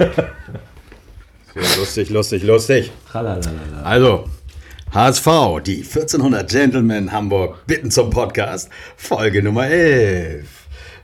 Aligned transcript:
lustig, 1.78 2.10
lustig, 2.10 2.42
lustig. 2.42 2.90
Also, 3.84 4.24
HSV, 4.92 5.26
die 5.64 5.78
1400 5.78 6.50
Gentlemen 6.50 7.12
Hamburg 7.12 7.66
bitten 7.66 7.90
zum 7.90 8.10
Podcast, 8.10 8.70
Folge 8.96 9.42
Nummer 9.42 9.66
11. 9.68 10.48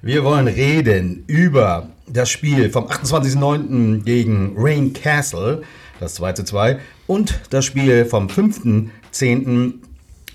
Wir 0.03 0.25
wollen 0.25 0.49
reden 0.49 1.25
über 1.27 1.89
das 2.07 2.31
Spiel 2.31 2.71
vom 2.71 2.87
28.09. 2.87 4.05
gegen 4.05 4.55
Rain 4.57 4.93
Castle, 4.93 5.63
das 6.01 6.15
2 6.15 6.33
zu 6.33 6.45
2, 6.45 6.79
und 7.07 7.41
das 7.51 7.65
Spiel 7.65 8.05
vom 8.05 8.29
5.10 8.29 9.86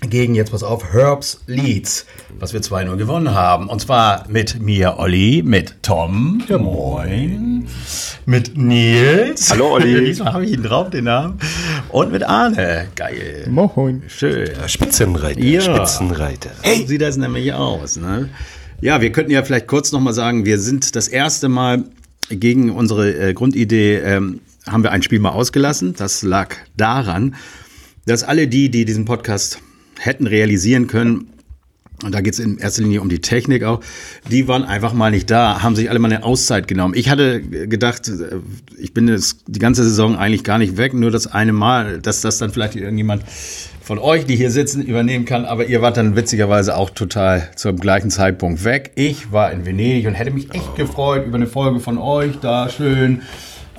gegen, 0.08 0.34
jetzt 0.34 0.50
pass 0.50 0.62
auf, 0.62 0.92
Herbs 0.92 1.40
Leeds, 1.46 2.06
was 2.38 2.52
wir 2.52 2.60
2-0 2.60 2.96
gewonnen 2.96 3.32
haben. 3.32 3.68
Und 3.68 3.80
zwar 3.80 4.26
mit 4.28 4.60
mir, 4.60 4.98
Olli, 4.98 5.42
mit 5.44 5.76
Tom, 5.82 6.42
ja, 6.48 6.58
moin, 6.58 7.66
mit 8.26 8.56
Nils. 8.56 9.50
Hallo, 9.50 9.74
Olli. 9.74 10.04
Diesmal 10.04 10.32
habe 10.32 10.44
ich 10.44 10.52
ihn 10.52 10.62
drauf, 10.62 10.90
den 10.90 11.04
Namen. 11.04 11.38
Und 11.88 12.12
mit 12.12 12.24
Arne. 12.24 12.88
Geil. 12.96 13.46
Moin. 13.48 14.02
Schön. 14.08 14.50
Spitzenreiter. 14.66 15.40
Ja. 15.40 15.60
Spitzenreiter. 15.60 16.50
So 16.64 16.86
sieht 16.86 17.00
das 17.00 17.16
nämlich 17.16 17.52
aus. 17.52 17.96
Ne? 17.96 18.28
Ja, 18.80 19.00
wir 19.00 19.12
könnten 19.12 19.30
ja 19.30 19.42
vielleicht 19.44 19.68
kurz 19.68 19.92
nochmal 19.92 20.14
sagen, 20.14 20.44
wir 20.44 20.58
sind 20.58 20.96
das 20.96 21.08
erste 21.08 21.48
Mal 21.48 21.84
gegen 22.28 22.70
unsere 22.70 23.12
äh, 23.12 23.34
Grundidee, 23.34 23.98
ähm, 23.98 24.40
haben 24.66 24.82
wir 24.82 24.90
ein 24.90 25.02
Spiel 25.02 25.20
mal 25.20 25.30
ausgelassen. 25.30 25.94
Das 25.96 26.22
lag 26.22 26.54
daran, 26.76 27.36
dass 28.06 28.24
alle 28.24 28.48
die, 28.48 28.70
die 28.70 28.84
diesen 28.84 29.04
Podcast 29.04 29.60
hätten 30.04 30.26
realisieren 30.26 30.86
können, 30.86 31.28
und 32.02 32.12
da 32.12 32.20
geht 32.20 32.34
es 32.34 32.40
in 32.40 32.58
erster 32.58 32.82
Linie 32.82 33.00
um 33.00 33.08
die 33.08 33.20
Technik 33.20 33.62
auch, 33.62 33.80
die 34.28 34.48
waren 34.48 34.64
einfach 34.64 34.92
mal 34.92 35.10
nicht 35.10 35.30
da, 35.30 35.62
haben 35.62 35.76
sich 35.76 35.88
alle 35.88 35.98
mal 35.98 36.12
eine 36.12 36.24
Auszeit 36.24 36.66
genommen. 36.66 36.94
Ich 36.94 37.08
hatte 37.08 37.40
gedacht, 37.40 38.08
äh, 38.08 38.40
ich 38.76 38.92
bin 38.92 39.08
jetzt 39.08 39.44
die 39.46 39.60
ganze 39.60 39.84
Saison 39.84 40.16
eigentlich 40.16 40.44
gar 40.44 40.58
nicht 40.58 40.76
weg, 40.76 40.94
nur 40.94 41.10
das 41.10 41.26
eine 41.26 41.52
Mal, 41.52 42.00
dass 42.00 42.20
das 42.20 42.38
dann 42.38 42.50
vielleicht 42.50 42.74
irgendjemand 42.74 43.22
von 43.82 43.98
euch, 43.98 44.26
die 44.26 44.36
hier 44.36 44.50
sitzen, 44.50 44.82
übernehmen 44.82 45.24
kann. 45.24 45.44
Aber 45.44 45.66
ihr 45.66 45.82
wart 45.82 45.96
dann 45.96 46.16
witzigerweise 46.16 46.76
auch 46.76 46.90
total 46.90 47.48
zum 47.56 47.78
gleichen 47.78 48.10
Zeitpunkt 48.10 48.64
weg. 48.64 48.92
Ich 48.94 49.32
war 49.32 49.52
in 49.52 49.64
Venedig 49.64 50.06
und 50.06 50.14
hätte 50.14 50.30
mich 50.30 50.52
echt 50.54 50.74
gefreut 50.76 51.26
über 51.26 51.36
eine 51.36 51.46
Folge 51.46 51.80
von 51.80 51.98
euch, 51.98 52.38
da 52.40 52.68
schön 52.68 53.22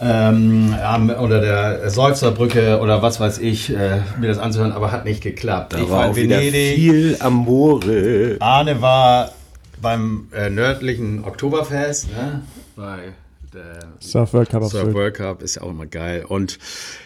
ähm, 0.04 0.76
am- 0.84 1.10
oder 1.10 1.40
der 1.40 1.90
Seufzerbrücke 1.90 2.80
oder 2.80 3.02
was 3.02 3.20
weiß 3.20 3.40
ich, 3.40 3.70
äh, 3.70 4.00
mir 4.20 4.28
das 4.28 4.38
anzuhören, 4.38 4.72
aber 4.72 4.92
hat 4.92 5.06
nicht 5.06 5.22
geklappt. 5.22 5.74
Da 5.74 5.80
ich 5.80 5.90
war 5.90 6.10
auch 6.10 6.16
wieder 6.16 6.40
viel 6.40 7.18
Amore. 7.20 8.38
Arne 8.40 8.82
war 8.82 9.32
beim 9.82 10.28
äh, 10.34 10.50
nördlichen 10.50 11.24
Oktoberfest, 11.24 12.10
ne? 12.12 12.42
bei 12.76 13.14
der 13.54 13.80
Surf 14.00 14.34
World 14.34 14.50
Cup 14.50 14.64
Surf. 14.64 14.94
World 14.94 15.16
Cup 15.16 15.42
ist 15.44 15.56
ja 15.56 15.62
auch 15.62 15.70
immer 15.70 15.86
geil. 15.86 16.26
Und 16.28 16.58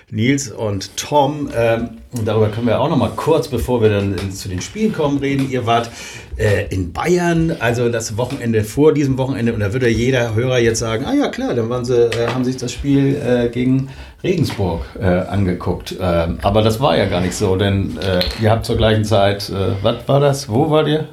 Nils 0.10 0.50
und 0.50 0.96
Tom, 0.96 1.50
ähm, 1.56 1.90
und 2.18 2.28
darüber 2.28 2.50
können 2.50 2.68
wir 2.68 2.80
auch 2.80 2.90
noch 2.90 2.98
mal 2.98 3.12
kurz, 3.16 3.50
bevor 3.50 3.82
wir 3.82 3.90
dann 3.90 4.16
in, 4.16 4.32
zu 4.32 4.48
den 4.48 4.62
Spielen 4.62 4.94
kommen, 4.94 5.18
reden. 5.18 5.50
Ihr 5.50 5.66
wart 5.66 5.90
äh, 6.38 6.68
in 6.74 6.94
Bayern, 6.94 7.56
also 7.60 7.90
das 7.90 8.16
Wochenende 8.18 8.64
vor 8.64 8.94
diesem 8.94 9.18
Wochenende, 9.18 9.54
und 9.54 9.60
da 9.60 9.74
würde 9.74 9.90
jeder 9.90 10.34
Hörer 10.34 10.60
jetzt 10.60 10.80
sagen, 10.80 11.06
ah 11.06 11.14
ja 11.14 11.28
klar, 11.28 11.54
dann 11.54 11.70
waren 11.70 11.84
sie, 11.84 12.06
äh, 12.06 12.28
haben 12.28 12.46
sich 12.46 12.56
das 12.58 12.72
Spiel 12.72 13.16
äh, 13.16 13.50
gegen 13.50 13.90
Regensburg 14.24 14.86
äh, 15.00 15.06
angeguckt. 15.06 15.96
Ähm, 16.00 16.40
aber 16.42 16.62
das 16.62 16.80
war 16.80 16.98
ja 16.98 17.06
gar 17.06 17.22
nicht 17.22 17.36
so, 17.36 17.58
denn 17.58 17.98
äh, 17.98 18.22
ihr 18.42 18.52
habt 18.52 18.66
zur 18.66 18.78
gleichen 18.78 19.04
Zeit, 19.04 19.50
äh, 19.50 19.74
was 19.82 20.08
war 20.08 20.20
das? 20.22 20.48
Wo 20.48 20.70
wart 20.70 20.88
ihr? 20.88 21.10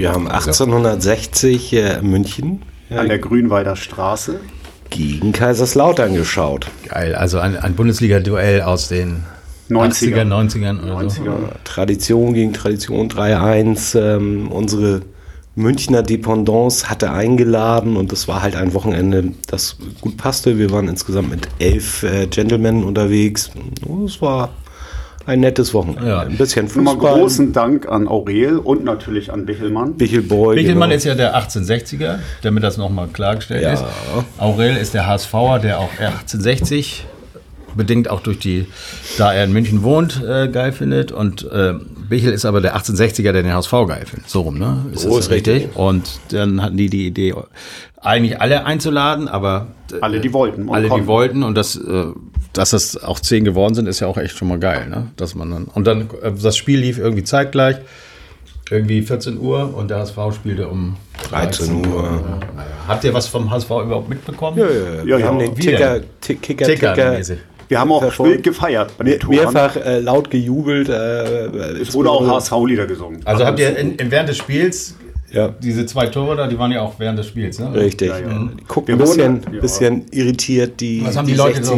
Wir 0.00 0.12
haben 0.12 0.28
1860 0.28 1.72
äh, 1.74 2.00
München 2.00 2.62
an 2.88 3.08
der 3.08 3.18
Grünwalder 3.18 3.76
Straße. 3.76 4.40
gegen 4.88 5.32
Kaiserslautern 5.32 6.14
geschaut. 6.14 6.68
Geil, 6.88 7.14
also 7.14 7.38
ein, 7.38 7.54
ein 7.58 7.74
Bundesliga-Duell 7.74 8.62
aus 8.62 8.88
den 8.88 9.24
90er. 9.68 10.22
80er, 10.22 10.24
90ern 10.24 10.82
oder 10.82 11.10
so. 11.10 11.20
90er. 11.20 11.38
Tradition 11.64 12.32
gegen 12.32 12.54
Tradition 12.54 13.10
3-1. 13.10 13.98
Ähm, 14.00 14.50
unsere 14.50 15.02
Münchner 15.54 16.02
Dependance 16.02 16.88
hatte 16.88 17.12
eingeladen 17.12 17.98
und 17.98 18.10
das 18.10 18.26
war 18.26 18.40
halt 18.40 18.56
ein 18.56 18.72
Wochenende, 18.72 19.34
das 19.48 19.76
gut 20.00 20.16
passte. 20.16 20.56
Wir 20.56 20.70
waren 20.70 20.88
insgesamt 20.88 21.28
mit 21.28 21.46
elf 21.58 22.04
äh, 22.04 22.26
Gentlemen 22.26 22.84
unterwegs. 22.84 23.50
Es 24.06 24.22
war 24.22 24.48
ein 25.30 25.40
nettes 25.40 25.72
Wochenende. 25.74 26.06
Ja. 26.08 26.20
Ein 26.20 26.36
bisschen 26.36 26.66
Nochmal 26.66 26.94
Fußball. 26.94 27.18
großen 27.20 27.52
Dank 27.52 27.88
an 27.88 28.08
Aurel 28.08 28.58
und 28.58 28.84
natürlich 28.84 29.32
an 29.32 29.46
Bichelmann. 29.46 29.94
Bichelboy. 29.94 30.56
Bichelmann 30.56 30.90
genau. 30.90 30.96
ist 30.96 31.04
ja 31.04 31.14
der 31.14 31.34
1860er, 31.36 32.18
damit 32.42 32.62
das 32.62 32.76
nochmal 32.76 33.08
klargestellt 33.08 33.62
Ja. 33.62 33.72
ist. 33.74 33.84
Aurel 34.38 34.76
ist 34.76 34.94
der 34.94 35.06
HSVer, 35.06 35.58
der 35.60 35.78
auch 35.78 35.90
1860, 35.98 37.06
bedingt 37.76 38.10
auch 38.10 38.20
durch 38.20 38.38
die, 38.38 38.66
da 39.16 39.32
er 39.32 39.44
in 39.44 39.52
München 39.52 39.82
wohnt, 39.82 40.22
äh, 40.28 40.48
geil 40.48 40.72
findet. 40.72 41.12
Und 41.12 41.48
äh, 41.50 41.74
Bichel 42.08 42.32
ist 42.32 42.44
aber 42.44 42.60
der 42.60 42.76
1860er, 42.76 43.30
der 43.32 43.42
den 43.44 43.52
HSV 43.54 43.70
geil 43.86 44.02
findet. 44.06 44.28
So 44.28 44.40
rum, 44.42 44.58
ne? 44.58 44.86
So 44.94 45.16
ist 45.16 45.30
richtig. 45.30 45.68
Und 45.76 46.18
dann 46.30 46.60
hatten 46.62 46.76
die 46.76 46.90
die 46.90 47.06
Idee, 47.06 47.34
eigentlich 48.02 48.40
alle 48.40 48.64
einzuladen, 48.66 49.28
aber 49.28 49.68
äh, 49.92 49.96
Alle, 50.00 50.20
die 50.20 50.32
wollten 50.32 50.68
und 50.68 50.74
alle, 50.74 50.84
die 50.84 50.88
konnten. 50.88 51.06
wollten 51.06 51.42
und 51.44 51.54
das, 51.54 51.76
äh, 51.76 52.04
dass 52.52 52.70
das 52.70 53.02
auch 53.02 53.20
zehn 53.20 53.44
geworden 53.44 53.74
sind, 53.74 53.86
ist 53.86 54.00
ja 54.00 54.06
auch 54.06 54.16
echt 54.18 54.36
schon 54.36 54.48
mal 54.48 54.58
geil, 54.58 54.88
ne? 54.88 55.08
Dass 55.16 55.34
man 55.34 55.50
dann 55.50 55.64
und 55.66 55.86
dann 55.86 56.08
äh, 56.22 56.32
das 56.42 56.56
Spiel 56.56 56.80
lief 56.80 56.98
irgendwie 56.98 57.24
zeitgleich, 57.24 57.76
irgendwie 58.70 59.02
14 59.02 59.38
Uhr 59.38 59.74
und 59.76 59.90
der 59.90 59.98
HSV 59.98 60.16
spielte 60.34 60.68
um 60.68 60.96
13 61.30 61.86
Uhr. 61.86 62.02
Ja, 62.04 62.10
naja. 62.56 62.68
Habt 62.86 63.04
ihr 63.04 63.12
was 63.14 63.26
vom 63.26 63.50
HSV 63.50 63.70
überhaupt 63.70 64.08
mitbekommen? 64.08 64.58
Ja, 64.58 64.66
ja, 64.66 64.70
Ja, 65.00 65.04
wir 65.06 65.18
ja. 65.18 65.26
haben 65.26 65.38
den 65.38 65.54
Ticker, 65.54 66.00
Ticker, 66.20 66.64
Ticker, 66.66 67.10
mäßig. 67.12 67.38
Wir 67.68 67.78
haben 67.78 67.92
auch 67.92 68.00
Verfolgt. 68.02 68.32
wild 68.34 68.42
gefeiert 68.42 68.92
bei 68.98 69.04
den 69.04 69.20
Toren. 69.20 69.36
mehrfach 69.36 69.76
äh, 69.76 70.00
laut 70.00 70.28
gejubelt. 70.30 70.88
Äh, 70.88 71.80
Es 71.80 71.94
wurde 71.94 72.10
auch 72.10 72.26
HSV-Lieder 72.26 72.86
gesungen. 72.86 73.20
Also 73.24 73.44
habt 73.46 73.60
ihr 73.60 73.76
in, 73.76 73.94
in 73.94 74.10
während 74.10 74.28
des 74.28 74.38
Spiels 74.38 74.96
Ja. 75.32 75.48
diese 75.62 75.86
zwei 75.86 76.06
Tore 76.06 76.34
da, 76.36 76.48
die 76.48 76.58
waren 76.58 76.72
ja 76.72 76.80
auch 76.82 76.94
während 76.98 77.20
des 77.20 77.28
Spiels, 77.28 77.60
ne? 77.60 77.72
Richtig. 77.72 78.08
Ja, 78.08 78.18
ja. 78.18 78.48
Die 78.58 78.64
gucken 78.64 78.88
Wir 78.88 78.94
ein 78.96 78.98
bisschen, 78.98 79.42
wurden- 79.44 79.54
ja. 79.54 79.60
bisschen 79.60 80.04
irritiert, 80.10 80.80
die, 80.80 81.02
Was 81.04 81.16
haben 81.16 81.28
die 81.28 81.34
Leute 81.34 81.62
so- 81.62 81.74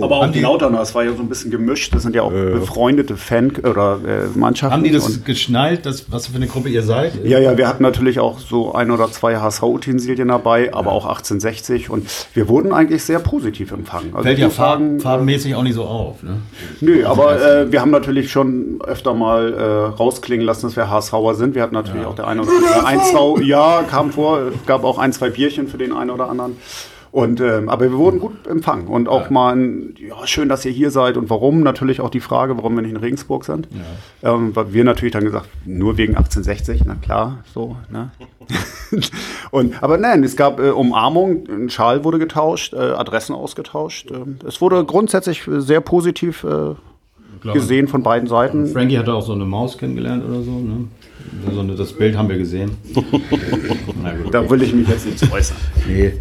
Aber 0.00 0.16
auch 0.18 0.30
die 0.30 0.40
Lauterner, 0.40 0.80
es 0.80 0.94
war 0.94 1.04
ja 1.04 1.12
so 1.14 1.22
ein 1.22 1.28
bisschen 1.28 1.50
gemischt. 1.50 1.94
Das 1.94 2.02
sind 2.02 2.14
ja 2.14 2.22
auch 2.22 2.30
befreundete 2.30 3.16
Fan- 3.16 3.52
oder 3.62 3.98
äh, 4.06 4.38
Mannschaften. 4.38 4.74
Haben 4.74 4.84
die 4.84 4.90
das 4.90 5.24
geschnallt, 5.24 5.86
dass, 5.86 6.10
was 6.12 6.28
für 6.28 6.36
eine 6.36 6.46
Gruppe 6.46 6.68
ihr 6.68 6.82
seid? 6.82 7.24
Ja, 7.24 7.38
ja, 7.38 7.56
wir 7.56 7.66
hatten 7.66 7.82
natürlich 7.82 8.20
auch 8.20 8.38
so 8.38 8.72
ein 8.72 8.90
oder 8.90 9.10
zwei 9.10 9.36
HSV-Utensilien 9.36 10.28
dabei, 10.28 10.72
aber 10.72 10.92
auch 10.92 11.06
1860 11.06 11.90
und 11.90 12.08
wir 12.34 12.48
wurden 12.48 12.72
eigentlich 12.72 13.04
sehr 13.04 13.18
positiv 13.18 13.72
empfangen. 13.72 14.10
Also 14.12 14.24
Fällt 14.24 14.38
ja 14.38 14.50
farben, 14.50 15.00
farbenmäßig 15.00 15.54
auch 15.54 15.62
nicht 15.62 15.74
so 15.74 15.84
auf, 15.84 16.22
ne? 16.22 16.38
Nö, 16.80 17.04
aber 17.06 17.40
äh, 17.40 17.72
wir 17.72 17.80
haben 17.80 17.90
natürlich 17.90 18.30
schon 18.30 18.80
öfter 18.84 19.14
mal 19.14 19.52
äh, 19.52 19.62
rausklingen 19.96 20.44
lassen, 20.46 20.66
dass 20.66 20.76
wir 20.76 20.90
HSVer 20.90 21.34
sind. 21.34 21.54
Wir 21.54 21.62
hatten 21.62 21.74
natürlich 21.74 22.06
auch 22.06 22.14
der 22.14 22.26
eine 22.26 22.42
oder 22.42 22.50
andere 22.50 22.86
ein, 22.86 23.00
zwei, 23.00 23.42
ja, 23.42 23.82
kam 23.88 24.12
vor, 24.12 24.38
es 24.38 24.66
gab 24.66 24.84
auch 24.84 24.98
ein, 24.98 25.12
zwei 25.12 25.30
Bierchen 25.30 25.68
für 25.68 25.78
den 25.78 25.92
einen 25.92 26.10
oder 26.10 26.28
anderen. 26.28 26.56
Und, 27.12 27.40
ähm, 27.40 27.68
aber 27.68 27.90
wir 27.90 27.98
wurden 27.98 28.20
gut 28.20 28.46
empfangen 28.46 28.86
und 28.86 29.08
auch 29.08 29.30
mal 29.30 29.56
ein, 29.56 29.94
ja, 29.98 30.26
schön, 30.26 30.48
dass 30.48 30.64
ihr 30.64 30.70
hier 30.70 30.90
seid 30.90 31.16
und 31.16 31.28
warum 31.28 31.60
natürlich 31.60 32.00
auch 32.00 32.10
die 32.10 32.20
Frage, 32.20 32.56
warum 32.56 32.76
wir 32.76 32.82
nicht 32.82 32.92
in 32.92 32.96
Regensburg 32.96 33.44
sind. 33.44 33.68
Ähm, 34.22 34.54
weil 34.54 34.72
wir 34.72 34.84
natürlich 34.84 35.12
dann 35.12 35.24
gesagt, 35.24 35.48
nur 35.64 35.96
wegen 35.96 36.14
1860, 36.16 36.82
na 36.84 36.94
klar, 36.94 37.38
so, 37.52 37.76
ne? 37.90 38.10
und, 39.50 39.82
aber 39.82 39.98
nein, 39.98 40.22
es 40.22 40.36
gab 40.36 40.60
äh, 40.60 40.70
Umarmung, 40.70 41.48
ein 41.48 41.70
Schal 41.70 42.04
wurde 42.04 42.18
getauscht, 42.18 42.74
äh, 42.74 42.76
Adressen 42.76 43.34
ausgetauscht. 43.34 44.10
Ähm, 44.10 44.38
es 44.46 44.60
wurde 44.60 44.84
grundsätzlich 44.84 45.42
sehr 45.46 45.80
positiv 45.80 46.44
äh, 46.44 46.74
gesehen 47.52 47.88
von 47.88 48.02
beiden 48.02 48.28
Seiten. 48.28 48.66
Frankie 48.68 48.98
hatte 48.98 49.14
auch 49.14 49.22
so 49.22 49.32
eine 49.32 49.44
Maus 49.44 49.78
kennengelernt 49.78 50.24
oder 50.24 50.42
so, 50.42 50.50
ne? 50.50 50.88
So 51.52 51.60
eine, 51.60 51.74
das 51.74 51.92
Bild 51.92 52.16
haben 52.16 52.28
wir 52.28 52.38
gesehen. 52.38 52.72
Na 54.02 54.12
gut, 54.14 54.32
Da 54.34 54.48
will 54.48 54.62
ich 54.62 54.72
mich 54.74 54.88
jetzt 54.88 55.06
nicht 55.06 55.18
zu 55.18 55.30
äußern. 55.32 55.56
nee. 55.88 56.12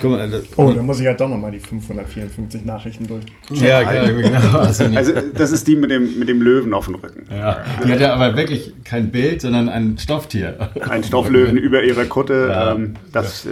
Guck 0.00 0.10
mal, 0.10 0.28
das, 0.28 0.42
Oh, 0.56 0.72
dann 0.72 0.84
muss 0.86 0.98
ich 0.98 1.06
halt 1.06 1.20
doch 1.20 1.28
nochmal 1.28 1.52
die 1.52 1.60
554 1.60 2.64
Nachrichten 2.64 3.06
durch. 3.06 3.24
ja, 3.50 3.82
genau. 3.84 4.58
Also. 4.58 4.84
Also 4.92 5.12
das 5.34 5.52
ist 5.52 5.68
die 5.68 5.76
mit 5.76 5.90
dem, 5.90 6.18
mit 6.18 6.28
dem 6.28 6.42
Löwen 6.42 6.74
auf 6.74 6.86
dem 6.86 6.96
Rücken. 6.96 7.26
Ja, 7.30 7.58
die 7.86 7.92
hatte 7.92 8.12
aber 8.12 8.36
wirklich 8.36 8.72
kein 8.84 9.10
Bild, 9.12 9.40
sondern 9.40 9.68
ein 9.68 9.96
Stofftier. 9.98 10.70
Ein 10.88 11.04
Stofflöwen 11.04 11.56
über 11.56 11.84
ihrer 11.84 12.06
Kutte. 12.06 12.48
Ja. 12.50 12.72
Ähm, 12.74 12.94
das, 13.12 13.46
äh, 13.46 13.50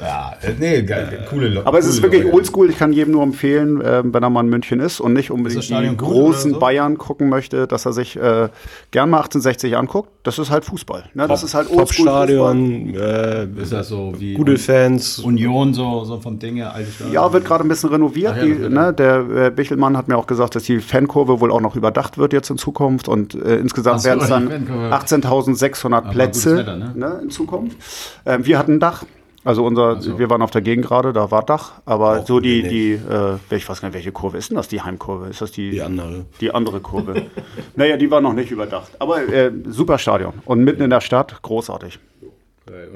Ja, 0.00 0.34
äh, 0.42 0.52
nee, 0.58 0.82
geil, 0.82 1.26
coole 1.30 1.48
Leute. 1.48 1.66
aber 1.66 1.78
es 1.78 1.86
ist 1.86 2.02
wirklich 2.02 2.24
oldschool. 2.26 2.70
Ich 2.70 2.78
kann 2.78 2.92
jedem 2.92 3.12
nur 3.12 3.22
empfehlen, 3.22 3.80
ähm, 3.84 4.12
wenn 4.12 4.22
er 4.22 4.30
mal 4.30 4.40
in 4.42 4.50
München 4.50 4.80
ist 4.80 5.00
und 5.00 5.12
nicht 5.12 5.30
unbedingt 5.30 5.68
die 5.70 5.96
großen 5.96 6.54
so? 6.54 6.58
Bayern 6.58 6.98
gucken 6.98 7.28
möchte, 7.28 7.68
dass 7.68 7.86
er 7.86 7.92
sich 7.92 8.16
äh, 8.16 8.48
gern 8.90 9.10
mal 9.10 9.18
1860 9.18 9.76
anguckt. 9.76 10.10
Das 10.24 10.38
ist 10.38 10.50
halt 10.50 10.64
Fußball. 10.64 11.04
Ne? 11.12 11.28
Das 11.28 11.42
ist 11.42 11.52
halt 11.54 11.68
oldschool 11.68 12.06
Fußball. 12.06 12.26
Top-Stadion, 12.26 12.94
äh, 12.94 13.44
Ist 13.60 13.72
das 13.72 13.88
so 13.88 14.14
wie 14.16 14.32
gute 14.32 14.56
Fans. 14.56 15.18
Union, 15.18 15.74
so, 15.74 16.04
so 16.04 16.18
vom 16.18 16.38
Ding 16.38 16.56
her, 16.56 16.72
alte 16.72 16.90
Stadion? 16.90 17.12
Ja, 17.12 17.30
wird 17.30 17.44
gerade 17.44 17.62
ein 17.62 17.68
bisschen 17.68 17.90
renoviert. 17.90 18.34
Ja, 18.38 18.42
die, 18.42 18.54
ne, 18.54 18.94
der 18.94 19.18
äh, 19.18 19.50
Bichelmann 19.50 19.98
hat 19.98 20.08
mir 20.08 20.16
auch 20.16 20.26
gesagt, 20.26 20.54
dass 20.54 20.62
die 20.62 20.80
Fankurve 20.80 21.40
wohl 21.40 21.52
auch 21.52 21.60
noch 21.60 21.76
überdacht 21.76 22.16
wird 22.16 22.32
jetzt 22.32 22.48
in 22.48 22.56
Zukunft 22.56 23.06
und 23.06 23.34
äh, 23.34 23.56
insgesamt 23.56 24.02
werden 24.04 24.20
es 24.22 24.28
dann 24.28 24.48
Fankurve. 24.48 24.94
18.600 24.94 25.94
Aber 25.94 26.10
Plätze 26.10 26.56
Wetter, 26.56 26.76
ne? 26.76 26.92
ne, 26.94 27.20
in 27.22 27.28
Zukunft. 27.28 27.76
Ähm, 28.24 28.46
wir 28.46 28.58
hatten 28.58 28.72
ein 28.72 28.80
Dach. 28.80 29.04
Also 29.44 29.64
unser, 29.64 30.18
wir 30.18 30.30
waren 30.30 30.40
auf 30.40 30.50
der 30.50 30.62
Gegend 30.62 30.86
gerade, 30.86 31.12
da 31.12 31.30
war 31.30 31.44
Dach, 31.44 31.74
aber 31.84 32.20
Auch 32.20 32.26
so 32.26 32.40
die, 32.40 32.62
die, 32.62 32.92
äh, 32.92 33.36
ich 33.54 33.68
weiß 33.68 33.82
gar 33.82 33.88
nicht, 33.88 33.94
welche 33.94 34.10
Kurve 34.10 34.38
ist 34.38 34.48
denn 34.50 34.56
das, 34.56 34.68
die 34.68 34.80
Heimkurve? 34.80 35.28
Ist 35.28 35.42
das 35.42 35.52
die? 35.52 35.70
Die 35.70 35.82
andere. 35.82 36.24
Die 36.40 36.52
andere 36.52 36.80
Kurve. 36.80 37.26
naja, 37.76 37.98
die 37.98 38.10
war 38.10 38.22
noch 38.22 38.32
nicht 38.32 38.50
überdacht. 38.50 38.92
Aber 38.98 39.28
äh, 39.28 39.52
super 39.66 39.98
Stadion. 39.98 40.32
Und 40.46 40.64
mitten 40.64 40.82
in 40.82 40.90
der 40.90 41.02
Stadt, 41.02 41.42
großartig. 41.42 41.98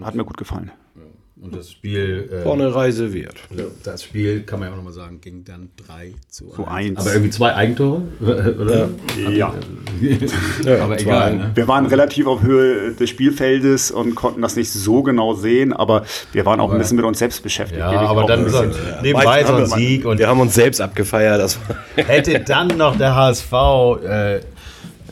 Hat 0.03 0.15
mir 0.15 0.25
gut 0.25 0.39
gefallen. 0.39 0.71
Und 1.41 1.55
das 1.55 1.71
Spiel, 1.71 2.29
äh, 2.33 2.43
Vorne 2.43 2.75
Reise 2.75 3.13
wert. 3.13 3.37
das 3.85 4.03
Spiel, 4.03 4.43
kann 4.43 4.59
man 4.59 4.69
ja 4.69 4.73
auch 4.73 4.77
nochmal 4.77 4.93
sagen, 4.93 5.21
ging 5.21 5.45
dann 5.45 5.71
3 5.87 6.13
zu 6.29 6.53
1. 6.53 6.69
eins. 6.69 7.01
Aber 7.01 7.13
irgendwie 7.13 7.31
zwei 7.31 7.55
Eigentore, 7.55 8.03
oder? 8.21 8.89
Ja. 9.31 9.55
aber 10.81 10.97
zwei 10.97 11.03
egal. 11.03 11.37
Ne? 11.37 11.51
Wir 11.55 11.69
waren 11.69 11.87
relativ 11.87 12.27
auf 12.27 12.43
Höhe 12.43 12.93
des 12.93 13.09
Spielfeldes 13.11 13.93
und 13.93 14.17
konnten 14.17 14.43
das 14.43 14.57
nicht 14.57 14.73
so 14.73 15.05
genau 15.05 15.35
sehen, 15.35 15.73
aber 15.73 16.05
wir 16.33 16.45
waren 16.45 16.59
auch 16.59 16.73
ein 16.73 16.79
bisschen 16.79 16.97
mit 16.97 17.05
uns 17.05 17.21
selbst 17.21 17.43
beschäftigt. 17.43 17.79
Ja, 17.81 18.01
aber 18.01 18.25
dann 18.25 18.49
so, 18.49 18.63
bisschen. 18.63 19.03
nebenbei 19.03 19.45
so 19.45 19.55
ein 19.55 19.67
Sieg 19.67 20.05
und 20.07 20.19
Wir 20.19 20.27
haben 20.27 20.41
uns 20.41 20.55
selbst 20.55 20.81
abgefeiert. 20.81 21.41
Das 21.41 21.59
war 21.69 22.05
hätte 22.05 22.41
dann 22.41 22.69
noch 22.69 22.97
der 22.97 23.15
HSV 23.15 23.53
äh, 24.05 24.41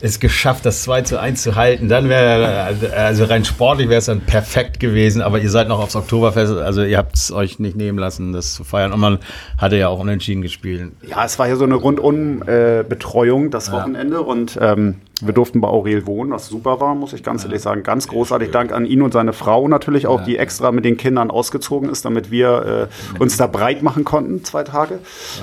es 0.00 0.20
geschafft, 0.20 0.66
das 0.66 0.82
2 0.82 1.02
zu 1.02 1.20
1 1.20 1.42
zu 1.42 1.54
halten, 1.54 1.88
dann 1.88 2.08
wäre, 2.08 2.74
also 2.96 3.24
rein 3.24 3.44
sportlich 3.44 3.88
wäre 3.88 3.98
es 3.98 4.06
dann 4.06 4.20
perfekt 4.20 4.80
gewesen, 4.80 5.22
aber 5.22 5.40
ihr 5.40 5.50
seid 5.50 5.68
noch 5.68 5.80
aufs 5.80 5.96
Oktoberfest, 5.96 6.52
also 6.52 6.82
ihr 6.82 6.98
habt 6.98 7.16
es 7.16 7.32
euch 7.32 7.58
nicht 7.58 7.76
nehmen 7.76 7.98
lassen, 7.98 8.32
das 8.32 8.54
zu 8.54 8.64
feiern. 8.64 8.92
Und 8.92 9.00
man 9.00 9.18
hatte 9.58 9.76
ja 9.76 9.88
auch 9.88 9.98
unentschieden 9.98 10.42
gespielt. 10.42 10.92
Ja, 11.08 11.24
es 11.24 11.38
war 11.38 11.48
ja 11.48 11.56
so 11.56 11.64
eine 11.64 11.76
Rundum-Betreuung 11.76 13.50
das 13.50 13.72
Wochenende 13.72 14.20
und 14.20 14.58
ähm, 14.60 14.96
wir 15.22 15.32
durften 15.32 15.62
bei 15.62 15.68
Aurel 15.68 16.06
wohnen, 16.06 16.30
was 16.30 16.48
super 16.48 16.78
war, 16.80 16.94
muss 16.94 17.14
ich 17.14 17.22
ganz 17.22 17.44
ehrlich 17.44 17.62
sagen. 17.62 17.82
Ganz 17.82 18.06
großartig 18.08 18.50
Dank 18.50 18.72
an 18.72 18.84
ihn 18.84 19.00
und 19.00 19.12
seine 19.12 19.32
Frau 19.32 19.66
natürlich 19.66 20.06
auch, 20.06 20.22
die 20.24 20.36
extra 20.36 20.72
mit 20.72 20.84
den 20.84 20.98
Kindern 20.98 21.30
ausgezogen 21.30 21.88
ist, 21.88 22.04
damit 22.04 22.30
wir 22.30 22.90
äh, 22.90 23.18
uns 23.18 23.38
da 23.38 23.46
breit 23.46 23.82
machen 23.82 24.04
konnten, 24.04 24.44
zwei 24.44 24.62
Tage. 24.62 24.98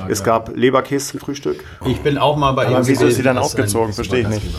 es 0.08 0.24
gab 0.24 0.56
Leberkäse 0.56 1.12
zum 1.12 1.20
Frühstück. 1.20 1.64
Ich 1.86 2.02
bin 2.02 2.20
auch 2.20 2.38
mal 2.38 2.52
bei 2.52 2.66
ihm 2.66 2.76
Aber 2.76 2.88
wieso 2.88 3.06
ist 3.06 3.16
sie 3.16 3.24
dann 3.24 3.40
ausgezogen? 3.40 3.94
Verstehe 3.94 4.22
ich 4.22 4.30
nicht. 4.30 4.44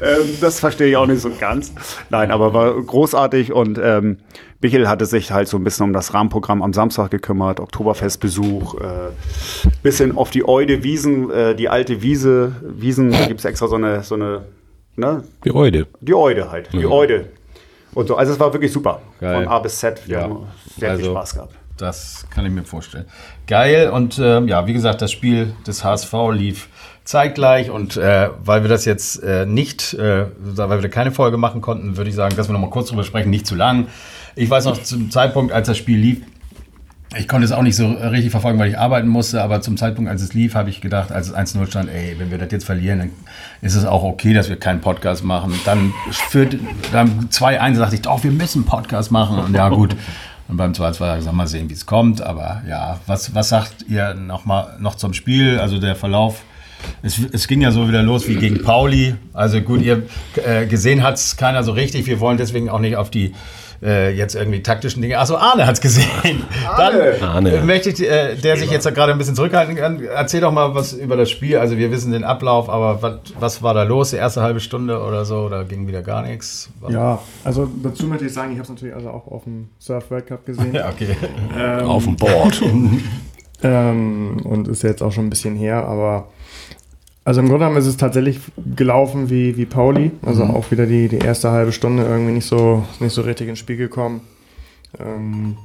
Ähm, 0.00 0.36
das 0.40 0.60
verstehe 0.60 0.88
ich 0.88 0.96
auch 0.96 1.06
nicht 1.06 1.20
so 1.20 1.30
ganz. 1.40 1.72
Nein, 2.10 2.30
aber 2.30 2.54
war 2.54 2.80
großartig 2.80 3.52
und 3.52 3.80
ähm, 3.82 4.18
Michel 4.60 4.88
hatte 4.88 5.06
sich 5.06 5.30
halt 5.30 5.46
so 5.48 5.56
ein 5.56 5.62
bisschen 5.64 5.84
um 5.84 5.92
das 5.92 6.14
Rahmenprogramm 6.14 6.62
am 6.62 6.72
Samstag 6.72 7.10
gekümmert, 7.12 7.60
Oktoberfestbesuch, 7.60 8.74
äh, 8.80 8.86
bisschen 9.82 10.16
auf 10.16 10.30
die 10.30 10.46
Eude 10.46 10.82
Wiesen, 10.82 11.30
äh, 11.30 11.54
die 11.54 11.68
alte 11.68 12.02
Wiese, 12.02 12.52
Wiesen, 12.62 13.12
da 13.12 13.26
gibt 13.26 13.38
es 13.40 13.44
extra 13.44 13.68
so 13.68 13.76
eine, 13.76 14.02
so 14.02 14.16
eine, 14.16 14.46
ne, 14.96 15.22
die 15.44 15.54
Eude. 15.54 15.86
die 16.00 16.14
Eude 16.14 16.50
halt, 16.50 16.72
die 16.72 16.86
Eude. 16.86 17.28
Und 17.94 18.08
so, 18.08 18.16
also 18.16 18.32
es 18.32 18.40
war 18.40 18.52
wirklich 18.52 18.72
super. 18.72 19.00
Geil. 19.20 19.44
Von 19.44 19.48
A 19.52 19.58
bis 19.60 19.78
Z. 19.78 20.02
Wir 20.06 20.16
Ja. 20.18 20.22
haben 20.24 20.46
sehr 20.76 20.90
viel 20.96 20.98
Also- 21.06 21.10
Spaß 21.12 21.34
gehabt. 21.34 21.54
Das 21.78 22.26
kann 22.30 22.44
ich 22.44 22.50
mir 22.50 22.64
vorstellen. 22.64 23.04
Geil 23.46 23.90
und 23.90 24.18
ähm, 24.20 24.48
ja, 24.48 24.66
wie 24.66 24.72
gesagt, 24.72 25.00
das 25.00 25.12
Spiel 25.12 25.54
des 25.64 25.84
HSV 25.84 26.12
lief 26.32 26.68
zeitgleich 27.08 27.70
und 27.70 27.96
äh, 27.96 28.28
weil 28.44 28.60
wir 28.60 28.68
das 28.68 28.84
jetzt 28.84 29.22
äh, 29.22 29.46
nicht, 29.46 29.94
äh, 29.94 30.26
weil 30.38 30.82
wir 30.82 30.90
keine 30.90 31.10
Folge 31.10 31.38
machen 31.38 31.62
konnten, 31.62 31.96
würde 31.96 32.10
ich 32.10 32.16
sagen, 32.16 32.36
dass 32.36 32.50
wir 32.50 32.52
noch 32.52 32.60
mal 32.60 32.68
kurz 32.68 32.90
drüber 32.90 33.02
sprechen, 33.02 33.30
nicht 33.30 33.46
zu 33.46 33.54
lang. 33.54 33.86
Ich 34.36 34.50
weiß 34.50 34.66
noch 34.66 34.82
zum 34.82 35.10
Zeitpunkt, 35.10 35.50
als 35.50 35.68
das 35.68 35.78
Spiel 35.78 35.98
lief, 35.98 36.20
ich 37.16 37.26
konnte 37.26 37.46
es 37.46 37.52
auch 37.52 37.62
nicht 37.62 37.76
so 37.76 37.88
richtig 37.88 38.30
verfolgen, 38.30 38.58
weil 38.58 38.68
ich 38.68 38.78
arbeiten 38.78 39.08
musste, 39.08 39.42
aber 39.42 39.62
zum 39.62 39.78
Zeitpunkt, 39.78 40.10
als 40.10 40.20
es 40.20 40.34
lief, 40.34 40.54
habe 40.54 40.68
ich 40.68 40.82
gedacht, 40.82 41.10
als 41.10 41.28
es 41.28 41.34
1-0 41.34 41.66
stand, 41.66 41.88
ey, 41.88 42.16
wenn 42.18 42.30
wir 42.30 42.36
das 42.36 42.52
jetzt 42.52 42.66
verlieren, 42.66 42.98
dann 42.98 43.10
ist 43.62 43.74
es 43.74 43.86
auch 43.86 44.02
okay, 44.02 44.34
dass 44.34 44.50
wir 44.50 44.56
keinen 44.56 44.82
Podcast 44.82 45.24
machen. 45.24 45.58
Dann 45.64 45.94
führt, 46.10 46.58
dann 46.92 47.30
2-1 47.30 47.78
dachte 47.78 47.94
ich, 47.94 48.02
doch, 48.02 48.22
wir 48.22 48.32
müssen 48.32 48.66
Podcast 48.66 49.10
machen. 49.10 49.38
Und 49.38 49.54
ja, 49.54 49.70
gut. 49.70 49.96
Und 50.48 50.58
beim 50.58 50.72
2-2 50.72 51.00
habe 51.00 51.12
ich 51.12 51.16
gesagt, 51.20 51.34
mal 51.34 51.46
sehen, 51.46 51.70
wie 51.70 51.74
es 51.74 51.86
kommt. 51.86 52.20
Aber 52.20 52.62
ja, 52.68 53.00
was, 53.06 53.34
was 53.34 53.48
sagt 53.48 53.86
ihr 53.88 54.12
noch 54.12 54.44
mal 54.44 54.76
noch 54.78 54.96
zum 54.96 55.14
Spiel? 55.14 55.58
Also 55.58 55.78
der 55.78 55.96
Verlauf. 55.96 56.42
Es, 57.02 57.18
es 57.32 57.48
ging 57.48 57.60
ja 57.60 57.70
so 57.70 57.88
wieder 57.88 58.02
los 58.02 58.28
wie 58.28 58.36
gegen 58.36 58.62
Pauli. 58.62 59.14
Also 59.32 59.60
gut, 59.60 59.82
ihr 59.82 60.02
äh, 60.44 60.66
gesehen 60.66 61.02
hat 61.02 61.14
es 61.16 61.36
keiner 61.36 61.62
so 61.62 61.72
richtig. 61.72 62.06
Wir 62.06 62.20
wollen 62.20 62.36
deswegen 62.38 62.68
auch 62.70 62.80
nicht 62.80 62.96
auf 62.96 63.10
die 63.10 63.34
äh, 63.80 64.12
jetzt 64.12 64.34
irgendwie 64.34 64.60
taktischen 64.60 65.00
Dinge. 65.02 65.18
Achso, 65.18 65.36
Arne 65.36 65.64
hat 65.64 65.74
es 65.76 65.80
gesehen. 65.80 66.42
Dann 66.76 67.22
Arne. 67.22 67.60
möchte 67.64 67.90
ich, 67.90 68.00
äh, 68.02 68.34
der 68.34 68.56
sich 68.56 68.70
jetzt 68.72 68.92
gerade 68.92 69.12
ein 69.12 69.18
bisschen 69.18 69.36
zurückhalten 69.36 69.76
kann, 69.76 70.02
erzähl 70.02 70.40
doch 70.40 70.50
mal 70.50 70.74
was 70.74 70.92
über 70.94 71.16
das 71.16 71.30
Spiel. 71.30 71.58
Also 71.58 71.76
wir 71.78 71.92
wissen 71.92 72.10
den 72.10 72.24
Ablauf, 72.24 72.68
aber 72.68 73.02
was, 73.02 73.20
was 73.38 73.62
war 73.62 73.74
da 73.74 73.84
los? 73.84 74.10
Die 74.10 74.16
erste 74.16 74.42
halbe 74.42 74.58
Stunde 74.58 75.00
oder 75.00 75.24
so? 75.24 75.42
Oder 75.42 75.64
ging 75.64 75.86
wieder 75.86 76.02
gar 76.02 76.22
nichts? 76.22 76.70
War- 76.80 76.90
Ja, 76.90 77.18
also 77.44 77.68
dazu 77.82 78.06
möchte 78.08 78.26
ich 78.26 78.32
sagen, 78.32 78.50
ich 78.50 78.58
habe 78.58 78.64
es 78.64 78.68
natürlich 78.70 78.96
also 78.96 79.10
auch 79.10 79.28
auf 79.28 79.44
dem 79.44 79.68
Surf 79.78 80.10
World 80.10 80.26
Cup 80.26 80.44
gesehen. 80.44 80.72
Ja, 80.74 80.88
okay. 80.88 81.16
Ähm, 81.56 81.86
Auf 81.86 82.02
dem 82.04 82.16
Board. 82.16 82.60
Ähm, 83.62 84.36
und 84.44 84.68
ist 84.68 84.82
jetzt 84.82 85.02
auch 85.02 85.10
schon 85.12 85.26
ein 85.26 85.30
bisschen 85.30 85.56
her, 85.56 85.84
aber 85.84 86.28
also 87.28 87.40
im 87.40 87.48
Grunde 87.48 87.66
genommen 87.66 87.76
ist 87.76 87.86
es 87.86 87.98
tatsächlich 87.98 88.40
gelaufen 88.74 89.28
wie, 89.28 89.58
wie 89.58 89.66
Pauli. 89.66 90.12
Also 90.24 90.44
auch 90.44 90.70
wieder 90.70 90.86
die, 90.86 91.08
die 91.08 91.18
erste 91.18 91.50
halbe 91.50 91.72
Stunde 91.72 92.02
irgendwie 92.04 92.32
nicht 92.32 92.46
so, 92.46 92.84
nicht 93.00 93.12
so 93.12 93.20
richtig 93.20 93.50
ins 93.50 93.58
Spiel 93.58 93.76
gekommen. 93.76 94.22
Ähm, 94.98 95.58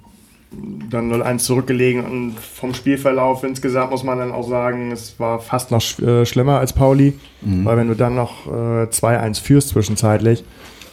dann 0.90 1.10
0-1 1.10 1.38
zurückgelegen 1.38 2.04
und 2.04 2.36
vom 2.38 2.74
Spielverlauf 2.74 3.46
insgesamt 3.46 3.92
muss 3.92 4.04
man 4.04 4.18
dann 4.18 4.34
auch 4.34 4.46
sagen, 4.46 4.92
es 4.92 5.18
war 5.22 5.40
fast 5.40 5.72
noch 5.72 5.80
sch 5.80 6.00
äh, 6.00 6.26
schlimmer 6.26 6.60
als 6.60 6.74
Pauli, 6.74 7.14
weil 7.42 7.78
wenn 7.78 7.88
du 7.88 7.96
dann 7.96 8.14
noch 8.14 8.46
äh, 8.46 8.84
2-1 8.90 9.42
führst 9.42 9.70
zwischenzeitlich, 9.70 10.44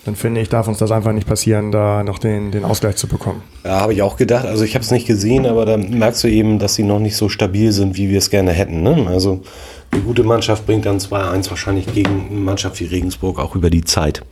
dann 0.05 0.15
finde 0.15 0.41
ich, 0.41 0.49
darf 0.49 0.67
uns 0.67 0.79
das 0.79 0.93
einfach 0.93 1.13
nicht 1.13 1.27
passieren, 1.27 1.73
da 1.73 2.03
noch 2.05 2.19
den, 2.19 2.53
den 2.53 2.65
Ausgleich 2.65 2.97
zu 2.97 3.07
bekommen. 3.07 3.43
Ja, 3.65 3.81
habe 3.81 3.93
ich 3.93 4.03
auch 4.03 4.17
gedacht. 4.17 4.47
Also 4.47 4.65
ich 4.65 4.75
habe 4.75 4.85
es 4.85 4.91
nicht 4.91 5.07
gesehen, 5.07 5.45
aber 5.47 5.67
da 5.67 5.77
merkst 5.77 6.25
du 6.25 6.29
eben, 6.29 6.59
dass 6.59 6.75
sie 6.75 6.85
noch 6.85 7.01
nicht 7.01 7.17
so 7.17 7.29
stabil 7.29 7.73
sind, 7.73 7.97
wie 7.97 8.09
wir 8.09 8.19
es 8.19 8.31
gerne 8.31 8.53
hätten. 8.53 8.83
Ne? 8.83 9.09
Also 9.09 9.43
eine 9.93 10.03
gute 10.03 10.23
Mannschaft 10.23 10.67
bringt 10.67 10.87
dann 10.87 10.99
2-1 10.99 11.51
wahrscheinlich 11.51 11.93
gegen 11.93 12.29
eine 12.31 12.41
Mannschaft 12.41 12.81
wie 12.81 12.87
Regensburg 12.87 13.39
auch 13.39 13.55
über 13.55 13.71
die 13.71 13.85
Zeit. 13.85 14.23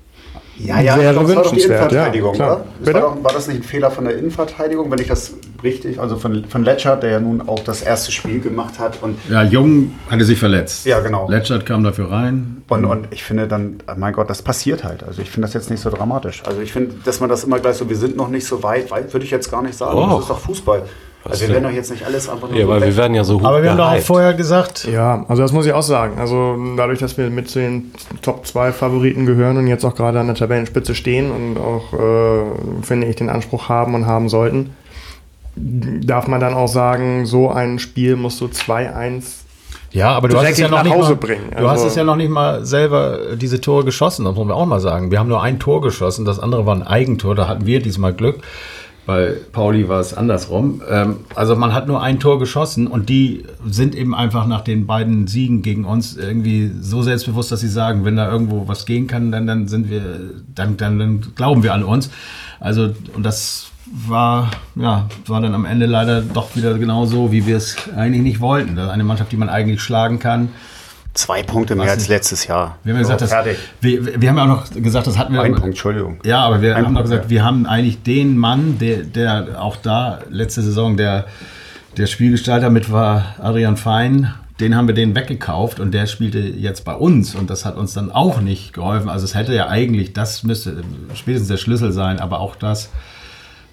Ja, 0.59 0.81
ja, 0.81 0.99
Wäre 0.99 1.15
das 1.15 1.17
war 1.17 1.35
doch 1.35 1.43
die 1.43 1.57
wünschenswert, 1.57 1.93
Innenverteidigung, 1.93 2.35
ja, 2.35 2.47
oder? 2.47 2.65
Das 2.83 2.95
war, 2.95 3.01
doch, 3.01 3.25
war 3.25 3.33
das 3.33 3.47
nicht 3.47 3.61
ein 3.61 3.63
Fehler 3.63 3.91
von 3.91 4.05
der 4.05 4.19
Innenverteidigung, 4.19 4.91
wenn 4.91 4.99
ich 4.99 5.07
das 5.07 5.35
richtig, 5.63 6.01
also 6.01 6.17
von, 6.17 6.45
von 6.47 6.65
Letschert, 6.65 7.03
der 7.03 7.11
ja 7.11 7.21
nun 7.21 7.49
auch 7.49 7.61
das 7.61 7.83
erste 7.83 8.11
Spiel 8.11 8.41
gemacht 8.41 8.79
hat 8.79 9.01
und 9.03 9.17
Ja, 9.31 9.45
Jung 9.45 9.93
hatte 10.11 10.25
sich 10.25 10.39
verletzt. 10.39 10.85
Ja, 10.85 10.99
genau. 11.01 11.29
Letschert 11.31 11.65
kam 11.65 11.85
dafür 11.85 12.11
rein. 12.11 12.63
Und, 12.69 12.85
und 12.85 13.09
ich 13.13 13.23
finde 13.23 13.47
dann, 13.47 13.79
mein 13.97 14.13
Gott, 14.13 14.29
das 14.31 14.43
passiert 14.43 14.83
halt. 14.83 15.05
Also 15.05 15.23
ich 15.23 15.31
finde 15.31 15.47
das 15.47 15.55
jetzt 15.55 15.71
nicht 15.71 15.81
so 15.81 15.91
dramatisch. 15.91 16.43
Also 16.45 16.61
ich 16.61 16.73
finde, 16.73 16.97
dass 17.05 17.21
man 17.21 17.29
das 17.29 17.45
immer 17.45 17.61
gleich 17.61 17.77
so, 17.77 17.89
wir 17.89 17.97
sind 17.97 18.17
noch 18.17 18.29
nicht 18.29 18.47
so 18.47 18.63
weit, 18.63 18.91
weit 18.91 19.13
würde 19.13 19.25
ich 19.25 19.31
jetzt 19.31 19.51
gar 19.51 19.63
nicht 19.63 19.77
sagen. 19.77 19.97
Och. 19.97 20.11
Das 20.11 20.21
ist 20.23 20.31
doch 20.31 20.41
Fußball. 20.41 20.83
Also 21.31 21.43
wir 21.47 21.51
werden 21.55 21.65
doch 21.65 21.71
jetzt 21.71 21.91
nicht 21.91 22.05
alles 22.05 22.29
einfach 22.29 22.49
nur 22.49 22.59
Ja, 22.59 22.65
so 22.65 22.71
weil 22.73 22.81
weg- 22.81 22.89
wir 22.89 22.97
werden 22.97 23.15
ja 23.15 23.25
so 23.25 23.41
hoch 23.41 23.45
Aber 23.45 23.63
wir 23.63 23.71
haben 23.71 23.77
doch 23.79 23.93
auch 23.93 23.99
vorher 23.99 24.35
gesagt, 24.35 24.89
Ja, 24.91 25.25
also 25.29 25.43
das 25.43 25.53
muss 25.53 25.67
ich 25.67 25.73
auch 25.73 25.83
sagen. 25.83 26.19
Also 26.19 26.57
dadurch, 26.77 26.99
dass 26.99 27.17
wir 27.19 27.29
mit 27.31 27.49
zu 27.51 27.59
den 27.59 27.93
Top 28.23 28.47
2 28.47 28.73
Favoriten 28.73 29.27
gehören 29.27 29.57
und 29.59 29.67
jetzt 29.67 29.85
auch 29.85 29.95
gerade 29.95 30.19
an 30.21 30.27
der 30.27 30.37
Tabellenspitze 30.37 30.95
stehen 30.95 31.31
und 31.31 31.59
auch, 31.59 31.93
äh, 31.93 32.43
finde 32.83 33.07
ich, 33.09 33.17
den 33.17 33.29
Anspruch 33.29 33.69
haben 33.69 33.95
und 33.95 34.07
haben 34.07 34.29
sollten, 34.29 34.71
darf 35.57 36.29
man 36.29 36.41
dann 36.41 36.55
auch 36.55 36.69
sagen, 36.69 37.27
so 37.27 37.51
ein 37.51 37.79
Spiel 37.79 38.17
musst 38.17 38.41
du 38.41 38.47
2-1 38.47 39.45
Ja, 39.91 40.11
aber 40.13 40.29
du 40.29 40.37
hast 40.39 40.51
es 40.51 40.59
ja 40.59 40.69
noch 40.69 40.79
nach 40.79 40.85
nicht 40.85 40.95
Hause 40.95 41.11
mal, 41.11 41.17
bringen. 41.17 41.51
Du 41.51 41.65
hast 41.65 41.79
Also- 41.79 41.87
es 41.89 41.95
ja 41.97 42.05
noch 42.05 42.17
nicht 42.17 42.31
mal 42.31 42.65
selber 42.65 43.33
äh, 43.33 43.37
diese 43.37 43.61
Tore 43.61 43.85
geschossen, 43.85 44.25
das 44.25 44.35
muss 44.35 44.47
man 44.47 44.57
auch 44.57 44.67
mal 44.67 44.81
sagen. 44.81 45.11
Wir 45.11 45.19
haben 45.19 45.29
nur 45.29 45.43
ein 45.43 45.59
Tor 45.59 45.81
geschossen, 45.81 46.25
das 46.25 46.39
andere 46.39 46.65
war 46.67 46.75
ein 46.77 46.83
Eigentor, 46.87 47.35
da 47.35 47.49
hatten 47.49 47.67
wir 47.67 47.81
diesmal 47.81 48.13
Glück. 48.13 48.39
Bei 49.09 49.37
Pauli 49.53 49.89
war 49.89 50.01
es 50.01 50.13
andersrum. 50.13 50.83
Ähm, 50.87 51.21
also 51.35 51.57
man 51.57 51.73
hat 51.73 51.87
nur 51.87 52.03
ein 52.03 52.21
Tor 52.21 52.39
geschossen 52.39 52.87
und 52.87 53.09
die 53.09 53.43
sind 53.67 53.95
eben 53.95 54.15
einfach 54.15 54.47
nach 54.47 54.61
den 54.61 54.87
beiden 54.87 55.27
Siegen 55.27 55.63
gegen 55.63 55.87
uns 55.87 56.15
irgendwie 56.15 56.71
so 56.79 57.01
selbstbewusst, 57.01 57.51
dass 57.51 57.61
sie 57.61 57.71
sagen, 57.71 58.05
wenn 58.05 58.17
da 58.17 58.31
irgendwo 58.31 58.69
was 58.69 58.85
gehen 58.85 59.07
kann, 59.07 59.33
dann, 59.33 59.47
dann 59.47 59.67
sind 59.67 59.89
wir, 59.89 60.03
dann, 60.55 60.77
dann, 60.77 60.99
dann 60.99 61.21
glauben 61.35 61.63
wir 61.63 61.73
an 61.73 61.85
uns. 61.85 62.11
Also 62.61 62.91
und 63.15 63.25
das 63.25 63.71
war 63.87 64.51
ja 64.77 65.09
war 65.27 65.41
dann 65.41 65.55
am 65.55 65.65
Ende 65.65 65.87
leider 65.87 66.21
doch 66.21 66.55
wieder 66.55 66.77
genauso, 66.77 67.33
wie 67.33 67.47
wir 67.47 67.57
es 67.57 67.77
eigentlich 67.97 68.23
nicht 68.23 68.41
wollten. 68.41 68.79
Eine 68.79 69.05
Mannschaft, 69.05 69.33
die 69.33 69.39
man 69.39 69.49
eigentlich 69.49 69.81
schlagen 69.81 70.19
kann. 70.19 70.51
Zwei 71.15 71.43
Punkte 71.43 71.75
mehr 71.75 71.87
Was 71.87 71.93
als 71.95 72.09
letztes 72.09 72.47
Jahr. 72.47 72.79
Wir 72.85 72.95
haben 72.95 73.03
ja 73.03 73.17
gesagt, 73.17 73.21
So, 73.21 73.51
das, 73.51 73.57
wir, 73.81 74.21
wir 74.21 74.29
haben 74.29 74.37
ja 74.37 74.45
auch 74.45 74.47
noch 74.47 74.71
gesagt, 74.71 75.07
das 75.07 75.19
hatten 75.19 75.33
wir. 75.33 75.43
Ein 75.43 75.53
Punkt, 75.53 75.67
Entschuldigung. 75.69 76.21
Ja, 76.25 76.41
aber 76.43 76.63
wir 76.63 76.77
Ein 76.77 76.87
haben 76.87 76.95
Punkt, 76.95 77.11
gesagt, 77.11 77.25
ja. 77.25 77.31
wir 77.31 77.45
haben 77.45 77.67
eigentlich 77.67 78.03
den 78.03 78.37
Mann, 78.37 78.79
der, 78.79 78.99
der 78.99 79.61
auch 79.61 79.77
da 79.77 80.21
letzte 80.31 80.63
Saison 80.63 80.97
der, 80.97 81.27
der 81.97 82.07
Spielgestalter 82.07 82.71
mit 82.71 82.93
war, 82.93 83.35
Adrian 83.41 83.77
Fein. 83.77 84.33
Den 84.61 84.77
haben 84.77 84.89
wir 84.89 84.95
den 84.95 85.15
weggekauft 85.15 85.79
und 85.79 85.93
der 85.93 86.07
spielte 86.07 86.41
jetzt 86.41 86.85
bei 86.85 86.95
uns 86.95 87.35
und 87.35 87.49
das 87.49 87.65
hat 87.65 87.77
uns 87.77 87.95
dann 87.95 88.11
auch 88.11 88.41
nicht 88.41 88.73
geholfen. 88.73 89.09
Also 89.09 89.25
es 89.25 89.35
hätte 89.35 89.55
ja 89.55 89.69
eigentlich, 89.69 90.13
das 90.13 90.43
müsste 90.43 90.83
spätestens 91.15 91.49
der 91.49 91.59
Schlüssel 91.59 91.93
sein, 91.93 92.19
aber 92.19 92.41
auch 92.41 92.57
das 92.57 92.91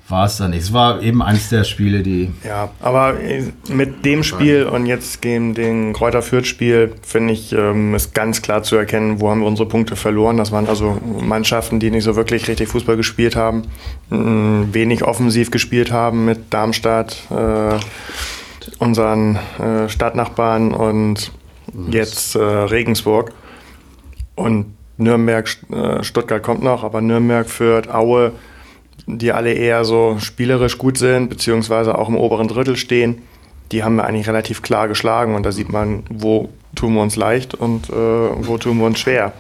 war 0.08 0.28
es 0.28 0.38
dann 0.38 0.52
nicht. 0.52 0.62
Es 0.62 0.74
war 0.74 1.02
eben 1.02 1.24
eins 1.24 1.50
der 1.50 1.64
Spiele, 1.64 2.04
die. 2.04 2.32
Ja, 2.44 2.70
aber 2.80 3.20
äh, 3.20 3.52
mit 3.70 4.06
dem 4.06 4.24
Spiel 4.24 4.66
und 4.66 4.86
jetzt 4.86 5.24
dem 5.24 5.56
den 5.56 5.94
Kräuter 5.94 6.22
Fürth 6.22 6.46
Spiel 6.46 6.94
finde 7.02 7.34
ich 7.34 7.54
ähm, 7.54 7.96
ist 7.96 8.14
ganz 8.14 8.44
klar 8.44 8.62
zu 8.62 8.76
erkennen, 8.76 9.20
wo 9.20 9.32
haben 9.32 9.40
wir 9.40 9.48
unsere 9.48 9.68
Punkte 9.68 9.96
verloren. 9.96 10.38
Das 10.38 10.52
waren 10.52 10.68
also 10.68 11.00
Mannschaften, 11.22 11.80
die 11.80 11.90
nicht 11.90 12.04
so 12.04 12.16
wirklich 12.16 12.48
richtig 12.48 12.70
Fußball 12.70 12.98
gespielt 12.98 13.36
haben, 13.36 13.64
wenig 14.10 15.04
offensiv 15.04 15.50
gespielt 15.50 15.92
haben 15.92 16.26
mit 16.26 16.54
Darmstadt, 16.54 17.18
äh, 17.32 17.80
unseren 18.78 19.40
äh, 19.60 19.90
Stadtnachbarn 19.90 20.72
und 20.72 21.32
jetzt 21.90 22.36
Regensburg 22.36 23.32
und 24.36 24.76
Nürnberg, 24.98 25.50
Stuttgart 26.02 26.44
kommt 26.44 26.64
noch, 26.64 26.84
aber 26.84 27.02
Nürnberg, 27.02 27.50
Fürth, 27.50 27.90
Aue 27.90 28.34
die 29.08 29.32
alle 29.32 29.54
eher 29.54 29.86
so 29.86 30.18
spielerisch 30.20 30.78
gut 30.78 30.98
sind, 30.98 31.30
beziehungsweise 31.30 31.98
auch 31.98 32.10
im 32.10 32.18
oberen 32.18 32.48
Drittel 32.48 32.76
stehen, 32.76 33.22
die 33.72 33.84
haben 33.84 33.96
wir 33.96 34.06
eigentlich 34.06 34.28
relativ 34.28 34.62
klar 34.62 34.88
geschlagen. 34.88 35.36
Und 35.36 35.46
da 35.46 35.52
sieht 35.52 35.72
man, 35.72 36.04
wo 36.10 36.50
tun 36.76 36.94
wir 36.94 37.02
uns 37.02 37.16
leicht 37.16 37.54
und 37.54 37.90
äh, 37.90 37.94
wo 37.94 38.58
tun 38.58 38.78
wir 38.78 38.86
uns 38.86 39.00
schwer. 39.00 39.34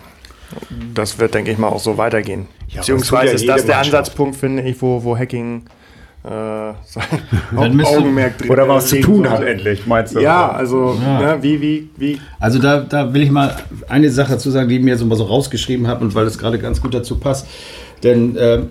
Das 0.93 1.19
wird, 1.19 1.33
denke 1.33 1.51
ich 1.51 1.57
mal, 1.57 1.67
auch 1.67 1.79
so 1.79 1.97
weitergehen. 1.97 2.47
Ja, 2.67 2.79
beziehungsweise 2.79 3.33
ist 3.33 3.47
das 3.47 3.65
der 3.65 3.79
Ansatzpunkt, 3.79 4.35
finde 4.35 4.63
ich, 4.63 4.81
wo, 4.81 5.03
wo 5.03 5.17
Hacking 5.17 5.63
äh, 6.23 6.27
sein 6.85 7.81
Augenmerk 7.83 8.37
drin 8.37 8.49
Oder 8.49 8.67
was 8.67 8.87
zu 8.87 8.99
tun 9.01 9.29
hat, 9.29 9.43
endlich, 9.43 9.85
meinst 9.85 10.15
du? 10.15 10.19
Ja, 10.19 10.49
also 10.49 10.97
ja. 11.01 11.35
Ne, 11.35 11.43
wie, 11.43 11.61
wie, 11.61 11.89
wie. 11.97 12.21
Also 12.39 12.59
da, 12.59 12.79
da 12.79 13.13
will 13.13 13.21
ich 13.21 13.31
mal 13.31 13.55
eine 13.87 14.09
Sache 14.09 14.33
dazu 14.33 14.49
sagen, 14.49 14.69
die 14.69 14.77
ich 14.77 14.83
mir 14.83 14.97
so 14.97 15.05
mal 15.05 15.15
so 15.15 15.25
rausgeschrieben 15.25 15.87
habe 15.87 16.03
und 16.03 16.15
weil 16.15 16.25
das 16.25 16.37
gerade 16.37 16.57
ganz 16.57 16.81
gut 16.81 16.93
dazu 16.93 17.19
passt. 17.19 17.47
Denn 18.03 18.35
äh, 18.37 18.63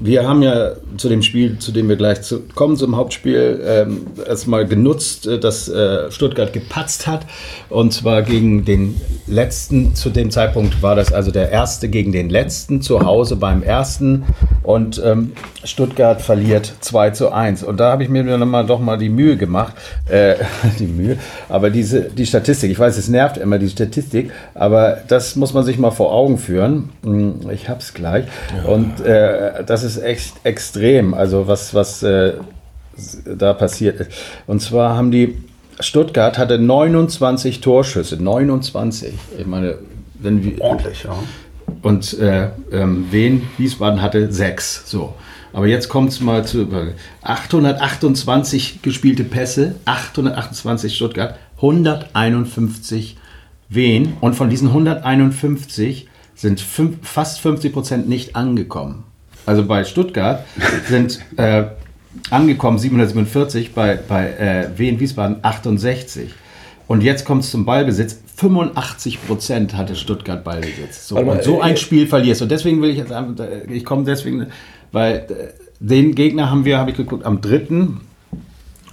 wir 0.00 0.28
haben 0.28 0.42
ja 0.42 0.74
zu 0.96 1.08
dem 1.08 1.22
Spiel, 1.22 1.58
zu 1.58 1.72
dem 1.72 1.88
wir 1.88 1.96
gleich 1.96 2.22
zu, 2.22 2.40
kommen, 2.54 2.76
zum 2.76 2.96
Hauptspiel, 2.96 3.60
ähm, 3.66 4.06
erstmal 4.24 4.64
genutzt, 4.64 5.26
äh, 5.26 5.40
dass 5.40 5.68
äh, 5.68 6.10
Stuttgart 6.12 6.52
gepatzt 6.52 7.08
hat. 7.08 7.26
Und 7.68 7.92
zwar 7.92 8.22
gegen 8.22 8.64
den 8.64 9.00
letzten, 9.26 9.96
zu 9.96 10.10
dem 10.10 10.30
Zeitpunkt 10.30 10.82
war 10.82 10.94
das 10.94 11.12
also 11.12 11.32
der 11.32 11.50
erste 11.50 11.88
gegen 11.88 12.12
den 12.12 12.30
letzten 12.30 12.80
zu 12.80 13.04
Hause 13.04 13.34
beim 13.34 13.64
ersten. 13.64 14.24
Und 14.62 15.02
ähm, 15.04 15.32
Stuttgart 15.64 16.22
verliert 16.22 16.72
2 16.80 17.10
zu 17.10 17.32
1. 17.32 17.64
Und 17.64 17.80
da 17.80 17.90
habe 17.90 18.04
ich 18.04 18.08
mir 18.08 18.22
dann 18.22 18.48
mal, 18.48 18.66
doch 18.66 18.78
mal 18.78 18.98
die 18.98 19.08
Mühe 19.08 19.36
gemacht, 19.36 19.74
äh, 20.08 20.36
die 20.78 20.86
Mühe, 20.86 21.16
aber 21.48 21.70
diese, 21.70 22.02
die 22.02 22.26
Statistik, 22.26 22.70
ich 22.70 22.78
weiß, 22.78 22.96
es 22.98 23.08
nervt 23.08 23.36
immer 23.36 23.58
die 23.58 23.68
Statistik, 23.68 24.30
aber 24.54 24.98
das 25.08 25.34
muss 25.34 25.54
man 25.54 25.64
sich 25.64 25.78
mal 25.78 25.90
vor 25.90 26.12
Augen 26.12 26.38
führen. 26.38 26.90
Hm, 27.02 27.50
ich 27.50 27.68
habe 27.68 27.80
es 27.80 27.94
gleich. 27.94 28.26
Ja. 28.56 28.70
Und 28.70 29.00
äh, 29.00 29.64
das 29.64 29.82
ist 29.82 29.87
ist 29.96 30.02
echt 30.02 30.34
extrem, 30.44 31.14
also 31.14 31.46
was, 31.46 31.74
was 31.74 32.02
äh, 32.02 32.34
da 33.24 33.52
passiert 33.54 34.00
ist. 34.00 34.10
Und 34.46 34.60
zwar 34.60 34.96
haben 34.96 35.10
die, 35.10 35.36
Stuttgart 35.80 36.38
hatte 36.38 36.58
29 36.58 37.60
Torschüsse, 37.60 38.22
29. 38.22 39.14
Ich 39.38 39.46
meine, 39.46 39.78
wenn 40.14 40.42
wir. 40.42 40.60
Ordentlich, 40.60 41.04
ja. 41.04 41.16
Und 41.82 42.18
äh, 42.18 42.48
ähm, 42.72 43.06
Wien, 43.10 43.48
Wiesbaden 43.56 44.02
hatte 44.02 44.32
sechs. 44.32 44.82
So. 44.86 45.14
Aber 45.52 45.66
jetzt 45.66 45.88
kommt 45.88 46.10
es 46.10 46.20
mal 46.20 46.44
zu 46.44 46.66
828 47.22 48.82
gespielte 48.82 49.24
Pässe, 49.24 49.76
828 49.84 50.94
Stuttgart, 50.94 51.36
151 51.56 53.16
Wien. 53.68 54.16
Und 54.20 54.34
von 54.34 54.50
diesen 54.50 54.68
151 54.68 56.08
sind 56.34 56.60
fünf, 56.60 56.98
fast 57.02 57.40
50 57.40 57.72
Prozent 57.72 58.08
nicht 58.08 58.36
angekommen 58.36 59.04
also 59.48 59.64
bei 59.64 59.84
Stuttgart, 59.84 60.44
sind 60.88 61.20
äh, 61.38 61.64
angekommen 62.28 62.78
747, 62.78 63.72
bei, 63.72 63.98
bei 64.06 64.28
äh, 64.28 64.78
Wien 64.78 65.00
Wiesbaden 65.00 65.38
68. 65.40 66.34
Und 66.86 67.02
jetzt 67.02 67.24
kommt 67.24 67.44
es 67.44 67.50
zum 67.50 67.64
Ballbesitz. 67.64 68.20
85 68.36 69.26
Prozent 69.26 69.74
hatte 69.74 69.96
Stuttgart 69.96 70.44
Ballbesitz. 70.44 71.08
So, 71.08 71.16
und 71.16 71.42
so 71.42 71.62
ein 71.62 71.74
äh, 71.74 71.76
Spiel 71.78 72.06
verlierst. 72.06 72.42
Und 72.42 72.50
deswegen 72.50 72.82
will 72.82 72.90
ich 72.90 72.98
jetzt 72.98 73.10
einfach, 73.10 73.44
ich 73.68 73.84
komme 73.86 74.04
deswegen, 74.04 74.48
weil 74.92 75.16
äh, 75.16 75.24
den 75.80 76.14
Gegner 76.14 76.50
haben 76.50 76.66
wir, 76.66 76.78
habe 76.78 76.90
ich 76.90 76.96
geguckt, 76.96 77.24
am 77.24 77.40
3. 77.40 77.88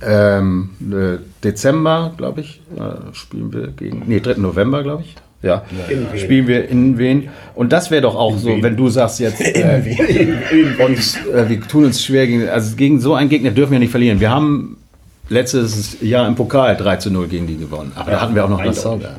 Ähm, 0.02 0.70
äh, 0.82 1.18
Dezember, 1.44 2.14
glaube 2.16 2.42
ich, 2.42 2.62
äh, 2.78 3.14
spielen 3.14 3.52
wir 3.52 3.68
gegen, 3.68 4.04
nee, 4.08 4.22
3. 4.22 4.36
November, 4.36 4.84
glaube 4.84 5.04
ich. 5.06 5.16
Ja, 5.42 5.64
ja. 5.90 6.18
spielen 6.18 6.48
wir 6.48 6.68
in 6.68 6.98
Wien. 6.98 7.30
Und 7.54 7.72
das 7.72 7.92
wäre 7.92 8.02
doch 8.02 8.16
auch 8.16 8.34
in 8.34 8.40
so, 8.40 8.50
Wien. 8.50 8.64
wenn 8.64 8.76
du 8.76 8.90
sagst 8.90 9.20
jetzt, 9.20 9.40
äh, 9.42 9.82
und 10.84 10.98
äh, 11.34 11.50
wir 11.50 11.62
tun 11.62 11.86
uns 11.86 12.04
schwer 12.04 12.26
gegen, 12.26 12.50
also 12.50 12.76
gegen 12.76 13.00
so 13.00 13.14
einen 13.14 13.30
Gegner 13.30 13.52
dürfen 13.52 13.74
wir 13.74 13.80
nicht 13.80 13.92
verlieren. 13.92 14.20
Wir 14.20 14.32
haben 14.32 14.78
letztes 15.30 15.98
Jahr 16.02 16.28
im 16.28 16.36
Pokal 16.36 16.76
3 16.76 16.98
zu 16.98 17.12
0 17.12 17.28
gegen 17.28 17.48
die 17.48 17.58
gewonnen. 17.58 17.92
Aber 17.96 18.12
ja, 18.12 18.18
da 18.18 18.22
hatten 18.24 18.36
wir 18.36 18.46
auch 18.46 18.50
noch 18.50 18.64
das 18.64 18.82
Sauger. 18.82 19.16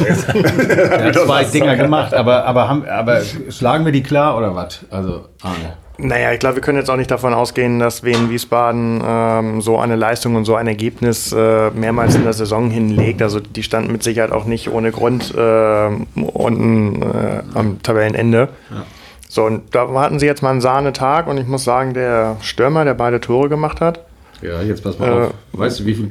er 0.00 1.04
hat 1.04 1.14
zwei 1.14 1.44
Dinger 1.44 1.76
gemacht, 1.76 2.12
aber, 2.12 2.44
aber, 2.44 2.68
haben, 2.68 2.84
aber 2.86 3.22
schlagen 3.50 3.84
wir 3.84 3.92
die 3.92 4.02
klar 4.02 4.36
oder 4.36 4.54
was? 4.54 4.80
Also, 4.90 5.26
Arne. 5.42 5.74
Naja, 5.98 6.32
ich 6.32 6.40
glaube, 6.40 6.56
wir 6.56 6.62
können 6.62 6.78
jetzt 6.78 6.90
auch 6.90 6.96
nicht 6.96 7.10
davon 7.10 7.32
ausgehen, 7.32 7.78
dass 7.78 8.04
Wien 8.04 8.28
Wiesbaden 8.28 9.02
ähm, 9.04 9.60
so 9.62 9.78
eine 9.78 9.96
Leistung 9.96 10.34
und 10.34 10.44
so 10.44 10.54
ein 10.54 10.66
Ergebnis 10.66 11.32
äh, 11.32 11.70
mehrmals 11.70 12.14
in 12.14 12.24
der 12.24 12.34
Saison 12.34 12.70
hinlegt. 12.70 13.22
Also 13.22 13.40
die 13.40 13.62
standen 13.62 13.92
mit 13.92 14.02
Sicherheit 14.02 14.30
auch 14.30 14.44
nicht 14.44 14.68
ohne 14.70 14.92
Grund 14.92 15.34
äh, 15.34 15.88
unten 16.20 17.02
äh, 17.02 17.42
am 17.54 17.82
Tabellenende. 17.82 18.48
Ja. 18.70 18.84
So, 19.28 19.44
und 19.44 19.74
da 19.74 19.88
hatten 19.94 20.18
sie 20.18 20.26
jetzt 20.26 20.42
mal 20.42 20.50
einen 20.50 20.60
Sahnetag 20.60 21.26
und 21.26 21.38
ich 21.38 21.46
muss 21.46 21.64
sagen, 21.64 21.94
der 21.94 22.36
Stürmer, 22.42 22.84
der 22.84 22.94
beide 22.94 23.20
Tore 23.20 23.48
gemacht 23.48 23.80
hat. 23.80 24.00
Ja, 24.42 24.62
jetzt 24.62 24.82
pass 24.84 24.98
mal 24.98 25.10
auf. 25.10 25.30
Äh, 25.30 25.58
weißt 25.58 25.80
du, 25.80 25.86
wie 25.86 25.94
viele 25.94 26.10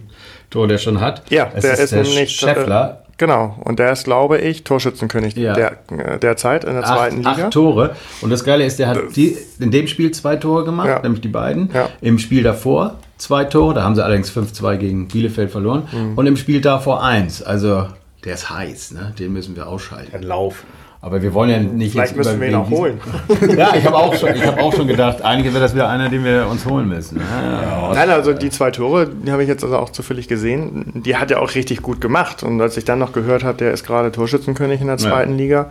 Tore 0.49 0.67
der 0.67 0.77
schon 0.79 0.99
hat? 0.99 1.23
Ja, 1.29 1.51
es 1.53 1.61
der 1.61 1.73
ist, 1.73 1.79
ist 1.79 1.93
der 1.93 2.03
nämlich 2.03 2.31
Scheffler 2.31 3.04
Genau, 3.17 3.57
und 3.63 3.79
der 3.79 3.93
ist, 3.93 4.03
glaube 4.03 4.39
ich, 4.39 4.63
Torschützenkönig 4.63 5.35
ja. 5.35 5.53
der, 5.53 5.77
äh, 5.89 6.19
derzeit 6.19 6.65
in 6.65 6.73
der 6.73 6.83
acht, 6.83 6.93
zweiten 6.93 7.17
Liga. 7.17 7.31
Acht 7.31 7.51
Tore. 7.51 7.95
Und 8.21 8.29
das 8.29 8.43
Geile 8.43 8.65
ist, 8.65 8.77
der 8.77 8.87
hat 8.87 8.97
die, 9.15 9.37
in 9.59 9.71
dem 9.71 9.87
Spiel 9.87 10.11
zwei 10.11 10.35
Tore 10.35 10.65
gemacht, 10.65 10.87
ja. 10.87 10.99
nämlich 11.01 11.21
die 11.21 11.29
beiden. 11.29 11.69
Ja. 11.73 11.89
Im 12.01 12.19
Spiel 12.19 12.43
davor 12.43 12.95
zwei 13.17 13.45
Tore, 13.45 13.73
da 13.73 13.83
haben 13.83 13.95
sie 13.95 14.03
allerdings 14.03 14.31
5-2 14.31 14.77
gegen 14.77 15.07
Bielefeld 15.07 15.51
verloren. 15.51 15.87
Mhm. 15.91 16.17
Und 16.17 16.27
im 16.27 16.37
Spiel 16.37 16.61
davor 16.61 17.03
eins. 17.03 17.41
Also 17.41 17.87
der 18.25 18.33
ist 18.33 18.49
heiß, 18.49 18.91
ne? 18.91 19.13
den 19.17 19.33
müssen 19.33 19.55
wir 19.55 19.67
ausschalten. 19.67 20.11
Der 20.11 20.21
Lauf. 20.21 20.63
Aber 21.05 21.21
wir 21.21 21.35
wollen 21.35 21.49
ja 21.51 21.59
nicht 21.59 21.91
Vielleicht 21.91 22.15
müssen 22.15 22.41
wir 22.41 22.47
ihn 22.47 22.55
auch 22.55 22.67
holen. 22.67 22.99
ja, 23.55 23.75
ich 23.75 23.85
habe 23.85 23.95
auch, 23.95 24.15
schon, 24.15 24.29
hab 24.29 24.59
auch 24.59 24.73
schon 24.73 24.87
gedacht, 24.87 25.21
eigentlich 25.21 25.53
wäre 25.53 25.63
das 25.63 25.75
wieder 25.75 25.87
einer, 25.87 26.09
den 26.09 26.23
wir 26.23 26.47
uns 26.49 26.65
holen 26.65 26.89
müssen. 26.89 27.19
Ja, 27.19 27.91
Nein, 27.93 28.09
also 28.09 28.33
die 28.33 28.49
zwei 28.49 28.71
Tore, 28.71 29.07
die 29.07 29.31
habe 29.31 29.43
ich 29.43 29.47
jetzt 29.47 29.63
also 29.63 29.77
auch 29.77 29.91
zufällig 29.91 30.27
gesehen, 30.27 31.03
die 31.05 31.15
hat 31.15 31.29
er 31.29 31.43
auch 31.43 31.53
richtig 31.53 31.83
gut 31.83 32.01
gemacht. 32.01 32.41
Und 32.41 32.59
als 32.59 32.75
ich 32.75 32.85
dann 32.85 32.97
noch 32.97 33.13
gehört 33.13 33.43
habe, 33.43 33.55
der 33.55 33.71
ist 33.71 33.85
gerade 33.85 34.11
Torschützenkönig 34.11 34.81
in 34.81 34.87
der 34.87 34.97
zweiten 34.97 35.33
ja. 35.33 35.37
Liga, 35.37 35.69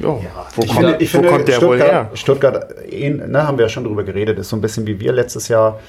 Jo, 0.00 0.20
ja, 0.22 0.46
wo, 0.54 0.60
kommt, 0.62 0.72
finde, 0.72 1.00
wo 1.00 1.06
finde, 1.06 1.28
kommt, 1.28 1.48
der 1.48 1.52
Stuttgart, 1.54 1.70
wohl 1.70 1.80
her? 1.80 2.10
Stuttgart, 2.14 2.74
ne, 2.90 3.46
haben 3.46 3.58
wir 3.58 3.64
ja 3.64 3.68
schon 3.68 3.84
drüber 3.84 4.04
geredet, 4.04 4.38
ist 4.38 4.48
so 4.48 4.56
ein 4.56 4.60
bisschen 4.60 4.86
wie 4.86 5.00
wir 5.00 5.12
letztes 5.12 5.48
Jahr. 5.48 5.80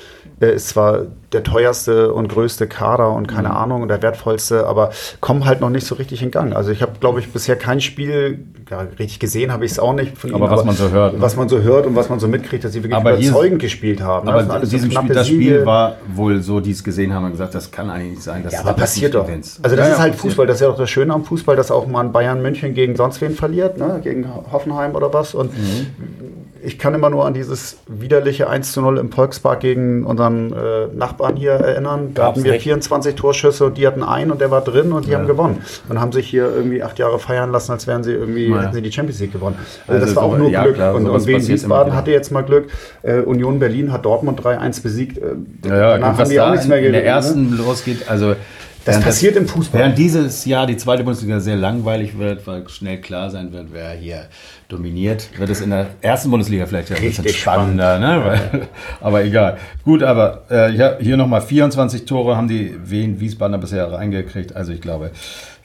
Äh, 0.41 0.55
ist 0.55 0.69
zwar 0.69 1.05
der 1.33 1.43
teuerste 1.43 2.13
und 2.13 2.29
größte 2.29 2.67
Kader 2.67 3.11
und 3.11 3.27
keine 3.27 3.49
mhm. 3.49 3.55
Ahnung 3.55 3.81
und 3.83 3.89
der 3.89 4.01
wertvollste, 4.01 4.65
aber 4.65 4.91
kommen 5.19 5.45
halt 5.45 5.61
noch 5.61 5.69
nicht 5.69 5.85
so 5.85 5.95
richtig 5.95 6.23
in 6.23 6.31
Gang. 6.31 6.55
Also 6.55 6.71
ich 6.71 6.81
habe, 6.81 6.93
glaube 6.99 7.19
ich, 7.19 7.31
bisher 7.31 7.55
kein 7.55 7.81
Spiel, 7.81 8.39
ja, 8.69 8.87
richtig 8.97 9.19
gesehen 9.19 9.51
habe 9.51 9.65
ich 9.65 9.71
es 9.71 9.79
auch 9.79 9.93
nicht 9.93 10.17
von 10.17 10.33
aber 10.33 10.45
ihnen. 10.45 10.51
Was 10.51 10.61
aber 10.61 10.69
was 10.69 10.77
man 10.79 10.87
so 10.87 10.93
hört. 10.93 11.13
Ne? 11.13 11.21
Was 11.21 11.35
man 11.35 11.49
so 11.49 11.59
hört 11.59 11.85
und 11.85 11.95
was 11.95 12.09
man 12.09 12.19
so 12.19 12.27
mitkriegt, 12.27 12.63
dass 12.63 12.71
sie 12.71 12.83
wirklich 12.83 12.95
aber 12.95 13.17
überzeugend 13.17 13.61
gespielt 13.61 14.01
haben. 14.01 14.27
Aber 14.27 14.43
ne? 14.43 14.59
das, 14.61 14.69
diesem 14.69 14.91
Spiel, 14.91 15.13
das 15.13 15.27
Spiel 15.27 15.65
war 15.65 15.97
wohl 16.15 16.41
so, 16.41 16.59
die 16.61 16.71
es 16.71 16.83
gesehen 16.83 17.13
haben 17.13 17.25
und 17.25 17.31
gesagt, 17.31 17.53
das 17.53 17.69
kann 17.69 17.89
eigentlich 17.89 18.11
nicht 18.11 18.23
sein. 18.23 18.43
ja, 18.49 18.61
aber 18.61 18.73
passiert 18.73 19.13
doch. 19.15 19.27
Also 19.27 19.59
das 19.61 19.71
ja, 19.71 19.93
ist 19.93 19.99
halt 19.99 20.15
Fußball, 20.15 20.47
das 20.47 20.57
ist 20.57 20.61
ja 20.61 20.69
auch 20.69 20.77
das 20.77 20.89
Schöne 20.89 21.13
am 21.13 21.25
Fußball, 21.25 21.55
dass 21.55 21.69
auch 21.69 21.85
mal 21.85 22.01
ein 22.01 22.11
Bayern 22.11 22.41
München 22.41 22.73
gegen 22.73 22.95
sonst 22.95 23.18
wen 23.21 23.35
verliert, 23.35 23.77
ne? 23.77 23.99
gegen 24.03 24.27
Hoffenheim 24.51 24.95
oder 24.95 25.13
was. 25.13 25.33
Und 25.35 25.57
mhm 25.57 25.87
ich 26.61 26.77
kann 26.77 26.93
immer 26.93 27.09
nur 27.09 27.25
an 27.25 27.33
dieses 27.33 27.77
widerliche 27.87 28.49
1 28.49 28.73
zu 28.73 28.81
0 28.81 28.97
im 28.97 29.11
Volkspark 29.11 29.61
gegen 29.61 30.05
unseren 30.05 30.51
äh, 30.51 30.87
Nachbarn 30.93 31.35
hier 31.35 31.51
erinnern. 31.51 32.11
Da 32.13 32.23
Gab's 32.23 32.37
hatten 32.37 32.43
wir 32.43 32.53
nicht. 32.53 32.63
24 32.63 33.15
Torschüsse 33.15 33.65
und 33.65 33.77
die 33.77 33.87
hatten 33.87 34.03
einen 34.03 34.31
und 34.31 34.41
der 34.41 34.51
war 34.51 34.61
drin 34.61 34.91
und 34.91 35.05
die 35.05 35.11
ja. 35.11 35.19
haben 35.19 35.27
gewonnen. 35.27 35.61
Und 35.87 35.99
haben 35.99 36.11
sich 36.11 36.27
hier 36.27 36.51
irgendwie 36.53 36.83
acht 36.83 36.99
Jahre 36.99 37.19
feiern 37.19 37.51
lassen, 37.51 37.71
als 37.71 37.87
wären 37.87 38.03
sie 38.03 38.11
irgendwie, 38.11 38.49
ja. 38.49 38.61
hätten 38.61 38.73
sie 38.73 38.81
die 38.81 38.91
Champions 38.91 39.19
League 39.19 39.33
gewonnen. 39.33 39.55
Also, 39.87 39.93
also 39.93 40.05
das 40.05 40.15
war 40.15 40.23
auch 40.23 40.37
nur 40.37 40.49
ja, 40.49 40.63
Glück. 40.63 40.75
Klar, 40.75 40.95
und, 40.95 41.07
und 41.07 41.27
Wien 41.27 41.47
Wiesbaden 41.47 41.95
hatte 41.95 42.11
jetzt 42.11 42.31
mal 42.31 42.41
Glück. 42.41 42.67
Äh, 43.03 43.21
Union 43.21 43.59
Berlin 43.59 43.91
hat 43.91 44.05
Dortmund 44.05 44.41
3-1 44.41 44.83
besiegt. 44.83 45.17
Äh, 45.17 45.35
ja, 45.65 45.77
ja, 45.77 45.91
danach 45.97 46.17
haben 46.17 46.29
die 46.29 46.39
auch 46.39 46.51
nichts 46.51 46.67
mehr 46.67 46.79
geredet. 46.79 46.99
In 46.99 47.05
der 47.05 47.13
ersten 47.13 47.49
ne? 47.51 47.57
losgeht, 47.57 48.09
also 48.09 48.35
das 48.89 48.95
während 48.95 49.05
passiert 49.05 49.35
das, 49.35 49.41
im 49.41 49.47
Fußball. 49.47 49.79
Während 49.79 49.97
dieses 49.97 50.45
Jahr 50.45 50.67
die 50.67 50.77
zweite 50.77 51.03
Bundesliga 51.03 51.39
sehr 51.39 51.55
langweilig 51.55 52.17
wird, 52.17 52.45
weil 52.47 52.67
schnell 52.69 52.99
klar 53.01 53.29
sein 53.29 53.51
wird, 53.53 53.67
wer 53.71 53.91
hier 53.91 54.27
dominiert, 54.67 55.29
wird 55.37 55.49
es 55.49 55.61
in 55.61 55.69
der 55.69 55.87
ersten 56.01 56.29
Bundesliga 56.29 56.65
vielleicht 56.65 56.89
ja 56.89 56.95
ein 56.95 57.01
bisschen 57.01 57.27
spannender. 57.29 57.99
Ne? 57.99 58.23
Weil, 58.25 58.67
aber 59.01 59.23
egal. 59.23 59.57
Gut, 59.83 60.03
aber 60.03 60.43
äh, 60.49 60.93
hier 61.01 61.17
nochmal 61.17 61.41
24 61.41 62.05
Tore 62.05 62.35
haben 62.35 62.47
die 62.47 62.75
Wien 62.83 63.19
Wiesbadener 63.19 63.57
bisher 63.57 63.91
reingekriegt. 63.91 64.55
Also 64.55 64.71
ich 64.71 64.81
glaube, 64.81 65.11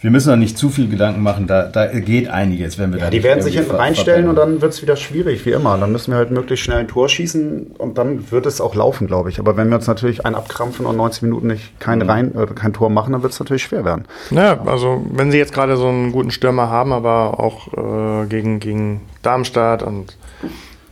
wir 0.05 0.11
müssen 0.11 0.29
da 0.29 0.37
nicht 0.37 0.59
zu 0.59 0.69
viel 0.69 0.91
Gedanken 0.91 1.23
machen. 1.23 1.47
Da, 1.47 1.63
da 1.63 1.87
geht 1.87 2.29
einiges, 2.29 2.79
wenn 2.79 2.93
wir 2.93 3.01
da 3.01 3.09
Die 3.09 3.23
werden 3.23 3.43
sich 3.43 3.55
hinten 3.55 3.75
reinstellen 3.75 4.29
und 4.29 4.37
dann 4.37 4.61
wird 4.61 4.75
es 4.75 4.83
wieder 4.83 4.97
schwierig, 4.97 5.47
wie 5.47 5.53
immer. 5.53 5.79
Dann 5.79 5.93
müssen 5.93 6.11
wir 6.11 6.19
halt 6.19 6.31
möglichst 6.31 6.63
schnell 6.63 6.77
ein 6.77 6.89
Tor 6.89 7.09
schießen 7.09 7.69
und 7.79 7.97
dann 7.97 8.31
wird 8.31 8.45
es 8.45 8.61
auch 8.61 8.75
laufen, 8.75 9.07
glaube 9.07 9.31
ich. 9.31 9.39
Aber 9.39 9.57
wenn 9.57 9.71
wir 9.71 9.77
uns 9.77 9.87
natürlich 9.87 10.27
einen 10.27 10.35
abkrampfen 10.35 10.85
und 10.85 10.99
90 10.99 11.23
Minuten 11.23 11.47
nicht 11.47 11.81
kein, 11.81 12.01
Mhm. 12.01 12.11
rein, 12.11 12.35
äh, 12.37 12.45
kein 12.55 12.75
Tor 12.75 12.91
machen, 12.91 13.13
dann 13.13 13.23
wird 13.23 13.33
es 13.33 13.41
natürlich 13.41 13.63
schwer 13.63 13.87
werden. 13.87 14.05
Naja, 14.31 14.61
also 14.67 15.03
wenn 15.11 15.31
sie 15.31 15.39
jetzt 15.39 15.55
gerade 15.55 15.79
so 15.79 15.89
einen 15.89 16.13
guten 16.13 16.31
Stürmer 16.31 16.69
haben, 16.69 16.93
aber 16.93 17.41
auch 17.41 17.69
äh, 17.73 18.27
gegen, 18.27 18.61
gegen 18.61 19.01
Darmstadt 19.23 19.83
und 19.83 20.19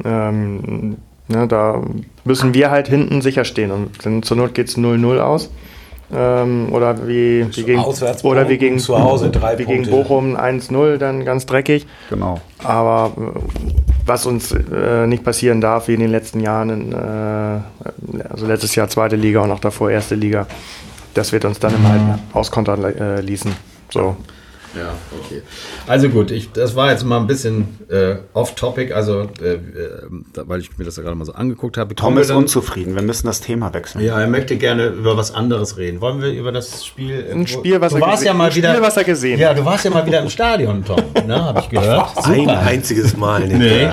ähm, 0.06 0.96
ne, 1.28 1.46
da 1.48 1.82
müssen 2.24 2.54
wir 2.54 2.70
halt 2.70 2.88
hinten 2.88 3.20
sicher 3.20 3.44
stehen 3.44 3.72
und 3.72 4.06
dann 4.06 4.22
zur 4.22 4.38
Not 4.38 4.54
geht 4.54 4.68
es 4.68 4.78
0-0 4.78 5.18
aus. 5.18 5.50
Ähm, 6.14 6.68
oder 6.72 7.08
wie, 7.08 7.46
wie 7.56 7.62
gegen, 7.62 7.78
Auswärts 7.78 8.22
oder 8.22 8.48
wie 8.48 8.58
gegen, 8.58 8.78
zu 8.78 8.98
Hause 8.98 9.30
drei 9.30 9.58
wie 9.58 9.64
gegen. 9.64 9.88
Bochum 9.88 10.36
1-0, 10.36 10.98
dann 10.98 11.24
ganz 11.24 11.46
dreckig. 11.46 11.86
Genau. 12.10 12.40
Aber 12.62 13.12
äh, 13.16 13.40
was 14.04 14.26
uns 14.26 14.52
äh, 14.52 15.06
nicht 15.06 15.24
passieren 15.24 15.60
darf, 15.60 15.88
wie 15.88 15.94
in 15.94 16.00
den 16.00 16.10
letzten 16.10 16.40
Jahren, 16.40 16.70
in, 16.70 16.92
äh, 16.92 18.24
also 18.28 18.46
letztes 18.46 18.74
Jahr 18.74 18.88
zweite 18.88 19.16
Liga 19.16 19.40
und 19.40 19.50
auch 19.50 19.60
davor 19.60 19.90
erste 19.90 20.14
Liga, 20.14 20.46
das 21.14 21.32
wird 21.32 21.44
uns 21.44 21.58
dann 21.58 21.74
im 21.74 21.88
Halben 21.88 22.18
auskontern 22.32 22.84
äh, 22.84 23.20
ließen. 23.20 23.54
So. 23.90 24.16
Ja, 24.74 24.94
okay. 25.24 25.42
Also 25.86 26.08
gut, 26.08 26.30
ich, 26.30 26.50
das 26.52 26.74
war 26.76 26.90
jetzt 26.90 27.04
mal 27.04 27.18
ein 27.18 27.26
bisschen 27.26 27.78
äh, 27.90 28.16
off-topic, 28.32 28.92
also 28.94 29.28
äh, 29.42 29.54
äh, 29.54 29.58
da- 30.32 30.48
weil 30.48 30.60
ich 30.60 30.78
mir 30.78 30.84
das 30.86 30.96
ja 30.96 31.02
gerade 31.02 31.14
mal 31.14 31.24
so 31.26 31.32
angeguckt 31.34 31.76
habe. 31.76 31.94
Tom 31.94 32.16
ist 32.16 32.30
dann- 32.30 32.38
unzufrieden. 32.38 32.94
Wir 32.94 33.02
müssen 33.02 33.26
das 33.26 33.40
Thema 33.42 33.74
wechseln. 33.74 34.02
Ja, 34.04 34.18
er 34.18 34.28
möchte 34.28 34.56
gerne 34.56 34.86
über 34.86 35.16
was 35.16 35.34
anderes 35.34 35.76
reden. 35.76 36.00
Wollen 36.00 36.22
wir 36.22 36.30
über 36.32 36.52
das 36.52 36.86
Spiel? 36.86 37.26
Ein 37.30 37.46
Spiel, 37.46 37.80
was 37.82 37.92
du 37.92 37.98
er 37.98 38.00
warst 38.06 38.22
gese- 38.22 38.26
ja 38.26 38.34
mal 38.34 38.48
ein 38.50 38.54
wieder. 38.54 38.70
Spiel, 38.70 38.82
was 38.82 38.96
er 38.96 39.04
gesehen 39.04 39.38
Ja, 39.38 39.52
du 39.52 39.64
warst 39.64 39.84
ja 39.84 39.90
mal 39.90 40.06
wieder 40.06 40.20
im 40.20 40.30
Stadion, 40.30 40.84
Tom. 40.84 40.96
Ne, 41.26 41.44
habe 41.44 41.60
ich 41.60 41.68
gehört. 41.68 42.26
Ein 42.26 42.48
einziges 42.48 43.16
Mal. 43.16 43.46
nicht 43.46 43.58
Nee. 43.58 43.88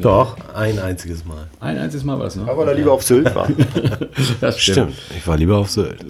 Doch, 0.00 0.36
ein 0.54 0.78
einziges 0.78 1.24
Mal. 1.24 1.48
Ein 1.60 1.76
einziges 1.78 2.04
Mal 2.04 2.16
war 2.18 2.24
das, 2.26 2.36
ne? 2.36 2.46
Weil 2.46 2.68
er 2.68 2.74
lieber 2.74 2.92
auf 2.92 3.02
Sylt 3.02 3.34
war. 3.34 3.48
das 4.40 4.58
Stimmt. 4.60 4.94
Ich 5.16 5.26
war 5.26 5.36
lieber 5.36 5.56
auf 5.58 5.70
Sylt. 5.70 6.04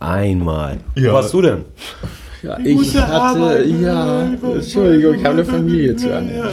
Einmal. 0.00 0.78
Ja. 0.96 1.10
Wo 1.10 1.14
warst 1.14 1.32
du 1.32 1.42
denn? 1.42 1.64
Ja, 2.42 2.56
ich 2.62 2.96
hatte, 2.96 3.64
ja, 3.64 4.22
Entschuldigung, 4.22 5.14
ich 5.16 5.24
habe 5.24 5.34
eine 5.34 5.44
Familie 5.44 5.96
zu 5.96 6.08
ernähren. 6.08 6.50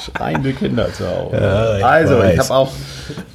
Schreiende 0.00 0.52
Kinder 0.52 0.92
zu 0.92 1.06
Hause. 1.06 1.36
Ja, 1.36 1.78
ich 1.78 1.84
also, 1.84 2.14
ich 2.14 2.38
weiß. 2.38 2.50
habe 2.50 2.54
auch 2.60 2.72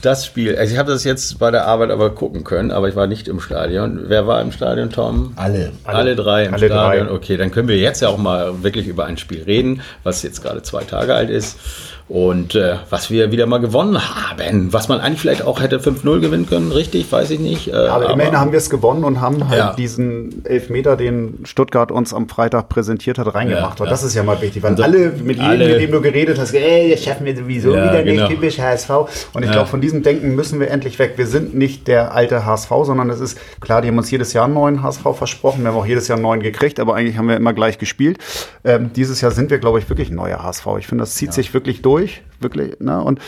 das 0.02 0.26
Spiel, 0.26 0.56
also 0.58 0.72
ich 0.72 0.80
habe 0.80 0.92
das 0.92 1.04
jetzt 1.04 1.38
bei 1.38 1.52
der 1.52 1.66
Arbeit 1.66 1.92
aber 1.92 2.12
gucken 2.12 2.44
können, 2.44 2.72
aber 2.72 2.88
ich 2.88 2.96
war 2.96 3.08
nicht 3.08 3.28
im 3.28 3.42
Stadion. 3.42 4.06
Wer 4.08 4.28
war 4.28 4.42
im 4.42 4.52
Stadion, 4.52 4.90
Tom? 4.90 5.34
Alle. 5.36 5.72
Alle, 5.84 6.16
drei 6.16 6.46
im 6.46 6.54
alle 6.54 6.68
Stadion. 6.68 7.08
drei. 7.08 7.14
Okay, 7.14 7.36
dann 7.38 7.52
können 7.52 7.68
wir 7.68 7.78
jetzt 7.78 8.02
ja 8.02 8.08
auch 8.08 8.18
mal 8.18 8.64
wirklich 8.64 8.88
über 8.88 9.06
ein 9.06 9.18
Spiel 9.18 9.44
reden, 9.44 9.82
was 10.04 10.24
jetzt 10.24 10.42
gerade 10.42 10.62
zwei 10.62 10.84
Tage 10.84 11.16
alt 11.16 11.30
ist. 11.30 11.58
Und 12.10 12.56
äh, 12.56 12.78
was 12.90 13.12
wir 13.12 13.32
wieder 13.32 13.46
mal 13.46 13.60
gewonnen 13.60 14.00
haben, 14.00 14.74
was 14.74 14.88
man 14.90 15.00
eigentlich 15.00 15.20
vielleicht 15.22 15.44
auch 15.46 15.62
hätte 15.62 15.78
5-0 15.78 16.20
gewinnen 16.22 16.48
können, 16.50 16.72
richtig, 16.72 17.12
weiß 17.12 17.30
ich 17.30 17.40
nicht. 17.40 17.68
Äh, 17.68 17.74
Aber 17.76 18.10
immerhin 18.10 18.36
haben 18.40 18.52
wir 18.52 18.58
es 18.58 18.72
gewonnen 18.72 19.04
und 19.04 19.22
haben 19.22 19.48
halt 19.48 19.60
Ja. 19.60 19.74
diesen 19.74 20.44
Elfmeter, 20.44 20.98
den 20.98 21.42
Stuttgart 21.44 21.92
uns 21.92 22.12
am 22.12 22.28
Freitag 22.28 22.68
präsentiert 22.68 23.20
hat, 23.20 23.36
reingemacht. 23.36 23.78
Ja, 23.80 23.86
Und 23.86 23.92
das 23.92 24.02
ja. 24.02 24.08
ist 24.08 24.16
ja 24.16 24.24
mal 24.24 24.42
wichtig, 24.42 24.64
weil 24.64 24.72
Und 24.72 24.80
da- 24.80 24.86
alle, 24.86 25.10
mit 25.24 25.38
jedem, 25.38 25.44
alle- 25.46 25.68
mit 25.68 25.82
dem 25.82 25.92
du 25.92 26.02
geredet 26.02 26.40
hast, 26.40 26.52
ey, 26.56 26.90
das 26.90 27.04
schaffen 27.04 27.28
wir 27.28 27.36
sowieso 27.38 27.76
Ja, 27.76 27.84
wieder 27.92 28.02
genau. 28.04 28.24
nicht, 28.28 28.36
typisch 28.36 28.58
HSV. 28.60 28.90
Und 29.34 29.44
ich 29.44 29.48
Ja. 29.50 29.52
glaube, 29.54 29.68
von 29.70 29.80
diesem 29.80 30.02
Denken 30.02 30.34
müssen 30.34 30.60
wir 30.60 30.72
endlich 30.72 30.98
weg. 30.98 31.14
Wir 31.18 31.28
sind 31.28 31.54
nicht 31.54 31.88
der 31.88 32.16
alte 32.16 32.44
HSV, 32.44 32.72
sondern 32.86 33.12
es 33.12 33.20
ist, 33.20 33.38
klar, 33.62 33.84
die 33.84 33.88
haben 33.88 33.98
uns 34.00 34.10
jedes 34.10 34.34
Jahr 34.34 34.46
einen 34.46 34.56
neuen 34.56 34.82
HSV 34.82 35.14
versprochen. 35.16 35.62
Wir 35.62 35.68
haben 35.70 35.78
auch 35.78 35.86
jedes 35.86 36.08
Jahr 36.08 36.16
einen 36.16 36.24
neuen 36.24 36.42
gekriegt, 36.42 36.80
aber 36.80 36.96
eigentlich 36.96 37.20
haben 37.20 37.28
wir 37.28 37.38
immer 37.38 37.54
gleich 37.54 37.78
gespielt. 37.78 38.18
Ähm, 38.64 38.90
dieses 38.96 39.22
Jahr 39.22 39.30
sind 39.30 39.52
wir, 39.52 39.60
glaube 39.60 39.78
ich, 39.78 39.88
wirklich 39.90 40.10
ein 40.10 40.16
neuer 40.16 40.42
HSV. 40.42 40.66
Ich 40.80 40.88
finde, 40.88 41.04
das 41.04 41.14
zieht 41.14 41.34
sich 41.34 41.54
wirklich 41.54 41.84
durch, 41.84 41.99
wirklich, 42.40 42.80
ne? 42.80 43.04
Und 43.04 43.20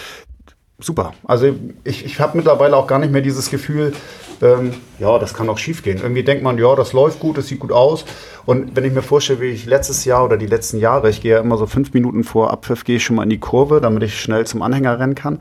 super. 0.80 1.14
Also 1.26 1.54
ich, 1.84 2.06
ich 2.06 2.20
habe 2.20 2.38
mittlerweile 2.38 2.76
auch 2.76 2.88
gar 2.88 3.00
nicht 3.00 3.12
mehr 3.12 3.22
dieses 3.22 3.50
Gefühl, 3.50 3.94
ähm, 4.42 4.74
ja, 5.00 5.20
das 5.20 5.34
kann 5.34 5.50
auch 5.50 5.58
schief 5.58 5.84
gehen. 5.84 6.00
Irgendwie 6.02 6.24
denkt 6.24 6.44
man, 6.44 6.58
ja, 6.58 6.76
das 6.76 6.94
läuft 6.94 7.20
gut, 7.20 7.38
das 7.38 7.48
sieht 7.48 7.60
gut 7.60 7.72
aus. 7.72 8.06
Und 8.46 8.76
wenn 8.76 8.84
ich 8.84 8.94
mir 8.94 9.04
vorstelle, 9.04 9.40
wie 9.42 9.48
ich 9.48 9.66
letztes 9.66 10.06
Jahr 10.06 10.26
oder 10.26 10.38
die 10.38 10.48
letzten 10.48 10.80
Jahre, 10.80 11.10
ich 11.10 11.22
gehe 11.22 11.34
ja 11.34 11.40
immer 11.40 11.58
so 11.58 11.68
fünf 11.68 11.94
Minuten 11.94 12.24
vor 12.24 12.52
Abpfiff, 12.52 12.84
gehe 12.84 12.98
ich 12.98 13.04
schon 13.04 13.16
mal 13.16 13.24
in 13.24 13.30
die 13.30 13.40
Kurve, 13.40 13.82
damit 13.82 14.04
ich 14.04 14.20
schnell 14.20 14.46
zum 14.48 14.62
Anhänger 14.64 15.00
rennen 15.00 15.16
kann. 15.16 15.40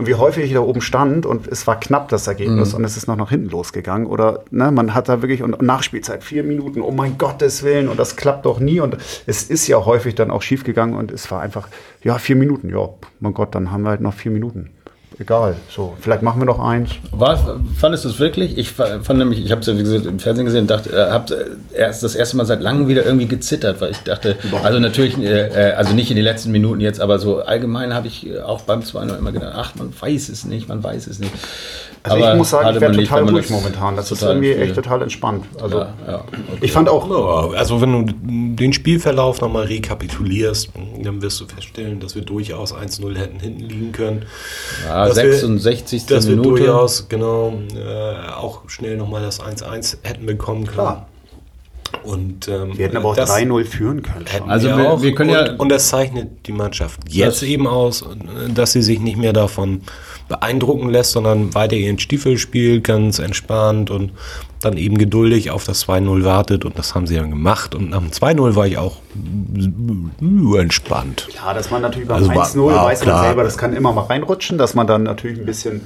Und 0.00 0.06
wie 0.06 0.14
häufig 0.14 0.44
ich 0.46 0.54
da 0.54 0.60
oben 0.60 0.80
stand 0.80 1.26
und 1.26 1.46
es 1.46 1.66
war 1.66 1.78
knapp 1.78 2.08
das 2.08 2.26
Ergebnis 2.26 2.72
und 2.72 2.84
es 2.84 2.96
ist 2.96 3.06
noch 3.06 3.16
nach 3.16 3.28
hinten 3.28 3.50
losgegangen. 3.50 4.06
Oder 4.06 4.44
ne, 4.50 4.70
man 4.70 4.94
hat 4.94 5.10
da 5.10 5.20
wirklich 5.20 5.42
und 5.42 5.60
Nachspielzeit 5.60 6.24
vier 6.24 6.42
Minuten, 6.42 6.80
oh 6.80 6.90
mein 6.90 7.18
Gottes 7.18 7.64
Willen, 7.64 7.86
und 7.86 8.00
das 8.00 8.16
klappt 8.16 8.46
doch 8.46 8.60
nie. 8.60 8.80
Und 8.80 8.96
es 9.26 9.42
ist 9.42 9.66
ja 9.66 9.84
häufig 9.84 10.14
dann 10.14 10.30
auch 10.30 10.40
schief 10.40 10.64
gegangen 10.64 10.94
und 10.94 11.12
es 11.12 11.30
war 11.30 11.42
einfach, 11.42 11.68
ja, 12.02 12.16
vier 12.16 12.36
Minuten, 12.36 12.70
ja, 12.70 12.88
mein 13.18 13.34
Gott, 13.34 13.54
dann 13.54 13.70
haben 13.72 13.82
wir 13.82 13.90
halt 13.90 14.00
noch 14.00 14.14
vier 14.14 14.32
Minuten. 14.32 14.70
Egal, 15.20 15.56
so, 15.68 15.94
vielleicht 16.00 16.22
machen 16.22 16.40
wir 16.40 16.46
noch 16.46 16.58
eins. 16.58 16.92
War, 17.12 17.38
fandest 17.76 18.06
du 18.06 18.08
es 18.08 18.18
wirklich? 18.18 18.56
Ich 18.56 18.70
fa- 18.72 19.00
fand 19.02 19.18
nämlich, 19.18 19.44
ich 19.44 19.50
habe 19.50 19.60
es 19.60 19.66
ja 19.66 19.74
wie 19.76 19.82
gesagt, 19.82 20.06
im 20.06 20.18
Fernsehen 20.18 20.46
gesehen, 20.46 20.66
dachte, 20.66 20.88
äh, 20.96 21.10
habe 21.10 21.58
erst 21.74 22.02
das 22.02 22.14
erste 22.14 22.38
Mal 22.38 22.46
seit 22.46 22.62
langem 22.62 22.88
wieder 22.88 23.04
irgendwie 23.04 23.26
gezittert, 23.26 23.82
weil 23.82 23.90
ich 23.90 23.98
dachte, 23.98 24.36
also 24.64 24.78
natürlich, 24.78 25.18
äh, 25.18 25.72
äh, 25.72 25.72
also 25.74 25.92
nicht 25.92 26.08
in 26.10 26.16
den 26.16 26.24
letzten 26.24 26.52
Minuten 26.52 26.80
jetzt, 26.80 27.02
aber 27.02 27.18
so 27.18 27.40
allgemein 27.42 27.92
habe 27.92 28.06
ich 28.06 28.26
äh, 28.30 28.40
auch 28.40 28.62
beim 28.62 28.82
2 28.82 29.02
immer 29.18 29.30
gedacht, 29.30 29.52
ach, 29.54 29.74
man 29.74 29.92
weiß 30.00 30.30
es 30.30 30.46
nicht, 30.46 30.68
man 30.70 30.82
weiß 30.82 31.06
es 31.06 31.18
nicht. 31.18 31.32
Also 32.02 32.16
Aber 32.16 32.30
ich 32.32 32.38
muss 32.38 32.48
sagen, 32.48 32.74
ich 32.74 32.80
werde 32.80 32.96
nicht, 32.96 33.08
total 33.10 33.24
man 33.26 33.34
ruhig 33.34 33.46
das 33.48 33.50
momentan. 33.54 33.96
Das 33.96 34.10
ist 34.10 34.22
irgendwie 34.22 34.54
viel- 34.54 34.62
echt 34.62 34.74
total 34.74 35.02
entspannt. 35.02 35.44
Also 35.60 35.80
Ja, 35.80 35.92
ja, 36.08 36.14
okay. 36.24 36.58
ich 36.62 36.72
fand 36.72 36.88
auch, 36.88 37.10
Ja, 37.52 37.58
also 37.58 37.82
wenn 37.82 38.06
du 38.06 38.12
den 38.56 38.72
Spielverlauf 38.72 39.42
nochmal 39.42 39.64
rekapitulierst, 39.66 40.70
dann 41.04 41.20
wirst 41.20 41.38
du 41.42 41.46
feststellen, 41.46 42.00
dass 42.00 42.14
wir 42.14 42.22
durchaus 42.22 42.72
1-0 42.74 43.18
hätten 43.18 43.38
hinten 43.38 43.60
liegen 43.68 43.92
können. 43.92 44.22
Ja, 44.88 45.09
Dass 45.14 45.24
wir- 45.24 45.32
66. 45.34 46.06
Dass 46.06 46.26
wir 46.28 46.36
Minute. 46.36 46.60
durchaus, 46.62 47.08
genau, 47.08 47.54
äh, 47.76 48.30
auch 48.32 48.68
schnell 48.68 48.96
nochmal 48.96 49.22
das 49.22 49.40
1-1 49.40 49.98
hätten 50.02 50.26
bekommen 50.26 50.64
können. 50.64 50.74
Klar. 50.74 51.06
Und, 52.04 52.46
ähm, 52.48 52.78
wir 52.78 52.86
hätten 52.86 52.96
aber 52.96 53.10
auch 53.10 53.16
das 53.16 53.30
3-0 53.30 53.64
führen 53.64 54.02
können. 54.02 54.24
Also 54.48 54.68
wir 54.68 54.76
wir- 54.78 54.90
auch. 54.92 55.02
wir 55.02 55.14
können 55.14 55.30
und, 55.30 55.36
ja- 55.36 55.52
und 55.56 55.68
das 55.70 55.88
zeichnet 55.88 56.46
die 56.46 56.52
Mannschaft 56.52 57.00
jetzt 57.08 57.42
eben 57.42 57.66
aus, 57.66 58.04
dass 58.54 58.72
sie 58.72 58.82
sich 58.82 59.00
nicht 59.00 59.16
mehr 59.16 59.32
davon 59.32 59.82
beeindrucken 60.28 60.88
lässt, 60.90 61.10
sondern 61.12 61.52
weiter 61.54 61.74
ihren 61.74 61.98
Stiefel 61.98 62.38
spielt, 62.38 62.84
ganz 62.84 63.18
entspannt 63.18 63.90
und 63.90 64.12
dann 64.60 64.76
eben 64.76 64.98
geduldig 64.98 65.50
auf 65.50 65.64
das 65.64 65.86
2-0 65.88 66.24
wartet 66.24 66.64
und 66.64 66.78
das 66.78 66.94
haben 66.94 67.06
sie 67.06 67.16
dann 67.16 67.30
gemacht 67.30 67.74
und 67.74 67.90
nach 67.90 67.98
dem 68.00 68.10
2-0 68.10 68.54
war 68.56 68.66
ich 68.66 68.76
auch 68.78 68.96
entspannt. 70.58 71.28
Ja, 71.34 71.54
dass 71.54 71.70
man 71.70 71.82
natürlich 71.82 72.08
beim 72.08 72.18
Also 72.18 72.28
war- 72.34 72.44
1-0 72.46 72.66
war 72.74 72.84
weiß 72.86 73.00
klar. 73.00 73.16
man 73.16 73.24
selber, 73.26 73.44
das 73.44 73.56
kann 73.58 73.72
immer 73.74 73.92
mal 73.92 74.02
reinrutschen, 74.02 74.58
dass 74.58 74.74
man 74.74 74.86
dann 74.86 75.04
natürlich 75.04 75.38
ein 75.38 75.46
bisschen 75.46 75.80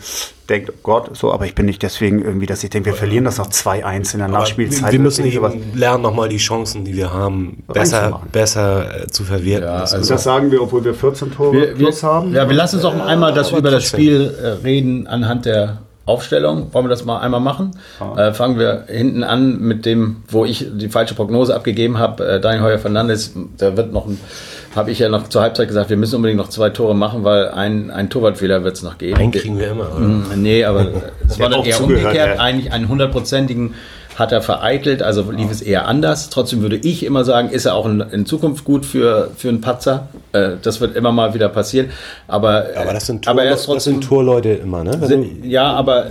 denkt, 0.48 0.70
oh 0.70 0.78
Gott, 0.82 1.16
so, 1.16 1.32
aber 1.32 1.46
ich 1.46 1.54
bin 1.54 1.66
nicht 1.66 1.82
deswegen 1.82 2.22
irgendwie, 2.22 2.46
dass 2.46 2.62
ich 2.64 2.70
denke, 2.70 2.90
wir 2.90 2.94
verlieren 2.96 3.24
das 3.24 3.38
noch 3.38 3.48
2-1 3.48 4.12
in 4.14 4.18
der 4.18 4.28
Aber 4.28 4.38
Nachspielzeit. 4.38 4.92
wir 4.92 4.98
müssen 5.00 5.24
eben 5.24 5.62
lernen, 5.74 6.02
nochmal 6.02 6.28
die 6.28 6.36
Chancen, 6.38 6.84
die 6.84 6.94
wir 6.96 7.12
haben, 7.12 7.62
besser, 7.72 8.20
besser 8.32 9.04
äh, 9.04 9.06
zu 9.06 9.24
verwerten. 9.24 9.66
Ja, 9.68 9.80
Das 9.80 9.94
also- 9.94 10.12
das 10.14 10.24
sagen 10.24 10.50
wir, 10.50 10.60
obwohl 10.62 10.84
wir 10.84 10.94
14 10.94 11.32
Tore 11.32 11.52
Wir, 11.52 11.60
wir, 11.68 11.74
plus 11.76 12.02
haben. 12.02 12.32
ja, 12.34 12.46
wir 12.48 12.54
lassen 12.56 12.76
uns 12.76 12.82
doch 12.82 12.98
einmal 13.06 13.32
das, 13.32 13.52
über 13.52 13.70
das. 13.70 13.84
Spiel 13.84 14.34
äh, 14.42 14.46
reden 14.64 15.06
anhand 15.06 15.44
der 15.46 15.78
Aufstellung. 16.06 16.72
Wollen 16.72 16.84
wir 16.84 16.90
das 16.90 17.04
mal 17.04 17.18
einmal 17.20 17.40
machen? 17.40 17.78
Äh, 18.16 18.32
fangen 18.32 18.58
wir 18.58 18.84
hinten 18.88 19.24
an 19.24 19.58
mit 19.60 19.86
dem, 19.86 20.16
wo 20.28 20.44
ich 20.44 20.66
die 20.74 20.88
falsche 20.88 21.14
Prognose 21.14 21.54
abgegeben 21.54 21.98
habe. 21.98 22.26
Äh, 22.26 22.40
Daniel 22.40 22.62
Heuer 22.62 22.78
Fernandes, 22.78 23.32
da 23.56 23.76
wird 23.76 23.92
noch 23.92 24.06
ein, 24.06 24.20
habe 24.76 24.90
ich 24.90 24.98
ja 24.98 25.08
noch 25.08 25.28
zur 25.28 25.40
Halbzeit 25.40 25.68
gesagt, 25.68 25.88
wir 25.88 25.96
müssen 25.96 26.16
unbedingt 26.16 26.38
noch 26.38 26.50
zwei 26.50 26.68
Tore 26.70 26.94
machen, 26.94 27.24
weil 27.24 27.48
ein, 27.48 27.90
ein 27.90 28.10
Torwartfehler 28.10 28.64
wird 28.64 28.76
es 28.76 28.82
noch 28.82 28.98
geben. 28.98 29.16
Einen 29.18 29.32
kriegen 29.32 29.58
wir 29.58 29.70
immer. 29.70 29.88
Oder? 29.96 30.00
Mm, 30.00 30.24
Nee, 30.42 30.64
aber 30.64 30.86
es 31.26 31.38
war 31.38 31.48
dann 31.48 31.62
eher 31.64 31.76
zugehört, 31.76 32.04
umgekehrt. 32.04 32.36
ja. 32.36 32.42
Eigentlich 32.42 32.72
einen 32.72 32.88
hundertprozentigen 32.88 33.74
hat 34.16 34.32
er 34.32 34.42
vereitelt, 34.42 35.02
also 35.02 35.30
lief 35.30 35.50
es 35.50 35.60
eher 35.62 35.86
anders. 35.88 36.30
Trotzdem 36.30 36.62
würde 36.62 36.76
ich 36.76 37.04
immer 37.04 37.24
sagen, 37.24 37.48
ist 37.50 37.64
er 37.66 37.74
auch 37.74 37.86
in, 37.86 38.00
in 38.00 38.26
Zukunft 38.26 38.64
gut 38.64 38.86
für, 38.86 39.30
für 39.36 39.48
einen 39.48 39.60
Patzer. 39.60 40.08
Äh, 40.32 40.50
das 40.62 40.80
wird 40.80 40.94
immer 40.96 41.10
mal 41.12 41.34
wieder 41.34 41.48
passieren. 41.48 41.90
Aber, 42.28 42.66
Aber 42.76 42.92
das 42.92 43.06
sind, 43.06 43.26
aber 43.26 43.40
Tor, 43.42 43.48
er 43.48 43.54
ist 43.54 43.68
das 43.68 43.84
sind 43.84 43.94
trotzdem. 43.94 44.00
Torleute 44.00 44.48
immer, 44.50 44.84
ne? 44.84 44.96
Wenn 45.00 45.40
du- 45.42 45.46
ja, 45.48 45.72
aber 45.72 46.06
äh, 46.06 46.10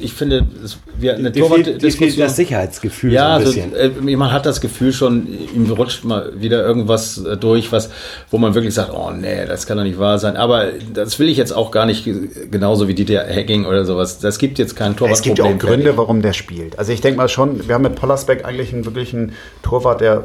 ich 0.00 0.12
finde, 0.12 0.46
es, 0.64 0.78
wir, 0.98 1.14
eine 1.14 1.32
fehlt 1.32 1.46
Torwartdiskussion- 1.46 2.18
das 2.18 2.36
Sicherheitsgefühl 2.36 3.12
ja, 3.12 3.22
so 3.22 3.28
ein 3.28 3.32
also, 3.46 3.52
bisschen. 3.52 4.08
äh, 4.08 4.16
man 4.16 4.32
hat 4.32 4.44
das 4.46 4.60
Gefühl 4.60 4.92
schon, 4.92 5.26
ihm 5.54 5.70
rutscht 5.70 6.04
mal 6.04 6.32
wieder 6.40 6.64
irgendwas 6.64 7.18
äh, 7.24 7.36
durch, 7.36 7.72
was, 7.72 7.90
wo 8.30 8.38
man 8.38 8.54
wirklich 8.54 8.74
sagt, 8.74 8.92
oh 8.92 9.10
nee, 9.10 9.46
das 9.46 9.66
kann 9.66 9.76
doch 9.78 9.84
nicht 9.84 9.98
wahr 9.98 10.18
sein. 10.18 10.36
Aber 10.36 10.66
das 10.92 11.18
will 11.18 11.28
ich 11.28 11.36
jetzt 11.36 11.52
auch 11.52 11.70
gar 11.70 11.86
nicht 11.86 12.04
ge- 12.04 12.28
genauso 12.50 12.88
wie 12.88 12.94
Dieter 12.94 13.24
Hacking 13.26 13.64
oder 13.66 13.84
sowas. 13.84 14.18
Das 14.18 14.38
gibt 14.38 14.58
jetzt 14.58 14.76
kein 14.76 14.96
Torwartproblem. 14.96 15.12
Es 15.14 15.22
gibt 15.22 15.38
ja 15.38 15.44
auch 15.44 15.58
Gründe, 15.58 15.96
warum 15.96 16.22
der 16.22 16.32
spielt. 16.32 16.78
Also 16.78 16.92
ich 16.92 17.00
denke 17.00 17.16
mal 17.18 17.28
schon, 17.28 17.66
wir 17.68 17.74
haben 17.74 17.82
mit 17.82 17.94
Pollersbeck 17.94 18.44
eigentlich 18.44 18.72
einen 18.72 18.84
wirklichen 18.84 19.32
Torwart, 19.62 20.00
der 20.00 20.24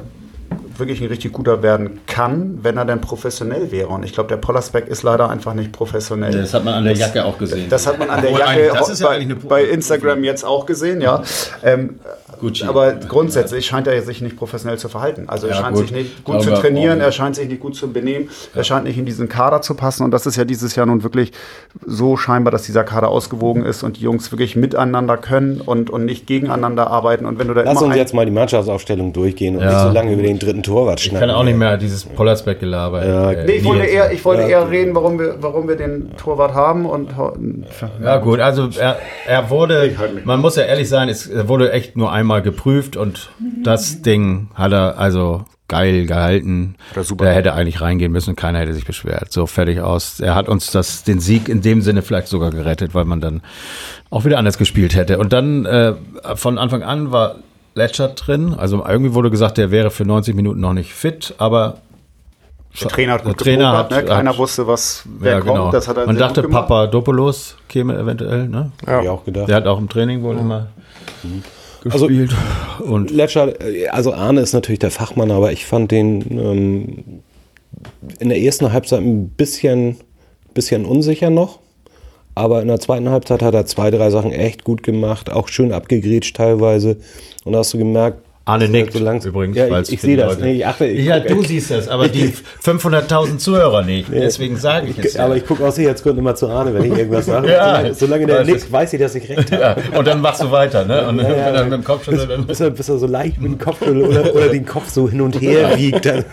wirklich 0.78 1.02
ein 1.02 1.08
richtig 1.08 1.34
guter 1.34 1.62
werden 1.64 2.00
kann, 2.08 2.60
wenn 2.62 2.78
er 2.78 2.86
denn 2.86 3.02
professionell 3.02 3.72
wäre. 3.72 3.88
Und 3.88 4.04
ich 4.04 4.14
glaube, 4.14 4.30
der 4.30 4.38
Pollersbeck 4.38 4.88
ist 4.88 5.04
leider 5.04 5.30
einfach 5.30 5.54
nicht 5.54 5.72
professionell. 5.72 6.32
Das 6.34 6.54
hat 6.54 6.64
man 6.66 6.74
an 6.76 6.84
der 6.84 6.94
Jacke 6.94 7.26
auch 7.26 7.38
gesehen. 7.38 7.70
Das 7.70 7.88
hat 7.88 8.00
man 8.00 8.10
an 8.10 8.22
der 8.22 8.32
Jacke 8.32 8.72
das 8.74 9.00
ja 9.00 9.08
bei, 9.08 9.26
bei 9.48 9.64
Instagram 9.66 10.24
jetzt 10.24 10.44
auch 10.46 10.66
gesehen, 10.66 11.02
ja. 11.02 11.24
Ähm, 11.64 12.00
Gucci. 12.40 12.64
aber 12.66 12.94
grundsätzlich 12.94 13.68
scheint 13.68 13.86
er 13.86 14.02
sich 14.02 14.20
nicht 14.22 14.36
professionell 14.36 14.80
zu 14.80 14.90
verhalten. 14.90 15.26
Also 15.28 15.46
er 15.46 15.54
Ja, 15.56 15.62
scheint 15.62 15.76
gut. 15.76 15.88
sich 15.90 15.92
nicht 15.96 16.24
gut 16.24 16.36
Aber 16.36 16.44
zu 16.44 16.54
trainieren, 16.56 17.00
er 17.00 17.12
scheint 17.12 17.36
sich 17.36 17.48
nicht 17.48 17.60
gut 17.62 17.76
zu 17.76 17.92
benehmen, 17.94 18.30
er 18.56 18.64
scheint 18.64 18.86
nicht 18.86 18.98
in 18.98 19.06
diesen 19.06 19.30
Kader 19.30 19.62
zu 19.62 19.76
passen. 19.76 20.04
Und 20.04 20.12
das 20.12 20.26
ist 20.26 20.38
ja 20.38 20.44
dieses 20.46 20.76
Jahr 20.76 20.88
nun 20.88 21.04
wirklich 21.04 21.32
so 21.86 22.18
scheinbar, 22.18 22.52
dass 22.52 22.64
dieser 22.64 22.84
Kader 22.84 23.10
ausgewogen 23.10 23.64
ist 23.64 23.84
und 23.84 23.98
die 23.98 24.02
Jungs 24.02 24.32
wirklich 24.32 24.56
miteinander 24.56 25.18
können 25.18 25.62
und, 25.62 25.92
und 25.92 26.06
nicht 26.06 26.26
gegeneinander 26.26 26.88
arbeiten. 26.88 27.26
Und 27.26 27.38
wenn 27.38 27.48
du 27.48 27.54
da 27.54 27.62
Lass 27.62 27.78
immer 27.78 27.88
uns 27.90 27.96
jetzt 27.96 28.14
mal 28.16 28.26
die 28.26 28.32
Mannschaftsaufstellung 28.32 29.14
durchgehen 29.14 29.56
und 29.58 29.62
Ja. 29.62 29.70
nicht 29.70 29.82
so 29.82 29.90
lange 29.90 30.14
über 30.14 30.24
den 30.24 30.40
dritten 30.40 30.61
Torwart 30.64 31.00
Ich 31.00 31.08
schneiden. 31.08 31.28
kann 31.30 31.36
auch 31.36 31.44
nicht 31.44 31.58
mehr 31.58 31.78
dieses 31.78 32.06
Pollersbeck-Gelaber. 32.06 33.06
Ja, 33.06 33.32
äh, 33.32 33.46
Nee, 33.46 33.52
ich 33.54 33.64
wollte 33.66 33.86
eher, 33.86 34.12
ich 34.12 34.24
wollte 34.26 34.44
eher 34.44 34.70
reden, 34.70 34.96
warum 34.96 35.20
wir, 35.20 35.36
warum 35.42 35.68
wir 35.68 35.76
den 35.76 36.16
Torwart 36.18 36.54
haben 36.54 36.86
und 36.86 37.10
Ja 38.04 38.18
gut, 38.18 38.40
also 38.40 38.70
er, 38.78 38.98
er 39.28 39.50
wurde, 39.50 39.88
Ich 39.88 40.26
man 40.26 40.40
muss 40.40 40.56
ja 40.56 40.64
ehrlich 40.64 40.90
sein, 40.90 41.10
es 41.10 41.28
er 41.28 41.48
wurde 41.48 41.72
echt 41.72 41.98
nur 41.98 42.12
einmal 42.12 42.42
geprüft 42.42 42.98
und 42.98 43.30
das 43.64 44.02
Ding 44.02 44.50
hat 44.54 44.72
er 44.72 44.98
also 44.98 45.46
geil 45.68 46.06
gehalten. 46.06 46.76
er 46.94 47.04
super 47.04 47.24
Der 47.24 47.34
hätte 47.34 47.54
eigentlich 47.54 47.80
reingehen 47.80 48.12
müssen, 48.12 48.36
keiner 48.36 48.60
hätte 48.60 48.74
sich 48.74 48.86
beschwert. 48.86 49.32
So 49.32 49.48
fertig 49.48 49.80
aus. 49.80 50.20
Er 50.20 50.36
hat 50.36 50.50
uns 50.50 50.70
das, 50.72 51.04
den 51.06 51.22
Sieg 51.22 51.48
in 51.48 51.62
dem 51.62 51.82
Sinne 51.82 52.02
vielleicht 52.02 52.28
sogar 52.28 52.52
gerettet, 52.52 52.94
weil 52.94 53.06
man 53.06 53.22
dann 53.22 53.42
auch 54.10 54.26
wieder 54.26 54.38
anders 54.38 54.58
gespielt 54.58 54.96
hätte. 54.96 55.18
Und 55.18 55.32
dann 55.32 55.66
äh, 55.66 55.94
von 56.36 56.58
Anfang 56.58 56.84
an 56.84 57.12
war 57.14 57.36
Letschert 57.74 58.28
drin. 58.28 58.54
Also 58.54 58.84
irgendwie 58.86 59.14
wurde 59.14 59.30
gesagt, 59.32 59.58
der 59.58 59.72
wäre 59.72 59.92
für 59.92 60.06
90 60.06 60.36
Minuten 60.36 60.60
noch 60.60 60.74
nicht 60.74 60.94
fit, 60.94 61.34
aber 61.38 61.78
der 62.82 62.88
Trainer 62.90 63.14
hat 63.14 63.26
der 63.26 63.36
Trainer 63.36 63.72
gepokert, 63.72 63.92
hat, 63.92 64.04
ne? 64.04 64.06
Keiner 64.16 64.30
hat 64.32 64.38
wusste, 64.38 64.66
was 64.68 65.04
wer 65.20 65.32
ja, 65.34 65.40
kommt. 65.40 65.52
genau. 65.54 65.72
Das 65.72 65.88
hat 65.88 65.98
er 65.98 66.06
Man 66.06 66.18
dachte, 66.18 66.42
gut 66.42 66.50
gemacht. 66.52 66.68
Papadopoulos 66.68 67.58
käme 67.68 67.98
eventuell, 67.98 68.48
ne? 68.48 68.72
Ich 68.82 69.10
auch 69.10 69.26
gedacht. 69.26 69.50
Der 69.50 69.58
hat 69.58 69.68
auch 69.68 69.78
im 69.80 69.90
Training 69.90 70.22
wohl 70.24 70.38
immer 70.38 70.68
Also- 71.90 72.08
gespielt. 72.08 72.34
und 72.80 73.12
Letscher, 73.12 73.60
äh, 73.62 73.88
also 73.90 74.14
Arne 74.14 74.42
ist 74.42 74.54
natürlich 74.54 74.80
der 74.80 74.92
Fachmann, 74.92 75.32
aber 75.32 75.52
ich 75.52 75.66
fand 75.66 75.92
den 75.92 76.22
ähm, 76.40 77.22
in 78.20 78.30
der 78.30 78.40
ersten 78.40 78.72
Halbzeit 78.72 79.00
ein 79.02 79.30
bisschen, 79.30 79.98
bisschen 80.54 80.86
unsicher 80.86 81.30
noch. 81.30 81.60
Aber 82.36 82.62
in 82.62 82.68
der 82.68 82.80
zweiten 82.80 83.10
Halbzeit 83.10 83.42
hat 83.42 83.54
er 83.54 83.66
zwei, 83.66 83.92
drei 83.92 84.10
Sachen 84.10 84.32
echt 84.32 84.64
gut 84.64 84.84
gemacht, 84.84 85.32
auch 85.32 85.48
schön 85.48 85.74
abgegrätscht 85.74 86.36
teilweise. 86.36 86.98
Und 87.44 87.54
da 87.54 87.60
hast 87.60 87.74
du 87.74 87.78
gemerkt, 87.78 88.24
Arne 88.52 88.66
so 88.68 88.72
nickt 88.72 88.94
langs- 89.00 89.26
übrigens. 89.26 89.58
Ja, 89.58 89.80
ich, 89.80 89.94
ich 89.94 90.02
sehe 90.02 90.18
das. 90.18 90.38
Nee, 90.40 90.54
ich 90.58 90.66
achte, 90.66 90.86
ich 90.86 91.06
ja, 91.06 91.20
guck- 91.20 91.28
du 91.40 91.44
siehst 91.44 91.72
das, 91.72 91.88
aber 91.88 92.08
die 92.08 92.34
500.000 92.64 93.38
Zuhörer 93.38 93.82
nicht. 93.84 94.10
Deswegen 94.12 94.58
sage 94.58 94.88
ich 94.90 94.98
es. 95.04 95.18
Aber 95.18 95.36
ich 95.38 95.46
gucke 95.46 95.66
aus 95.66 95.76
Sicherheitsgründen 95.76 96.20
immer 96.24 96.36
zu 96.36 96.48
Arne, 96.50 96.74
wenn 96.74 96.92
ich 96.92 96.98
irgendwas 96.98 97.26
sage. 97.26 97.52
Ja. 97.52 97.94
Solange- 97.94 98.26
der 98.26 98.44
nickt, 98.44 98.72
weiß 98.72 98.94
ich, 98.94 99.00
dass 99.00 99.16
ich 99.16 99.28
recht 99.30 99.52
habe. 99.52 99.62
ja, 99.62 99.76
und 99.98 100.08
dann 100.08 100.22
machst 100.22 100.42
du 100.42 100.52
weiter, 100.52 100.86
ne? 100.86 101.08
Und 101.08 101.20
ja. 101.20 101.26
er 101.28 101.64
mit 101.64 101.74
dem 101.74 101.84
Kopf 101.84 102.06
schüttelt, 102.06 102.30
dann 102.30 102.46
Bis 102.46 102.60
er, 102.60 102.70
bis 102.70 102.90
er 102.90 102.98
so 102.98 103.08
leicht 103.08 103.40
mit 103.42 103.52
dem 103.52 103.58
Kopf 103.60 103.80
schüttelt 103.80 104.08
oder, 104.08 104.36
oder 104.36 104.48
den 104.50 104.66
Kopf 104.66 104.90
so 104.90 105.10
hin 105.10 105.22
und 105.22 105.40
her 105.42 105.72
wiegt. 105.78 106.06
Dann. 106.06 106.26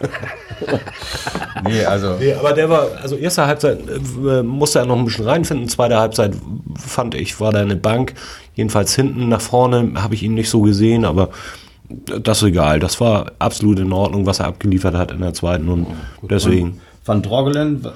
Nee, 1.69 1.85
also. 1.85 2.15
Nee, 2.19 2.33
aber 2.35 2.53
der 2.53 2.69
war, 2.69 2.89
also 3.03 3.17
erste 3.17 3.47
Halbzeit 3.47 3.79
äh, 3.89 4.43
musste 4.43 4.81
er 4.81 4.87
noch 4.87 4.97
ein 4.97 5.05
bisschen 5.05 5.25
reinfinden. 5.27 5.69
Zweite 5.69 5.97
Halbzeit 5.99 6.33
fand 6.77 7.15
ich, 7.15 7.41
war 7.41 7.53
da 7.53 7.61
eine 7.61 7.77
Bank. 7.77 8.15
Jedenfalls 8.55 8.95
hinten 8.95 9.29
nach 9.29 9.41
vorne 9.41 9.93
habe 9.97 10.15
ich 10.15 10.23
ihn 10.23 10.35
nicht 10.35 10.51
so 10.51 10.63
gesehen, 10.63 11.05
aber 11.05 11.31
das 11.89 12.39
ist 12.43 12.49
egal. 12.49 12.81
Das 12.81 13.01
war 13.01 13.33
absolut 13.39 13.79
in 13.79 13.93
Ordnung, 13.93 14.27
was 14.27 14.41
er 14.41 14.47
abgeliefert 14.47 14.95
hat 14.95 15.11
in 15.11 15.21
der 15.21 15.35
zweiten 15.35 15.69
und 15.69 15.87
deswegen. 16.23 16.81
Van 17.05 17.23
Drogelen, 17.23 17.87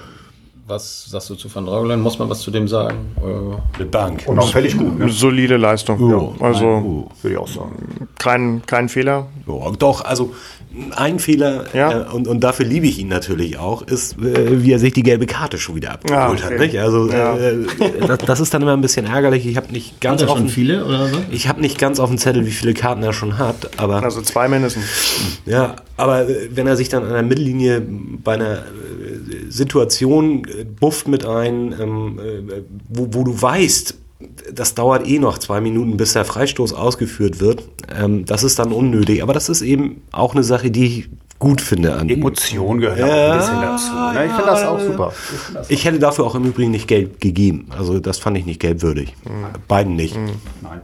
was 0.65 1.05
sagst 1.05 1.29
du 1.29 1.35
zu 1.35 1.53
Van 1.53 1.65
Drogelen? 1.65 2.01
Muss 2.01 2.17
man 2.17 2.29
was 2.29 2.39
zu 2.39 2.49
dem 2.49 2.67
sagen? 2.67 3.13
Äh, 3.17 3.75
Eine 3.77 3.85
Bank. 3.85 4.23
Und 4.25 4.39
auch 4.39 4.49
völlig 4.49 4.77
gut. 4.77 4.97
Ne? 4.97 5.09
Solide 5.09 5.57
Leistung. 5.57 6.09
ja. 6.09 6.45
Also 6.45 7.09
Würde 7.21 7.33
ich 7.35 7.37
auch 7.37 7.47
sagen. 7.47 8.07
kein, 8.17 8.61
kein 8.65 8.89
Fehler. 8.89 9.27
Ja, 9.45 9.71
doch, 9.77 10.03
also 10.05 10.33
ein 10.95 11.19
Fehler, 11.19 11.65
Ja. 11.73 12.01
äh, 12.01 12.05
und, 12.13 12.27
und 12.27 12.39
dafür 12.43 12.65
liebe 12.65 12.87
ich 12.87 12.97
ihn 12.99 13.07
natürlich 13.07 13.57
auch, 13.59 13.81
ist, 13.83 14.17
äh, 14.19 14.63
wie 14.63 14.71
er 14.71 14.79
sich 14.79 14.93
die 14.93 15.03
gelbe 15.03 15.25
Karte 15.27 15.57
schon 15.57 15.75
wieder 15.75 15.91
abgeholt 15.91 16.39
Ja, 16.39 16.45
hat. 16.45 16.51
okay. 16.53 16.59
Nicht? 16.65 16.77
Also 16.79 17.09
Ja. 17.11 17.37
äh, 17.37 17.57
das, 18.07 18.17
das 18.19 18.39
ist 18.39 18.53
dann 18.53 18.61
immer 18.63 18.73
ein 18.73 18.81
bisschen 18.81 19.05
ärgerlich. 19.05 19.45
Ich 19.45 19.55
habe 19.57 19.71
nicht 19.71 20.01
ganz 20.01 20.21
hat 20.21 20.29
er 20.29 20.31
auf 20.31 20.37
schon 20.39 20.47
dem- 20.47 20.51
viele 20.53 20.85
oder 20.85 21.07
so? 21.09 21.17
ich 21.31 21.47
habe 21.47 21.61
nicht 21.61 21.77
ganz 21.77 21.99
auf 21.99 22.09
dem 22.09 22.17
Zettel, 22.17 22.45
wie 22.45 22.51
viele 22.51 22.73
Karten 22.73 23.03
er 23.03 23.13
schon 23.13 23.37
hat, 23.37 23.71
aber 23.77 24.01
Also 24.03 24.21
zwei 24.21 24.47
mindestens. 24.47 24.85
ja, 25.45 25.75
aber 25.97 26.27
äh, 26.27 26.49
wenn 26.51 26.65
er 26.67 26.75
sich 26.75 26.89
dann 26.89 27.03
an 27.03 27.13
der 27.13 27.23
Mittellinie 27.23 27.81
bei 28.23 28.33
einer 28.33 28.53
äh, 28.53 28.59
Situation 29.49 30.45
äh, 30.45 30.63
bufft 30.65 31.07
mit 31.07 31.25
ein, 31.25 31.73
ähm, 31.79 32.19
äh, 32.19 32.61
wo, 32.89 33.07
wo 33.11 33.23
du 33.23 33.39
weißt, 33.41 33.95
das 34.53 34.75
dauert 34.75 35.07
eh 35.07 35.19
noch 35.19 35.37
zwei 35.37 35.61
Minuten, 35.61 35.97
bis 35.97 36.13
der 36.13 36.25
Freistoß 36.25 36.73
ausgeführt 36.73 37.39
wird, 37.39 37.63
ähm, 37.97 38.25
das 38.25 38.43
ist 38.43 38.59
dann 38.59 38.71
unnötig. 38.71 39.23
Aber 39.23 39.33
das 39.33 39.49
ist 39.49 39.61
eben 39.61 40.01
auch 40.11 40.33
eine 40.33 40.43
Sache, 40.43 40.71
die 40.71 40.85
ich 40.85 41.09
gut 41.39 41.61
finde 41.61 41.95
an. 41.95 42.09
Emotion 42.09 42.79
gehört 42.79 43.01
auch 43.01 43.07
Ja, 43.07 43.31
ein 43.33 43.37
bisschen 43.37 43.61
dazu. 43.61 43.93
Ne? 43.93 44.25
Ich 44.25 44.31
finde 44.31 44.45
das 44.45 44.63
auch 44.63 44.79
super. 44.79 45.13
Ich 45.67 45.85
hätte 45.85 45.99
dafür 45.99 46.25
auch 46.25 46.35
im 46.35 46.45
Übrigen 46.45 46.71
nicht 46.71 46.87
Geld 46.87 47.19
gegeben. 47.19 47.67
Also 47.77 47.99
das 47.99 48.17
fand 48.17 48.37
ich 48.37 48.45
nicht 48.45 48.61
geldwürdig. 48.61 49.13
Beiden 49.67 49.95
nicht. 49.95 50.15
Nein. 50.61 50.81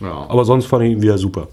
Ja. 0.00 0.26
Aber 0.28 0.44
sonst 0.44 0.66
fand 0.66 0.84
ich 0.84 0.92
ihn 0.92 1.02
wieder 1.02 1.18
super. 1.18 1.48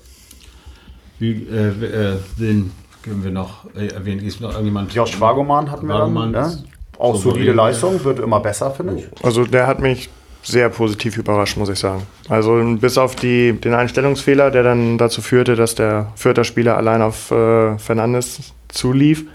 Wie, 1.19 1.31
äh, 1.31 2.13
äh, 2.13 2.17
wen 2.37 2.71
können 3.01 3.23
wir 3.23 3.31
noch 3.31 3.65
äh, 3.75 3.87
erwähnen? 3.87 4.25
Ist 4.25 4.39
noch 4.39 4.51
irgendjemand? 4.51 4.93
Josh 4.93 5.19
Wagoman 5.19 5.69
hatten 5.69 5.87
wir 5.87 5.97
dann. 5.97 6.31
Ne? 6.31 6.63
Auch 6.99 7.15
souverän, 7.15 7.33
solide 7.33 7.47
ja. 7.47 7.53
Leistung, 7.53 8.03
wird 8.03 8.19
immer 8.19 8.39
besser, 8.39 8.71
finde 8.71 8.95
ich. 8.95 9.05
Also 9.23 9.43
der 9.45 9.67
hat 9.67 9.79
mich 9.79 10.09
sehr 10.47 10.69
positiv 10.69 11.17
überrascht, 11.17 11.57
muss 11.57 11.67
ich 11.67 11.77
sagen. 11.77 12.03
Also 12.29 12.61
bis 12.79 12.97
auf 12.97 13.15
die, 13.15 13.53
den 13.53 13.73
Einstellungsfehler, 13.73 14.49
der 14.49 14.63
dann 14.63 14.97
dazu 14.97 15.21
führte, 15.21 15.55
dass 15.55 15.75
der 15.75 16.13
vierte 16.15 16.45
Spieler 16.45 16.77
allein 16.77 17.01
auf 17.01 17.31
äh, 17.31 17.77
Fernandes 17.77 18.53
zulief, 18.69 19.25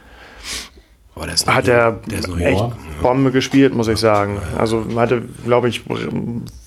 noch 1.14 1.54
hat 1.54 1.68
er 1.68 2.00
echt. 2.38 2.64
Bombe 3.02 3.32
gespielt, 3.32 3.74
muss 3.74 3.86
ich 3.88 3.98
sagen. 3.98 4.38
Also 4.56 4.84
hatte, 4.96 5.22
glaube 5.44 5.68
ich, 5.68 5.82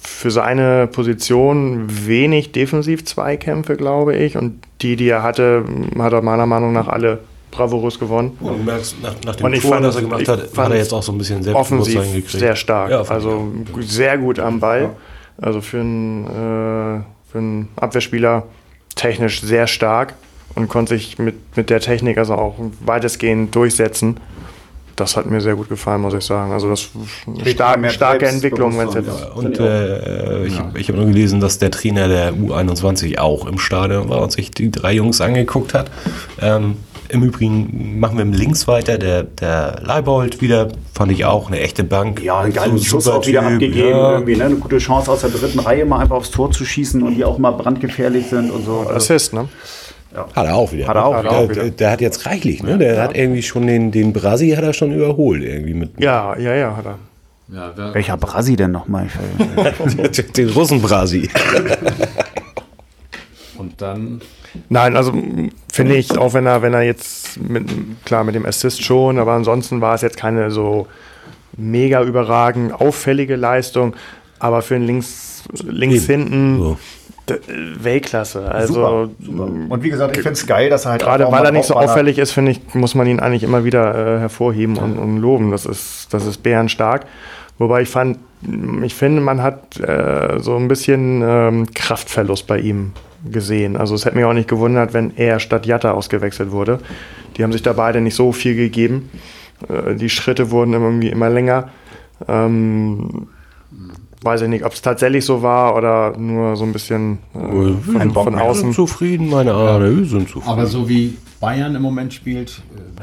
für 0.02 0.30
seine 0.30 0.88
Position 0.88 1.88
wenig 2.06 2.52
Defensiv-Zweikämpfe, 2.52 3.76
glaube 3.76 4.16
ich. 4.16 4.38
Und 4.38 4.62
die, 4.82 4.98
die 4.98 5.10
er 5.10 5.24
hatte, 5.24 5.66
hat 5.98 6.14
er 6.14 6.22
meiner 6.22 6.46
Meinung 6.46 6.74
nach 6.74 6.88
alle 6.88 7.22
bravourös 7.56 8.00
gewonnen. 8.00 8.38
Und 8.40 8.60
du 8.60 8.64
merkst, 8.64 9.02
nach, 9.02 9.16
nach 9.26 9.36
dem 9.36 9.46
Und 9.46 9.54
ich 9.54 9.62
Tor, 9.62 9.72
fand 9.72 9.86
das 9.86 9.96
er 9.96 10.02
gemacht 10.02 10.28
hat, 10.28 10.40
fand 10.42 10.58
hat 10.58 10.72
er 10.72 10.78
jetzt 10.78 10.94
auch 10.94 11.04
so 11.04 11.12
ein 11.12 11.18
bisschen 11.18 11.44
Selbstbewusstsein 11.44 11.98
Offensiv 11.98 12.24
gekriegt. 12.24 12.40
sehr 12.40 12.56
stark. 12.56 12.92
Ja, 12.92 13.02
also 13.02 13.52
sehr 13.82 14.18
gut 14.18 14.40
am 14.40 14.60
Ball. 14.60 14.92
Also 15.42 15.62
für 15.62 15.80
einen, 15.80 16.26
äh, 16.26 17.04
für 17.32 17.38
einen 17.38 17.70
Abwehrspieler 17.76 18.44
technisch 18.96 19.42
sehr 19.42 19.68
stark 19.68 20.14
und 20.56 20.70
konnte 20.70 20.96
sich 20.96 21.20
mit, 21.20 21.36
mit 21.58 21.70
der 21.70 21.82
Technik 21.82 22.18
also 22.18 22.36
auch 22.36 22.56
weitestgehend 22.80 23.54
durchsetzen. 23.54 24.18
Das 24.96 25.18
hat 25.18 25.26
mir 25.26 25.42
sehr 25.42 25.56
gut 25.56 25.68
gefallen, 25.68 26.00
muss 26.00 26.14
ich 26.14 26.24
sagen. 26.24 26.54
Also 26.54 26.70
das 26.70 26.84
ist 26.84 26.92
eine 27.28 27.44
Kriegt 27.44 27.58
stark, 27.58 27.82
mehr 27.82 27.90
starke 27.90 28.28
Entwicklung, 28.28 28.78
wenn 28.78 28.88
es 28.88 28.94
jetzt. 28.94 29.36
Und 29.36 29.60
äh, 29.60 30.46
ich, 30.46 30.58
ich 30.76 30.88
habe 30.88 31.00
nur 31.00 31.08
gelesen, 31.08 31.42
dass 31.42 31.60
der 31.60 31.70
Trainer 31.70 32.08
der 32.08 32.34
U21 32.34 33.18
auch 33.18 33.46
im 33.46 33.58
Stadion 33.58 34.08
war 34.08 34.22
und 34.22 34.32
sich 34.32 34.52
die 34.52 34.72
drei 34.72 34.94
Jungs 34.94 35.20
angeguckt 35.20 35.74
hat. 35.74 35.92
Ähm, 36.42 36.78
Im 37.16 37.24
Übrigen 37.24 37.98
machen 38.00 38.18
wir 38.18 38.24
im 38.24 38.34
Links 38.34 38.68
weiter. 38.68 38.98
Der, 38.98 39.24
der 39.24 39.80
Leibold 39.84 40.42
wieder, 40.42 40.68
fand 40.94 41.12
ich 41.14 41.24
auch 41.24 41.48
eine 41.48 41.62
echte 41.62 41.86
Bank. 41.86 42.22
Ja, 42.22 42.42
einen 42.42 42.52
geilen 42.52 42.78
So 42.78 42.84
Schuss 42.84 43.08
auch 43.08 43.26
wieder 43.26 43.40
Typ, 43.42 43.54
abgegeben. 43.54 43.90
ja. 43.90 44.12
Irgendwie, 44.14 44.36
ne? 44.36 44.44
Eine 44.46 44.56
gute 44.56 44.80
Chance 44.80 45.10
aus 45.12 45.22
der 45.22 45.30
dritten 45.30 45.60
Reihe 45.60 45.86
mal 45.86 46.00
einfach 46.00 46.18
aufs 46.18 46.32
Tor 46.32 46.52
zu 46.52 46.66
schießen 46.66 47.02
und 47.02 47.16
die 47.16 47.24
auch 47.24 47.38
mal 47.38 47.52
brandgefährlich 47.52 48.28
sind 48.28 48.52
und 48.52 48.66
so. 48.66 48.80
Also, 48.80 48.92
Assist, 48.92 49.34
ne? 49.34 49.48
Hat 50.14 50.46
er 50.46 50.56
auch 50.56 50.72
wieder. 50.74 50.88
Hat 50.88 50.96
er 50.98 51.06
auch 51.06 51.12
der, 51.14 51.24
wieder. 51.24 51.30
Hat 51.32 51.36
er 51.38 51.44
auch 51.44 51.48
der, 51.48 51.56
wieder. 51.66 51.70
der 51.72 51.92
hat 51.92 52.02
jetzt 52.02 52.26
reichlich, 52.26 52.64
ne? 52.64 52.78
Der 52.78 53.02
hat 53.02 53.16
irgendwie 53.16 53.44
schon 53.44 53.66
den, 53.66 53.92
den 53.92 54.12
Brasi 54.12 54.52
hat 54.52 54.64
er 54.66 54.74
schon 54.74 54.92
überholt 54.94 55.42
irgendwie 55.42 55.74
mit 55.74 55.92
Ja, 55.98 56.38
ja, 56.38 56.54
ja, 56.54 56.76
hat 56.76 56.86
er. 56.86 56.98
Ja, 57.48 57.94
Welcher 57.94 58.18
Brasi 58.18 58.56
denn 58.56 58.72
nochmal? 58.72 59.08
den 60.38 60.50
Russen 60.50 60.82
Brasi. 60.82 61.30
dann 63.78 64.22
Nein, 64.70 64.96
also 64.96 65.14
finde 65.72 65.96
ich, 65.96 66.18
auch 66.18 66.34
wenn 66.34 66.46
er, 66.46 66.62
wenn 66.62 66.74
er 66.74 66.84
jetzt 66.84 67.40
mit, 67.40 67.70
klar 68.06 68.24
mit 68.24 68.36
dem 68.36 68.46
Assist 68.46 68.84
schon, 68.84 69.20
aber 69.20 69.34
ansonsten 69.34 69.82
war 69.82 69.96
es 69.96 70.02
jetzt 70.02 70.18
keine 70.18 70.52
so 70.52 70.88
mega 71.58 72.04
überragend 72.04 72.74
auffällige 72.74 73.36
Leistung, 73.36 73.96
aber 74.40 74.62
für 74.62 74.76
einen 74.76 74.86
links, 74.86 75.44
links 75.64 76.10
Eben. 76.10 76.28
hinten 76.28 76.58
So. 76.60 76.78
Weltklasse. 77.80 78.52
Also 78.52 78.74
super, 78.74 79.10
super. 79.20 79.44
Und 79.70 79.84
wie 79.84 79.90
gesagt, 79.90 80.16
ich 80.16 80.22
finde 80.22 80.34
es 80.34 80.46
geil, 80.46 80.70
dass 80.70 80.86
er 80.86 80.92
halt 80.92 81.02
gerade 81.02 81.32
weil 81.32 81.44
er 81.44 81.52
nicht 81.52 81.66
so 81.66 81.74
auffällig 81.74 82.20
ist, 82.20 82.32
finde 82.32 82.52
ich, 82.52 82.62
muss 82.76 82.94
man 82.94 83.08
ihn 83.08 83.20
eigentlich 83.20 83.44
immer 83.44 83.64
wieder 83.64 84.18
äh, 84.18 84.20
hervorheben 84.20 84.78
und, 84.78 85.00
und 85.00 85.18
loben. 85.18 85.50
Das 85.50 85.66
ist, 85.66 86.14
das 86.14 86.26
ist 86.26 86.44
bärenstark. 86.44 87.06
Wobei 87.58 87.82
ich 87.82 87.90
fand, 87.90 88.20
ich 88.84 88.94
finde, 88.94 89.22
man 89.22 89.42
hat 89.42 89.80
äh, 89.80 90.40
so 90.40 90.56
ein 90.56 90.68
bisschen 90.68 91.24
ähm, 91.26 91.74
Kraftverlust 91.74 92.46
bei 92.46 92.60
ihm 92.60 92.92
gesehen. 93.32 93.78
Also 93.78 93.96
es 93.96 94.06
hätte 94.06 94.16
mich 94.16 94.26
auch 94.26 94.34
nicht 94.34 94.50
gewundert, 94.50 94.94
wenn 94.94 95.16
er 95.16 95.40
statt 95.40 95.66
Jatta 95.66 95.92
ausgewechselt 95.92 96.52
wurde. 96.52 96.80
Die 97.38 97.44
haben 97.44 97.52
sich 97.52 97.64
da 97.64 97.74
beide 97.74 98.02
nicht 98.02 98.16
so 98.16 98.32
viel 98.32 98.56
gegeben. 98.56 99.10
Äh, 99.70 99.96
die 99.96 100.10
Schritte 100.10 100.52
wurden 100.52 100.74
irgendwie 100.74 101.10
immer 101.10 101.30
länger. 101.30 101.70
Ähm, 102.28 103.28
weiß 104.26 104.42
ich 104.42 104.48
nicht, 104.50 104.66
ob 104.66 104.74
es 104.74 104.82
tatsächlich 104.82 105.24
so 105.24 105.42
war 105.44 105.76
oder 105.76 106.18
nur 106.18 106.56
so 106.56 106.64
ein 106.66 106.74
bisschen 106.74 107.20
äh, 107.36 107.38
von, 107.38 108.12
von 108.12 108.34
Wir 108.36 108.42
außen. 108.44 108.62
sind 108.64 108.74
zufrieden, 108.74 109.30
meine 109.30 109.54
Ahne, 109.54 109.96
wir 109.96 110.06
sind 110.06 110.28
zufrieden. 110.30 110.50
Aber 110.52 110.66
so 110.66 110.90
wie 110.90 111.16
Bayern 111.40 111.76
im 111.76 111.82
Moment 111.84 112.14
spielt, 112.14 112.50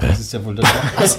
äh, 0.01 0.07
das 0.09 0.21
ist 0.21 0.33
ja 0.33 0.45
wohl 0.45 0.57
das. 0.57 0.67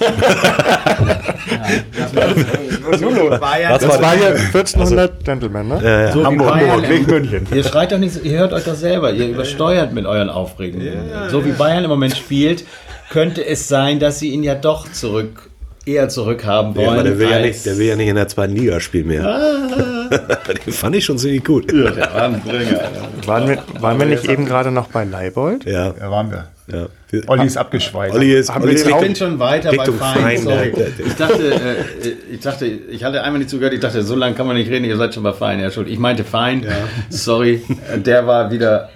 Bayern, 3.40 3.72
Was 3.72 3.80
Das 3.80 3.88
war 3.90 4.02
war 4.02 4.16
hier 4.16 4.28
1400 4.34 5.24
Gentlemen, 5.24 5.68
ne? 5.68 6.10
so 6.12 6.20
wie 6.20 6.24
Hamburg, 6.24 6.48
Bayern 6.50 6.70
Hamburg, 6.70 6.88
nicht 6.90 7.06
München. 7.08 7.46
Ihr 7.54 7.64
schreit 7.64 7.92
doch 7.92 7.98
nicht, 7.98 8.14
so- 8.14 8.20
ihr 8.20 8.38
hört 8.38 8.52
euch 8.52 8.64
doch 8.64 8.74
selber, 8.74 9.12
ihr 9.12 9.28
übersteuert 9.28 9.92
mit 9.92 10.06
euren 10.06 10.30
Aufregen. 10.30 10.82
so 11.30 11.44
wie 11.44 11.52
Bayern 11.52 11.84
im 11.84 11.90
Moment 11.90 12.16
spielt, 12.16 12.64
könnte 13.10 13.44
es 13.46 13.68
sein, 13.68 14.00
dass 14.00 14.18
sie 14.18 14.30
ihn 14.30 14.42
ja 14.42 14.54
doch 14.54 14.90
zurück, 14.90 15.50
eher 15.86 16.08
zurückhaben 16.08 16.74
wollen. 16.74 16.86
Ja, 16.86 16.92
aber 16.92 17.02
der 17.04 17.18
will, 17.18 17.30
ja 17.30 17.38
nicht, 17.40 17.64
der 17.66 17.78
will 17.78 17.86
ja 17.86 17.96
nicht 17.96 18.08
in 18.08 18.16
der 18.16 18.28
zweiten 18.28 18.54
Liga 18.54 18.80
spielen 18.80 19.08
mehr. 19.08 19.24
Den 20.64 20.72
fand 20.72 20.96
ich 20.96 21.04
schon 21.04 21.18
ziemlich 21.18 21.44
gut. 21.44 21.70
der 21.72 21.96
war 21.96 22.22
ein 22.24 22.40
Bringer. 22.40 22.80
Waren 23.26 23.48
wir, 23.48 23.58
waren 23.80 23.98
wir 23.98 24.06
nicht 24.06 24.24
eben 24.28 24.44
gerade 24.46 24.70
noch 24.70 24.88
bei 24.88 25.04
Leibold? 25.04 25.64
Ja, 25.64 25.90
Da 25.90 26.10
waren 26.10 26.30
wir. 26.30 26.48
ja. 26.72 26.86
Olli 27.28 27.46
ist 27.46 27.56
abgeschweißt. 27.56 28.14
Olli 28.14 28.34
ist, 28.34 28.50
Olli 28.54 28.74
ist 28.74 28.86
Ich 28.86 28.96
bin 28.96 29.14
schon 29.14 29.38
weiter 29.38 29.70
Richtung 29.70 29.98
bei 29.98 30.14
Fein. 30.14 30.38
Fein, 30.38 30.72
Ich 31.06 31.14
dachte, 31.14 31.54
äh, 31.54 32.12
ich 32.32 32.40
dachte, 32.40 32.66
ich 32.66 33.04
hatte 33.04 33.22
einmal 33.22 33.38
nicht 33.38 33.50
zugehört. 33.50 33.72
Ich 33.72 33.80
dachte, 33.80 34.02
so 34.02 34.16
lange 34.16 34.34
kann 34.34 34.46
man 34.48 34.56
nicht 34.56 34.68
reden. 34.70 34.84
Ihr 34.84 34.96
seid 34.96 35.14
schon 35.14 35.22
bei 35.22 35.32
Fein. 35.32 35.60
Ja, 35.60 35.70
schuld. 35.70 35.88
Ich 35.88 35.98
meinte 35.98 36.24
Fein. 36.24 36.66
Sorry. 37.10 37.62
Der 38.04 38.26
war 38.26 38.50
wieder 38.50 38.88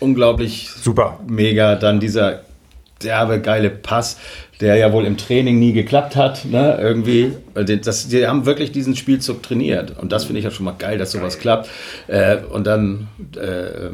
unglaublich 0.00 0.70
Super. 0.82 1.18
mega. 1.26 1.74
Dann 1.74 2.00
dieser 2.00 2.40
derbe 3.02 3.40
geile 3.40 3.70
Pass, 3.70 4.18
der 4.60 4.76
ja 4.76 4.92
wohl 4.92 5.04
im 5.04 5.16
Training 5.16 5.58
nie 5.58 5.72
geklappt 5.72 6.16
hat. 6.16 6.44
Ne? 6.44 6.78
Irgendwie. 6.80 7.32
Das, 7.54 8.08
die 8.08 8.26
haben 8.26 8.46
wirklich 8.46 8.72
diesen 8.72 8.96
Spielzug 8.96 9.42
trainiert. 9.42 9.98
Und 9.98 10.12
das 10.12 10.24
finde 10.24 10.38
ich 10.38 10.44
ja 10.44 10.50
schon 10.50 10.64
mal 10.64 10.74
geil, 10.78 10.98
dass 10.98 11.12
sowas 11.12 11.38
klappt. 11.38 11.68
Äh, 12.08 12.38
und 12.38 12.66
dann 12.66 13.08
äh, 13.36 13.90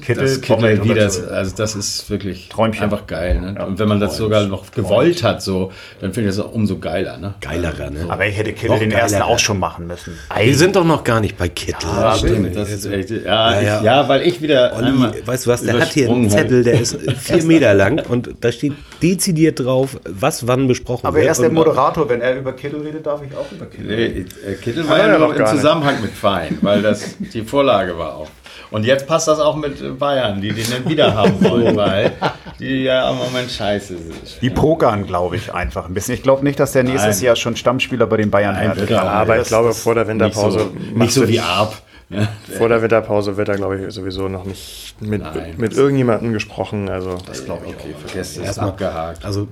Kittel, 0.00 0.24
das 0.24 0.40
Kittel 0.40 0.84
wieder, 0.84 1.10
also 1.32 1.56
das 1.56 1.74
ist 1.74 2.08
wirklich 2.10 2.48
Träumchen. 2.48 2.82
einfach 2.84 3.06
geil. 3.06 3.40
Ne? 3.40 3.64
Und 3.66 3.78
wenn 3.78 3.88
man 3.88 4.00
das 4.00 4.16
sogar 4.16 4.46
noch 4.46 4.70
gewollt 4.72 5.22
hat, 5.22 5.42
so, 5.42 5.72
dann 6.00 6.12
finde 6.12 6.30
ich 6.30 6.36
das 6.36 6.44
umso 6.44 6.78
geiler. 6.78 7.16
Ne? 7.18 7.34
geilerer, 7.40 7.90
ne? 7.90 8.06
Aber 8.08 8.26
ich 8.26 8.36
hätte 8.36 8.52
Kittel 8.52 8.70
Noch 8.70 8.78
den 8.78 8.92
ersten 8.92 9.18
geiler. 9.18 9.26
auch 9.30 9.38
schon 9.38 9.58
machen 9.58 9.86
müssen. 9.86 10.14
Wir 10.40 10.56
sind 10.56 10.76
doch 10.76 10.84
noch 10.84 11.04
gar 11.04 11.20
nicht 11.20 11.36
bei 11.36 11.48
Kittel. 11.48 11.88
Ja, 11.88 12.14
stimmt. 12.14 12.54
Das 12.56 12.70
ist 12.70 12.86
echt, 12.86 13.10
ja, 13.10 13.18
Ja, 13.24 13.60
ja. 13.60 13.78
Ich, 13.78 13.84
ja, 13.84 14.08
weil 14.08 14.22
ich 14.26 14.40
wieder. 14.40 14.72
Olli, 14.76 14.92
weißt 15.26 15.46
du 15.46 15.50
was, 15.50 15.62
der 15.62 15.80
hat 15.80 15.88
hier 15.92 16.08
einen 16.10 16.30
Zettel, 16.30 16.62
der 16.64 16.80
ist 16.80 16.98
vier 17.18 17.42
Meter 17.44 17.74
lang 17.74 18.04
und 18.08 18.30
da 18.40 18.52
steht 18.52 18.74
dezidiert 19.02 19.60
drauf, 19.60 19.98
was 20.08 20.46
wann 20.46 20.68
besprochen 20.68 21.06
Aber 21.06 21.16
wird. 21.16 21.26
er 21.26 21.32
ist 21.32 21.40
der 21.40 21.50
Moderator. 21.50 22.08
Wenn 22.08 22.20
er 22.20 22.36
über 22.38 22.52
Kittel 22.52 22.80
redet, 22.82 23.06
darf 23.06 23.20
ich 23.28 23.36
auch 23.36 23.50
über 23.50 23.66
Kittel 23.66 23.86
Nee, 23.86 23.94
reden. 23.94 24.28
äh, 24.46 24.54
Kittel 24.54 24.88
war 24.88 24.98
ja 24.98 25.18
noch 25.18 25.34
im. 25.34 25.46
Zusammenhang 25.48 26.02
mit 26.02 26.10
Fein, 26.12 26.58
weil 26.62 26.82
das 26.82 27.16
die 27.32 27.42
Vorlage 27.42 27.96
war 27.98 28.16
auch. 28.16 28.28
Und 28.70 28.84
jetzt 28.84 29.06
passt 29.06 29.28
das 29.28 29.38
auch 29.40 29.56
mit 29.56 29.80
Bayern, 29.94 30.40
die 30.40 30.52
den 30.52 30.64
dann 30.70 30.88
wieder 30.88 31.14
haben 31.14 31.40
wollen, 31.44 31.76
weil 31.76 32.12
die 32.58 32.84
ja 32.84 33.10
im 33.10 33.16
Moment 33.18 33.50
scheiße 33.50 33.96
sind. 33.96 34.40
Die 34.42 34.50
pokern, 34.50 35.06
glaube 35.06 35.36
ich, 35.36 35.52
einfach 35.54 35.86
ein 35.86 35.94
bisschen. 35.94 36.14
Ich 36.14 36.22
glaube 36.22 36.44
nicht, 36.44 36.58
dass 36.60 36.72
der 36.72 36.82
nächstes 36.84 37.16
Nein. 37.18 37.26
Jahr 37.26 37.36
schon 37.36 37.56
Stammspieler 37.56 38.06
bei 38.06 38.16
den 38.18 38.30
Bayern 38.30 38.54
Nein, 38.54 38.76
wird. 38.76 38.90
er 38.90 39.02
Aber 39.02 39.34
ich 39.36 39.40
Das- 39.42 39.48
glaube, 39.48 39.72
vor 39.74 39.94
der 39.94 40.04
Nicht 40.04 40.12
Winterpause. 40.14 40.58
so, 40.58 40.64
macht 40.66 40.96
nicht 40.96 41.12
so 41.12 41.28
wie 41.28 41.40
Arp. 41.40 41.74
Ja, 42.10 42.26
Vor 42.56 42.70
der 42.70 42.80
Winterpause 42.80 43.36
wird 43.36 43.50
er, 43.50 43.56
glaube 43.56 43.78
ich, 43.84 43.92
sowieso 43.94 44.28
noch 44.28 44.44
nicht 44.46 44.94
mit, 45.00 45.20
Nein. 45.20 45.54
mit 45.58 45.74
irgendjemandem 45.76 46.32
gesprochen. 46.32 46.88
Also 46.88 47.18
das 47.26 47.44
glaube 47.44 47.66
ich 47.66 47.74
okay, 47.74 47.94
vergesst 48.02 48.38
es, 48.38 48.48
ist 48.50 48.58
abgehakt. 48.58 49.26
Also 49.26 49.46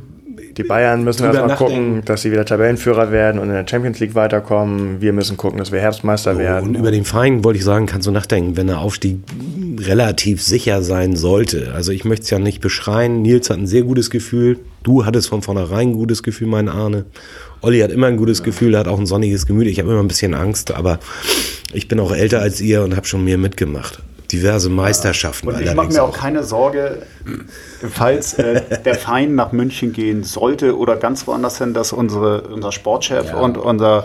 die 0.57 0.63
Bayern 0.63 1.05
müssen 1.05 1.25
erstmal 1.25 1.57
gucken, 1.57 2.03
dass 2.05 2.23
sie 2.23 2.31
wieder 2.31 2.45
Tabellenführer 2.45 3.11
werden 3.11 3.39
und 3.39 3.49
in 3.49 3.55
der 3.55 3.67
Champions 3.69 4.01
League 4.01 4.15
weiterkommen. 4.15 5.01
Wir 5.01 5.13
müssen 5.13 5.37
gucken, 5.37 5.59
dass 5.59 5.73
wir 5.73 5.81
Herbstmeister 5.81 6.39
werden. 6.39 6.71
Und 6.71 6.75
über 6.77 6.91
den 6.91 7.05
Verein 7.05 7.45
wollte 7.45 7.59
ich 7.59 7.65
sagen, 7.65 7.87
kannst 7.87 8.07
du 8.07 8.11
nachdenken, 8.11 8.57
wenn 8.57 8.67
der 8.67 8.81
Aufstieg 8.81 9.19
relativ 9.79 10.43
sicher 10.43 10.83
sein 10.83 11.17
sollte. 11.17 11.73
Also 11.75 11.93
ich 11.93 12.05
möchte 12.05 12.25
es 12.25 12.31
ja 12.31 12.39
nicht 12.39 12.61
beschreien. 12.61 13.23
Nils 13.23 13.51
hat 13.51 13.59
ein 13.59 13.67
sehr 13.67 13.83
gutes 13.83 14.11
Gefühl. 14.11 14.59
Du 14.83 15.05
hattest 15.05 15.29
von 15.29 15.43
vornherein 15.43 15.89
ein 15.89 15.93
gutes 15.93 16.23
Gefühl, 16.23 16.49
mein 16.49 16.69
Arne. 16.69 17.05
Olli 17.61 17.81
hat 17.81 17.91
immer 17.91 18.07
ein 18.07 18.17
gutes 18.17 18.43
Gefühl, 18.43 18.75
er 18.75 18.81
hat 18.81 18.89
auch 18.89 18.99
ein 18.99 19.07
sonniges 19.07 19.47
Gemüt. 19.47 19.67
Ich 19.67 19.79
habe 19.79 19.91
immer 19.91 20.01
ein 20.01 20.09
bisschen 20.09 20.35
Angst, 20.35 20.73
aber 20.73 20.99
ich 21.73 21.89
bin 21.89 21.99
auch 22.01 22.15
älter 22.15 22.41
als 22.41 22.61
ihr 22.61 22.83
und 22.83 22.97
habe 22.97 23.07
schon 23.07 23.25
mehr 23.25 23.39
mitgemacht. 23.39 24.01
Diverse 24.33 24.69
Meisterschaften. 24.71 25.49
Und 25.49 25.61
ich 25.61 25.75
mache 25.75 25.89
mir 25.89 26.03
auch 26.03 26.17
keine 26.17 26.43
Sorge, 26.45 27.03
falls 27.93 28.35
äh, 28.35 28.63
der 28.85 28.95
Feind 28.97 29.35
nach 29.35 29.53
München 29.53 29.93
gehen 29.93 30.25
sollte 30.25 30.77
oder 30.77 30.97
ganz 30.97 31.27
woanders 31.27 31.59
hin, 31.59 31.75
dass 31.75 31.93
unsere, 31.93 32.43
unser 32.43 32.73
Sportchef 32.73 33.27
Ja. 33.31 33.37
und 33.41 33.57
unser 33.59 34.05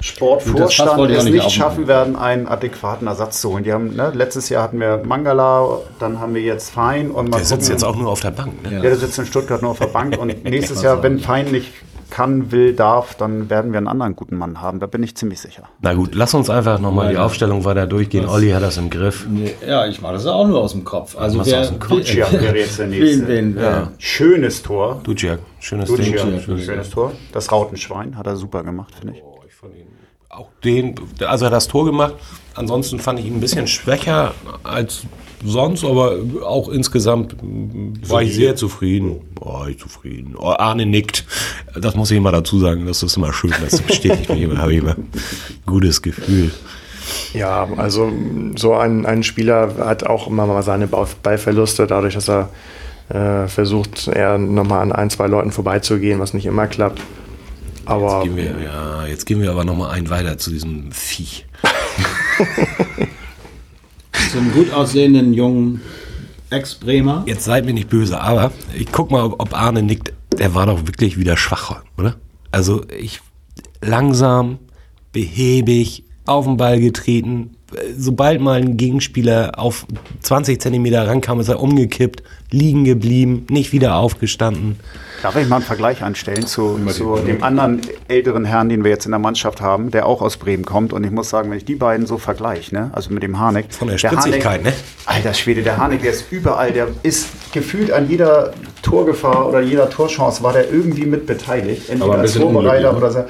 Sportvorstand 0.00 0.90
auch 0.90 1.08
es 1.08 1.24
nicht 1.24 1.50
schaffen 1.52 1.86
werden, 1.86 2.16
einen 2.16 2.48
adäquaten 2.48 3.06
Ersatz 3.06 3.40
zu 3.40 3.50
holen. 3.52 3.62
Die 3.62 3.72
haben, 3.72 3.94
ne, 3.94 4.10
letztes 4.14 4.48
Jahr 4.48 4.64
hatten 4.64 4.80
wir 4.80 5.00
Mangala, 5.04 5.78
dann 6.00 6.18
haben 6.18 6.34
wir 6.34 6.42
jetzt 6.42 6.70
Fein 6.70 7.10
und 7.12 7.30
mal 7.30 7.36
Der 7.36 7.46
sitzt 7.46 7.62
gucken- 7.62 7.70
jetzt 7.72 7.84
auch 7.84 7.94
nur 7.96 8.10
auf 8.10 8.20
der 8.20 8.32
Bank. 8.32 8.62
Ne? 8.64 8.74
Ja, 8.74 8.80
der 8.80 8.96
sitzt 8.96 9.18
in 9.20 9.26
Stuttgart 9.26 9.62
nur 9.62 9.70
auf 9.70 9.78
der 9.78 9.86
Bank 9.86 10.18
und 10.18 10.42
nächstes 10.44 10.82
Jahr, 10.82 11.02
wenn 11.04 11.20
Fein 11.20 11.52
nicht 11.52 11.72
kann, 12.12 12.52
will, 12.52 12.74
darf, 12.74 13.14
dann 13.14 13.48
werden 13.48 13.72
wir 13.72 13.78
einen 13.78 13.88
anderen 13.88 14.14
guten 14.14 14.36
Mann 14.36 14.60
haben. 14.60 14.80
Da 14.80 14.86
bin 14.86 15.02
ich 15.02 15.16
ziemlich 15.16 15.40
sicher. 15.40 15.62
Na 15.80 15.94
gut, 15.94 16.14
lass 16.14 16.34
uns 16.34 16.50
einfach 16.50 16.78
nochmal 16.78 17.08
die 17.10 17.16
Aufstellung 17.16 17.64
weiter 17.64 17.86
durchgehen. 17.86 18.28
Olli 18.28 18.50
hat 18.50 18.62
das 18.62 18.76
im 18.76 18.90
Griff. 18.90 19.26
Nee, 19.26 19.54
Ja, 19.66 19.86
ich 19.86 20.02
mache 20.02 20.12
das 20.12 20.26
auch 20.26 20.46
nur 20.46 20.60
aus 20.60 20.72
dem 20.72 20.84
Kopf. 20.84 21.16
Also 21.16 21.44
wer, 21.46 21.60
aus 21.62 21.68
dem 21.68 21.78
Kopf? 21.78 21.88
Duciak 22.00 22.30
wäre 22.32 22.58
jetzt 22.58 22.78
der 22.78 22.88
nächste. 22.88 23.26
Wen, 23.28 23.56
wen, 23.56 23.62
Ja. 23.62 23.88
Schönes 23.96 24.62
Tor. 24.62 25.00
Duciak, 25.02 25.38
schönes 25.58 25.88
Duciak, 25.88 26.44
Ding. 26.46 26.58
schönes 26.60 26.90
Tor. 26.90 27.12
Das 27.32 27.50
Rautenschwein 27.50 28.16
hat 28.18 28.26
er 28.26 28.36
super 28.36 28.62
gemacht, 28.62 28.94
finde 28.94 29.14
ich. 29.14 29.22
auch 30.28 30.48
den, 30.62 30.94
also 31.26 31.44
er 31.44 31.46
hat 31.46 31.54
das 31.54 31.68
Tor 31.68 31.86
gemacht. 31.86 32.14
Ansonsten 32.54 32.98
fand 32.98 33.20
ich 33.20 33.24
ihn 33.26 33.36
ein 33.36 33.40
bisschen 33.40 33.66
schwächer 33.66 34.34
als 34.64 35.04
sonst, 35.44 35.84
aber 35.84 36.16
auch 36.44 36.68
insgesamt 36.68 37.36
war 38.08 38.22
ich 38.22 38.34
sehr 38.34 38.56
zufrieden. 38.56 39.20
War 39.40 39.68
ich 39.68 39.78
zufrieden. 39.78 40.34
Oh, 40.38 40.50
Arne 40.56 40.86
nickt. 40.86 41.24
Das 41.74 41.94
muss 41.96 42.10
ich 42.10 42.16
immer 42.16 42.32
dazu 42.32 42.58
sagen. 42.60 42.86
Das 42.86 43.02
ist 43.02 43.16
immer 43.16 43.32
schön. 43.32 43.52
Das 43.60 43.80
bestätigt 43.80 44.28
mich 44.28 44.42
immer. 44.42 44.58
Habe 44.58 44.72
ich 44.72 44.78
immer 44.80 44.92
ein 44.96 45.08
gutes 45.66 46.02
Gefühl. 46.02 46.50
Ja, 47.34 47.68
also 47.76 48.12
so 48.56 48.74
ein, 48.74 49.04
ein 49.06 49.22
Spieler 49.22 49.74
hat 49.78 50.04
auch 50.04 50.28
immer 50.28 50.46
mal 50.46 50.62
seine 50.62 50.86
Ball- 50.86 51.06
Ballverluste, 51.22 51.86
dadurch, 51.86 52.14
dass 52.14 52.28
er 52.28 52.48
äh, 53.08 53.48
versucht, 53.48 54.06
eher 54.08 54.38
nochmal 54.38 54.80
an 54.82 54.92
ein, 54.92 55.10
zwei 55.10 55.26
Leuten 55.26 55.50
vorbeizugehen, 55.50 56.20
was 56.20 56.32
nicht 56.34 56.46
immer 56.46 56.66
klappt. 56.68 57.00
Aber 57.84 58.22
Gehen 58.22 58.36
wir, 58.36 58.54
ja, 58.64 59.06
jetzt 59.06 59.26
gehen 59.26 59.40
wir 59.42 59.50
aber 59.50 59.64
nochmal 59.64 59.90
ein 59.90 60.08
weiter 60.08 60.38
zu 60.38 60.50
diesem 60.50 60.92
Viech. 60.92 61.44
zum 64.30 64.52
gut 64.52 64.72
aussehenden 64.72 65.34
jungen 65.34 65.80
Ex-Bremer. 66.50 67.24
Jetzt 67.26 67.44
seid 67.44 67.64
mir 67.64 67.72
nicht 67.72 67.88
böse, 67.88 68.20
aber 68.20 68.52
ich 68.74 68.90
guck 68.92 69.10
mal, 69.10 69.24
ob, 69.24 69.54
Arne 69.54 69.82
nickt. 69.82 70.12
Der 70.38 70.54
war 70.54 70.66
doch 70.66 70.86
wirklich 70.86 71.18
wieder 71.18 71.36
schwach, 71.36 71.82
oder? 71.96 72.16
Also 72.50 72.84
ich 72.98 73.20
langsam, 73.80 74.58
behäbig, 75.12 76.04
auf 76.26 76.44
den 76.46 76.56
Ball 76.56 76.80
getreten. 76.80 77.56
Sobald 77.96 78.40
mal 78.40 78.60
ein 78.60 78.76
Gegenspieler 78.76 79.58
auf 79.58 79.86
20 80.20 80.60
Zentimeter 80.60 81.06
rankam, 81.06 81.40
ist 81.40 81.48
er 81.48 81.60
umgekippt, 81.60 82.22
liegen 82.50 82.84
geblieben, 82.84 83.46
nicht 83.50 83.72
wieder 83.72 83.96
aufgestanden. 83.96 84.76
Darf 85.22 85.36
ich 85.36 85.48
mal 85.48 85.56
einen 85.56 85.64
Vergleich 85.64 86.02
anstellen 86.02 86.46
zu, 86.46 86.80
zu 86.88 87.16
dem 87.16 87.44
anderen 87.44 87.80
älteren 88.08 88.44
Herrn, 88.44 88.68
den 88.68 88.82
wir 88.82 88.90
jetzt 88.90 89.04
in 89.04 89.12
der 89.12 89.20
Mannschaft 89.20 89.60
haben, 89.60 89.92
der 89.92 90.06
auch 90.06 90.20
aus 90.20 90.36
Bremen 90.36 90.64
kommt? 90.64 90.92
Und 90.92 91.04
ich 91.04 91.12
muss 91.12 91.30
sagen, 91.30 91.48
wenn 91.50 91.58
ich 91.58 91.64
die 91.64 91.76
beiden 91.76 92.06
so 92.06 92.18
vergleiche, 92.18 92.74
ne? 92.74 92.90
also 92.92 93.12
mit 93.14 93.22
dem 93.22 93.38
Harnik. 93.38 93.66
Von 93.70 93.86
der 93.86 93.98
Spritzigkeit, 93.98 94.64
ne? 94.64 94.72
Alter 95.06 95.32
Schwede, 95.32 95.62
der 95.62 95.76
Harnik, 95.76 96.02
der 96.02 96.10
ist 96.10 96.24
überall, 96.32 96.72
der 96.72 96.88
ist 97.04 97.28
gefühlt 97.52 97.92
an 97.92 98.08
jeder 98.08 98.52
Torgefahr 98.82 99.48
oder 99.48 99.60
jeder 99.60 99.88
Torchance 99.88 100.42
war 100.42 100.52
der 100.52 100.72
irgendwie 100.72 101.06
mit 101.06 101.26
beteiligt. 101.26 101.88
Entweder 101.88 102.04
Aber 102.04 102.14
ein 102.14 102.20
als 102.20 102.36
Vorbereiter 102.36 102.90
unglücklich, 102.92 103.16
oder 103.16 103.28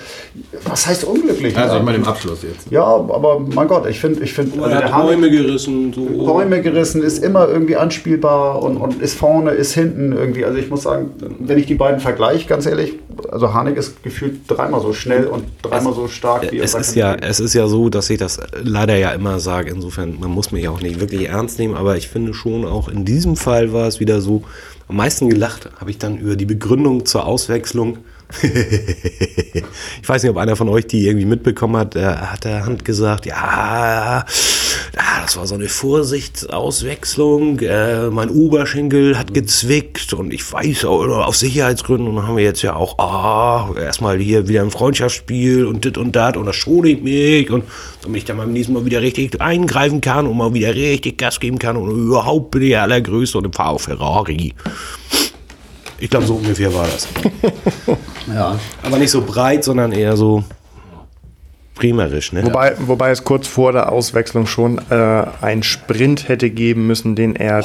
so. 0.62 0.70
Was 0.70 0.86
heißt 0.86 1.04
unglücklich? 1.04 1.56
Also 1.58 1.74
Ja. 1.74 1.78
ich 1.80 1.84
meine 1.84 1.98
im 1.98 2.04
Abschluss 2.06 2.42
jetzt. 2.42 2.70
ja, 2.70 2.82
aber 2.84 3.38
mein 3.38 3.68
Gott, 3.68 3.86
ich 3.86 4.00
finde, 4.00 4.22
ich 4.24 4.32
finde, 4.32 4.58
Er 4.66 4.84
hat 4.84 5.04
Räume 5.04 5.30
gerissen. 5.30 5.92
So. 5.92 6.04
Räume 6.06 6.62
gerissen, 6.62 7.02
ist 7.02 7.22
immer 7.22 7.48
irgendwie 7.48 7.76
anspielbar 7.76 8.62
und, 8.62 8.78
und 8.78 9.02
ist 9.02 9.18
vorne, 9.18 9.50
ist 9.50 9.74
hinten 9.74 10.12
irgendwie. 10.12 10.46
Also 10.46 10.56
ich 10.58 10.70
muss 10.70 10.84
sagen, 10.84 11.10
wenn 11.38 11.58
ich 11.58 11.66
die 11.66 11.74
beiden 11.82 12.00
vergleiche, 12.00 12.46
ganz 12.46 12.64
ehrlich, 12.66 12.94
also 13.30 13.52
Harnik 13.52 13.76
ist 13.76 14.02
gefühlt 14.02 14.40
dreimal 14.46 14.80
so 14.80 14.92
schnell 14.92 15.26
und 15.26 15.44
dreimal 15.62 15.92
so 15.92 16.06
stark 16.06 16.50
wie 16.52 16.60
Es 16.60 16.74
ist, 16.74 16.94
ja, 16.94 17.14
es 17.14 17.40
ist 17.40 17.54
ja 17.54 17.66
so, 17.66 17.88
dass 17.88 18.08
ich 18.08 18.18
das 18.18 18.38
leider 18.62 18.96
ja 18.96 19.10
immer 19.10 19.40
sage. 19.40 19.70
Insofern, 19.70 20.20
man 20.20 20.30
muss 20.30 20.52
mich 20.52 20.68
auch 20.68 20.80
nicht 20.80 21.00
wirklich 21.00 21.28
ernst 21.28 21.58
nehmen, 21.58 21.74
aber 21.74 21.96
ich 21.96 22.08
finde 22.08 22.34
schon, 22.34 22.64
auch 22.64 22.88
in 22.88 23.04
diesem 23.04 23.36
Fall 23.36 23.72
war 23.72 23.88
es 23.88 23.98
wieder 23.98 24.20
so. 24.20 24.44
Am 24.88 24.96
meisten 24.96 25.28
gelacht 25.28 25.70
habe 25.80 25.90
ich 25.90 25.98
dann 25.98 26.18
über 26.18 26.36
die 26.36 26.44
Begründung 26.44 27.04
zur 27.04 27.26
Auswechslung. 27.26 27.98
ich 28.42 30.08
weiß 30.08 30.22
nicht, 30.22 30.30
ob 30.30 30.36
einer 30.36 30.56
von 30.56 30.68
euch 30.68 30.86
die 30.86 31.06
irgendwie 31.06 31.26
mitbekommen 31.26 31.76
hat. 31.76 31.96
Er 31.96 32.32
hat 32.32 32.44
der 32.44 32.64
Hand 32.64 32.84
gesagt, 32.84 33.26
ja, 33.26 34.24
ah, 34.96 35.22
das 35.22 35.36
war 35.36 35.46
so 35.46 35.54
eine 35.54 35.68
Vorsichtsauswechslung. 35.68 37.60
Äh, 37.60 38.10
mein 38.10 38.30
Oberschenkel 38.30 39.18
hat 39.18 39.34
gezwickt 39.34 40.12
und 40.12 40.32
ich 40.32 40.50
weiß 40.52 40.84
auch, 40.84 41.06
auf 41.06 41.36
Sicherheitsgründen 41.36 42.08
und 42.08 42.26
haben 42.26 42.36
wir 42.36 42.44
jetzt 42.44 42.62
ja 42.62 42.76
auch 42.76 42.98
ah, 42.98 43.70
erstmal 43.78 44.18
hier 44.18 44.48
wieder 44.48 44.62
ein 44.62 44.70
Freundschaftsspiel 44.70 45.66
und 45.66 45.84
dit 45.84 45.98
und 45.98 46.14
dat 46.16 46.36
und 46.36 46.46
das 46.46 46.56
schonigt 46.56 47.02
mich 47.02 47.50
und 47.50 47.64
damit 48.02 48.18
ich 48.18 48.24
dann 48.24 48.36
beim 48.36 48.52
nächsten 48.52 48.72
Mal 48.72 48.84
wieder 48.84 49.00
richtig 49.00 49.40
eingreifen 49.40 50.00
kann 50.00 50.26
und 50.26 50.36
mal 50.36 50.52
wieder 50.54 50.74
richtig 50.74 51.18
Gas 51.18 51.40
geben 51.40 51.58
kann 51.58 51.76
und 51.76 51.90
überhaupt 51.90 52.50
bin 52.50 52.62
ich 52.62 52.70
der 52.70 52.82
Allergrößte 52.82 53.38
und 53.38 53.54
fahre 53.54 53.70
auf 53.70 53.82
Ferrari. 53.82 54.54
Ich 55.98 56.10
glaube, 56.10 56.26
so 56.26 56.34
ungefähr 56.34 56.72
war 56.74 56.86
das. 56.86 57.08
Ja. 58.32 58.56
Aber 58.84 58.98
nicht 58.98 59.10
so 59.10 59.20
breit, 59.20 59.64
sondern 59.64 59.90
eher 59.90 60.16
so 60.16 60.44
primerisch. 61.74 62.32
Ne? 62.32 62.44
Wobei, 62.44 62.74
wobei 62.78 63.10
es 63.10 63.24
kurz 63.24 63.46
vor 63.46 63.72
der 63.72 63.90
Auswechslung 63.92 64.46
schon 64.46 64.80
äh, 64.90 65.24
einen 65.40 65.62
Sprint 65.62 66.28
hätte 66.28 66.50
geben 66.50 66.86
müssen, 66.86 67.14
den 67.16 67.34
er 67.36 67.64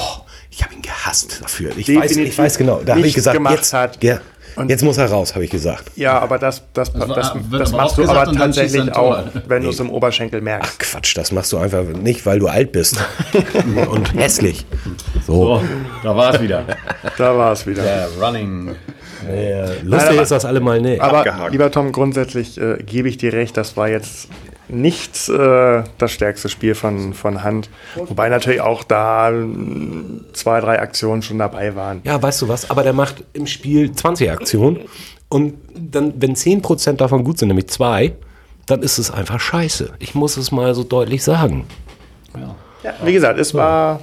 Ich 0.50 0.64
habe 0.64 0.74
ihn 0.74 0.82
gehasst 0.82 1.42
dafür. 1.42 1.72
Ich 1.78 1.94
weiß, 1.94 2.16
ich 2.18 2.38
weiß 2.38 2.58
genau. 2.58 2.82
Da 2.86 2.96
habe 2.96 3.06
ich 3.06 3.14
gesagt, 3.14 3.38
gemacht 3.38 3.56
jetzt, 3.56 3.74
hat. 3.74 4.04
Ja, 4.04 4.20
Und- 4.56 4.70
jetzt 4.70 4.84
muss 4.84 4.98
er 4.98 5.08
raus, 5.10 5.36
habe 5.36 5.46
ich 5.46 5.52
gesagt. 5.52 5.92
Ja, 5.96 6.18
aber 6.20 6.40
das, 6.40 6.64
das, 6.74 6.92
das, 6.94 7.08
das, 7.08 7.32
aber 7.74 7.84
machst 7.84 7.98
du 7.98 8.04
aber 8.10 8.32
er 8.32 8.34
tatsächlich 8.34 8.92
auch, 8.96 9.24
wenn 9.48 9.64
du 9.64 9.70
es 9.70 9.80
im 9.80 9.90
Oberschenkel 9.90 10.42
merkst. 10.42 10.74
Ach 10.74 10.78
Quatsch, 10.80 11.16
das 11.18 11.32
machst 11.32 11.52
du 11.52 11.58
einfach 11.58 11.84
nicht, 11.84 12.26
weil 12.26 12.40
du 12.40 12.48
alt 12.48 12.72
bist 12.72 12.98
und 13.92 14.14
hässlich. 14.16 14.66
So. 15.28 15.58
So, 15.60 15.62
da 16.04 16.16
war 16.16 16.34
es 16.34 16.42
wieder. 16.42 16.64
Da 17.18 17.38
war 17.38 17.52
es 17.52 17.68
wieder. 17.68 17.84
Der 17.84 18.08
Running. 18.20 18.76
Lustig 19.84 20.12
aber- 20.12 20.22
ist 20.22 20.32
das 20.32 20.46
alle 20.46 20.60
mal 20.60 20.82
nicht. 20.82 21.02
Aber 21.02 21.20
Abgehakt. 21.20 21.52
lieber 21.52 21.72
Tom, 21.72 21.92
grundsätzlich 21.92 22.60
äh, 22.60 22.78
gebe 22.84 23.10
ich 23.10 23.18
dir 23.18 23.34
recht, 23.34 23.58
das 23.58 23.78
war 23.78 23.90
jetzt 23.90 24.30
nicht 24.70 25.30
äh, 25.30 25.84
das 25.98 26.12
stärkste 26.12 26.50
Spiel 26.50 26.76
von, 26.76 27.14
von 27.14 27.44
Hand. 27.44 27.70
Wobei 27.96 28.30
natürlich 28.30 28.62
auch 28.62 28.84
da 28.84 29.32
zwei, 30.34 30.60
drei 30.60 30.80
Aktionen 30.82 31.22
schon 31.22 31.38
dabei 31.40 31.76
waren. 31.76 32.02
Ja, 32.04 32.22
weißt 32.22 32.42
du 32.42 32.48
was? 32.50 32.70
Aber 32.70 32.84
der 32.84 32.94
macht 32.94 33.24
im 33.34 33.48
Spiel 33.48 33.92
20 33.92 34.30
Aktionen 34.32 34.80
und 35.30 35.56
dann, 35.74 36.14
wenn 36.18 36.36
10% 36.36 36.94
davon 36.94 37.24
gut 37.24 37.40
sind, 37.40 37.48
nämlich 37.50 37.68
zwei, 37.68 38.14
dann 38.66 38.82
ist 38.82 38.98
es 38.98 39.10
einfach 39.12 39.40
scheiße. 39.40 39.94
Ich 40.00 40.16
muss 40.16 40.36
es 40.36 40.52
mal 40.52 40.76
so 40.76 40.84
deutlich 40.84 41.24
sagen. 41.24 41.66
Ja, 42.84 42.94
wie 43.04 43.14
gesagt, 43.14 43.40
es 43.40 43.54
war 43.54 44.02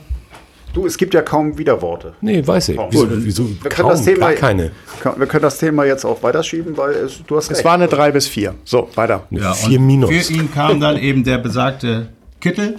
Du, 0.75 0.87
es 0.87 0.99
gibt 0.99 1.15
ja 1.15 1.23
kaum 1.23 1.57
Widerworte. 1.57 2.15
Nee, 2.21 2.47
weiß 2.47 2.71
ich. 2.71 2.79
Oh, 2.79 2.89
Wieso, 2.91 3.07
wieso 3.11 3.45
Wir 3.49 3.71
können, 3.71 3.89
kaum, 3.89 3.91
das 3.91 4.05
Thema, 4.05 4.27
gar 4.27 4.33
keine. 4.35 4.71
wir 5.17 5.27
können 5.27 5.43
das 5.43 5.59
Thema 5.59 5.85
jetzt 5.85 6.05
auch 6.05 6.23
weiterschieben, 6.23 6.77
weil 6.77 6.93
es, 6.95 7.23
du 7.27 7.37
hast 7.37 7.51
Es 7.51 7.59
recht. 7.59 7.65
war 7.65 7.75
eine 7.75 7.87
3 7.89 8.11
bis 8.13 8.27
4. 8.27 8.55
So, 8.65 8.89
weiter. 8.97 9.23
Ja, 9.31 9.53
Vier 9.55 9.79
und 9.79 9.87
Minus. 9.87 10.11
Für 10.11 10.33
ihn 10.33 10.53
kam 10.53 10.81
dann 10.81 10.99
eben 10.99 11.23
der 11.25 11.39
besagte 11.39 12.09
Kittel. 12.41 12.75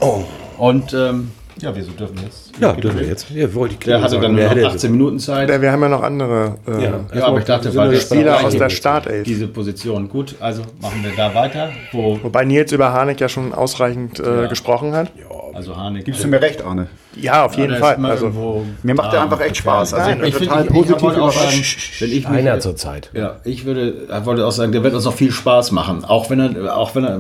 Und 0.58 0.94
ähm, 0.94 1.32
ja, 1.62 1.74
wieso 1.74 1.92
dürfen 1.92 2.18
wir 2.18 2.24
jetzt? 2.26 2.52
Ja, 2.60 2.74
dürfen 2.74 3.00
wir 3.00 3.08
jetzt. 3.08 3.30
Ja, 3.30 3.54
wollte 3.54 3.76
ich 3.76 3.80
Der 3.80 4.02
hatte 4.02 4.20
dann 4.20 4.36
Wer 4.36 4.48
nur 4.48 4.56
noch 4.56 4.64
hätte- 4.64 4.76
18 4.76 4.92
Minuten 4.92 5.20
Zeit. 5.20 5.50
Ja, 5.50 5.62
Wir 5.62 5.72
haben 5.72 5.82
ja 5.82 5.88
noch 5.90 6.04
andere 6.04 6.58
äh, 6.68 6.84
Ja. 6.84 7.00
Ja, 7.16 7.26
aber 7.28 7.40
ich 7.40 7.46
dachte, 7.46 7.74
weil 7.76 7.92
wir 7.92 8.00
Spieler 8.02 8.44
aus 8.44 8.58
der 8.58 8.70
Startelf. 8.70 9.24
diese 9.24 9.48
Position 9.48 10.10
gut, 10.10 10.36
also 10.42 10.64
machen 10.82 11.02
wir 11.02 11.12
da 11.16 11.34
weiter, 11.34 11.72
wo 11.94 12.20
Wobei 12.22 12.44
Nils 12.44 12.74
über 12.74 12.92
Harnik 12.92 13.22
ja 13.22 13.30
schon 13.30 13.54
ausreichend 13.54 14.20
äh, 14.20 14.50
gesprochen 14.50 14.94
hat. 14.94 15.12
Also 15.56 15.76
Harnik. 15.76 16.06
Gibst 16.06 16.24
du 16.24 16.28
mir 16.28 16.42
recht, 16.42 16.64
Arne? 16.64 16.88
Ja, 17.16 17.46
auf 17.46 17.56
jeden 17.56 17.78
Fall. 17.78 17.96
Also, 18.06 18.66
Mir 18.84 18.94
macht 18.94 19.14
der 19.14 19.22
einfach 19.24 19.40
echt 19.40 19.58
Spaß. 19.58 19.94
Also 19.94 20.10
Nein, 20.10 20.24
ich 20.26 20.38
bin 20.38 20.50
total 20.50 20.66
positiv 20.66 20.98
ich 20.98 21.02
wollte 21.02 21.22
auch 21.22 21.32
sagen, 21.32 21.46
überrascht. 21.54 22.02
wenn 22.02 22.12
ich 22.12 22.30
mich, 22.30 22.40
Einer 22.40 22.60
zur 22.60 22.76
Zeit. 22.76 23.10
Ja, 23.14 23.38
ich 23.46 23.64
würde, 23.66 23.94
ich 24.20 24.26
wollte 24.26 24.46
auch 24.46 24.52
sagen, 24.52 24.74
der 24.74 24.84
wird 24.84 24.94
uns 24.94 25.06
noch 25.06 25.14
viel 25.14 25.32
Spaß 25.32 25.72
machen. 25.72 26.04
Auch 26.04 26.30
wenn 26.30 26.40
er, 26.42 26.76
auch 26.78 26.94
wenn 26.94 27.06
er 27.06 27.18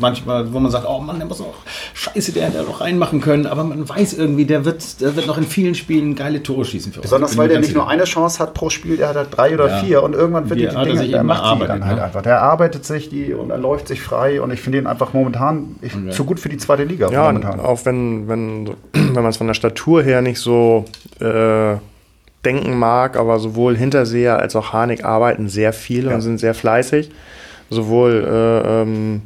manchmal, 0.00 0.52
wo 0.52 0.58
man 0.58 0.70
sagt, 0.72 0.86
oh 0.88 0.98
Mann, 0.98 1.18
der 1.18 1.28
muss 1.28 1.40
auch, 1.40 1.54
scheiße, 1.94 2.32
der 2.32 2.46
hätte 2.46 2.62
noch 2.64 2.80
reinmachen 2.80 3.20
können. 3.20 3.46
Aber 3.46 3.62
man 3.62 3.88
weiß 3.88 4.14
irgendwie, 4.14 4.46
der 4.46 4.64
wird, 4.64 5.00
der 5.00 5.14
wird 5.14 5.28
noch 5.28 5.38
in 5.38 5.44
vielen 5.44 5.76
Spielen 5.76 6.16
geile 6.16 6.42
Tore 6.42 6.64
schießen 6.64 6.92
für 6.92 7.00
uns. 7.00 7.10
Besonders 7.10 7.36
weil 7.36 7.48
der 7.48 7.60
nicht 7.60 7.74
nur 7.74 7.88
eine 7.88 8.04
Chance 8.04 8.40
hat 8.40 8.52
pro 8.52 8.68
Spiel, 8.68 8.96
der 8.96 9.08
hat 9.10 9.16
halt 9.16 9.28
drei 9.36 9.54
oder 9.54 9.68
Ja. 9.68 9.78
vier 9.78 10.02
und 10.02 10.14
irgendwann 10.14 10.50
wird 10.50 10.58
Die 10.58 10.66
die, 10.68 10.74
er 10.74 10.84
Dinge, 10.84 10.98
sich 10.98 11.10
der 11.12 11.22
macht 11.22 11.40
die 11.40 11.44
erarbeitet, 11.44 11.68
dann 11.70 11.84
halt 11.86 11.96
ne? 11.98 12.02
einfach. 12.04 12.22
Der 12.22 12.42
arbeitet 12.42 12.84
sich 12.84 13.08
die 13.10 13.32
und 13.32 13.50
er 13.50 13.58
läuft 13.58 13.86
sich 13.88 14.00
frei 14.02 14.40
und 14.40 14.52
ich 14.52 14.60
finde 14.60 14.78
ihn 14.78 14.86
einfach 14.88 15.12
momentan 15.12 15.76
ich, 15.82 15.92
zu 16.10 16.24
gut 16.24 16.40
für 16.40 16.48
die 16.48 16.56
zweite 16.56 16.82
Liga. 16.84 17.10
ja, 17.10 17.24
momentan. 17.26 17.60
Auch 17.76 17.84
wenn, 17.84 18.26
wenn, 18.28 18.70
wenn 18.92 19.14
man 19.14 19.26
es 19.26 19.36
von 19.36 19.46
der 19.46 19.54
Statur 19.54 20.02
her 20.02 20.22
nicht 20.22 20.40
so 20.40 20.86
äh, 21.20 21.76
denken 22.44 22.78
mag, 22.78 23.16
aber 23.16 23.38
sowohl 23.38 23.76
Hinterseher 23.76 24.38
als 24.38 24.56
auch 24.56 24.72
Harnik 24.72 25.04
arbeiten 25.04 25.48
sehr 25.48 25.72
viel 25.72 26.08
und 26.08 26.20
sind 26.22 26.38
sehr 26.38 26.54
fleißig. 26.54 27.10
Sowohl 27.68 28.24
äh, 28.24 28.82
ähm, 28.82 29.22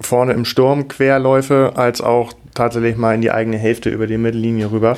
vorne 0.00 0.32
im 0.32 0.44
Sturm 0.44 0.88
Querläufe 0.88 1.72
als 1.76 2.00
auch 2.00 2.32
tatsächlich 2.54 2.96
mal 2.96 3.14
in 3.14 3.20
die 3.20 3.30
eigene 3.30 3.58
Hälfte 3.58 3.90
über 3.90 4.06
die 4.06 4.16
Mittellinie 4.18 4.70
rüber, 4.72 4.96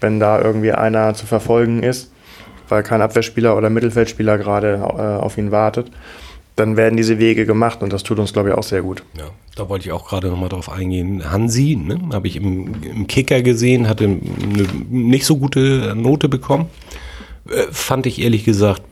wenn 0.00 0.20
da 0.20 0.40
irgendwie 0.40 0.72
einer 0.72 1.14
zu 1.14 1.26
verfolgen 1.26 1.82
ist, 1.82 2.12
weil 2.68 2.82
kein 2.84 3.02
Abwehrspieler 3.02 3.56
oder 3.56 3.68
Mittelfeldspieler 3.68 4.38
gerade 4.38 4.74
äh, 4.76 5.22
auf 5.22 5.36
ihn 5.36 5.50
wartet. 5.50 5.90
Dann 6.60 6.76
werden 6.76 6.98
diese 6.98 7.18
Wege 7.18 7.46
gemacht 7.46 7.82
und 7.82 7.90
das 7.90 8.02
tut 8.02 8.18
uns, 8.18 8.34
glaube 8.34 8.50
ich, 8.50 8.54
auch 8.54 8.62
sehr 8.62 8.82
gut. 8.82 9.02
Ja, 9.16 9.30
da 9.56 9.70
wollte 9.70 9.86
ich 9.86 9.92
auch 9.92 10.06
gerade 10.06 10.28
noch 10.28 10.36
mal 10.36 10.50
drauf 10.50 10.68
eingehen. 10.68 11.32
Hansi, 11.32 11.74
ne, 11.74 11.98
habe 12.12 12.28
ich 12.28 12.36
im, 12.36 12.82
im 12.82 13.06
Kicker 13.06 13.40
gesehen, 13.40 13.88
hatte 13.88 14.04
eine 14.04 14.66
nicht 14.90 15.24
so 15.24 15.38
gute 15.38 15.94
Note 15.96 16.28
bekommen. 16.28 16.66
Äh, 17.48 17.62
fand 17.70 18.04
ich 18.04 18.20
ehrlich 18.20 18.44
gesagt 18.44 18.82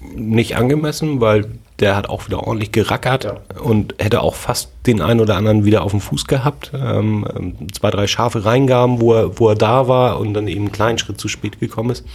nicht 0.00 0.56
angemessen, 0.56 1.20
weil 1.20 1.44
der 1.80 1.96
hat 1.96 2.08
auch 2.08 2.26
wieder 2.26 2.44
ordentlich 2.44 2.72
gerackert 2.72 3.42
und 3.62 3.94
hätte 3.98 4.22
auch 4.22 4.34
fast 4.34 4.70
den 4.86 5.02
einen 5.02 5.20
oder 5.20 5.36
anderen 5.36 5.66
wieder 5.66 5.82
auf 5.82 5.90
dem 5.90 6.00
Fuß 6.00 6.28
gehabt. 6.28 6.72
Ähm, 6.74 7.26
ähm, 7.36 7.56
zwei, 7.74 7.90
drei 7.90 8.06
scharfe 8.06 8.46
Reingaben, 8.46 9.02
wo 9.02 9.12
er, 9.12 9.38
wo 9.38 9.50
er 9.50 9.54
da 9.54 9.86
war 9.86 10.18
und 10.18 10.32
dann 10.32 10.48
eben 10.48 10.62
einen 10.62 10.72
kleinen 10.72 10.96
Schritt 10.96 11.20
zu 11.20 11.28
spät 11.28 11.60
gekommen 11.60 11.90
ist. 11.90 12.06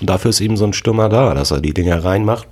Und 0.00 0.10
dafür 0.10 0.30
ist 0.30 0.40
eben 0.40 0.56
so 0.56 0.64
ein 0.64 0.72
Stürmer 0.72 1.08
da, 1.08 1.34
dass 1.34 1.52
er 1.52 1.60
die 1.60 1.72
Dinger 1.72 2.02
reinmacht 2.02 2.48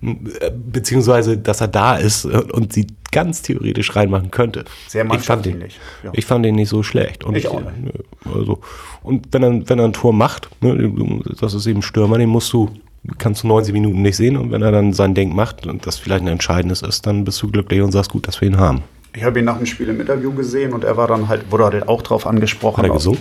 beziehungsweise 0.00 1.38
dass 1.38 1.60
er 1.60 1.68
da 1.68 1.96
ist 1.96 2.24
und 2.26 2.72
sie 2.72 2.86
ganz 3.12 3.42
theoretisch 3.42 3.96
reinmachen 3.96 4.30
könnte. 4.30 4.64
Sehr 4.88 5.02
ich 5.02 5.08
fand, 5.08 5.08
mannschaftsdienlich, 5.08 5.80
ja. 6.04 6.10
ich 6.12 6.26
fand 6.26 6.44
den 6.44 6.54
nicht 6.54 6.68
so 6.68 6.82
schlecht. 6.82 7.24
Und 7.24 7.36
Ich 7.36 7.48
auch 7.48 7.60
nicht. 7.60 7.72
nö, 7.82 8.32
Also, 8.34 8.60
und 9.02 9.28
wenn 9.32 9.42
er, 9.42 9.68
wenn 9.68 9.78
er 9.78 9.86
ein 9.86 9.92
Tor 9.92 10.12
macht, 10.12 10.50
ne, 10.62 10.92
das 11.40 11.54
ist 11.54 11.66
eben 11.66 11.82
Stürmer, 11.82 12.18
den 12.18 12.28
musst 12.28 12.52
du, 12.52 12.70
kannst 13.18 13.42
du 13.42 13.48
90 13.48 13.72
Minuten 13.72 14.02
nicht 14.02 14.16
sehen 14.16 14.36
und 14.36 14.50
wenn 14.50 14.62
er 14.62 14.72
dann 14.72 14.92
sein 14.92 15.14
Ding 15.14 15.34
macht 15.34 15.66
und 15.66 15.86
das 15.86 15.98
vielleicht 15.98 16.22
ein 16.22 16.28
entscheidendes 16.28 16.82
ist, 16.82 17.06
dann 17.06 17.24
bist 17.24 17.40
du 17.42 17.50
glücklich 17.50 17.80
und 17.80 17.92
sagst, 17.92 18.10
gut, 18.10 18.28
dass 18.28 18.40
wir 18.40 18.48
ihn 18.48 18.58
haben. 18.58 18.82
Ich 19.14 19.24
habe 19.24 19.38
ihn 19.38 19.46
nach 19.46 19.56
dem 19.56 19.64
Spiel 19.64 19.88
im 19.88 19.98
Interview 19.98 20.34
gesehen 20.34 20.74
und 20.74 20.84
er 20.84 20.98
war 20.98 21.08
dann 21.08 21.28
halt, 21.28 21.50
wurde 21.50 21.64
halt 21.64 21.88
auch 21.88 22.02
drauf 22.02 22.26
angesprochen. 22.26 22.82
Hat 22.82 22.90
er 22.90 22.92
gesungen? 22.92 23.20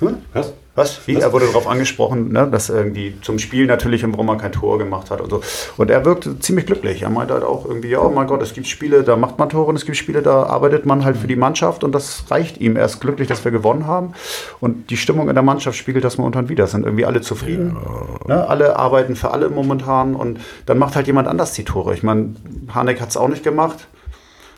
Hm? 0.00 0.16
Was? 0.34 0.52
Was? 0.74 1.00
Wie? 1.06 1.14
Er 1.14 1.32
wurde 1.32 1.46
darauf 1.46 1.66
angesprochen, 1.66 2.32
ne, 2.32 2.46
dass 2.52 2.68
er 2.68 2.76
irgendwie 2.76 3.14
zum 3.22 3.38
Spiel 3.38 3.64
natürlich 3.64 4.02
im 4.02 4.12
Brummer 4.12 4.36
kein 4.36 4.52
Tor 4.52 4.76
gemacht 4.76 5.10
hat 5.10 5.22
und 5.22 5.30
so. 5.30 5.40
Und 5.78 5.90
er 5.90 6.04
wirkte 6.04 6.38
ziemlich 6.38 6.66
glücklich. 6.66 7.00
Er 7.00 7.08
meinte 7.08 7.32
halt 7.32 7.44
auch 7.44 7.64
irgendwie, 7.64 7.88
ja, 7.88 8.00
oh 8.00 8.10
mein 8.10 8.26
Gott, 8.26 8.42
es 8.42 8.52
gibt 8.52 8.66
Spiele, 8.66 9.02
da 9.02 9.16
macht 9.16 9.38
man 9.38 9.48
Tore 9.48 9.68
und 9.70 9.76
es 9.76 9.86
gibt 9.86 9.96
Spiele, 9.96 10.20
da 10.20 10.42
arbeitet 10.42 10.84
man 10.84 11.02
halt 11.02 11.16
für 11.16 11.26
die 11.26 11.36
Mannschaft 11.36 11.82
und 11.82 11.94
das 11.94 12.24
reicht 12.30 12.60
ihm. 12.60 12.76
Er 12.76 12.84
ist 12.84 13.00
glücklich, 13.00 13.26
dass 13.26 13.42
wir 13.42 13.52
gewonnen 13.52 13.86
haben. 13.86 14.12
Und 14.60 14.90
die 14.90 14.98
Stimmung 14.98 15.30
in 15.30 15.34
der 15.34 15.42
Mannschaft 15.42 15.78
spiegelt 15.78 16.04
das 16.04 16.18
momentan 16.18 16.50
wieder. 16.50 16.64
Es 16.64 16.72
sind 16.72 16.84
irgendwie 16.84 17.06
alle 17.06 17.22
zufrieden. 17.22 17.78
Ne? 18.26 18.46
Alle 18.46 18.76
arbeiten 18.78 19.16
für 19.16 19.30
alle 19.30 19.48
momentan 19.48 20.14
und 20.14 20.40
dann 20.66 20.76
macht 20.76 20.94
halt 20.94 21.06
jemand 21.06 21.26
anders 21.26 21.54
die 21.54 21.64
Tore. 21.64 21.94
Ich 21.94 22.02
meine, 22.02 22.34
Hanek 22.74 23.00
hat 23.00 23.08
es 23.08 23.16
auch 23.16 23.28
nicht 23.28 23.42
gemacht. 23.42 23.88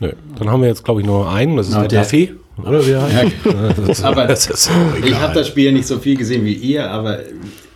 Nö. 0.01 0.11
Dann 0.37 0.49
haben 0.51 0.61
wir 0.61 0.67
jetzt, 0.69 0.83
glaube 0.83 0.99
ich, 0.99 1.07
nur 1.07 1.29
einen, 1.31 1.55
das 1.55 1.67
ist 1.69 1.75
Na, 1.75 1.81
der 1.81 1.87
der- 1.87 2.01
Kaffee. 2.01 2.33
Oder 2.65 2.85
wie 2.85 2.95
heißt. 2.95 3.89
Ist- 3.89 4.03
Aber 4.03 4.29
ich 4.29 5.15
habe 5.15 5.33
das 5.33 5.47
Spiel 5.47 5.71
nicht 5.71 5.87
so 5.87 5.99
viel 5.99 6.17
gesehen 6.17 6.45
wie 6.45 6.53
ihr, 6.53 6.89
aber 6.89 7.19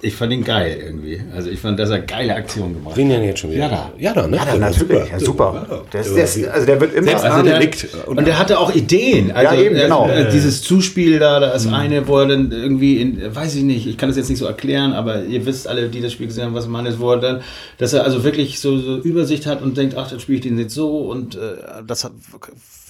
ich 0.04 0.16
fand 0.16 0.34
ihn 0.34 0.44
geil 0.44 0.78
irgendwie. 0.86 1.22
Also 1.34 1.50
ich 1.50 1.60
fand, 1.60 1.80
dass 1.80 1.90
er 1.90 2.00
geile 2.00 2.36
Aktionen 2.36 2.74
gemacht 2.76 2.92
hat. 2.92 2.98
Denn 2.98 3.24
jetzt 3.24 3.40
schon 3.40 3.52
wieder? 3.52 3.62
Ja, 3.64 3.70
da. 3.70 3.92
Ja, 3.98 4.14
da, 4.14 4.28
ne? 4.28 4.36
Ja, 4.38 4.56
natürlich. 4.56 5.10
Ja, 5.10 5.20
super. 5.20 5.84
Der 5.94 6.02
ist, 6.02 6.16
der 6.16 6.24
ist, 6.26 6.48
also 6.48 6.66
der 6.66 6.82
wird 6.82 6.94
immer. 6.94 7.08
Selbst, 7.08 7.26
also 7.26 7.44
der, 7.44 7.60
nickt. 7.60 7.88
und 8.06 8.28
der 8.28 8.38
hatte 8.38 8.60
auch 8.60 8.76
Ideen. 8.76 9.32
Also, 9.32 9.56
Ja, 9.56 9.62
eben, 9.62 9.76
genau. 9.76 10.10
äh, 10.10 10.30
dieses 10.30 10.62
Zuspiel 10.62 11.20
da, 11.20 11.40
das 11.40 11.68
eine, 11.68 12.06
wo 12.08 12.20
er 12.20 12.28
dann 12.28 12.52
irgendwie, 12.52 13.02
in, 13.02 13.34
weiß 13.34 13.56
ich 13.56 13.64
nicht, 13.64 13.88
ich 13.88 13.98
kann 13.98 14.10
das 14.10 14.18
jetzt 14.18 14.30
nicht 14.30 14.40
so 14.40 14.46
erklären, 14.46 14.92
aber 14.92 15.24
ihr 15.24 15.46
wisst 15.46 15.68
alle, 15.68 15.88
die 15.88 16.02
das 16.02 16.12
Spiel 16.12 16.28
gesehen 16.28 16.46
haben, 16.46 16.54
was 16.54 16.68
man 16.68 16.86
ist, 16.86 17.00
wo 17.00 17.12
er 17.12 17.20
dann, 17.20 17.42
dass 17.78 17.94
er 17.94 18.04
also 18.04 18.24
wirklich 18.26 18.60
so, 18.60 18.78
so 18.78 18.98
Übersicht 18.98 19.46
hat 19.46 19.62
und 19.62 19.78
denkt, 19.78 19.96
ach, 19.98 20.10
dann 20.10 20.20
spiele 20.20 20.38
ich 20.40 20.44
den 20.44 20.60
jetzt 20.60 20.74
so 20.74 20.98
und 20.98 21.36
äh, 21.36 21.40
das 21.88 22.04
hat, 22.04 22.12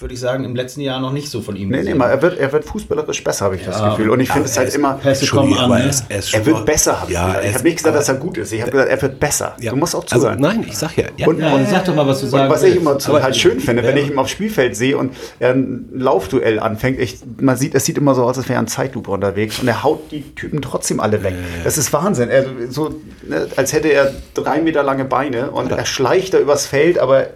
würde 0.00 0.14
ich 0.14 0.20
sagen, 0.20 0.44
im 0.44 0.56
letzten 0.56 0.80
Jahr 0.80 1.00
noch 1.00 1.12
nicht 1.12 1.30
so 1.30 1.40
von 1.40 1.56
ihm 1.56 1.68
Nee, 1.68 1.82
nee, 1.82 1.94
mal, 1.94 2.10
er 2.10 2.20
wird, 2.20 2.38
er 2.38 2.52
wird 2.52 2.64
fußballerisch 2.64 3.22
besser, 3.22 3.44
habe 3.46 3.56
ich 3.56 3.64
das 3.64 3.82
Gefühl. 3.82 4.10
Und 4.10 4.20
ich 4.20 4.30
finde 4.30 4.48
es 4.48 4.58
halt 4.58 4.74
immer. 4.74 5.00
Kommen 5.30 5.56
an, 5.56 5.70
ne? 5.70 5.90
er 6.08 6.46
wird 6.46 6.66
besser, 6.66 7.03
habe 7.04 7.12
ich 7.12 7.14
Ja, 7.16 7.26
gesagt. 7.26 7.36
er 7.36 7.42
Ich 7.44 7.48
ist- 7.50 7.54
habe 7.56 7.64
nicht 7.68 7.76
gesagt, 7.78 7.96
dass 7.96 8.08
er 8.08 8.14
gut 8.16 8.38
ist. 8.38 8.52
Ich 8.52 8.60
habe 8.60 8.70
gesagt, 8.70 8.90
er 8.90 9.02
wird 9.02 9.20
besser. 9.20 9.56
Ja. 9.60 9.70
Du 9.70 9.76
musst 9.76 9.94
auch 9.94 10.02
Also, 10.02 10.18
zuhören. 10.18 10.40
nein, 10.40 10.64
ich 10.68 10.76
sag 10.76 10.96
ja. 10.96 11.04
ja 11.16 11.26
Und- 11.26 11.38
Ja, 11.38 11.64
sag 11.66 11.84
doch 11.84 11.94
mal, 11.94 12.06
was 12.06 12.18
du 12.20 12.24
Und 12.26 12.30
sagen 12.32 12.50
was 12.52 12.62
ich 12.62 12.76
immer 12.76 12.98
total 12.98 13.32
schön 13.34 13.60
finde, 13.60 13.82
wenn 13.82 13.96
ich 13.96 14.10
ihn 14.10 14.18
auf 14.18 14.28
Spielfeld 14.28 14.76
sehe 14.76 14.98
und 14.98 15.14
er 15.38 15.50
ein 15.52 15.88
Laufduell 15.94 16.58
anfängt, 16.58 16.98
ich, 16.98 17.18
man 17.38 17.56
sieht, 17.56 17.74
es 17.74 17.84
sieht 17.84 17.96
immer 17.98 18.14
so 18.14 18.24
aus, 18.24 18.36
als 18.36 18.48
wäre 18.48 18.58
er 18.58 18.62
ein 18.62 18.66
Zeitlupe 18.68 19.10
unterwegs 19.10 19.58
und 19.60 19.68
er 19.68 19.82
haut 19.82 20.10
die 20.10 20.22
Typen 20.34 20.60
trotzdem 20.62 21.00
alle 21.00 21.22
weg. 21.22 21.34
Das 21.62 21.78
ist 21.78 21.92
Wahnsinn. 21.92 22.28
Er, 22.30 22.44
so, 22.70 22.94
ne, 23.28 23.46
als 23.56 23.72
hätte 23.72 23.88
er 23.88 24.12
drei 24.34 24.60
Meter 24.60 24.82
lange 24.82 25.04
Beine 25.04 25.50
und 25.50 25.70
er 25.70 25.86
schleicht 25.86 26.34
da 26.34 26.38
übers 26.38 26.66
Feld, 26.66 26.98
aber 26.98 27.26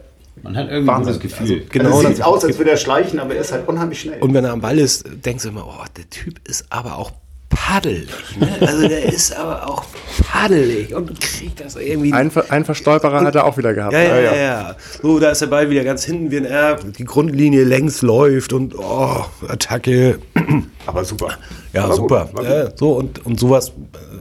Man 0.42 0.56
hat 0.56 0.68
irgendwie 0.70 0.90
ein 0.92 1.02
gutes 1.02 1.18
Gefühl. 1.20 1.56
Also, 1.56 1.68
genau, 1.70 1.96
also 1.96 2.08
es 2.08 2.16
sieht 2.16 2.24
aus, 2.24 2.44
als 2.44 2.58
würde 2.58 2.70
er 2.70 2.76
schleichen, 2.76 3.18
aber 3.18 3.34
er 3.34 3.40
ist 3.40 3.50
halt 3.52 3.66
unheimlich 3.68 4.00
schnell. 4.00 4.20
Und 4.20 4.32
wenn 4.34 4.44
er 4.44 4.52
am 4.52 4.60
Ball 4.60 4.78
ist, 4.78 5.04
denkst 5.24 5.42
du 5.42 5.48
immer, 5.50 5.66
oh, 5.66 5.84
der 5.96 6.08
Typ 6.10 6.34
ist 6.48 6.66
aber 6.70 6.96
auch 6.96 7.10
paddelig. 7.58 8.08
Ne? 8.38 8.48
Also 8.60 8.88
der 8.88 9.04
ist 9.12 9.36
aber 9.36 9.68
auch 9.68 9.84
paddelig 10.30 10.94
und 10.94 11.20
kriegt 11.20 11.60
das 11.60 11.76
irgendwie. 11.76 12.12
Ein, 12.12 12.30
ein 12.48 12.64
Verstolperer 12.64 13.20
hat 13.20 13.34
er 13.34 13.44
auch 13.44 13.56
wieder 13.56 13.74
gehabt. 13.74 13.92
Ja, 13.92 14.02
ja, 14.02 14.20
ja, 14.20 14.36
ja. 14.36 14.76
So, 15.02 15.18
da 15.18 15.30
ist 15.30 15.40
der 15.40 15.48
Ball 15.48 15.68
wieder 15.70 15.84
ganz 15.84 16.04
hinten 16.04 16.30
wie 16.30 16.38
ein 16.38 16.44
R. 16.44 16.76
Die 16.76 17.04
Grundlinie 17.04 17.64
längs 17.64 18.02
läuft 18.02 18.52
und 18.52 18.74
oh, 18.78 19.24
Attacke. 19.48 20.18
Aber 20.86 21.04
super. 21.04 21.38
Ja, 21.74 21.84
aber 21.84 21.94
super. 21.94 22.30
Ja, 22.42 22.70
so 22.74 22.92
und, 22.92 23.24
und 23.26 23.38
sowas 23.38 23.72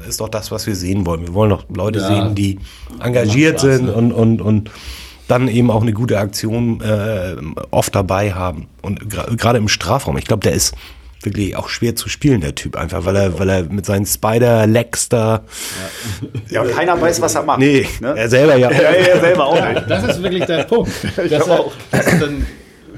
ist 0.07 0.19
doch 0.19 0.27
das, 0.27 0.51
was 0.51 0.67
wir 0.67 0.75
sehen 0.75 1.05
wollen. 1.05 1.21
Wir 1.21 1.33
wollen 1.33 1.51
doch 1.51 1.63
Leute 1.73 1.99
ja. 1.99 2.07
sehen, 2.07 2.35
die 2.35 2.59
engagiert 2.99 3.61
Spaß, 3.61 3.75
sind 3.77 3.85
ne? 3.85 3.93
und, 3.93 4.11
und, 4.11 4.41
und 4.41 4.71
dann 5.29 5.47
eben 5.47 5.71
auch 5.71 5.81
eine 5.81 5.93
gute 5.93 6.19
Aktion 6.19 6.81
äh, 6.81 7.35
oft 7.71 7.95
dabei 7.95 8.33
haben. 8.33 8.67
Und 8.81 9.09
gerade 9.09 9.57
im 9.59 9.69
Strafraum. 9.69 10.17
Ich 10.17 10.25
glaube, 10.25 10.41
der 10.41 10.53
ist 10.53 10.75
wirklich 11.33 11.55
auch 11.55 11.69
schwer 11.69 11.95
zu 11.95 12.09
spielen, 12.09 12.41
der 12.41 12.55
Typ, 12.55 12.75
einfach, 12.75 13.05
weil 13.05 13.15
er, 13.15 13.39
weil 13.39 13.49
er 13.49 13.63
mit 13.63 13.85
seinen 13.85 14.05
Spider-Legs 14.05 15.09
da. 15.09 15.43
Ja, 16.49 16.63
ja 16.63 16.71
keiner 16.71 16.99
weiß, 16.99 17.21
was 17.21 17.35
er 17.35 17.43
macht. 17.43 17.59
Nee, 17.59 17.87
ne? 17.99 18.13
er 18.15 18.29
selber 18.29 18.55
ja. 18.57 18.71
Ja, 18.71 18.79
er 18.79 19.19
selber 19.19 19.45
auch 19.45 19.69
nicht. 19.69 19.89
Das 19.89 20.03
ist 20.03 20.23
wirklich 20.23 20.45
der 20.45 20.63
Punkt. 20.63 20.91
Ich 21.23 21.31
dass, 21.31 21.47
er, 21.47 21.65
dass, 21.91 22.05
dann, 22.19 22.45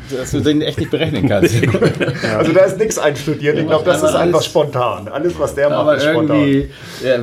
dass 0.09 0.31
du 0.31 0.39
den 0.41 0.61
echt 0.61 0.77
nicht 0.77 0.91
berechnen 0.91 1.27
kannst. 1.27 1.55
Also 2.37 2.51
da 2.51 2.61
ist 2.61 2.77
nichts 2.77 2.97
einstudiert. 2.97 3.57
Ich 3.57 3.67
glaube, 3.67 3.85
das 3.85 4.03
ist 4.03 4.15
einfach 4.15 4.43
spontan. 4.43 5.07
Alles, 5.07 5.37
was 5.39 5.55
der 5.55 5.69
macht, 5.69 5.97
ist 5.97 6.03
spontan. 6.03 6.37
irgendwie 6.37 6.71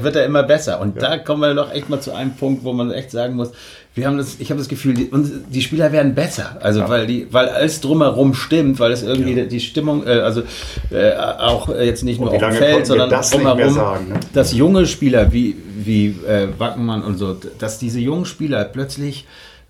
wird 0.03 0.17
er 0.17 0.25
immer 0.25 0.43
besser. 0.43 0.81
Und 0.81 1.01
da 1.01 1.19
kommen 1.19 1.43
wir 1.43 1.55
doch 1.55 1.73
echt 1.73 1.89
mal 1.89 2.01
zu 2.01 2.15
einem 2.15 2.35
Punkt, 2.35 2.65
wo 2.65 2.73
man 2.73 2.91
echt 2.91 3.11
sagen 3.11 3.35
muss, 3.35 3.53
wir 3.97 4.07
haben 4.07 4.19
das, 4.19 4.37
ich 4.39 4.51
habe 4.51 4.59
das 4.59 4.69
Gefühl, 4.69 4.93
die, 4.93 5.11
die, 5.49 5.63
Spieler 5.63 5.91
werden 5.91 6.15
besser. 6.15 6.59
Also 6.61 6.81
ja. 6.81 6.89
weil 6.89 7.07
die, 7.07 7.27
weil 7.31 7.49
alles 7.49 7.81
drumherum 7.81 8.35
stimmt, 8.35 8.79
weil 8.79 8.93
es 8.93 9.03
irgendwie 9.03 9.33
ja. 9.33 9.47
die 9.47 9.59
Stimmung, 9.59 10.07
äh, 10.07 10.11
also 10.11 10.43
äh, 10.91 11.15
auch 11.17 11.71
jetzt 11.71 12.05
nicht 12.05 12.21
nur 12.21 12.31
auf 12.31 12.39
dem 12.39 12.53
Feld, 12.53 12.87
sondern 12.87 13.09
das 13.09 13.31
drumherum, 13.31 13.73
sagen, 13.73 14.09
ne? 14.11 14.21
dass 14.35 14.53
junge 14.53 14.87
Spieler 14.87 15.33
wie, 15.33 15.57
wie 15.79 16.09
äh, 16.29 16.49
Wackenmann 16.59 17.03
und 17.03 17.17
so, 17.17 17.35
dass 17.59 17.79
diese 17.79 17.99
jungen 17.99 18.27
Spieler 18.27 18.65
plötzlich 18.67 19.27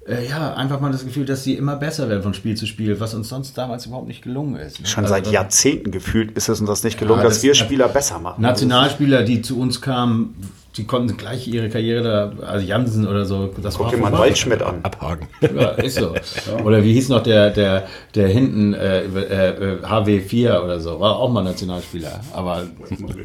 äh, 0.09 0.29
ja, 0.29 0.55
einfach 0.55 0.81
mal 0.81 0.91
das 0.91 1.05
Gefühl, 1.05 1.25
dass 1.25 1.45
sie 1.45 1.55
immer 1.55 1.77
besser 1.77 2.09
werden 2.09 2.25
von 2.25 2.35
Spiel 2.35 2.57
zu 2.57 2.67
Spiel, 2.67 2.99
was 2.99 3.15
uns 3.15 3.29
sonst 3.29 3.57
damals 3.57 3.87
überhaupt 3.87 4.09
nicht 4.09 4.23
gelungen 4.23 4.57
ist. 4.57 4.81
Ne? 4.81 4.87
Schon 4.87 5.05
also, 5.05 5.15
seit 5.15 5.31
Jahrzehnten 5.31 5.93
gefühlt 5.93 6.33
ist 6.33 6.49
es 6.49 6.61
uns 6.61 6.69
das 6.69 6.83
nicht 6.83 6.99
gelungen, 6.99 7.21
ja, 7.21 7.25
das 7.25 7.35
dass 7.35 7.43
wir 7.45 7.55
Spieler 7.55 7.89
besser 7.89 8.19
machen. 8.19 8.43
Nationalspieler, 8.43 9.23
die 9.23 9.43
zu 9.43 9.59
uns 9.59 9.81
kamen, 9.81 10.35
die 10.77 10.85
konnten 10.85 11.17
gleich 11.17 11.49
ihre 11.49 11.71
Karriere 11.71 12.03
da, 12.03 12.47
also 12.47 12.67
Jansen 12.67 13.07
oder 13.07 13.25
so, 13.25 13.51
das 13.63 13.77
Guck 13.77 13.87
war 13.87 13.93
dir 13.93 13.99
mal 13.99 14.13
Waldschmidt 14.13 14.63
an. 14.63 14.81
Abhaken. 14.83 15.27
Ja, 15.41 15.71
ist 15.71 15.99
so. 15.99 16.15
Oder 16.65 16.85
wie 16.85 16.93
hieß 16.93 17.09
noch 17.09 17.23
der, 17.23 17.51
der, 17.51 17.87
der 18.15 18.29
hinten 18.29 18.75
äh, 18.75 19.05
äh, 19.05 19.79
HW4 19.83 20.61
oder 20.61 20.81
so, 20.81 21.01
war 21.01 21.17
auch 21.17 21.31
mal 21.31 21.43
Nationalspieler. 21.43 22.21
Aber 22.33 22.65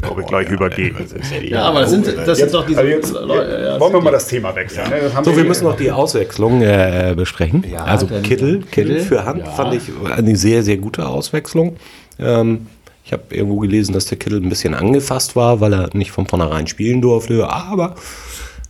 glaube 0.02 0.22
ich 0.22 0.28
gleich 0.28 0.50
übergehen. 0.50 0.96
Ja, 1.44 1.64
aber 1.64 1.82
das 1.82 1.92
sind, 1.92 2.08
das 2.08 2.38
sind 2.38 2.54
doch 2.54 2.66
diese 2.66 2.84
jetzt, 2.84 3.14
Leute. 3.14 3.64
Ja, 3.66 3.80
wollen 3.80 3.94
wir 3.94 4.02
mal 4.02 4.12
das 4.12 4.28
Thema 4.28 4.56
wechseln. 4.56 4.90
Ja. 4.90 5.10
Ne? 5.20 5.24
So, 5.24 5.36
wir 5.36 5.44
müssen 5.44 5.66
noch 5.66 5.76
die 5.76 5.92
Auswechslung 5.92 6.62
äh, 6.62 7.14
besprechen. 7.16 7.66
Ja, 7.70 7.84
also 7.84 8.08
Kittel, 8.08 8.62
Kittel 8.72 9.00
für 9.02 9.26
Hand 9.26 9.48
fand 9.48 9.74
ich 9.74 9.84
eine 10.16 10.36
sehr, 10.36 10.64
sehr 10.64 10.78
gute 10.78 11.08
Auswechslung. 11.08 11.78
Ähm, 12.20 12.68
ich 13.04 13.14
habe 13.14 13.36
irgendwo 13.36 13.58
gelesen, 13.58 13.94
dass 13.94 14.06
der 14.06 14.18
Kittel 14.18 14.42
ein 14.42 14.50
bisschen 14.50 14.74
angefasst 14.74 15.36
war, 15.36 15.60
weil 15.60 15.74
er 15.74 15.90
nicht 15.94 16.12
von 16.12 16.28
vornherein 16.28 16.68
spielen 16.68 17.02
durfte. 17.02 17.50
Aber 17.50 17.96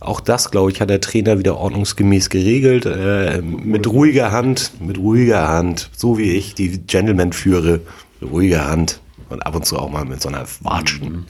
auch 0.00 0.20
das, 0.20 0.50
glaube 0.50 0.70
ich, 0.70 0.80
hat 0.80 0.90
der 0.90 1.00
Trainer 1.00 1.38
wieder 1.38 1.56
ordnungsgemäß 1.58 2.28
geregelt. 2.28 2.86
Äh, 2.86 3.40
mit 3.42 3.86
ruhiger 3.86 4.32
Hand, 4.32 4.72
mit 4.80 4.98
ruhiger 4.98 5.48
Hand, 5.48 5.90
so 5.96 6.18
wie 6.18 6.32
ich 6.32 6.54
die 6.54 6.78
Gentleman 6.78 7.32
führe, 7.32 7.80
ruhiger 8.20 8.66
Hand 8.66 9.00
und 9.32 9.44
ab 9.44 9.54
und 9.54 9.64
zu 9.64 9.78
auch 9.78 9.90
mal 9.90 10.04
mit 10.04 10.20
so 10.20 10.28
einer 10.28 10.44
Watschen. 10.60 11.24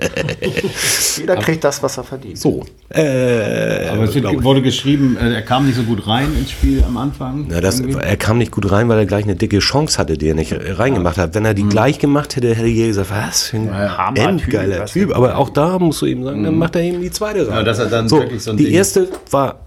Jeder 1.17 1.37
kriegt 1.37 1.65
das, 1.65 1.83
was 1.83 1.97
er 1.97 2.05
verdient. 2.05 2.39
So. 2.39 2.65
Äh, 2.89 3.89
Aber 3.89 4.05
es 4.05 4.15
wird, 4.15 4.45
wurde 4.45 4.63
geschrieben, 4.63 5.17
äh, 5.17 5.35
er 5.35 5.43
kam 5.43 5.67
nicht 5.67 5.77
so 5.77 5.85
gut 5.85 6.07
rein 6.07 6.37
ins 6.37 6.51
Spiel 6.51 6.83
am 6.85 6.97
Anfang. 6.97 7.47
Na, 7.49 7.61
das, 7.61 7.81
er 7.81 8.17
kam 8.17 8.39
nicht 8.39 8.53
gut 8.53 8.71
rein, 8.71 8.89
weil 8.89 8.99
er 8.99 9.07
gleich 9.07 9.25
eine 9.25 9.37
dicke 9.37 9.61
Chance 9.61 9.99
hatte, 9.99 10.19
die 10.19 10.29
er 10.29 10.35
nicht 10.35 10.55
reingemacht 10.55 11.19
hat. 11.19 11.35
Wenn 11.35 11.45
er 11.45 11.55
die 11.55 11.65
mhm. 11.65 11.71
gleich 11.71 11.99
gemacht 11.99 12.37
hätte, 12.37 12.55
hätte 12.55 12.67
jeder 12.67 12.89
gesagt, 12.89 13.11
was 13.11 13.45
für 13.45 13.57
ein 13.57 13.67
ja, 13.67 14.13
endgeiler 14.15 14.85
Typ. 14.87 15.09
typ. 15.09 15.17
Aber 15.17 15.39
auch 15.39 15.51
da 15.51 15.79
musst 15.79 16.03
du 16.03 16.07
eben 16.07 16.25
sagen, 16.25 16.41
mhm. 16.41 16.45
dann 16.45 16.59
macht 16.59 16.77
er 16.77 16.83
eben 16.83 17.01
die 17.01 17.11
zweite 17.11 17.47
rein. 17.49 17.57
Ja, 17.57 17.63
dass 17.63 17.79
er 17.79 17.87
dann 17.87 18.09
so, 18.09 18.19
wirklich 18.19 18.43
so 18.43 18.51
ein 18.51 18.57
die 18.57 18.65
Ding 18.65 18.75
erste 18.75 19.09
war 19.31 19.61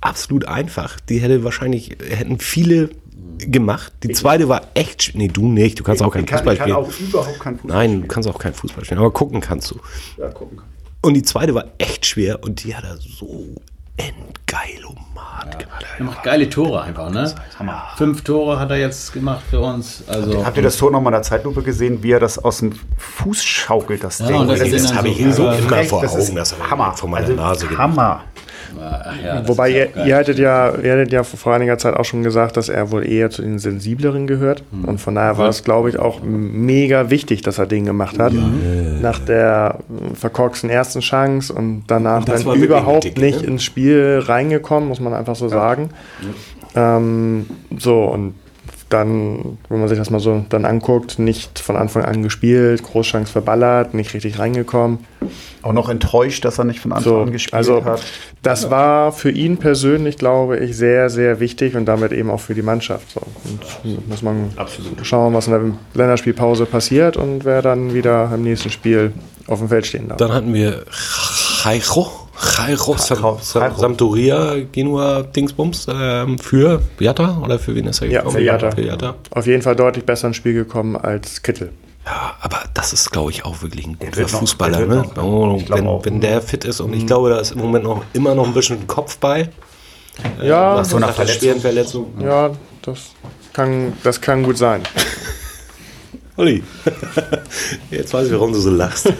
absolut 0.00 0.46
einfach. 0.46 1.00
Die 1.00 1.18
hätte 1.18 1.44
wahrscheinlich, 1.44 1.96
hätten 2.08 2.38
viele 2.38 2.90
gemacht. 3.38 3.92
Die 4.02 4.10
zweite 4.10 4.48
war 4.48 4.62
echt. 4.74 5.12
Nee, 5.14 5.28
du 5.28 5.48
nicht. 5.48 5.78
Du 5.78 5.84
kannst 5.84 6.02
auch 6.02 6.12
kein 6.12 6.26
Fußball 6.26 6.56
spielen. 6.56 6.68
Ich 6.68 6.74
kann 6.74 6.84
auch 6.84 7.00
überhaupt 7.00 7.40
kein 7.40 7.58
Fußball 7.58 7.76
Nein, 7.76 8.02
du 8.02 8.08
kannst 8.08 8.28
auch 8.28 8.38
kein 8.38 8.54
Fußball 8.54 8.84
spielen. 8.84 9.00
Aber 9.00 9.12
gucken 9.12 9.40
kannst 9.40 9.70
du. 9.70 9.80
Ja, 10.18 10.28
gucken 10.30 10.58
kann. 10.58 10.66
Und 11.02 11.14
die 11.14 11.22
zweite 11.22 11.54
war 11.54 11.66
echt 11.78 12.06
schwer 12.06 12.42
und 12.44 12.62
die 12.62 12.76
hat 12.76 12.84
er 12.84 12.96
so 12.96 13.56
endgeilomat 13.96 15.52
ja. 15.52 15.58
gemacht. 15.58 15.84
Er 15.98 16.04
macht 16.04 16.22
geile 16.22 16.48
Tore 16.48 16.82
einfach, 16.82 17.10
ne? 17.10 17.34
Hammer. 17.58 17.82
Fünf 17.96 18.22
Tore 18.22 18.58
hat 18.58 18.70
er 18.70 18.78
jetzt 18.78 19.12
gemacht 19.12 19.42
für 19.50 19.60
uns. 19.60 20.04
Also 20.06 20.44
Habt 20.44 20.56
ihr 20.56 20.62
das 20.62 20.76
Tor 20.76 20.90
nochmal 20.90 21.12
in 21.12 21.16
der 21.16 21.22
Zeitlupe 21.22 21.62
gesehen, 21.62 22.02
wie 22.02 22.12
er 22.12 22.20
das 22.20 22.38
aus 22.38 22.58
dem 22.58 22.72
Fuß 22.96 23.42
schaukelt, 23.44 24.04
das 24.04 24.20
ja, 24.20 24.28
Ding? 24.28 24.48
Das, 24.48 24.60
das, 24.60 24.70
das 24.70 24.94
habe 24.94 25.08
ich 25.08 25.18
so 25.34 25.50
immer 25.50 25.84
vor 25.84 26.04
Augen, 26.04 26.34
das 26.36 26.54
Hammer. 26.70 26.92
vor 26.92 27.08
meiner 27.08 27.26
also 27.26 27.66
Nase 27.66 27.78
Hammer. 27.78 28.24
Ja, 29.24 29.46
Wobei 29.46 29.70
ihr, 29.70 29.88
ihr, 30.06 30.16
hattet 30.16 30.38
ja, 30.38 30.74
ihr 30.76 30.92
hattet 30.92 31.12
ja 31.12 31.22
vor 31.22 31.54
einiger 31.54 31.78
Zeit 31.78 31.94
auch 31.94 32.04
schon 32.04 32.22
gesagt, 32.22 32.56
dass 32.56 32.68
er 32.68 32.90
wohl 32.90 33.06
eher 33.06 33.30
zu 33.30 33.42
den 33.42 33.58
sensibleren 33.58 34.26
gehört. 34.26 34.64
Mhm. 34.70 34.84
Und 34.84 35.00
von 35.00 35.14
daher 35.14 35.38
war 35.38 35.48
es, 35.48 35.64
glaube 35.64 35.88
ich, 35.88 35.98
auch 35.98 36.20
mega 36.22 37.10
wichtig, 37.10 37.42
dass 37.42 37.58
er 37.58 37.66
den 37.66 37.84
gemacht 37.84 38.18
hat. 38.18 38.32
Ja. 38.32 38.40
Nach 39.00 39.18
der 39.18 39.78
verkorksten 40.14 40.70
ersten 40.70 41.00
Chance 41.00 41.52
und 41.52 41.84
danach 41.86 42.20
und 42.20 42.28
dann 42.28 42.54
überhaupt 42.56 43.04
dick, 43.04 43.18
nicht 43.18 43.42
ne? 43.42 43.48
ins 43.48 43.64
Spiel 43.64 44.22
reingekommen, 44.24 44.88
muss 44.88 45.00
man 45.00 45.14
einfach 45.14 45.36
so 45.36 45.48
sagen. 45.48 45.90
Ähm, 46.74 47.46
so, 47.78 48.04
und 48.04 48.34
dann, 48.92 49.58
wenn 49.68 49.80
man 49.80 49.88
sich 49.88 49.98
das 49.98 50.10
mal 50.10 50.20
so 50.20 50.44
dann 50.48 50.64
anguckt, 50.64 51.18
nicht 51.18 51.58
von 51.58 51.76
Anfang 51.76 52.04
an 52.04 52.22
gespielt, 52.22 52.82
Großchance 52.82 53.32
verballert, 53.32 53.94
nicht 53.94 54.12
richtig 54.14 54.38
reingekommen. 54.38 54.98
Auch 55.62 55.72
noch 55.72 55.88
enttäuscht, 55.88 56.44
dass 56.44 56.58
er 56.58 56.64
nicht 56.64 56.80
von 56.80 56.92
Anfang 56.92 57.12
so, 57.12 57.20
an 57.20 57.32
gespielt 57.32 57.54
also, 57.54 57.84
hat. 57.84 58.02
Das 58.42 58.70
war 58.70 59.12
für 59.12 59.30
ihn 59.30 59.56
persönlich, 59.56 60.18
glaube 60.18 60.58
ich, 60.58 60.76
sehr, 60.76 61.08
sehr 61.08 61.40
wichtig 61.40 61.76
und 61.76 61.86
damit 61.86 62.12
eben 62.12 62.30
auch 62.30 62.40
für 62.40 62.54
die 62.54 62.62
Mannschaft. 62.62 63.10
So. 63.10 63.20
Und 63.44 64.08
muss 64.08 64.22
man 64.22 64.50
Absolut. 64.56 65.06
schauen, 65.06 65.32
was 65.34 65.46
in 65.46 65.52
der 65.52 65.62
Länderspielpause 65.94 66.66
passiert 66.66 67.16
und 67.16 67.44
wer 67.44 67.62
dann 67.62 67.94
wieder 67.94 68.30
im 68.34 68.42
nächsten 68.42 68.70
Spiel 68.70 69.12
auf 69.46 69.58
dem 69.58 69.68
Feld 69.68 69.86
stehen 69.86 70.08
darf. 70.08 70.18
Dann 70.18 70.32
hatten 70.32 70.52
wir 70.52 70.84
Jairo 71.64 72.21
Jairo 72.40 72.96
Sam, 72.96 73.38
Sam, 73.40 73.76
Sampdoria 73.76 74.56
Genua 74.72 75.22
Dingsbums 75.22 75.86
ähm, 75.92 76.38
für 76.38 76.82
Jatta 76.98 77.38
oder 77.42 77.58
für 77.58 77.74
wen 77.74 77.86
ist 77.86 78.00
er 78.00 78.08
gekommen? 78.08 78.44
Ja, 78.44 78.70
für 78.70 78.82
Jatta. 78.82 79.14
Auf 79.30 79.46
jeden 79.46 79.62
Fall 79.62 79.76
deutlich 79.76 80.04
besser 80.04 80.28
ins 80.28 80.36
Spiel 80.36 80.54
gekommen 80.54 80.96
als 80.96 81.42
Kittel. 81.42 81.72
Ja, 82.04 82.34
aber 82.40 82.64
das 82.74 82.92
ist, 82.92 83.10
glaube 83.12 83.30
ich, 83.30 83.44
auch 83.44 83.62
wirklich 83.62 83.86
ein 83.86 83.96
guter 83.98 84.26
Fußballer. 84.26 84.86
Ne? 84.86 85.04
Oh, 85.16 85.62
wenn, 85.68 85.86
wenn 86.04 86.20
der 86.20 86.42
fit 86.42 86.64
ist 86.64 86.80
und 86.80 86.92
ich 86.94 87.06
glaube, 87.06 87.30
da 87.30 87.38
ist 87.38 87.52
im 87.52 87.58
Moment 87.58 87.84
noch 87.84 88.02
immer 88.12 88.34
noch 88.34 88.46
ein 88.46 88.54
bisschen 88.54 88.86
Kopf 88.86 89.18
bei. 89.18 89.50
Äh, 90.40 90.48
ja, 90.48 90.76
nach 90.76 90.84
so 90.84 90.96
einer 90.96 91.12
Verletzung. 91.12 91.60
Verletzung. 91.60 92.06
Ja, 92.20 92.50
das 92.82 93.12
kann, 93.52 93.92
das 94.02 94.20
kann 94.20 94.42
gut 94.42 94.58
sein. 94.58 94.82
Olli, 96.36 96.62
jetzt 97.90 98.12
weiß 98.12 98.26
ich, 98.26 98.32
warum 98.32 98.52
du 98.52 98.58
so 98.58 98.70
lachst. 98.70 99.12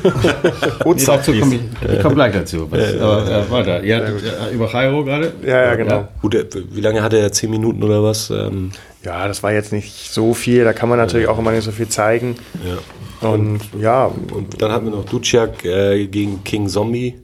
Und 0.84 0.98
nee, 0.98 1.04
dazu 1.04 1.32
komm 1.38 1.52
ich, 1.52 1.60
ich 1.92 2.00
komme 2.00 2.14
gleich 2.14 2.32
dazu. 2.32 2.70
Was, 2.70 2.94
aber, 2.96 3.30
äh, 3.30 3.50
weiter. 3.50 3.84
Ja, 3.84 3.98
äh, 3.98 4.54
über 4.54 4.70
Jairo 4.72 5.04
gerade? 5.04 5.32
Ja, 5.44 5.62
ja, 5.64 5.74
genau. 5.74 5.94
Ja. 5.94 6.08
Gut, 6.20 6.34
äh, 6.34 6.46
wie 6.70 6.80
lange 6.80 7.02
hatte 7.02 7.18
er? 7.18 7.32
Zehn 7.32 7.50
Minuten 7.50 7.82
oder 7.82 8.02
was? 8.02 8.30
Ähm 8.30 8.72
ja, 9.04 9.26
das 9.26 9.42
war 9.42 9.52
jetzt 9.52 9.72
nicht 9.72 10.12
so 10.12 10.34
viel. 10.34 10.64
Da 10.64 10.72
kann 10.72 10.88
man 10.88 10.98
natürlich 10.98 11.26
auch 11.26 11.38
immer 11.38 11.52
nicht 11.52 11.64
so 11.64 11.72
viel 11.72 11.88
zeigen. 11.88 12.36
Ja. 12.64 13.28
Und, 13.28 13.60
und 13.72 13.80
ja. 13.80 14.06
Und 14.06 14.60
dann 14.60 14.72
hatten 14.72 14.86
wir 14.86 14.92
noch 14.92 15.04
Duciak 15.04 15.64
äh, 15.64 16.06
gegen 16.06 16.44
King 16.44 16.68
Zombie. 16.68 17.14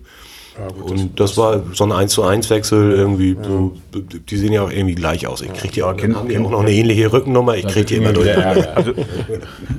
Ja, 0.59 0.69
gut, 0.69 0.91
und 0.91 1.21
das, 1.21 1.31
das, 1.31 1.37
war 1.37 1.63
so 1.73 1.85
ein 1.85 1.93
1 1.93 2.13
zu 2.13 2.25
1 2.25 2.51
Wechsel 2.51 2.93
irgendwie. 2.93 3.35
Ja. 3.35 3.45
So, 3.45 3.73
die 3.95 4.37
sehen 4.37 4.53
ja 4.53 4.63
auch 4.63 4.71
irgendwie 4.71 4.97
gleich 4.97 5.27
aus. 5.27 5.41
Ich 5.41 5.53
kriege 5.53 5.73
die 5.73 5.83
auch, 5.83 5.97
kind, 5.97 6.17
haben 6.17 6.29
die 6.29 6.39
auch 6.39 6.51
noch 6.51 6.61
eine 6.61 6.73
ähnliche 6.73 7.13
Rückennummer. 7.13 7.57
Ich 7.57 7.67
kriege 7.67 7.85
die 7.85 7.97
immer 7.97 8.13
durch. 8.13 8.37
Also, 8.37 8.93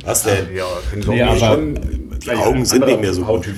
Was 0.05 0.23
denn? 0.23 0.55
Ja, 0.55 0.65
nee, 1.05 1.21
aber 1.21 1.37
schon, 1.37 1.75
die 2.19 2.31
Augen 2.31 2.65
sind 2.65 2.85
nicht 2.85 3.01
mehr 3.01 3.13
so 3.13 3.23
gut. 3.23 3.49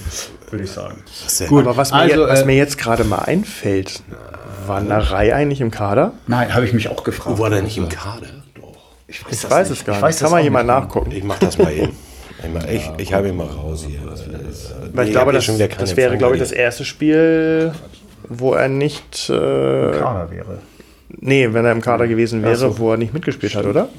Würde 0.50 0.66
ich 0.66 0.72
sagen. 0.72 1.04
Was 1.24 1.48
gut, 1.48 1.66
aber 1.66 1.78
was 1.78 1.92
mir, 1.92 1.98
also, 2.00 2.28
was 2.28 2.42
äh, 2.42 2.46
mir 2.46 2.56
jetzt 2.56 2.78
gerade 2.78 3.04
mal 3.04 3.20
einfällt, 3.20 4.02
war 4.66 4.82
Narei 4.82 5.34
eigentlich 5.34 5.62
im 5.62 5.72
Kader? 5.72 6.14
Nein, 6.28 6.54
habe 6.54 6.66
ich 6.66 6.74
mich 6.74 6.90
auch 6.90 7.04
gefragt. 7.04 7.38
Wo 7.38 7.44
war 7.44 7.50
der 7.50 7.62
nicht 7.62 7.78
im 7.78 7.88
Kader? 7.88 8.28
Doch. 8.56 8.78
Ich 9.08 9.24
weiß, 9.24 9.32
ich 9.32 9.50
weiß 9.50 9.70
es 9.70 9.86
gar 9.86 10.06
nicht. 10.06 10.20
Kann 10.20 10.32
man 10.32 10.44
jemand 10.44 10.68
nachgucken? 10.68 11.12
Ich 11.12 11.24
mache 11.24 11.46
das 11.46 11.58
mal 11.58 11.72
eben. 11.72 11.96
Ich, 12.44 12.74
ich, 12.74 12.90
ich 12.98 13.14
habe 13.14 13.30
ihn 13.30 13.38
mal 13.38 13.48
raus 13.48 13.86
hier. 13.88 14.00
Weil 14.94 15.08
ich 15.08 15.12
glaube, 15.12 15.32
das, 15.32 15.46
das 15.46 15.96
wäre, 15.96 16.18
glaube 16.18 16.36
ich, 16.36 16.40
das 16.40 16.52
erste 16.52 16.86
Spiel, 16.86 17.74
wo 18.28 18.54
er 18.54 18.68
nicht. 18.68 19.30
Äh, 19.30 19.34
Kader 19.34 20.30
wäre. 20.32 20.58
Nee, 21.20 21.54
wenn 21.54 21.66
er 21.66 21.72
im 21.72 21.82
Kader 21.82 22.08
gewesen 22.08 22.42
wäre, 22.44 22.56
so. 22.56 22.80
wo 22.80 22.92
er 22.92 22.98
nicht 22.98 23.14
mitgespielt 23.14 23.56
hat, 23.56 23.66
oder? 23.66 23.90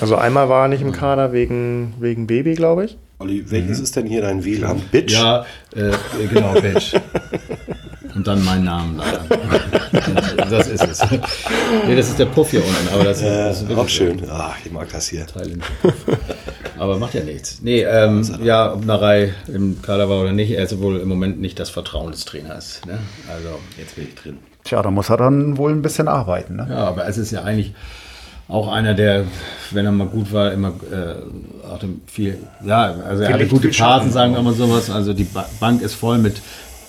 Also 0.00 0.16
einmal 0.16 0.48
war 0.48 0.64
er 0.64 0.68
nicht 0.68 0.82
im 0.82 0.92
Kader 0.92 1.32
wegen, 1.32 1.94
wegen 2.00 2.26
Baby, 2.26 2.54
glaube 2.54 2.86
ich. 2.86 2.98
Olli, 3.20 3.48
welches 3.48 3.78
ist 3.78 3.94
denn 3.94 4.06
hier 4.06 4.22
dein 4.22 4.44
WLAN? 4.44 4.82
Bitch? 4.90 5.12
Ja, 5.12 5.46
äh, 5.74 5.92
genau, 6.32 6.52
Bitch. 6.60 6.94
Und 8.24 8.28
dann 8.38 8.44
mein 8.44 8.64
Name 8.64 9.02
da. 9.02 9.36
Das 10.50 10.68
ist 10.68 10.82
es. 10.82 11.02
Nee, 11.86 11.94
das 11.96 12.08
ist 12.08 12.18
der 12.18 12.24
Puff 12.26 12.50
hier 12.50 12.64
unten, 12.64 12.88
aber 12.94 13.04
das, 13.04 13.20
das 13.20 13.62
ist 13.62 13.70
auch 13.76 13.88
schön. 13.88 14.22
Ach, 14.30 14.54
ich 14.64 14.72
mag 14.72 14.88
das 14.92 15.08
hier. 15.08 15.26
Aber 16.78 16.98
macht 16.98 17.12
ja 17.14 17.22
nichts. 17.22 17.58
Nee, 17.62 17.82
ähm, 17.82 18.26
ja, 18.42 18.72
ob 18.72 18.84
Narei 18.86 19.34
im 19.52 19.80
Kader 19.82 20.08
war 20.08 20.20
oder 20.22 20.32
nicht, 20.32 20.50
er 20.52 20.64
ist 20.64 20.80
wohl 20.80 21.00
im 21.00 21.08
Moment 21.08 21.40
nicht 21.40 21.58
das 21.60 21.68
Vertrauen 21.70 22.12
des 22.12 22.24
Trainers. 22.24 22.80
Ne? 22.86 22.98
Also, 23.30 23.58
jetzt 23.78 23.96
bin 23.96 24.08
ich 24.08 24.14
drin. 24.14 24.38
Tja, 24.64 24.80
da 24.82 24.90
muss 24.90 25.10
er 25.10 25.16
dann 25.18 25.56
wohl 25.58 25.72
ein 25.72 25.82
bisschen 25.82 26.08
arbeiten. 26.08 26.56
Ne? 26.56 26.66
Ja, 26.70 26.76
aber 26.86 27.06
es 27.06 27.18
ist 27.18 27.30
ja 27.30 27.42
eigentlich 27.42 27.74
auch 28.48 28.70
einer, 28.70 28.94
der, 28.94 29.24
wenn 29.70 29.86
er 29.86 29.92
mal 29.92 30.06
gut 30.06 30.32
war, 30.32 30.52
immer 30.52 30.68
äh, 30.90 31.68
hatte 31.70 31.88
viel, 32.06 32.38
ja, 32.64 32.94
also 33.08 33.22
er 33.22 33.32
hatte 33.34 33.46
gute. 33.46 33.72
Phasen, 33.72 34.10
sagen 34.12 34.34
wir 34.34 34.42
mal 34.42 34.52
sowas. 34.54 34.90
Also 34.90 35.14
die 35.14 35.24
Ba- 35.24 35.48
Bank 35.60 35.80
ist 35.82 35.94
voll 35.94 36.18
mit 36.18 36.42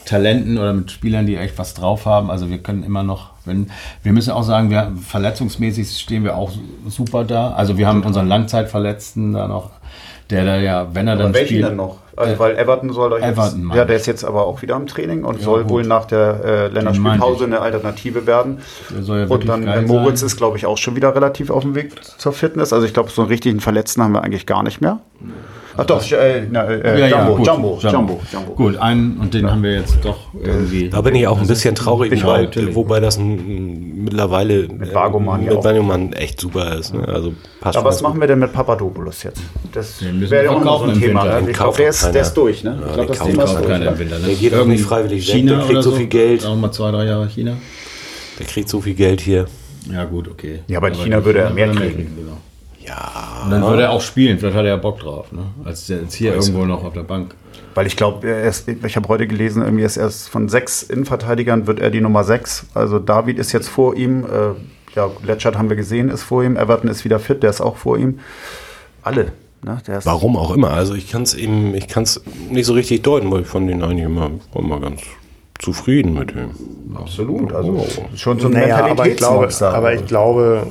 Talenten 0.06 0.58
oder 0.58 0.74
mit 0.74 0.92
Spielern, 0.92 1.26
die 1.26 1.36
echt 1.36 1.58
was 1.58 1.74
drauf 1.74 2.06
haben. 2.06 2.30
Also 2.30 2.50
wir 2.50 2.60
können 2.60 2.84
immer 2.84 3.04
noch, 3.04 3.32
wenn, 3.46 3.72
wir 4.04 4.14
müssen 4.14 4.32
auch 4.32 4.44
sagen, 4.44 4.70
wir 4.70 4.92
verletzungsmäßig 5.02 6.00
stehen 6.00 6.24
wir 6.24 6.38
auch 6.38 6.52
super 6.88 7.24
da. 7.24 7.52
Also 7.52 7.78
wir 7.78 7.88
haben 7.88 8.04
unseren 8.04 8.28
Langzeitverletzten 8.28 9.34
da 9.34 9.48
noch, 9.48 9.72
der 10.30 10.46
da 10.46 10.58
ja, 10.58 10.88
wenn 10.94 11.08
er 11.08 11.16
dann 11.16 11.34
welchen 11.34 11.48
spielt. 11.48 11.66
denn 11.70 11.76
noch? 11.76 11.98
Also, 12.18 12.40
weil 12.40 12.58
Everton 12.58 12.94
soll 12.94 13.10
doch 13.10 13.18
jetzt, 13.20 13.38
Everton, 13.38 13.72
ja, 13.76 13.84
der 13.84 13.98
ist 13.98 14.06
jetzt 14.06 14.24
aber 14.24 14.46
auch 14.46 14.62
wieder 14.62 14.78
im 14.78 14.88
Training 14.88 15.26
und 15.26 15.42
soll 15.42 15.64
gut. 15.64 15.72
wohl 15.72 15.84
nach 15.84 16.06
der 16.06 16.40
äh, 16.46 16.68
Länderspielpause 16.68 17.44
eine 17.44 17.60
Alternative 17.60 18.26
werden. 18.26 18.60
Ja 19.06 19.26
und 19.26 19.50
dann 19.50 19.68
äh, 19.68 19.82
Moritz 19.82 20.22
sein. 20.22 20.28
ist, 20.28 20.38
glaube 20.38 20.58
ich, 20.58 20.66
auch 20.66 20.78
schon 20.78 20.96
wieder 20.96 21.14
relativ 21.14 21.50
auf 21.50 21.64
dem 21.64 21.76
Weg 21.76 21.92
zur 22.18 22.32
Fitness. 22.32 22.72
Also 22.72 22.86
ich 22.86 22.94
glaube, 22.94 23.10
so 23.10 23.24
einen 23.24 23.30
richtigen 23.30 23.60
Verletzten 23.60 24.02
haben 24.02 24.14
wir 24.14 24.24
eigentlich 24.24 24.46
gar 24.46 24.64
nicht 24.64 24.80
mehr. 24.80 25.00
Ach 25.78 25.86
doch, 25.86 26.12
äh, 26.12 26.44
na, 26.50 26.66
äh, 26.66 27.00
Ja, 27.00 27.08
ja, 27.08 27.18
Jumbo, 27.20 27.36
gut. 27.38 27.48
Jumbo, 27.48 27.80
Jumbo, 27.82 28.22
Jumbo. 28.32 28.52
Gut, 28.54 28.78
einen 28.78 29.18
und 29.18 29.34
den 29.34 29.50
haben 29.50 29.64
wir 29.64 29.74
jetzt 29.74 29.98
doch 30.04 30.18
irgendwie. 30.42 30.90
Da 30.90 31.02
bin 31.02 31.16
ich 31.16 31.28
auch 31.28 31.40
ein 31.40 31.48
bisschen 31.48 31.76
traurig, 31.76 32.12
Ich 32.12 32.24
natürlich. 32.24 32.76
wobei 32.76 33.00
das 33.00 33.18
ein, 33.18 34.04
mittlerweile 34.04 34.68
mit 34.68 34.94
Vagoman 34.94 35.44
ja 35.44 35.50
mit 35.50 35.60
auch. 35.60 35.64
Vagoman 35.64 36.14
echt 36.14 36.40
super 36.40 36.76
ist. 36.78 36.94
Ne? 36.94 37.08
Also 37.08 37.34
passt 37.60 37.76
Ja, 37.76 37.84
was 37.84 38.02
machen 38.02 38.20
wir 38.20 38.28
denn 38.28 38.40
mit 38.40 38.54
Papadopoulos 38.54 39.24
jetzt? 39.24 39.42
Das 39.74 40.00
Den 40.00 40.20
müssen 40.20 40.32
wäre 40.32 40.44
wir 40.46 40.52
ja 40.52 40.58
auch 40.58 40.64
noch 40.64 40.80
so 40.80 40.86
ein 40.86 40.92
im 40.94 41.00
Thema. 41.02 41.26
Ne? 41.26 41.32
Ich 41.32 41.46
glaube, 41.46 41.54
kauft 41.54 41.80
der 41.80 41.90
ist, 41.90 42.04
der 42.14 42.22
ist 42.22 42.34
durch. 42.34 42.64
Ne? 42.64 42.78
ich 42.80 42.86
den 42.86 42.94
glaube, 42.94 43.08
das 43.08 43.18
kauft 43.20 43.32
Thema 43.32 43.44
ist 43.44 43.50
auch 43.50 43.56
durch. 43.58 43.68
keiner 43.68 43.86
ne? 43.86 43.92
im 43.92 44.00
Winter. 44.00 44.20
Ne? 44.20 44.26
Der 44.28 44.36
geht 44.36 44.56
auch 44.56 44.66
nicht 44.66 44.84
freiwillig 44.84 45.28
weg, 45.28 45.36
China 45.36 45.58
der 45.58 45.66
kriegt 45.66 45.84
so 45.84 45.92
viel 45.92 46.08
Geld. 46.08 46.46
Auch 46.46 46.56
mal 46.56 46.72
zwei, 46.72 46.92
drei 46.92 47.06
Jahre 47.06 47.28
China. 47.28 47.58
Der 48.40 48.46
kriegt 48.46 48.70
so 48.70 48.82
viel 48.82 48.94
Geld 48.96 49.22
hier. 49.22 49.46
Ja, 49.92 50.04
gut, 50.06 50.28
okay. 50.28 50.60
Ja, 50.68 50.78
aber 50.80 50.88
in 50.90 50.96
China 50.96 51.24
würde 51.24 51.40
er 51.40 51.50
mehr 51.52 51.70
kriegen. 51.72 52.12
Genau. 52.18 52.38
Ja. 52.88 53.42
Und 53.46 53.52
dann 53.52 53.62
würde 53.64 53.84
er 53.84 53.92
auch 53.92 54.02
spielen, 54.02 54.38
vielleicht 54.40 54.56
hat 54.56 54.64
er 54.64 54.70
ja 54.72 54.78
Bock 54.78 55.00
drauf, 55.00 55.32
ne? 55.32 55.42
Als 55.64 55.88
der 55.88 56.02
jetzt 56.02 56.14
hier 56.14 56.34
irgendwo 56.36 56.66
noch 56.66 56.84
auf 56.84 56.94
der 56.94 57.04
Bank. 57.04 57.36
Weil 57.74 57.88
ich 57.88 57.96
glaube, 57.98 58.28
er 58.28 58.44
ist- 58.44 58.68
ich 58.68 58.96
habe 58.96 59.08
heute 59.10 59.28
gelesen, 59.28 59.62
irgendwie 59.64 59.84
ist 59.84 59.98
er 59.98 60.10
von 60.10 60.48
sechs 60.50 60.84
Innenverteidigern 60.84 61.68
wird 61.68 61.80
er 61.80 61.90
die 61.90 62.02
Nummer 62.02 62.24
sechs. 62.24 62.66
Also 62.74 63.00
David 63.00 63.38
ist 63.40 63.52
jetzt 63.52 63.68
vor 63.70 63.96
ihm. 63.96 64.24
Äh, 64.26 64.96
ja, 64.96 65.10
Letschert 65.26 65.58
haben 65.58 65.68
wir 65.70 65.76
gesehen, 65.76 66.10
ist 66.10 66.24
vor 66.24 66.44
ihm. 66.44 66.56
Everton 66.56 66.90
ist 66.90 67.04
wieder 67.04 67.20
fit, 67.20 67.44
der 67.44 67.50
ist 67.50 67.60
auch 67.62 67.76
vor 67.76 67.98
ihm. 67.98 68.20
Alle. 69.02 69.34
Ne? 69.64 69.78
Der 69.88 69.98
ist 69.98 70.06
Warum 70.06 70.38
auch 70.38 70.52
immer. 70.52 70.72
Also 70.72 70.94
ich 70.94 71.10
kann 71.10 71.24
es 71.24 71.34
eben, 71.34 71.74
ich 71.76 71.88
kann 71.88 72.04
es 72.04 72.22
nicht 72.50 72.66
so 72.66 72.74
richtig 72.74 73.02
deuten, 73.04 73.30
weil 73.32 73.42
ich 73.42 73.48
fand 73.48 73.70
ihn 73.70 73.82
eigentlich 73.84 74.06
immer, 74.06 74.30
immer 74.54 74.80
ganz 74.80 75.02
zufrieden 75.60 76.14
mit 76.14 76.32
ihm. 76.36 76.52
absolut. 76.96 77.54
Also 77.54 77.86
schon 78.16 78.40
so 78.40 78.48
ein 78.48 78.54
Naja, 78.54 78.86
aber 78.86 79.08
ich 79.08 79.18
glaube, 79.18 79.48
Mentalitätsmonster. 79.48 79.74
aber 79.74 79.94
ich 79.94 80.06
glaube, 80.06 80.68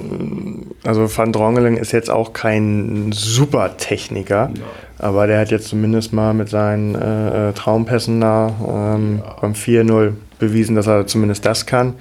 also 0.84 1.08
Van 1.16 1.32
Drongelen 1.32 1.76
ist 1.76 1.92
jetzt 1.92 2.10
auch 2.10 2.32
kein 2.32 3.10
super 3.12 3.76
Techniker, 3.76 4.50
aber 4.98 5.26
der 5.26 5.40
hat 5.40 5.50
jetzt 5.50 5.68
zumindest 5.68 6.12
mal 6.12 6.34
mit 6.34 6.48
seinen 6.48 6.94
äh, 6.94 7.50
äh, 7.50 7.52
Traumpässen 7.52 8.20
da 8.20 8.52
ähm, 8.68 9.22
beim 9.40 9.52
4-0 9.52 10.12
bewiesen, 10.38 10.76
dass 10.76 10.86
er 10.86 11.06
zumindest 11.06 11.46
das 11.46 11.64
kann. 11.66 11.94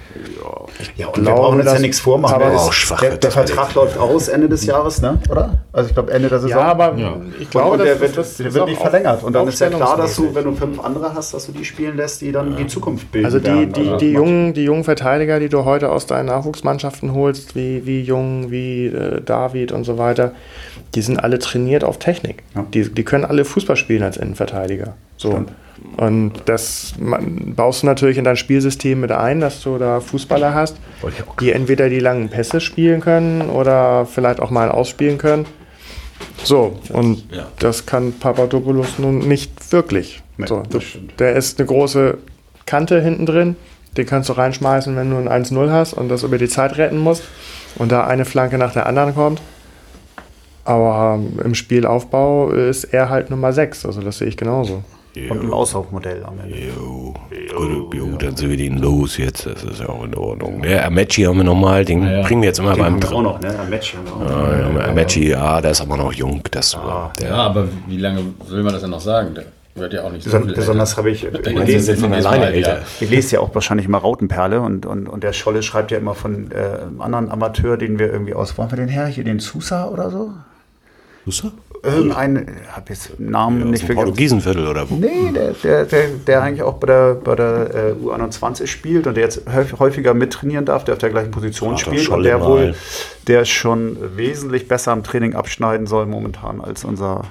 ja, 0.44 0.63
und 0.80 1.14
glaube, 1.14 1.26
wir 1.26 1.34
brauchen 1.36 1.60
uns 1.62 1.72
ja 1.74 1.80
nichts 1.80 2.00
vormachen. 2.00 2.40
Der, 2.40 2.52
auch 2.52 2.74
schwach 2.74 3.00
der, 3.00 3.12
der 3.12 3.20
das 3.20 3.34
Vertrag 3.34 3.74
läuft 3.76 3.98
aus 3.98 4.28
Ende 4.28 4.50
des 4.50 4.66
Jahres, 4.66 5.02
ne? 5.02 5.20
oder? 5.30 5.60
Also 5.72 5.90
ich 5.90 5.94
glaube 5.94 6.12
Ende 6.12 6.30
der 6.30 6.40
Saison. 6.40 6.58
Ja, 6.58 6.64
aber 6.66 6.96
ich 7.40 7.50
glaube, 7.50 7.78
der 7.78 8.00
wird, 8.00 8.18
dass- 8.18 8.38
der 8.38 8.48
das 8.48 8.56
wird 8.56 8.68
nicht 8.68 8.82
verlängert. 8.82 9.24
Und 9.24 9.34
dann 9.34 9.48
ist 9.48 9.60
ja 9.60 9.70
klar, 9.70 9.98
dass 9.98 10.16
du, 10.16 10.34
wenn 10.34 10.44
du 10.46 10.54
fünf 10.56 10.80
andere 10.84 11.14
hast, 11.14 11.34
dass 11.34 11.46
du 11.46 11.52
die 11.52 11.66
spielen 11.66 11.96
lässt, 11.98 12.22
die 12.22 12.32
dann 12.32 12.56
die 12.56 12.68
Zukunft 12.68 13.12
bilden. 13.12 13.26
Also 13.26 13.40
die, 13.40 13.66
die, 13.68 13.80
Also 13.82 13.98
die, 13.98 14.14
das 14.14 14.20
jungen, 14.20 14.54
die 14.54 14.64
jungen 14.64 14.84
Verteidiger, 14.84 15.40
die 15.40 15.50
du 15.50 15.66
heute 15.66 15.92
aus 15.92 16.06
deinen 16.06 16.26
Nachwuchsmannschaften 16.28 17.14
holst, 17.14 17.56
wie, 17.56 17.86
wie 17.86 18.02
Jung, 18.02 18.52
wie 18.52 18.88
äh, 18.88 19.22
David 19.22 19.72
und 19.72 19.84
so 19.84 19.98
weiter, 19.98 20.32
die 20.96 21.02
sind 21.02 21.18
alle 21.20 21.40
trainiert 21.40 21.84
auf 21.84 21.98
Technik. 22.00 22.44
Ja. 22.56 22.66
Die, 22.74 22.90
die 22.92 23.04
können 23.04 23.26
alle 23.26 23.46
Fußball 23.46 23.76
spielen 23.76 24.04
als 24.04 24.18
Innenverteidiger. 24.18 24.94
So. 25.18 25.44
Und 25.98 26.34
das 26.46 26.94
man, 27.00 27.54
baust 27.56 27.84
du 27.84 27.88
natürlich 27.88 28.18
in 28.18 28.24
dein 28.24 28.38
Spielsystem 28.38 29.00
mit 29.02 29.12
ein, 29.12 29.42
dass 29.42 29.62
du 29.62 29.78
da 29.78 30.00
Fußballer 30.00 30.54
hast, 30.54 30.63
Auch 31.02 31.36
die 31.38 31.52
entweder 31.52 31.90
die 31.90 32.00
langen 32.00 32.30
Pässe 32.30 32.62
spielen 32.62 33.02
können 33.02 33.50
oder 33.50 34.06
vielleicht 34.06 34.40
auch 34.40 34.50
mal 34.50 34.70
ausspielen 34.70 35.18
können. 35.18 35.46
So, 36.44 36.80
und 36.90 37.24
Ja. 37.32 37.48
das 37.60 37.86
kann 37.86 38.14
Papadopoulos 38.14 39.00
nun 39.00 39.20
nicht 39.20 39.72
wirklich. 39.72 40.22
Nee, 40.38 40.48
so, 40.48 40.64
das 40.70 40.84
der 41.20 41.36
ist 41.36 41.60
eine 41.60 41.68
große 41.68 42.18
Kante 42.66 43.02
hinten 43.02 43.26
drin. 43.26 43.56
Den 43.98 44.06
kannst 44.08 44.30
du 44.30 44.34
reinschmeißen, 44.34 44.96
wenn 44.96 45.10
du 45.12 45.18
ein 45.18 45.28
1-0 45.28 45.70
hast 45.70 45.94
und 45.94 46.10
das 46.10 46.24
über 46.24 46.38
die 46.38 46.48
Zeit 46.48 46.78
retten 46.78 46.98
musst. 46.98 47.24
Und 47.76 47.92
da 47.92 48.06
eine 48.08 48.26
Flanke 48.26 48.58
nach 48.58 48.74
der 48.74 48.86
anderen 48.88 49.14
kommt. 49.14 49.42
Aber 50.66 51.16
ähm, 51.20 51.40
im 51.44 51.56
Spielaufbau 51.56 52.50
ist 52.52 52.86
er 52.86 53.10
halt 53.10 53.30
Nummer 53.30 53.52
6. 53.54 53.86
Also 53.86 54.02
das 54.02 54.18
sehe 54.20 54.28
ich 54.28 54.38
genauso. 54.38 54.84
Und 55.16 55.44
ein 55.44 55.54
Auslaufmodell 55.54 56.24
am 56.26 56.40
Ende. 56.40 56.58
Jo, 56.58 57.14
gut, 57.56 57.94
jo, 57.94 58.08
dann 58.18 58.36
sind 58.36 58.50
wir 58.50 58.58
den 58.58 58.80
los 58.80 59.18
jetzt. 59.18 59.46
Das 59.46 59.64
ist 59.64 59.80
ja 59.80 59.90
auch 59.90 60.04
in 60.04 60.16
Ordnung. 60.16 60.64
Der 60.64 60.88
Amachi 60.88 61.24
haben 61.24 61.38
wir 61.38 61.44
nochmal, 61.44 61.86
den 61.86 62.04
ja. 62.04 62.24
bringen 62.24 62.42
wir 62.42 62.48
jetzt 62.48 62.58
immer 62.58 62.76
beim 62.76 62.96
Haben 62.96 63.04
wir 63.04 63.12
auch 63.12 63.22
noch, 63.22 63.40
ne? 63.40 63.56
Match 63.70 63.94
haben 63.96 64.06
wir 64.06 64.14
auch 64.14 64.20
noch. 64.20 64.80
Ja, 64.80 64.90
Amachi, 64.90 65.30
ja, 65.30 65.62
der 65.62 65.72
ist 65.72 65.82
aber 65.82 65.98
noch 65.98 66.14
jung. 66.14 66.42
Das, 66.50 66.76
der, 67.20 67.30
Ja, 67.30 67.36
aber 67.36 67.68
wie 67.88 67.98
lange 67.98 68.22
will 68.48 68.64
man 68.64 68.74
das 68.74 68.82
denn 68.82 68.90
noch 68.90 69.02
sagen? 69.02 69.36
Der 69.36 69.46
wird 69.76 69.94
ja 69.94 70.04
auch 70.04 70.12
nicht 70.12 70.24
so 70.24 70.32
Beson 70.32 70.54
besonders 70.54 70.98
habe 70.98 71.12
ich, 71.12 71.24
ich, 71.24 71.46
lese, 71.46 71.96
von 71.96 72.14
alleine 72.14 72.46
mal, 72.46 72.54
älter. 72.54 72.78
ja. 72.78 72.82
ich 73.00 73.10
lese 73.10 73.36
ja 73.36 73.40
auch 73.40 73.54
wahrscheinlich 73.54 73.88
immer 73.88 74.00
Rautenperle 74.00 74.62
und, 74.62 74.86
und, 74.86 75.08
und 75.08 75.24
der 75.24 75.34
Scholle 75.34 75.64
schreibt 75.64 75.92
ja 75.92 75.98
immer 75.98 76.16
von 76.16 76.52
äh, 76.52 76.82
einem 76.82 77.02
anderen 77.02 77.32
Amateur, 77.32 77.78
den 77.78 78.00
wir 78.00 78.12
irgendwie 78.12 78.34
aus, 78.34 78.58
wollen 78.58 78.72
wir 78.72 78.78
den 78.78 78.88
her, 78.88 79.08
hier 79.08 79.24
den 79.24 79.40
Sousa 79.40 79.88
oder 79.88 80.10
so? 80.12 80.32
Er? 81.26 81.54
Irgendein, 81.84 82.48
ich 82.64 82.72
habe 82.72 82.86
jetzt 82.90 83.20
Namen 83.20 83.64
Aus 83.64 83.70
nicht 83.70 83.84
vergessen. 83.84 84.06
Portugiesenviertel 84.06 84.68
oder 84.68 84.90
wo? 84.90 84.96
Nee, 84.96 85.32
der, 85.34 85.52
der, 85.52 85.86
der, 85.86 86.08
der 86.26 86.42
eigentlich 86.42 86.64
auch 86.64 86.76
bei 86.76 86.88
der, 86.88 87.16
bei 87.16 87.36
der 87.36 87.96
äh, 88.00 88.06
U21 88.06 88.68
spielt 88.68 89.06
und 89.06 89.16
der 89.16 89.24
jetzt 89.26 89.42
häufig- 89.54 89.78
häufiger 89.80 90.14
mittrainieren 90.14 90.66
darf, 90.66 90.86
der 90.86 90.94
auf 90.94 91.00
der 91.00 91.10
gleichen 91.10 91.32
Position 91.32 91.74
Ach, 91.76 91.80
spielt 91.80 92.08
und 92.08 92.24
der 92.24 92.42
wohl, 92.42 92.74
der 93.28 93.44
schon 93.46 93.98
wesentlich 94.16 94.68
besser 94.70 94.94
im 94.94 95.04
Training 95.04 95.36
abschneiden 95.36 95.86
soll 95.86 96.06
momentan 96.06 96.62
als 96.62 96.86
unser 96.86 97.24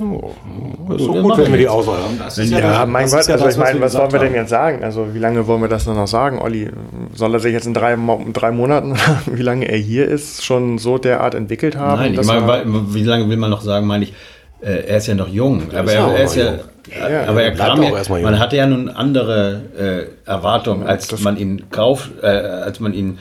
Amachi. 0.00 0.98
So 0.98 1.12
dann 1.14 1.22
gut, 1.22 1.38
wenn 1.38 1.52
wir 1.52 1.58
die. 1.58 1.68
Auswahl 1.68 1.98
haben. 2.02 2.18
Das 2.18 2.38
ist 2.38 2.50
Ja, 2.50 2.60
das- 2.60 2.88
mein 2.88 3.02
das 3.04 3.10
Gott, 3.12 3.20
ist 3.20 3.28
ja 3.28 3.34
also 3.34 3.44
das, 3.46 3.54
ich 3.54 3.60
meine, 3.60 3.80
was 3.80 3.92
gesagt 3.92 4.12
wollen 4.12 4.22
wir 4.22 4.28
denn 4.28 4.34
jetzt 4.36 4.50
sagen? 4.50 4.82
Also 4.84 5.14
wie 5.14 5.18
lange 5.18 5.46
wollen 5.46 5.60
wir 5.62 5.68
das 5.68 5.86
nur 5.86 5.94
noch 5.94 6.06
sagen, 6.08 6.38
Olli? 6.40 6.70
Soll 7.14 7.34
er 7.34 7.40
sich 7.40 7.52
jetzt 7.52 7.66
in 7.66 7.74
drei, 7.74 7.96
drei 8.32 8.50
Monaten, 8.50 8.96
wie 9.26 9.42
lange 9.42 9.66
er 9.70 9.78
hier 9.78 10.08
ist, 10.08 10.44
schon 10.44 10.78
so 10.78 10.98
derart 10.98 11.34
entwickelt 11.34 11.76
haben? 11.76 12.00
Nein, 12.00 12.14
ich 12.14 12.26
meine, 12.26 12.64
wie 12.94 13.04
lange 13.04 13.28
will 13.28 13.36
man 13.36 13.50
noch 13.50 13.60
sagen, 13.62 13.86
meine 13.86 14.04
ich, 14.04 14.14
äh, 14.60 14.86
er 14.88 14.96
ist 14.98 15.06
ja 15.06 15.14
noch 15.14 15.28
jung. 15.28 15.62
Aber 15.74 15.84
ist 15.84 15.94
er, 15.94 16.14
er 16.14 16.24
ist 16.24 16.36
ja. 16.36 16.44
Ja, 17.10 17.26
aber 17.28 17.42
er 17.44 17.52
kam 17.52 17.78
auch 17.78 17.84
ja, 17.90 17.96
erstmal 17.98 18.20
jung. 18.20 18.30
man 18.30 18.40
hatte 18.40 18.56
ja 18.56 18.66
nun 18.66 18.88
andere 18.88 19.62
äh, 20.26 20.28
Erwartungen, 20.28 20.84
als 20.86 21.16
man 21.20 21.36
ihn 21.36 21.70
kauft, 21.70 22.10
äh, 22.22 22.26
als 22.26 22.80
man 22.80 22.92
ihn 22.92 23.18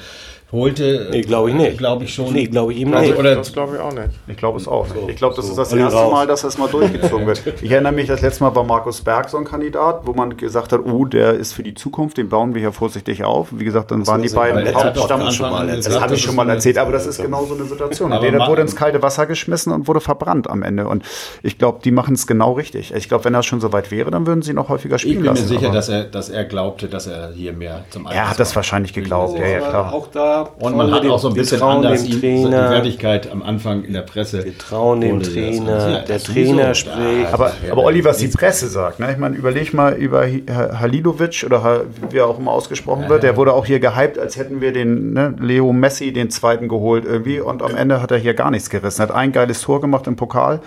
holte. 0.51 1.07
Nee, 1.11 1.21
glaube 1.21 1.49
ich 1.49 1.55
nicht. 1.55 1.77
Glaube 1.77 2.03
ich 2.03 2.13
schon. 2.13 2.33
Nee, 2.33 2.47
glaube 2.47 2.73
ich 2.73 2.79
ihm 2.79 2.93
Also, 2.93 3.09
nicht. 3.11 3.19
oder 3.19 3.35
das 3.35 3.53
glaube 3.53 3.75
ich 3.75 3.81
auch 3.81 3.93
nicht. 3.93 4.09
Ich 4.27 4.37
glaube 4.37 4.57
es 4.57 4.67
auch. 4.67 4.85
ich 5.07 5.15
glaube, 5.15 5.35
das 5.35 5.45
ist 5.47 5.57
das 5.57 5.71
erste 5.71 5.97
raus. 5.97 6.11
Mal, 6.11 6.27
dass 6.27 6.41
das 6.41 6.57
mal 6.57 6.67
durchgezogen 6.69 7.25
wird. 7.25 7.41
Ich 7.61 7.71
erinnere 7.71 7.93
mich, 7.93 8.07
das 8.07 8.21
letzte 8.21 8.43
Mal 8.43 8.55
war 8.55 8.63
Markus 8.63 9.01
Berg 9.01 9.29
so 9.29 9.37
ein 9.37 9.45
Kandidat, 9.45 10.01
wo 10.05 10.13
man 10.13 10.35
gesagt 10.37 10.73
hat, 10.73 10.81
oh, 10.85 11.05
der 11.05 11.33
ist 11.33 11.53
für 11.53 11.63
die 11.63 11.73
Zukunft, 11.73 12.17
den 12.17 12.29
bauen 12.29 12.53
wir 12.53 12.61
hier 12.61 12.71
vorsichtig 12.71 13.23
auf. 13.23 13.49
Wie 13.51 13.63
gesagt, 13.63 13.91
dann 13.91 14.05
waren 14.07 14.21
die 14.21 14.27
das 14.27 14.35
haben 14.37 14.47
wir 14.47 14.53
beiden 14.53 14.63
letztes 14.65 14.83
Mal 14.83 14.91
doch 14.93 15.01
Hauptstamm 15.01 15.21
von 15.21 15.31
schon 15.31 15.51
mal. 15.51 15.67
Das 15.67 15.87
habe 15.87 16.05
ich 16.05 16.11
das 16.11 16.21
schon 16.21 16.35
mal 16.35 16.49
erzählt, 16.49 16.77
aber 16.77 16.91
das 16.91 17.05
ist 17.05 17.21
genau 17.21 17.45
so 17.45 17.55
eine 17.55 17.65
Situation. 17.65 18.11
Der 18.11 18.47
wurde 18.47 18.61
ins 18.61 18.75
kalte 18.75 19.01
Wasser 19.01 19.25
geschmissen 19.25 19.71
und 19.71 19.87
wurde 19.87 20.01
verbrannt 20.01 20.49
am 20.49 20.63
Ende. 20.63 20.87
Und 20.87 21.03
ich 21.43 21.57
glaube, 21.57 21.79
die 21.83 21.91
machen 21.91 22.15
es 22.15 22.27
genau 22.27 22.53
richtig. 22.53 22.93
Ich 22.93 23.07
glaube, 23.07 23.25
wenn 23.25 23.33
er 23.33 23.43
schon 23.43 23.61
so 23.61 23.71
weit 23.73 23.91
wäre, 23.91 24.11
dann 24.11 24.27
würden 24.27 24.41
sie 24.41 24.51
ihn 24.51 24.55
noch 24.55 24.69
häufiger 24.69 24.95
ich 24.95 25.01
spielen 25.01 25.17
bin 25.17 25.23
mir 25.23 25.29
lassen. 25.31 25.47
sicher, 25.47 25.67
aber 25.67 25.75
dass 25.75 25.89
er, 25.89 26.03
dass 26.05 26.29
er 26.29 26.43
glaubte, 26.45 26.87
dass 26.87 27.07
er 27.07 27.31
hier 27.31 27.53
mehr 27.53 27.85
zum 27.89 28.05
er 28.07 28.29
hat 28.29 28.39
das 28.39 28.55
wahrscheinlich 28.55 28.93
geglaubt, 28.93 29.37
ja, 29.39 29.47
ja, 29.47 29.59
klar. 29.59 29.93
Auch 29.93 30.07
da 30.07 30.40
Und 30.59 30.75
man 30.75 30.91
hat 30.91 31.05
auch 31.05 31.19
so 31.19 31.29
ein 31.29 31.33
bisschen 31.33 31.59
trauen 31.59 31.85
anders 31.85 32.03
ihm 32.05 32.19
Trainer. 32.19 32.49
die 32.49 32.73
Wertigkeit 32.75 33.31
am 33.31 33.43
Anfang 33.43 33.83
in 33.83 33.93
der 33.93 34.01
Presse. 34.01 34.43
Wir 34.43 34.57
trauen 34.57 35.01
dem 35.01 35.21
Trainer, 35.21 35.89
Ja, 35.89 35.99
der 35.99 36.19
Trainer 36.19 36.73
spricht. 36.75 37.33
Aber, 37.33 37.53
aber 37.69 37.83
Olli, 37.83 38.03
was 38.03 38.17
die 38.17 38.27
Presse 38.27 38.67
sagt, 38.67 38.99
ne? 38.99 39.11
ich 39.11 39.17
meine, 39.17 39.35
überleg 39.35 39.73
mal 39.73 39.93
über 39.93 40.25
Halilovic 40.25 41.43
oder 41.45 41.81
wie 42.09 42.17
er 42.17 42.27
auch 42.27 42.39
immer 42.39 42.51
ausgesprochen 42.51 43.09
wird, 43.09 43.23
der 43.23 43.37
wurde 43.37 43.53
auch 43.53 43.65
hier 43.65 43.79
gehypt, 43.79 44.17
als 44.17 44.37
hätten 44.37 44.61
wir 44.61 44.73
den 44.73 45.13
ne, 45.13 45.35
Leo 45.39 45.73
Messi, 45.73 46.13
den 46.13 46.29
zweiten 46.29 46.67
geholt 46.67 47.05
irgendwie 47.05 47.39
und 47.39 47.61
am 47.61 47.75
Ende 47.75 48.01
hat 48.01 48.11
er 48.11 48.17
hier 48.17 48.33
gar 48.33 48.51
nichts 48.51 48.69
gerissen. 48.69 49.01
Er 49.01 49.09
hat 49.09 49.15
ein 49.15 49.31
geiles 49.31 49.61
Tor 49.61 49.81
gemacht 49.81 50.07
im 50.07 50.15
Pokal 50.15 50.61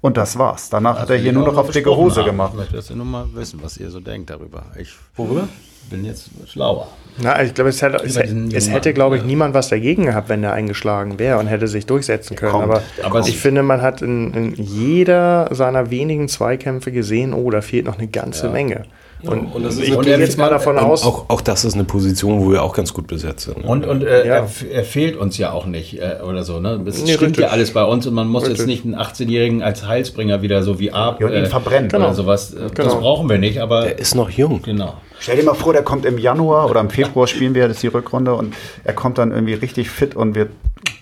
und 0.00 0.16
das 0.16 0.38
war's. 0.38 0.70
Danach 0.70 0.98
hat 1.00 1.10
er 1.10 1.16
hier 1.16 1.32
nur 1.32 1.46
noch 1.46 1.56
auf 1.56 1.70
dicke 1.70 1.94
Hose 1.94 2.24
gemacht. 2.24 2.52
Ich 2.52 2.58
möchte 2.58 2.76
das 2.76 2.88
ja 2.88 2.96
nur 2.96 3.06
mal 3.06 3.26
wissen, 3.34 3.60
was 3.62 3.76
ihr 3.78 3.90
so 3.90 4.00
denkt 4.00 4.30
darüber. 4.30 4.64
Ich 4.78 4.94
Worüber? 5.16 5.48
bin 5.88 6.04
jetzt 6.04 6.30
schlauer. 6.46 6.88
Na, 7.20 7.42
ich 7.42 7.54
glaube, 7.54 7.70
es 7.70 7.82
hätte, 7.82 7.96
es, 8.04 8.16
es 8.16 8.70
hätte 8.70 8.92
glaube 8.92 9.16
ich, 9.16 9.22
ja. 9.22 9.26
niemand 9.26 9.54
was 9.54 9.68
dagegen 9.68 10.06
gehabt, 10.06 10.28
wenn 10.28 10.44
er 10.44 10.52
eingeschlagen 10.52 11.18
wäre 11.18 11.38
und 11.38 11.46
hätte 11.46 11.66
sich 11.66 11.86
durchsetzen 11.86 12.36
können. 12.36 12.52
kommt, 12.52 12.64
aber 12.64 12.82
der 12.96 13.10
kommt. 13.10 13.28
ich 13.28 13.38
finde, 13.38 13.62
man 13.62 13.82
hat 13.82 14.02
in, 14.02 14.32
in 14.34 14.54
jeder 14.54 15.48
seiner 15.52 15.90
wenigen 15.90 16.28
Zweikämpfe 16.28 16.92
gesehen, 16.92 17.34
oh, 17.34 17.50
da 17.50 17.60
fehlt 17.60 17.86
noch 17.86 17.98
eine 17.98 18.08
ganze 18.08 18.50
Menge. 18.50 18.84
Und, 19.22 19.46
und 19.52 19.64
das 19.64 19.74
ist 19.74 19.80
ich 19.80 19.86
eine 19.86 19.94
gehe 19.96 19.96
Position- 19.96 20.20
jetzt 20.20 20.38
mal 20.38 20.48
davon 20.50 20.78
aus, 20.78 21.04
auch, 21.04 21.24
auch 21.28 21.40
das 21.40 21.64
ist 21.64 21.74
eine 21.74 21.84
Position, 21.84 22.40
wo 22.44 22.52
wir 22.52 22.62
auch 22.62 22.72
ganz 22.72 22.94
gut 22.94 23.08
besetzt 23.08 23.46
sind. 23.46 23.64
ne? 23.64 23.68
Und, 23.68 23.84
und 23.84 24.04
äh, 24.04 24.26
Ja. 24.26 24.34
er, 24.36 24.48
er 24.72 24.84
fehlt 24.84 25.16
uns 25.16 25.36
ja 25.38 25.50
auch 25.52 25.66
nicht 25.66 25.98
äh, 26.00 26.18
oder 26.24 26.44
so. 26.44 26.60
Ne? 26.60 26.80
Es 26.86 27.02
Nee, 27.02 27.14
stimmt 27.14 27.36
ja 27.36 27.48
alles 27.48 27.72
bei 27.72 27.82
uns 27.84 28.06
und 28.06 28.14
man 28.14 28.28
muss 28.28 28.44
jetzt 28.46 28.60
Richtig. 28.60 28.84
nicht 28.84 28.84
einen 28.84 28.94
18-Jährigen 28.94 29.62
als 29.62 29.86
Heilsbringer 29.86 30.40
wieder 30.42 30.62
so 30.62 30.78
wie 30.78 30.92
Ab 30.92 31.20
Ja, 31.20 31.26
und 31.26 31.32
ihn 31.34 31.46
verbrennen. 31.46 31.88
oder 31.90 31.98
Genau. 31.98 32.12
sowas. 32.12 32.54
Äh, 32.54 32.60
Das 32.74 32.86
Genau. 32.86 33.00
brauchen 33.00 33.28
wir 33.28 33.38
nicht, 33.38 33.58
aber 33.60 33.86
er 33.88 33.98
ist 33.98 34.14
noch 34.14 34.30
jung. 34.30 34.62
genau. 34.62 34.94
Stell 35.20 35.36
dir 35.36 35.44
mal 35.44 35.54
vor, 35.54 35.72
der 35.72 35.82
kommt 35.82 36.04
im 36.04 36.18
Januar 36.18 36.70
oder 36.70 36.80
im 36.80 36.90
Februar 36.90 37.26
spielen 37.26 37.54
wir, 37.54 37.66
das 37.68 37.78
ist 37.78 37.82
die 37.82 37.88
Rückrunde 37.88 38.34
und 38.34 38.54
er 38.84 38.92
kommt 38.94 39.18
dann 39.18 39.32
irgendwie 39.32 39.54
richtig 39.54 39.90
fit 39.90 40.14
und 40.14 40.34
wir 40.34 40.48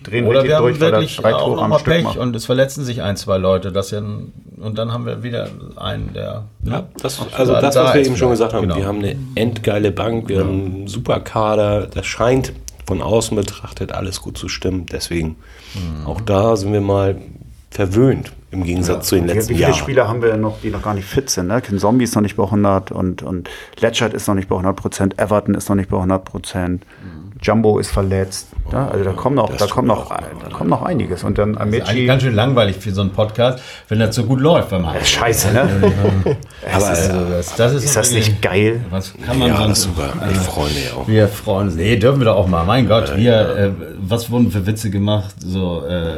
drehen 0.03 0.25
Oder 0.25 0.39
richtig 0.43 0.57
wir 0.57 0.61
durch, 0.61 0.79
weil 0.81 0.93
er 0.93 1.01
drei 1.01 1.35
auch 1.35 1.45
Tore 1.45 1.61
am 1.63 1.73
Stück 1.73 1.93
Pech 1.93 2.03
macht. 2.03 2.17
und 2.17 2.35
es 2.35 2.45
verletzen 2.45 2.83
sich 2.83 3.01
ein, 3.03 3.15
zwei 3.17 3.37
Leute. 3.37 3.71
Das 3.71 3.91
ja, 3.91 3.99
und 3.99 4.77
dann 4.77 4.91
haben 4.91 5.05
wir 5.05 5.21
wieder 5.23 5.49
einen, 5.75 6.13
der. 6.13 6.45
Ja, 6.63 6.83
das, 7.01 7.19
also 7.33 7.53
das, 7.53 7.75
da 7.75 7.85
was 7.85 7.93
wir 7.93 8.05
eben 8.05 8.17
schon 8.17 8.31
gesagt 8.31 8.53
haben, 8.53 8.63
Genau. 8.63 8.77
wir 8.77 8.85
haben 8.87 8.99
eine 8.99 9.15
endgeile 9.35 9.91
Bank, 9.91 10.29
wir 10.29 10.39
haben 10.39 10.49
einen 10.49 10.87
super 10.87 11.19
Kader, 11.19 11.85
das 11.87 12.05
scheint 12.07 12.53
von 12.87 13.01
außen 13.01 13.35
betrachtet 13.35 13.91
alles 13.91 14.21
gut 14.21 14.37
zu 14.37 14.47
stimmen. 14.49 14.85
Deswegen, 14.91 15.35
Mhm. 15.75 16.07
auch 16.07 16.21
da 16.21 16.55
sind 16.55 16.71
wir 16.73 16.81
mal 16.81 17.17
verwöhnt 17.77 18.31
im 18.49 18.63
Gegensatz 18.63 19.09
zu 19.09 19.15
den 19.15 19.27
letzten 19.27 19.49
wie 19.51 19.53
viele 19.53 19.67
Jahren. 19.67 19.73
Spieler 19.75 20.07
haben 20.07 20.23
wir 20.23 20.35
noch, 20.35 20.61
die 20.61 20.71
noch 20.71 20.81
gar 20.81 20.95
nicht 20.95 21.05
fit 21.05 21.29
sind? 21.29 21.45
Ne? 21.47 21.61
Ken 21.61 21.77
Zombie 21.77 22.05
ist 22.05 22.15
noch 22.15 22.23
nicht 22.23 22.35
bei 22.35 22.43
100 22.43 22.91
und, 22.91 23.21
und 23.21 23.51
Letchert 23.79 24.15
ist 24.15 24.27
noch 24.27 24.33
nicht 24.33 24.49
bei 24.49 24.55
100 24.55 24.75
Prozent, 24.75 25.19
Everton 25.19 25.53
ist 25.53 25.69
noch 25.69 25.75
nicht 25.75 25.87
bei 25.87 25.97
100 25.97 26.25
Prozent, 26.25 26.83
Jumbo 27.41 27.79
ist 27.79 27.91
verletzt. 27.91 28.47
Ja, 28.71 28.87
also 28.89 29.03
da 29.05 29.11
kommt 29.11 29.35
noch, 29.37 29.49
das 29.49 29.59
da 29.59 29.67
kommt 29.67 29.87
noch, 29.87 30.11
auch 30.11 30.17
da 30.43 30.49
kommt 30.49 30.69
noch 30.69 30.81
einiges. 30.81 31.23
Und 31.23 31.37
dann 31.37 31.53
Das 31.53 31.61
ist 31.67 31.67
eigentlich 31.73 31.89
Amici. 31.89 32.05
ganz 32.05 32.23
schön 32.23 32.35
langweilig 32.35 32.75
für 32.77 32.91
so 32.91 33.01
einen 33.01 33.11
Podcast, 33.11 33.59
wenn 33.87 33.99
das 33.99 34.13
so 34.15 34.23
gut 34.25 34.41
läuft 34.41 34.69
beim 34.71 34.85
Heim. 34.89 35.03
Scheiße, 35.03 35.53
ne? 35.53 35.69
Aber 36.73 36.87
Also, 36.87 37.13
das, 37.29 37.55
das 37.55 37.73
ist, 37.75 37.83
Ist 37.85 37.95
das 37.95 38.11
nicht 38.11 38.41
geil? 38.41 38.81
Was 38.89 39.13
kann 39.25 39.39
man 39.39 39.47
ja, 39.49 39.53
das 39.53 39.63
sonst? 39.63 39.77
ist 39.79 39.83
super. 39.85 40.13
Ich 40.31 40.37
freue 40.37 40.65
mich 40.69 40.91
auch. 40.93 41.07
Wir 41.07 41.27
freuen 41.29 41.67
uns. 41.67 41.75
Nee, 41.77 41.95
dürfen 41.95 42.19
wir 42.19 42.25
doch 42.25 42.35
auch 42.35 42.47
mal. 42.47 42.65
Mein 42.65 42.87
Gott, 42.87 43.15
wir, 43.15 43.33
äh, 43.55 43.71
was 43.99 44.29
wurden 44.29 44.51
für 44.51 44.65
Witze 44.65 44.89
gemacht, 44.89 45.35
so 45.39 45.83
äh, 45.87 45.93
äh, 45.93 46.15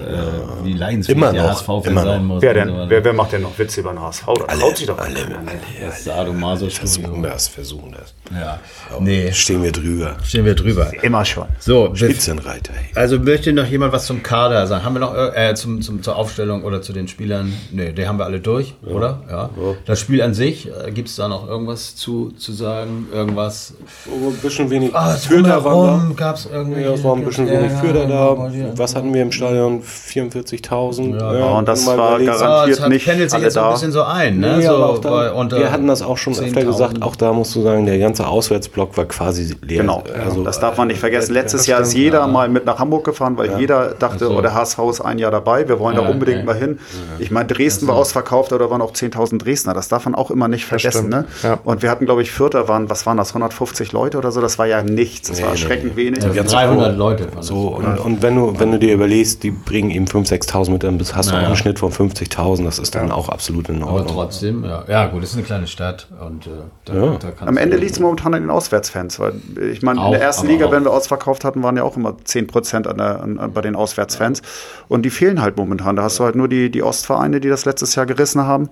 wie 0.63 0.73
leidensfähig 0.73 1.19
der 1.19 1.33
noch, 1.33 1.49
HSV 1.49 1.67
immer 1.85 2.01
sein 2.03 2.21
noch. 2.27 2.35
muss. 2.35 2.41
Wer, 2.41 2.53
denn, 2.55 2.67
so 2.69 2.85
wer, 2.89 3.03
wer 3.03 3.13
macht 3.13 3.31
denn 3.33 3.41
noch 3.43 3.57
Witze 3.59 3.81
über 3.81 3.91
den 3.91 4.01
HSV? 4.01 4.25
Da 4.25 4.55
traut 4.55 4.77
sich 4.77 4.87
doch 4.87 4.97
alle, 4.97 5.13
keiner, 5.13 5.41
ne? 5.43 5.51
Das 5.85 6.03
Sadomaso 6.03 6.67
Versuchen 6.69 7.21
das, 7.23 7.47
versuchen 7.47 7.91
das. 7.91 8.13
Ja. 8.39 8.59
Nee, 8.99 9.31
Stehen 9.33 9.61
wir 9.63 9.71
drüber. 9.71 10.17
stehen 10.23 10.45
wir 10.45 10.55
drüber. 10.55 10.91
Immer 11.09 11.25
schon. 11.25 11.45
So, 11.57 11.89
Spitzenreiter. 11.95 12.71
also 12.93 13.17
möchte 13.19 13.51
noch 13.51 13.65
jemand 13.65 13.93
was 13.93 14.05
zum 14.05 14.21
Kader 14.21 14.67
sagen? 14.67 14.85
Haben 14.85 14.93
wir 14.93 14.99
noch 14.99 15.15
äh, 15.15 15.55
zum, 15.55 15.81
zum, 15.81 16.03
zur 16.03 16.15
Aufstellung 16.15 16.63
oder 16.63 16.83
zu 16.83 16.93
den 16.93 17.07
Spielern? 17.07 17.51
Nee, 17.71 17.93
die 17.93 18.07
haben 18.07 18.19
wir 18.19 18.25
alle 18.25 18.39
durch, 18.39 18.75
oder? 18.85 19.21
Ja. 19.27 19.49
Das 19.87 19.99
Spiel 19.99 20.21
an 20.21 20.35
sich, 20.35 20.67
äh, 20.67 20.91
gibt 20.91 21.07
es 21.09 21.15
da 21.15 21.27
noch 21.27 21.47
irgendwas 21.47 21.95
zu, 21.95 22.31
zu 22.37 22.51
sagen? 22.53 23.07
Irgendwas? 23.11 23.73
Oh, 24.07 24.29
ein 24.29 24.35
bisschen 24.35 24.69
wenig 24.69 24.95
Ah, 24.95 25.09
Fürther 25.15 25.63
waren 25.63 26.15
gab 26.15 26.35
es 26.35 26.47
irgendwie. 26.51 26.83
da. 26.83 26.89
Ja, 26.89 26.93
es 26.93 27.03
war 27.03 27.15
ein 27.15 27.25
bisschen 27.25 27.49
wenig 27.49 27.71
Fürther 27.71 28.05
da. 28.05 28.51
Was 28.77 28.95
hatten 28.95 29.11
wir 29.11 29.23
im 29.23 29.31
Stadion? 29.31 29.81
44.000. 29.81 31.19
Ja, 31.39 31.45
und 31.57 31.67
das 31.67 31.85
war 31.87 31.95
überlegt. 32.19 32.31
garantiert- 32.39 32.49
Ah, 32.49 32.67
das 32.83 32.89
nicht 32.89 33.05
pendelt 33.05 33.31
sich 33.31 33.39
jetzt 33.41 33.53
so 33.55 33.59
ein 33.61 33.65
da. 33.65 33.71
bisschen 33.71 33.91
so 33.91 34.03
ein. 34.03 34.39
Ne? 34.39 34.57
Nee, 34.57 34.65
so, 34.65 34.75
aber 34.75 34.89
auch 34.89 34.99
da, 34.99 35.09
bei- 35.09 35.31
unter 35.31 35.57
wir 35.59 35.71
hatten 35.71 35.87
das 35.87 36.01
auch 36.01 36.17
schon 36.17 36.33
öfter 36.33 36.45
10.000. 36.61 36.65
gesagt, 36.65 37.01
auch 37.01 37.15
da 37.15 37.33
musst 37.33 37.55
du 37.55 37.61
sagen, 37.63 37.85
der 37.85 37.97
ganze 37.99 38.27
Auswärtsblock 38.27 38.95
war 38.97 39.05
quasi 39.05 39.55
leer. 39.61 39.81
Genau, 39.81 40.03
also, 40.23 40.43
das 40.43 40.59
darf 40.59 40.77
man 40.77 40.87
nicht 40.87 40.98
vergessen. 40.99 41.33
Letztes 41.33 41.65
Jahr 41.67 41.81
ist 41.81 41.93
jeder 41.93 42.27
mal 42.27 42.49
mit 42.49 42.65
nach 42.65 42.79
Hamburg 42.79 43.03
gefahren, 43.05 43.37
weil 43.37 43.59
jeder 43.59 43.95
dachte, 43.97 44.25
Ach 44.25 44.29
so. 44.31 44.37
oh, 44.37 44.41
der 44.41 44.53
HSV 44.53 44.79
ist 44.89 45.01
ein 45.01 45.17
Jahr 45.19 45.31
dabei, 45.31 45.67
wir 45.67 45.79
wollen 45.79 45.95
da 45.95 46.01
unbedingt 46.07 46.39
okay. 46.39 46.45
mal 46.47 46.55
hin. 46.55 46.79
Ich 47.19 47.31
meine, 47.31 47.47
Dresden 47.47 47.87
war 47.87 47.95
ausverkauft, 47.95 48.53
oder 48.53 48.69
waren 48.69 48.81
auch 48.81 48.93
10.000 48.93 49.37
Dresdner. 49.39 49.73
Das 49.73 49.87
darf 49.87 50.05
man 50.05 50.15
auch 50.15 50.31
immer 50.31 50.47
nicht 50.47 50.65
vergessen. 50.65 51.09
Ne? 51.09 51.25
ja. 51.43 51.59
Und 51.63 51.81
wir 51.81 51.89
hatten, 51.89 52.05
glaube 52.05 52.21
ich, 52.21 52.31
Vierter 52.31 52.67
waren, 52.67 52.89
was 52.89 53.05
waren 53.05 53.17
das, 53.17 53.29
150 53.29 53.91
Leute 53.91 54.17
oder 54.17 54.31
so? 54.31 54.41
Das 54.41 54.57
war 54.59 54.65
ja 54.67 54.81
nichts. 54.83 55.29
Das 55.29 55.37
Nee, 55.37 55.43
war 55.43 55.49
nee, 55.51 55.55
erschreckend 55.59 55.95
wenig. 55.95 56.23
Ja, 56.33 56.43
300 56.43 56.97
Leute. 56.97 57.27
Von 57.29 57.41
So, 57.43 57.67
und, 57.69 57.97
und 57.99 58.21
wenn, 58.21 58.35
du, 58.35 58.59
wenn 58.59 58.71
du 58.71 58.79
dir 58.79 58.93
überlegst, 58.93 59.43
die 59.43 59.51
bringen 59.51 59.91
eben 59.91 60.05
5.000, 60.05 60.49
6.000 60.49 60.71
mit, 60.71 60.83
dann 60.83 60.99
hast 61.13 61.29
du 61.29 61.33
Naja. 61.35 61.47
einen 61.47 61.55
Schnitt 61.55 61.79
von 61.79 61.91
50.000, 61.91 62.63
das 62.65 62.79
ist 62.79 62.95
dann 62.95 63.11
auch 63.11 63.29
absolut 63.29 63.69
in 63.69 63.81
Aber 63.83 63.93
Ordnung. 63.93 64.13
trotzdem, 64.15 64.63
ja. 64.63 64.83
ja 64.87 65.05
gut, 65.07 65.23
es 65.23 65.29
ist 65.31 65.35
eine 65.35 65.45
kleine 65.45 65.67
Stadt 65.67 66.07
und 66.25 66.47
äh, 66.47 66.49
da, 66.85 66.93
Ja. 66.93 67.17
da 67.19 67.45
Am 67.45 67.57
Ende 67.57 67.77
liegt 67.77 67.93
es 67.93 67.99
momentan 67.99 68.33
an 68.33 68.41
den 68.41 68.49
Auswärtsfans. 68.49 69.19
Weil 69.19 69.33
ich 69.71 69.81
meine, 69.81 70.03
in 70.05 70.11
der 70.11 70.21
ersten 70.21 70.47
aber 70.47 70.53
Liga, 70.53 70.71
wenn 70.71 70.83
wir 70.83 70.88
ausverkauft 70.91 71.43
hatten, 71.45 71.63
waren 71.63 71.77
ja 71.77 71.83
auch 71.83 71.97
immer 71.97 72.15
10 72.23 72.47
Prozent 72.47 72.87
an, 72.87 72.99
an, 72.99 73.53
bei 73.53 73.61
den 73.61 73.75
Auswärtsfans. 73.75 74.41
Und 74.87 75.03
die 75.03 75.09
fehlen 75.09 75.41
halt 75.41 75.57
momentan. 75.57 75.95
Da 75.95 76.03
hast 76.03 76.19
du 76.19 76.23
halt 76.23 76.35
nur 76.35 76.47
die, 76.47 76.69
die 76.69 76.83
Ostvereine, 76.83 77.39
die 77.39 77.49
das 77.49 77.65
letztes 77.65 77.95
Jahr 77.95 78.05
gerissen 78.05 78.41
haben. 78.41 78.69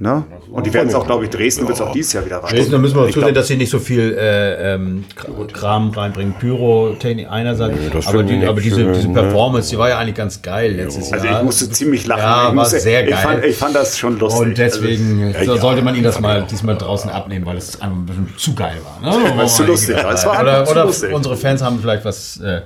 Ne? 0.00 0.22
Und 0.52 0.64
die 0.64 0.72
werden 0.72 0.88
es 0.88 0.94
auch, 0.94 1.04
glaube 1.06 1.24
ich, 1.24 1.30
Dresden 1.30 1.62
wird 1.66 1.74
es 1.76 1.80
auch 1.80 1.90
dieses 1.90 2.12
Jahr 2.12 2.24
wieder 2.24 2.36
rein. 2.36 2.54
Dresden, 2.54 2.70
da 2.70 2.78
müssen 2.78 2.94
wir 2.96 3.06
Ich 3.08 3.14
zusehen, 3.14 3.26
glaub- 3.32 3.34
dass 3.34 3.48
sie 3.48 3.56
nicht 3.56 3.70
so 3.70 3.80
viel 3.80 4.16
äh, 4.16 4.74
ähm, 4.74 5.04
Kr- 5.16 5.52
Kram 5.52 5.90
reinbringen. 5.90 6.34
Pyrotechnik 6.38 7.26
einerseits, 7.28 7.76
das 7.92 8.06
aber, 8.06 8.22
die, 8.22 8.46
aber 8.46 8.60
diese, 8.60 8.76
schön, 8.76 8.92
diese 8.94 9.08
ne? 9.08 9.14
Performance, 9.14 9.70
die 9.70 9.78
war 9.78 9.88
ja 9.88 9.98
eigentlich 9.98 10.14
ganz 10.14 10.40
geil 10.40 10.72
letztes 10.74 11.12
Also 11.12 11.26
Jahr. 11.26 11.38
ich 11.38 11.44
musste 11.44 11.68
ziemlich 11.70 12.06
lachen. 12.06 12.20
Ja, 12.20 12.40
ich, 12.42 12.46
war 12.46 12.54
musste, 12.54 12.78
sehr 12.78 13.02
ich, 13.02 13.10
geil. 13.10 13.18
fand, 13.22 13.44
ich 13.44 13.56
fand 13.56 13.74
das 13.74 13.98
schon 13.98 14.18
lustig. 14.20 14.40
Und 14.40 14.58
deswegen 14.58 15.34
so 15.44 15.54
ja, 15.56 15.60
sollte 15.60 15.82
man 15.82 15.96
ihn 15.96 16.04
das 16.04 16.14
ich 16.14 16.20
mal 16.20 16.42
auch. 16.42 16.46
diesmal 16.46 16.78
draußen 16.78 17.10
abnehmen, 17.10 17.44
weil 17.44 17.56
es 17.56 17.80
einfach 17.80 17.96
ein 17.96 18.06
bisschen 18.06 18.28
zu 18.36 18.54
geil 18.54 18.76
war. 19.02 19.10
Ne? 19.18 19.30
Weil 19.36 19.46
es 19.46 19.56
zu 19.56 19.64
lustig 19.64 19.96
war. 19.96 20.14
War 20.14 20.40
oder 20.42 20.70
oder 20.70 20.84
lustig. 20.84 21.12
unsere 21.12 21.36
Fans 21.36 21.60
haben 21.60 21.80
vielleicht 21.80 22.04
was. 22.04 22.36
Äh, 22.40 22.60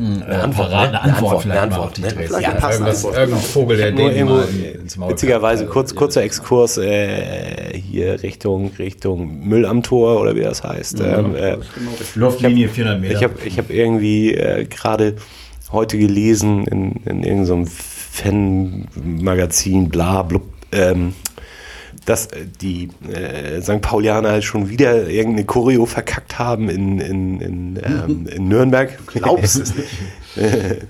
eine 0.00 0.42
Antwort, 0.42 0.70
Antwort, 0.70 0.70
ne? 0.70 0.78
eine 0.78 1.02
Antwort, 1.02 1.44
Eine 1.44 1.60
Antwort, 1.60 1.70
mal 1.70 1.78
auf 1.86 1.92
die 1.92 2.00
ne? 2.00 2.08
Dresden. 2.08 2.26
Vielleicht 2.26 2.42
Ja, 2.42 2.48
eine 2.54 2.72
irgendwas, 2.72 2.96
Antwort, 2.96 3.16
irgendein 3.16 3.42
Vogel, 3.42 3.76
der 3.76 3.92
den 3.92 4.10
irgendwo, 4.10 4.42
witzigerweise, 5.08 5.66
kurz, 5.66 5.94
kurzer 5.94 6.22
Exkurs 6.22 6.78
äh, 6.78 7.78
hier 7.78 8.22
Richtung, 8.22 8.70
Richtung 8.78 9.46
Müll 9.46 9.66
am 9.66 9.82
Tor 9.82 10.18
oder 10.20 10.34
wie 10.34 10.40
das 10.42 10.64
heißt. 10.64 11.00
Ähm, 11.00 11.36
äh, 11.36 11.58
Luftlinie 12.14 12.68
400 12.68 13.00
Meter. 13.00 13.14
Ich 13.14 13.22
habe 13.22 13.34
ich 13.44 13.58
hab 13.58 13.70
irgendwie 13.70 14.34
äh, 14.34 14.64
gerade 14.64 15.14
heute 15.72 15.98
gelesen 15.98 16.66
in, 16.66 16.96
in 17.04 17.22
irgendeinem 17.22 17.66
Fan-Magazin, 17.66 19.88
bla, 19.88 20.22
blub, 20.22 20.42
ähm, 20.72 21.14
dass 22.06 22.26
äh, 22.26 22.46
die 22.60 22.88
äh, 23.08 23.60
St. 23.62 23.80
Paulianer 23.80 24.30
halt 24.30 24.44
schon 24.44 24.68
wieder 24.68 25.08
irgendeine 25.08 25.44
Choreo 25.44 25.86
verkackt 25.86 26.38
haben 26.38 26.68
in, 26.68 27.00
in, 27.00 27.40
in, 27.40 27.80
ähm, 27.82 28.26
in 28.34 28.48
Nürnberg. 28.48 28.98
Glaubst 29.06 29.56
du 29.56 29.62
es 29.62 29.74
nicht? 29.76 29.88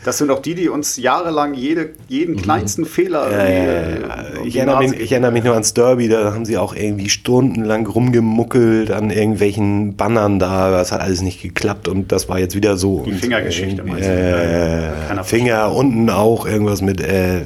Das 0.04 0.18
sind 0.18 0.30
auch 0.30 0.40
die, 0.40 0.54
die 0.54 0.68
uns 0.68 0.98
jahrelang 0.98 1.54
jede, 1.54 1.90
jeden 2.08 2.36
kleinsten 2.36 2.84
Fehler. 2.84 3.30
Äh, 3.30 4.38
um 4.38 4.46
ich, 4.46 4.56
erinnere 4.56 4.80
mich, 4.80 5.00
ich 5.00 5.12
erinnere 5.12 5.32
mich 5.32 5.44
nur 5.44 5.54
ans 5.54 5.72
Derby, 5.72 6.08
da 6.08 6.34
haben 6.34 6.44
sie 6.44 6.58
auch 6.58 6.74
irgendwie 6.74 7.08
stundenlang 7.08 7.86
rumgemuckelt 7.86 8.90
an 8.90 9.10
irgendwelchen 9.10 9.96
Bannern 9.96 10.38
da, 10.38 10.70
das 10.70 10.92
hat 10.92 11.00
alles 11.00 11.22
nicht 11.22 11.40
geklappt 11.40 11.88
und 11.88 12.12
das 12.12 12.28
war 12.28 12.38
jetzt 12.38 12.54
wieder 12.54 12.76
so. 12.76 13.04
Die 13.06 13.12
Fingergeschichte 13.12 13.82
meinst 13.82 14.06
du? 14.06 14.12
Äh, 14.12 15.24
Finger, 15.24 15.74
unten 15.74 16.10
auch 16.10 16.46
irgendwas 16.46 16.82
mit 16.82 17.00
äh, 17.00 17.40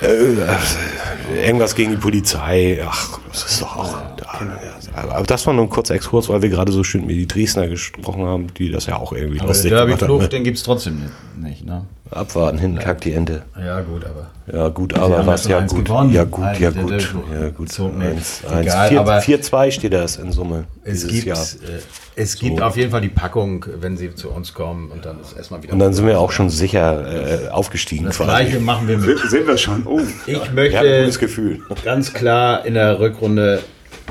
äh, 0.00 0.36
irgendwas 1.34 1.74
gegen 1.74 1.92
die 1.92 1.96
Polizei. 1.96 2.82
Ach, 2.84 3.18
das 3.30 3.44
ist 3.44 3.62
doch 3.62 3.76
auch. 3.76 3.98
Da, 4.94 5.08
aber 5.14 5.26
das 5.26 5.46
war 5.46 5.54
nur 5.54 5.64
ein 5.64 5.68
kurzer 5.70 5.94
Exkurs, 5.94 6.28
weil 6.28 6.42
wir 6.42 6.48
gerade 6.48 6.72
so 6.72 6.84
schön 6.84 7.06
mit 7.06 7.16
die 7.16 7.26
Dresdner 7.26 7.68
gesprochen 7.68 8.24
haben, 8.24 8.46
die 8.54 8.70
das 8.70 8.86
ja 8.86 8.96
auch 8.96 9.12
irgendwie 9.12 9.38
Aber 9.40 9.48
der 9.48 9.54
lustig 9.54 9.70
gemacht 9.70 9.88
Derby-Klub, 9.88 10.22
haben. 10.22 10.30
den 10.30 10.44
gibt 10.44 10.56
es 10.58 10.62
trotzdem 10.62 11.02
nicht. 11.40 11.64
Ne? 11.64 11.84
Abwarten, 12.10 12.58
hin, 12.58 12.76
kackt 12.78 13.04
die 13.04 13.12
Ente. 13.12 13.42
Ja, 13.58 13.80
gut, 13.82 14.04
aber. 14.04 14.30
Ja, 14.52 14.68
gut, 14.68 14.94
aber 14.94 15.24
was 15.26 15.46
ja 15.46 15.60
gut. 15.60 15.88
Ja, 16.10 16.24
gut, 16.24 16.44
Ein- 16.44 16.60
ja, 16.60 16.70
der- 16.72 16.82
gut. 16.82 16.90
der- 16.90 17.40
Ja, 17.42 17.48
gut. 17.50 17.68
Eins, 18.00 18.42
Egal. 18.52 18.88
Vier- 18.88 19.00
aber- 19.00 19.18
4-2 19.20 19.70
steht 19.70 19.92
das 19.92 20.16
in 20.16 20.32
Summe. 20.32 20.64
Es 20.82 21.06
gibt, 21.06 21.26
Jahr. 21.26 21.38
äh, 21.38 21.78
es 22.16 22.36
gibt 22.36 22.60
auf 22.60 22.76
jeden 22.76 22.90
Fall 22.90 23.00
die 23.00 23.08
Packung, 23.10 23.64
wenn 23.80 23.96
sie 23.96 24.12
zu 24.14 24.30
uns 24.30 24.52
kommen 24.54 24.90
und 24.90 25.04
dann 25.04 25.20
ist 25.20 25.36
erstmal 25.36 25.62
wieder. 25.62 25.72
Und 25.72 25.78
dann 25.78 25.92
sind 25.92 26.04
wir 26.06 26.18
auch 26.18 26.32
schon 26.32 26.50
sicher 26.50 27.44
äh, 27.46 27.48
aufgestiegen 27.50 28.06
das 28.06 28.16
quasi. 28.16 28.28
gleiche 28.30 28.58
machen 28.60 28.88
wir 28.88 28.98
mit. 28.98 29.18
Sind 29.28 29.46
wir 29.46 29.56
schon. 29.56 29.86
Oh. 29.86 30.00
Ich 30.26 30.36
Ja, 30.36 30.40
möchte 30.52 31.00
gutes 31.02 31.18
Gefühl. 31.20 31.60
ganz 31.84 32.12
klar 32.12 32.66
in 32.66 32.74
der 32.74 32.98
Rückrunde 32.98 33.62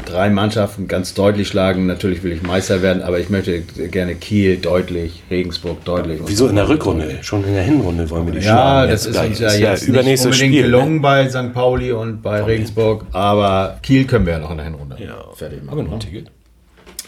drei 0.05 0.29
Mannschaften 0.29 0.87
ganz 0.87 1.13
deutlich 1.13 1.47
schlagen. 1.47 1.85
Natürlich 1.87 2.23
will 2.23 2.31
ich 2.31 2.41
Meister 2.41 2.81
werden, 2.81 3.01
aber 3.01 3.19
ich 3.19 3.29
möchte 3.29 3.61
gerne 3.61 4.15
Kiel 4.15 4.57
deutlich, 4.57 5.23
Regensburg 5.29 5.83
deutlich. 5.85 6.19
Wieso 6.25 6.47
in 6.47 6.55
der 6.55 6.67
Rückrunde? 6.69 7.17
Schon 7.21 7.43
in 7.43 7.53
der 7.53 7.63
Hinrunde 7.63 8.09
wollen 8.09 8.25
wir 8.25 8.33
die 8.33 8.45
Ja, 8.45 8.53
schlagen. 8.53 8.91
das 8.91 9.05
ist 9.05 9.13
gleich. 9.13 9.29
uns 9.29 9.39
ja 9.39 9.53
jetzt 9.53 9.87
nicht 9.87 9.97
unbedingt 9.97 10.35
Spiel. 10.35 10.49
ne? 10.49 10.61
gelungen 10.63 11.01
bei 11.01 11.29
St. 11.29 11.53
Pauli 11.53 11.91
und 11.91 12.21
bei 12.21 12.41
Regensburg, 12.41 13.05
aber 13.11 13.77
Kiel 13.83 14.05
können 14.05 14.25
wir 14.25 14.33
ja 14.33 14.39
noch 14.39 14.51
in 14.51 14.57
der 14.57 14.65
Hinrunde 14.65 14.95
Ja, 14.99 15.15
fertig 15.35 15.59
machen. 15.63 15.69
Aber 15.73 15.83
noch 15.83 15.91
ein 15.93 15.97
ne? 15.99 16.05
Ticket. 16.05 16.31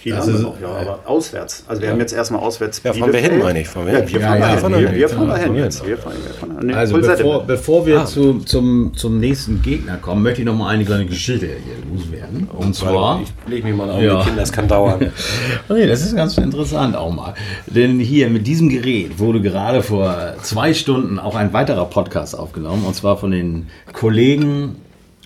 Viel 0.01 0.15
Das 0.15 0.25
haben 0.25 0.33
wir 0.33 0.39
noch, 0.41 0.59
ja, 0.59 0.67
aber 0.67 0.99
auswärts. 1.05 1.63
Also 1.67 1.79
wir 1.81 1.91
haben 1.91 1.99
jetzt 1.99 2.11
erstmal 2.13 2.41
auswärts. 2.41 2.81
Ja, 2.83 2.91
fahren 2.91 3.13
wir 3.13 3.19
hin, 3.19 3.37
meine 3.37 3.61
ich. 3.61 3.67
Fahren 3.67 3.85
wir 3.85 3.97
hin. 3.99 4.07
wir 4.11 4.19
fahren 4.21 4.39
ja, 4.41 4.55
da 4.55 4.67
hin. 4.67 4.71
wir- 4.71 4.79
Wir, 4.79 4.95
wir 4.95 5.09
fahren 5.09 5.27
ja, 5.27 5.35
da 5.35 5.41
hin 5.43 5.55
jetzt. 5.55 5.85
Wir 5.87 5.97
fahren, 5.97 6.13
wir 6.23 6.33
fahren. 6.33 6.73
Also 6.73 6.97
bevor, 6.99 7.43
bevor 7.43 7.85
wir 7.85 7.99
Ah. 8.01 8.05
zu, 8.05 8.39
zum, 8.39 8.93
zum 8.95 9.19
nächsten 9.19 9.61
Gegner 9.61 9.97
kommen, 9.97 10.23
möchte 10.23 10.41
ich 10.41 10.45
noch 10.47 10.55
mal 10.55 10.69
eine 10.69 10.85
kleine 10.85 11.05
Geschichte 11.05 11.45
hier 11.45 11.75
loswerden. 11.93 12.49
Und 12.51 12.75
zwar... 12.75 13.21
Ich 13.21 13.31
lege 13.51 13.67
mich 13.67 13.75
mal 13.75 13.91
auf 13.91 14.01
Ja. 14.01 14.17
die 14.21 14.25
Kinder, 14.25 14.41
das 14.41 14.51
kann 14.51 14.67
dauern. 14.67 15.11
Nee, 15.69 15.85
das 15.85 16.01
ist 16.01 16.15
ganz 16.15 16.35
interessant 16.37 16.95
auch 16.95 17.13
mal. 17.13 17.35
Denn 17.67 17.99
hier 17.99 18.29
mit 18.31 18.47
diesem 18.47 18.69
Gerät 18.69 19.19
wurde 19.19 19.39
gerade 19.39 19.83
vor 19.83 20.15
zwei 20.41 20.73
Stunden 20.73 21.19
auch 21.19 21.35
ein 21.35 21.53
weiterer 21.53 21.85
Podcast 21.85 22.37
aufgenommen. 22.37 22.85
Und 22.85 22.95
zwar 22.95 23.17
von 23.17 23.29
den 23.29 23.67
Kollegen 23.93 24.77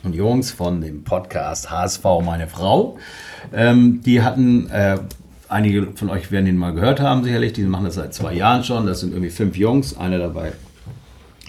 und 0.05 0.13
Jungs 0.13 0.51
von 0.51 0.81
dem 0.81 1.03
Podcast 1.03 1.71
HSV 1.71 2.03
Meine 2.23 2.47
Frau. 2.47 2.97
Ähm, 3.53 4.01
die 4.05 4.21
hatten, 4.21 4.69
äh, 4.69 4.97
einige 5.49 5.87
von 5.95 6.09
euch 6.09 6.31
werden 6.31 6.45
den 6.45 6.57
mal 6.57 6.73
gehört 6.73 6.99
haben 6.99 7.23
sicherlich, 7.23 7.53
die 7.53 7.63
machen 7.63 7.85
das 7.85 7.95
seit 7.95 8.13
zwei 8.13 8.33
Jahren 8.33 8.63
schon. 8.63 8.85
Das 8.85 8.99
sind 8.99 9.11
irgendwie 9.11 9.31
fünf 9.31 9.57
Jungs, 9.57 9.97
einer 9.97 10.19
dabei 10.19 10.53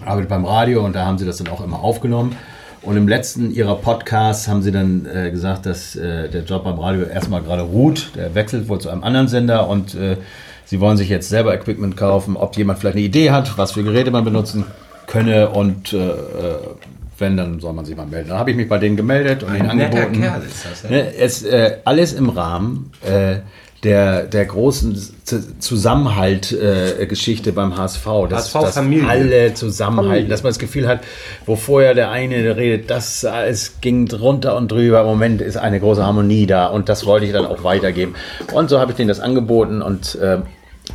arbeitet 0.05 0.29
beim 0.29 0.45
Radio 0.45 0.85
und 0.85 0.95
da 0.95 1.05
haben 1.05 1.17
sie 1.17 1.25
das 1.25 1.37
dann 1.37 1.47
auch 1.47 1.63
immer 1.63 1.83
aufgenommen. 1.83 2.35
Und 2.81 2.97
im 2.97 3.07
letzten 3.07 3.51
ihrer 3.51 3.75
Podcasts 3.75 4.47
haben 4.47 4.61
sie 4.61 4.71
dann 4.71 5.05
äh, 5.05 5.31
gesagt, 5.31 5.65
dass 5.65 5.95
äh, 5.95 6.29
der 6.29 6.43
Job 6.43 6.63
beim 6.63 6.79
Radio 6.79 7.03
erstmal 7.03 7.41
gerade 7.41 7.63
ruht. 7.63 8.11
Der 8.15 8.33
wechselt 8.35 8.69
wohl 8.69 8.79
zu 8.79 8.89
einem 8.89 9.03
anderen 9.03 9.27
Sender 9.27 9.67
und 9.67 9.95
äh, 9.95 10.17
sie 10.65 10.79
wollen 10.79 10.97
sich 10.97 11.09
jetzt 11.09 11.29
selber 11.29 11.53
Equipment 11.53 11.97
kaufen, 11.97 12.37
ob 12.37 12.55
jemand 12.55 12.79
vielleicht 12.79 12.95
eine 12.95 13.05
Idee 13.05 13.31
hat, 13.31 13.57
was 13.57 13.73
für 13.73 13.83
Geräte 13.83 14.11
man 14.11 14.23
benutzen 14.23 14.65
könne 15.07 15.49
und 15.49 15.93
äh, 15.93 15.97
äh, 15.97 16.57
wenn, 17.19 17.37
dann 17.37 17.59
soll 17.59 17.73
man 17.73 17.85
sich 17.85 17.95
mal 17.95 18.05
melden. 18.05 18.29
Dann 18.29 18.39
habe 18.39 18.51
ich 18.51 18.57
mich 18.57 18.69
bei 18.69 18.77
denen 18.77 18.95
gemeldet 18.95 19.43
und 19.43 19.55
ihnen 19.55 19.69
angeboten. 19.69 20.21
Kerl 20.21 20.41
ist 20.43 20.65
das, 20.65 20.83
ja. 20.83 20.89
Ne, 20.89 21.15
es, 21.15 21.43
äh, 21.43 21.77
alles 21.83 22.13
im 22.13 22.29
Rahmen 22.29 22.91
äh, 23.05 23.37
der, 23.83 24.23
der 24.23 24.45
großen 24.45 24.97
Zusammenhalt-Geschichte 25.59 27.49
äh, 27.49 27.53
beim 27.53 27.77
HSV. 27.77 28.05
Dass, 28.29 28.53
HSV 28.53 28.65
dass 28.65 28.73
Familie. 28.75 29.07
alle 29.07 29.53
zusammenhalten, 29.53 30.29
dass 30.29 30.41
man 30.43 30.49
das 30.49 30.59
Gefühl 30.59 30.87
hat, 30.87 31.01
wo 31.45 31.55
vorher 31.55 31.93
der 31.93 32.09
eine 32.09 32.57
redet, 32.57 32.89
das 32.89 33.23
es 33.23 33.79
ging 33.81 34.07
drunter 34.07 34.57
und 34.57 34.71
drüber. 34.71 35.01
Im 35.01 35.07
Moment 35.07 35.41
ist 35.41 35.57
eine 35.57 35.79
große 35.79 36.03
Harmonie 36.03 36.47
da 36.47 36.67
und 36.67 36.89
das 36.89 37.05
wollte 37.05 37.27
ich 37.27 37.33
dann 37.33 37.45
auch 37.45 37.63
weitergeben. 37.63 38.15
Und 38.51 38.69
so 38.69 38.79
habe 38.79 38.91
ich 38.91 38.97
denen 38.97 39.09
das 39.09 39.19
angeboten 39.19 39.83
und 39.83 40.15
äh, 40.15 40.39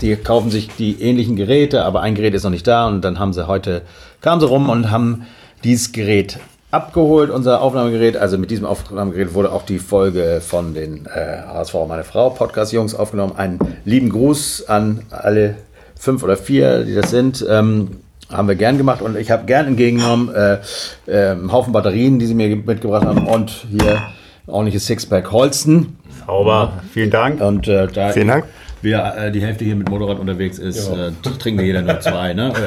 die 0.00 0.16
kaufen 0.16 0.50
sich 0.50 0.68
die 0.76 1.00
ähnlichen 1.02 1.36
Geräte, 1.36 1.84
aber 1.84 2.00
ein 2.00 2.14
Gerät 2.14 2.34
ist 2.34 2.42
noch 2.44 2.50
nicht 2.50 2.66
da 2.66 2.88
und 2.88 3.02
dann 3.02 3.18
haben 3.18 3.32
sie 3.32 3.46
heute, 3.46 3.82
kamen 4.20 4.40
sie 4.40 4.46
rum 4.46 4.70
und 4.70 4.90
haben 4.90 5.26
dieses 5.64 5.92
Gerät 5.92 6.38
abgeholt, 6.70 7.30
unser 7.30 7.60
Aufnahmegerät. 7.60 8.16
Also 8.16 8.38
mit 8.38 8.50
diesem 8.50 8.64
Aufnahmegerät 8.64 9.34
wurde 9.34 9.52
auch 9.52 9.64
die 9.64 9.78
Folge 9.78 10.40
von 10.40 10.74
den 10.74 11.06
äh, 11.06 11.42
HSV 11.46 11.74
Meine 11.86 12.04
Frau 12.04 12.30
Podcast-Jungs 12.30 12.94
aufgenommen. 12.94 13.34
Einen 13.36 13.58
lieben 13.84 14.08
Gruß 14.08 14.68
an 14.68 15.02
alle 15.10 15.56
fünf 15.98 16.22
oder 16.22 16.36
vier, 16.36 16.84
die 16.84 16.94
das 16.94 17.10
sind. 17.10 17.44
Ähm, 17.48 17.98
haben 18.30 18.48
wir 18.48 18.54
gern 18.54 18.78
gemacht 18.78 19.02
und 19.02 19.16
ich 19.16 19.30
habe 19.30 19.44
gern 19.44 19.66
entgegengenommen 19.66 20.34
äh, 20.34 20.58
äh, 21.06 21.32
einen 21.32 21.52
Haufen 21.52 21.72
Batterien, 21.72 22.18
die 22.18 22.26
sie 22.26 22.34
mir 22.34 22.56
mitgebracht 22.56 23.04
haben 23.04 23.26
und 23.26 23.66
hier 23.70 24.02
ordentliches 24.46 24.86
Sixpack 24.86 25.30
Holsten. 25.30 25.98
Sauber. 26.26 26.72
Vielen 26.92 27.10
Dank. 27.10 27.40
Und 27.40 27.68
äh, 27.68 27.86
da 27.88 28.10
Vielen 28.10 28.28
Dank. 28.28 28.44
Wir 28.82 29.14
äh, 29.16 29.30
die 29.32 29.40
Hälfte 29.40 29.64
hier 29.64 29.76
mit 29.76 29.88
Motorrad 29.88 30.18
unterwegs 30.18 30.58
ist, 30.58 30.88
äh, 30.88 31.10
trinken 31.38 31.60
wir 31.60 31.66
jeder 31.66 31.82
nur 31.82 32.00
zwei, 32.00 32.34
ne? 32.34 32.52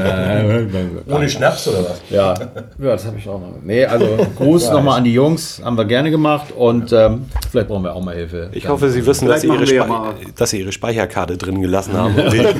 Äh, 0.00 1.12
Ohne 1.12 1.28
Schnaps 1.28 1.68
oder 1.68 1.78
was? 1.84 2.00
ja, 2.10 2.34
ja, 2.34 2.50
das 2.78 3.06
habe 3.06 3.18
ich 3.18 3.28
auch 3.28 3.40
noch. 3.40 3.54
Nee, 3.62 3.84
also 3.84 4.06
Gruß 4.36 4.70
nochmal 4.70 4.98
an 4.98 5.04
die 5.04 5.12
Jungs, 5.14 5.60
haben 5.64 5.76
wir 5.76 5.84
gerne 5.84 6.10
gemacht 6.10 6.52
und 6.56 6.92
ähm, 6.92 7.26
vielleicht 7.50 7.68
brauchen 7.68 7.84
wir 7.84 7.94
auch 7.94 8.02
mal 8.02 8.14
Hilfe. 8.14 8.50
Ich 8.52 8.68
hoffe, 8.68 8.88
Sie 8.90 9.04
wissen, 9.06 9.28
dass 9.28 9.40
Sie, 9.42 9.48
ja 9.48 9.86
mal- 9.86 10.14
dass 10.36 10.50
Sie 10.50 10.60
Ihre 10.60 10.72
Speicherkarte 10.72 11.36
drin 11.36 11.60
gelassen 11.60 11.94
haben 11.96 12.14
und 12.16 12.32
wir, 12.32 12.54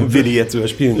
und 0.00 0.12
wir 0.14 0.22
die 0.22 0.34
jetzt 0.34 0.54
überspielen. 0.54 0.96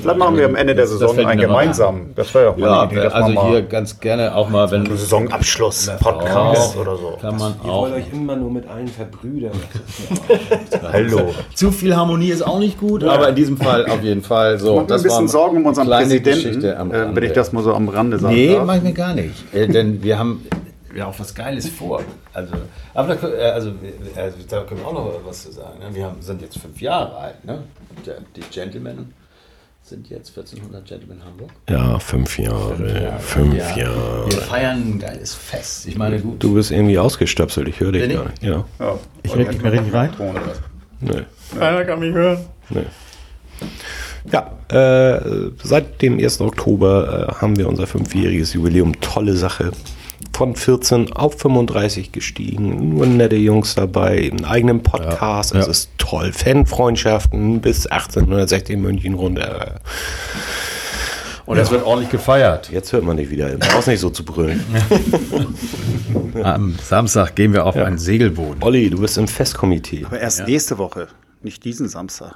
Vielleicht 0.00 0.18
machen 0.18 0.36
wir 0.36 0.46
am 0.46 0.56
Ende 0.56 0.74
der 0.74 0.84
Das 0.84 0.92
Saison 0.92 1.18
einen 1.26 1.40
gemeinsamen. 1.40 2.12
Das 2.14 2.32
wäre 2.34 2.52
mal 2.56 2.60
Ja, 2.60 2.82
eine 2.82 2.92
Idee, 2.92 3.02
dass 3.02 3.12
also 3.12 3.32
mal 3.32 3.48
hier 3.50 3.62
ganz 3.62 4.00
gerne 4.00 4.34
auch 4.34 4.48
mal, 4.48 4.70
wenn 4.70 4.86
Saisonabschluss-Podcast 4.86 6.76
oder 6.76 6.96
so. 6.96 7.18
kann 7.20 7.36
man 7.36 7.54
Ihr 7.64 7.70
auch. 7.70 7.82
wollt 7.82 7.94
euch 7.94 8.12
immer 8.12 8.36
nur 8.36 8.50
mit 8.50 8.68
allen 8.68 8.88
verbrüdern. 8.88 9.52
Hallo. 10.92 11.34
Zu 11.54 11.70
viel 11.70 11.94
Harmonie 11.96 12.30
ist 12.30 12.42
auch 12.46 12.58
nicht 12.58 12.78
gut, 12.78 13.04
aber 13.04 13.28
in 13.30 13.34
diesem 13.34 13.56
Fall 13.56 13.86
auf 13.86 14.02
jeden 14.02 14.22
Fall 14.22 14.58
so. 14.58 14.76
Macht 14.76 14.88
mir 14.88 14.94
ein 14.96 15.02
bisschen 15.02 15.22
war 15.22 15.28
Sorgen 15.28 15.56
um 15.58 15.66
unseren 15.66 15.86
Präsidenten, 15.88 16.64
äh, 16.64 17.14
wenn 17.14 17.24
ich 17.24 17.32
das 17.32 17.52
mal 17.52 17.62
so 17.62 17.74
am 17.74 17.88
Rande 17.88 18.18
sagen 18.18 18.34
Nee, 18.34 18.54
darf. 18.54 18.66
mach 18.66 18.76
ich 18.76 18.82
mir 18.82 18.92
gar 18.92 19.14
nicht. 19.14 19.54
Äh, 19.54 19.68
denn 19.68 20.02
wir 20.02 20.18
haben 20.18 20.46
ja 20.94 21.06
auch 21.06 21.18
was 21.18 21.34
Geiles 21.34 21.68
vor. 21.68 22.02
Also, 22.32 22.54
aber 22.94 23.14
da, 23.14 23.28
äh, 23.28 23.50
also, 23.50 23.72
also, 24.14 24.36
da 24.48 24.62
können 24.62 24.80
wir 24.80 24.86
auch 24.86 24.94
noch 24.94 25.12
was 25.26 25.42
zu 25.44 25.52
sagen. 25.52 25.78
Ne? 25.78 25.94
Wir 25.94 26.04
haben, 26.04 26.20
sind 26.20 26.40
jetzt 26.42 26.58
fünf 26.58 26.80
Jahre 26.80 27.16
alt. 27.16 27.44
Ne? 27.44 27.58
Die 28.36 28.40
Gentlemen 28.52 29.12
sind 29.88 30.10
jetzt 30.10 30.30
1400 30.36 30.84
Gentlemen 30.84 31.22
Hamburg. 31.24 31.50
Ja, 31.68 31.98
fünf 32.00 32.38
Jahre. 32.38 33.18
Fünf 33.20 33.54
Ja, 33.54 33.76
Jahre. 33.76 34.26
Wir 34.28 34.38
feiern 34.38 34.82
ein 34.82 34.98
geiles 34.98 35.34
Fest. 35.34 35.86
Ich 35.86 35.96
meine, 35.96 36.20
gut. 36.20 36.42
Du 36.42 36.54
bist 36.54 36.72
irgendwie 36.72 36.98
ausgestöpselt, 36.98 37.68
ich 37.68 37.78
höre 37.78 37.92
dich 37.92 38.12
gar 38.12 38.24
nicht. 38.24 38.42
Ja. 38.42 38.64
Ja. 38.80 38.98
ich 39.22 39.34
rede 39.36 39.50
nicht 39.50 39.62
mehr 39.62 39.72
richtig 39.72 39.94
rein. 39.94 40.10
Nee. 41.00 41.22
Keiner 41.56 41.84
kann 41.84 42.00
mich 42.00 42.12
hören. 42.12 42.38
Nee. 42.70 42.86
Ja, 44.32 44.50
äh, 44.76 45.50
seit 45.62 46.02
dem 46.02 46.18
1. 46.18 46.40
Oktober 46.40 47.28
äh, 47.28 47.40
haben 47.40 47.56
wir 47.56 47.68
unser 47.68 47.86
fünfjähriges 47.86 48.54
Jubiläum. 48.54 49.00
Tolle 49.00 49.36
Sache. 49.36 49.70
Von 50.36 50.54
14 50.54 51.14
auf 51.14 51.38
35 51.38 52.12
gestiegen. 52.12 52.90
Nur 52.90 53.06
nette 53.06 53.36
Jungs 53.36 53.74
dabei. 53.74 54.30
Einen 54.30 54.44
eigenen 54.44 54.82
Podcast. 54.82 55.54
Ja, 55.54 55.60
Es 55.60 55.64
ja. 55.64 55.70
ist 55.70 55.90
toll. 55.96 56.30
Fanfreundschaften 56.30 57.62
bis 57.62 57.86
1860 57.86 58.76
München 58.76 59.14
runter. 59.14 59.80
Und 61.46 61.56
es 61.56 61.70
wird 61.70 61.86
ordentlich 61.86 62.10
gefeiert. 62.10 62.70
Jetzt 62.70 62.92
hört 62.92 63.04
man 63.04 63.16
dich 63.16 63.30
wieder. 63.30 63.48
Du 63.48 63.66
brauchst 63.66 63.88
nicht 63.88 64.00
so 64.00 64.10
zu 64.10 64.26
brüllen. 64.26 64.62
Am 66.42 66.74
Samstag 66.82 67.34
gehen 67.34 67.54
wir 67.54 67.64
auf 67.64 67.74
ein 67.76 67.96
Segelboot. 67.96 68.62
Olli, 68.62 68.90
du 68.90 69.00
bist 69.00 69.16
im 69.16 69.28
Festkomitee. 69.28 70.04
Aber 70.04 70.20
erst 70.20 70.46
nächste 70.46 70.76
Woche, 70.76 71.08
nicht 71.40 71.64
diesen 71.64 71.88
Samstag. 71.88 72.34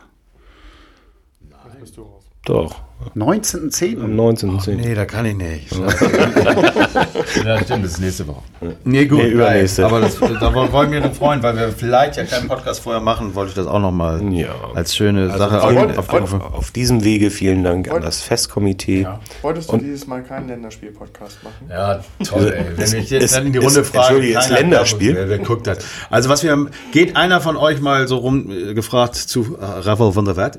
Doch. 2.47 2.81
19.10. 3.17 4.03
Am 4.03 4.13
19.10. 4.19 4.77
Nee, 4.77 4.95
da 4.95 5.05
kann 5.05 5.27
ich 5.27 5.35
nicht. 5.37 5.75
ja, 7.45 7.63
stimmt, 7.63 7.85
das 7.85 7.93
ist 7.93 8.01
nächste 8.01 8.27
Woche. 8.29 8.43
Nee, 8.85 9.07
gut, 9.07 9.19
Nee, 9.19 9.29
übernächste. 9.31 9.87
Aber 9.87 10.01
das, 10.01 10.19
da 10.19 10.55
wollen 10.55 10.93
wir 10.93 11.05
uns 11.05 11.17
freuen, 11.17 11.43
weil 11.43 11.57
wir 11.57 11.69
vielleicht 11.71 12.17
ja 12.17 12.25
keinen 12.25 12.47
Podcast 12.49 12.81
vorher 12.83 13.01
machen, 13.01 13.35
wollte 13.35 13.51
ich 13.51 13.55
das 13.57 13.67
auch 13.67 13.79
nochmal 13.81 14.23
Ja. 14.33 14.55
als 14.75 14.95
schöne 14.95 15.29
Sache 15.37 15.63
Auf, 15.63 15.99
auf, 15.99 16.09
auf, 16.35 16.55
auf, 16.55 16.71
diesem 16.71 17.03
Wege 17.03 17.31
vielen 17.31 17.65
Dank 17.65 17.91
an 17.91 18.03
das 18.03 18.21
Festkomitee. 18.21 19.07
Wolltest 19.43 19.73
du 19.73 19.79
dieses 19.79 20.07
Mal 20.07 20.23
keinen 20.23 20.49
Länderspiel-Podcast 20.49 21.43
machen? 21.43 21.67
Ja, 21.71 22.01
toll, 22.25 22.53
ey. 22.57 22.65
Wenn 22.77 23.01
ich 23.01 23.11
jetzt 23.11 23.25
ist- 23.25 23.35
dann 23.37 23.47
in 23.47 23.53
die 23.53 23.59
ist- 23.59 23.65
Runde 23.65 23.85
frage, 23.85 24.07
Entschuldige, 24.09 24.39
ist 24.39 24.51
Länderspiel? 24.51 25.15
Wer, 25.17 25.29
wer 25.29 25.39
guckt 25.39 25.67
das? 25.67 25.79
Also 26.11 26.29
was 26.29 26.43
wir 26.43 26.53
haben, 26.53 26.69
geht 26.93 27.17
einer 27.17 27.41
von 27.41 27.57
euch 27.57 27.81
mal 27.81 28.07
so 28.09 28.19
rum 28.19 28.51
äh, 28.51 28.75
gefragt 28.75 29.17
zu 29.17 29.57
äh, 29.61 29.65
Ravel 29.65 30.15
van 30.15 30.25
der 30.27 30.37
Wert? 30.37 30.59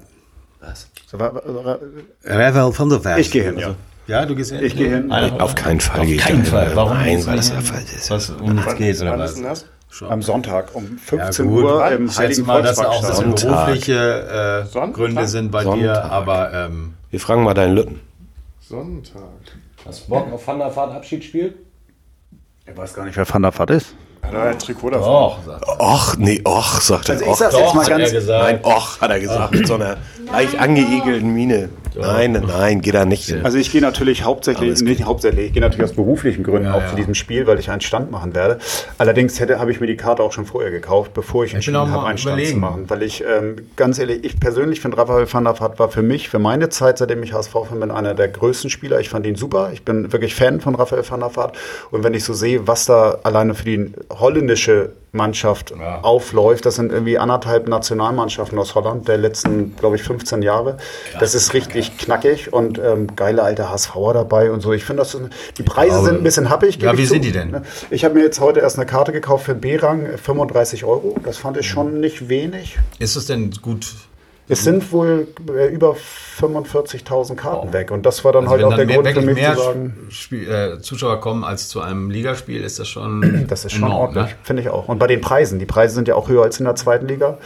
Ravel 1.14 2.78
van 2.78 2.90
der 2.90 3.04
Wert. 3.04 3.20
Ich 3.20 3.32
gehe 3.32 3.44
hin, 3.44 3.58
ja. 3.58 3.76
Ja, 4.08 4.26
du 4.26 4.36
gehst 4.36 4.52
hin? 4.52 4.64
Ich 4.64 4.76
gehe 4.76 4.90
hin. 4.90 5.12
Einer, 5.12 5.42
Auf 5.42 5.56
keinen 5.56 5.80
Fall 5.80 6.02
Auf 6.02 6.18
keinen 6.18 6.42
das. 6.42 6.50
Fall. 6.50 6.72
Warum 6.76 6.94
Nein, 6.98 7.26
weil 7.26 7.36
das 7.38 7.48
der 7.50 7.58
hin? 7.58 7.66
Fall 7.66 7.82
ist. 7.84 8.10
Was 8.10 8.30
um 8.30 8.56
nichts 8.56 8.76
geht 8.76 9.02
oder 9.02 9.20
was? 9.20 9.42
das? 9.42 9.66
Am 10.08 10.22
Sonntag 10.22 10.74
um 10.74 10.98
15 10.98 11.48
gut. 11.48 11.64
Uhr 11.66 11.86
Ich 11.88 11.96
im 11.98 12.08
schätze 12.08 12.22
Heiligen 12.22 12.46
mal, 12.46 12.62
dass 12.64 12.78
da 12.78 12.88
auch 12.88 13.04
Sonntag. 13.04 13.66
berufliche 13.66 14.66
äh? 14.74 14.88
Gründe 14.92 15.28
sind 15.28 15.52
bei 15.52 15.64
dir, 15.64 15.70
Sonntag. 15.96 16.12
aber 16.12 16.54
ähm, 16.54 16.94
Wir 17.10 17.20
fragen 17.20 17.44
mal 17.44 17.54
deinen 17.54 17.76
Lütten. 17.76 18.00
Sonntag. 18.62 19.22
Hast 19.86 20.06
du 20.06 20.10
Bock 20.10 20.32
auf 20.32 20.48
Van 20.48 20.60
der 20.60 20.74
Vaart 20.76 20.94
Abschiedsspiel? 20.96 21.56
Ich 22.66 22.78
weiß 22.78 22.94
gar 22.94 23.06
nicht, 23.06 23.18
wer 23.18 23.28
Van 23.30 23.42
der 23.42 23.58
Vaart 23.58 23.72
ist. 23.72 23.96
Hat 24.24 24.34
er 24.34 24.44
ein 24.44 24.60
Trikot 24.60 24.90
davon? 24.92 25.06
Doch, 25.08 25.38
sagt 25.46 25.66
er. 25.68 25.80
Och, 25.82 26.18
nee, 26.18 26.42
och, 26.46 26.82
sagt 26.82 27.10
er. 27.10 27.14
Also 27.16 27.26
ich 27.26 27.32
Och, 27.32 27.38
sag's 27.38 27.56
jetzt 27.56 27.74
mal 27.76 27.82
hat 27.84 27.90
ganz, 27.90 28.10
er 28.10 28.20
gesagt. 28.20 28.44
Nein, 28.44 28.60
och, 28.64 29.02
hat 29.02 29.10
er 29.12 29.20
gesagt, 29.20 29.52
mit 29.54 29.68
so 29.68 29.76
einer 29.76 29.98
leicht 30.32 30.58
angeegelten 30.60 31.34
Miene. 31.34 31.70
Nein, 31.94 32.32
nein, 32.32 32.44
nein, 32.48 32.82
geht 32.82 32.94
da 32.94 33.04
nicht. 33.04 33.36
Also 33.44 33.58
ich 33.58 33.70
gehe 33.70 33.82
natürlich 33.82 34.24
hauptsächlich, 34.24 34.80
nicht 34.82 35.04
hauptsächlich, 35.04 35.48
ich 35.48 35.52
gehe 35.54 35.62
natürlich 35.62 35.90
aus 35.90 35.94
beruflichen 35.94 36.42
Gründen 36.42 36.70
Ja, 36.70 36.76
auch 36.76 36.82
ja. 36.84 36.88
zu 36.88 36.96
diesem 36.96 37.16
Spiel, 37.16 37.48
weil 37.48 37.60
ich 37.60 37.70
einen 37.70 37.82
Stand 37.82 38.12
machen 38.12 38.34
werde. 38.34 38.60
Allerdings 38.98 39.42
hätte, 39.42 39.60
habe 39.60 39.72
ich 39.72 39.82
mir 39.82 39.88
die 39.88 39.98
Karte 39.98 40.24
auch 40.24 40.32
schon 40.32 40.46
vorher 40.46 40.72
gekauft, 40.72 41.14
bevor 41.14 41.44
ich 41.44 41.54
entschieden 41.54 41.76
auch 41.76 41.88
mal 41.88 41.98
habe, 41.98 42.08
einen 42.08 42.18
Stand 42.18 42.38
zu 42.38 42.42
überlegen. 42.44 42.60
machen. 42.62 42.90
Weil 42.90 43.04
ich, 43.04 43.26
ähm, 43.26 43.58
ganz 43.76 44.00
ehrlich, 44.00 44.24
ich 44.24 44.40
persönlich 44.40 44.80
finde, 44.80 44.98
Raphael 45.00 45.28
van 45.32 45.44
der 45.44 45.60
Vaart 45.60 45.80
war 45.80 45.90
für 45.90 46.02
mich, 46.02 46.30
für 46.30 46.40
meine 46.40 46.70
Zeit, 46.70 46.98
seitdem 46.98 47.24
ich 47.24 47.34
HSV-Fan 47.34 47.82
bin, 47.82 47.92
einer 47.92 48.14
der 48.14 48.30
größten 48.30 48.70
Spieler. 48.70 49.02
Ich 49.02 49.10
fand 49.10 49.26
ihn 49.26 49.36
super. 49.36 49.72
Ich 49.74 49.84
bin 49.84 50.14
wirklich 50.14 50.34
Fan 50.34 50.62
von 50.62 50.76
Raphael 50.76 51.04
van 51.10 51.20
der 51.20 51.36
Vaart. 51.36 51.58
Und 51.92 52.06
wenn 52.06 52.14
ich 52.14 52.24
so 52.24 52.34
sehe, 52.34 52.66
was 52.70 52.86
da 52.86 53.18
alleine 53.24 53.54
für 53.54 53.66
die 53.66 53.92
holländische 54.20 54.94
Mannschaft 55.14 55.74
Ja. 55.78 56.00
aufläuft, 56.02 56.66
das 56.66 56.76
sind 56.76 56.92
irgendwie 56.92 57.18
anderthalb 57.18 57.68
Nationalmannschaften 57.68 58.58
aus 58.58 58.76
Holland 58.76 59.08
der 59.10 59.18
letzten, 59.18 59.76
glaube 59.76 59.98
ich, 59.98 60.04
15 60.04 60.42
Jahre. 60.42 60.78
Das 61.20 61.36
ist 61.36 61.54
richtig 61.54 61.98
knackig 61.98 62.54
und 62.54 62.80
ähm, 62.80 63.14
geile 63.16 63.44
alte 63.44 63.70
HSVer 63.70 64.14
dabei 64.14 64.52
und 64.52 64.62
so. 64.62 64.72
Ich 64.72 64.86
finde, 64.86 65.04
die 65.58 65.64
Preise 65.64 65.90
glaube- 65.90 66.06
sind 66.08 66.18
ein 66.20 66.24
bisschen 66.24 66.50
happig. 66.50 66.82
Ja, 66.82 66.98
wie 66.98 67.06
sind 67.06 67.26
die 67.26 67.34
denn? 67.34 67.58
Ich 67.90 68.06
habe 68.06 68.14
mir 68.16 68.24
jetzt 68.24 68.40
heute 68.40 68.62
erst 68.62 68.78
eine 68.78 68.86
Karte 68.86 69.12
gekauft 69.12 69.46
für 69.46 69.56
B-Rang, 69.56 70.18
35 70.18 70.86
Euro. 70.86 71.16
Das 71.26 71.38
fand 71.38 71.58
ich 71.58 71.68
schon 71.68 72.00
nicht 72.00 72.30
wenig. 72.30 72.80
Ist 73.00 73.18
es 73.18 73.26
denn 73.26 73.52
gut? 73.62 73.88
Es 74.52 74.64
sind 74.66 74.92
wohl 74.92 75.28
äh, 75.50 75.68
über 75.68 75.96
45.000 76.40 77.36
Karten 77.36 77.72
weg 77.72 77.90
und 77.90 78.06
das 78.06 78.26
war 78.26 78.34
dann 78.34 78.48
Also 78.48 78.56
halt 78.56 78.64
auch 78.66 78.76
der 78.76 78.86
dann 78.86 78.88
mehr, 78.88 78.96
Grund 78.98 79.14
für 79.14 79.22
mich 79.22 79.36
mehr 79.36 79.56
zu 79.56 79.62
sagen, 79.62 80.08
Spiel, 80.10 80.52
äh, 80.52 80.82
Zuschauer 80.82 81.22
kommen 81.22 81.44
als 81.46 81.70
zu 81.70 81.80
einem 81.80 82.10
Ligaspiel, 82.10 82.62
ist 82.62 82.78
das 82.78 82.90
schon 82.90 83.46
das 83.48 83.64
ist 83.64 83.72
schon 83.72 83.84
enorm, 83.84 84.02
ordentlich, 84.02 84.26
ne? 84.26 84.36
finde 84.44 84.62
ich 84.62 84.70
auch. 84.70 84.90
Und 84.90 85.00
bei 85.00 85.08
den 85.08 85.22
Preisen, 85.22 85.58
die 85.58 85.66
Preise 85.66 85.96
sind 85.96 86.10
ja 86.10 86.16
auch 86.16 86.28
höher 86.28 86.44
als 86.44 86.60
in 86.60 86.66
der 86.66 86.76
zweiten 86.76 87.08
Liga. 87.08 87.38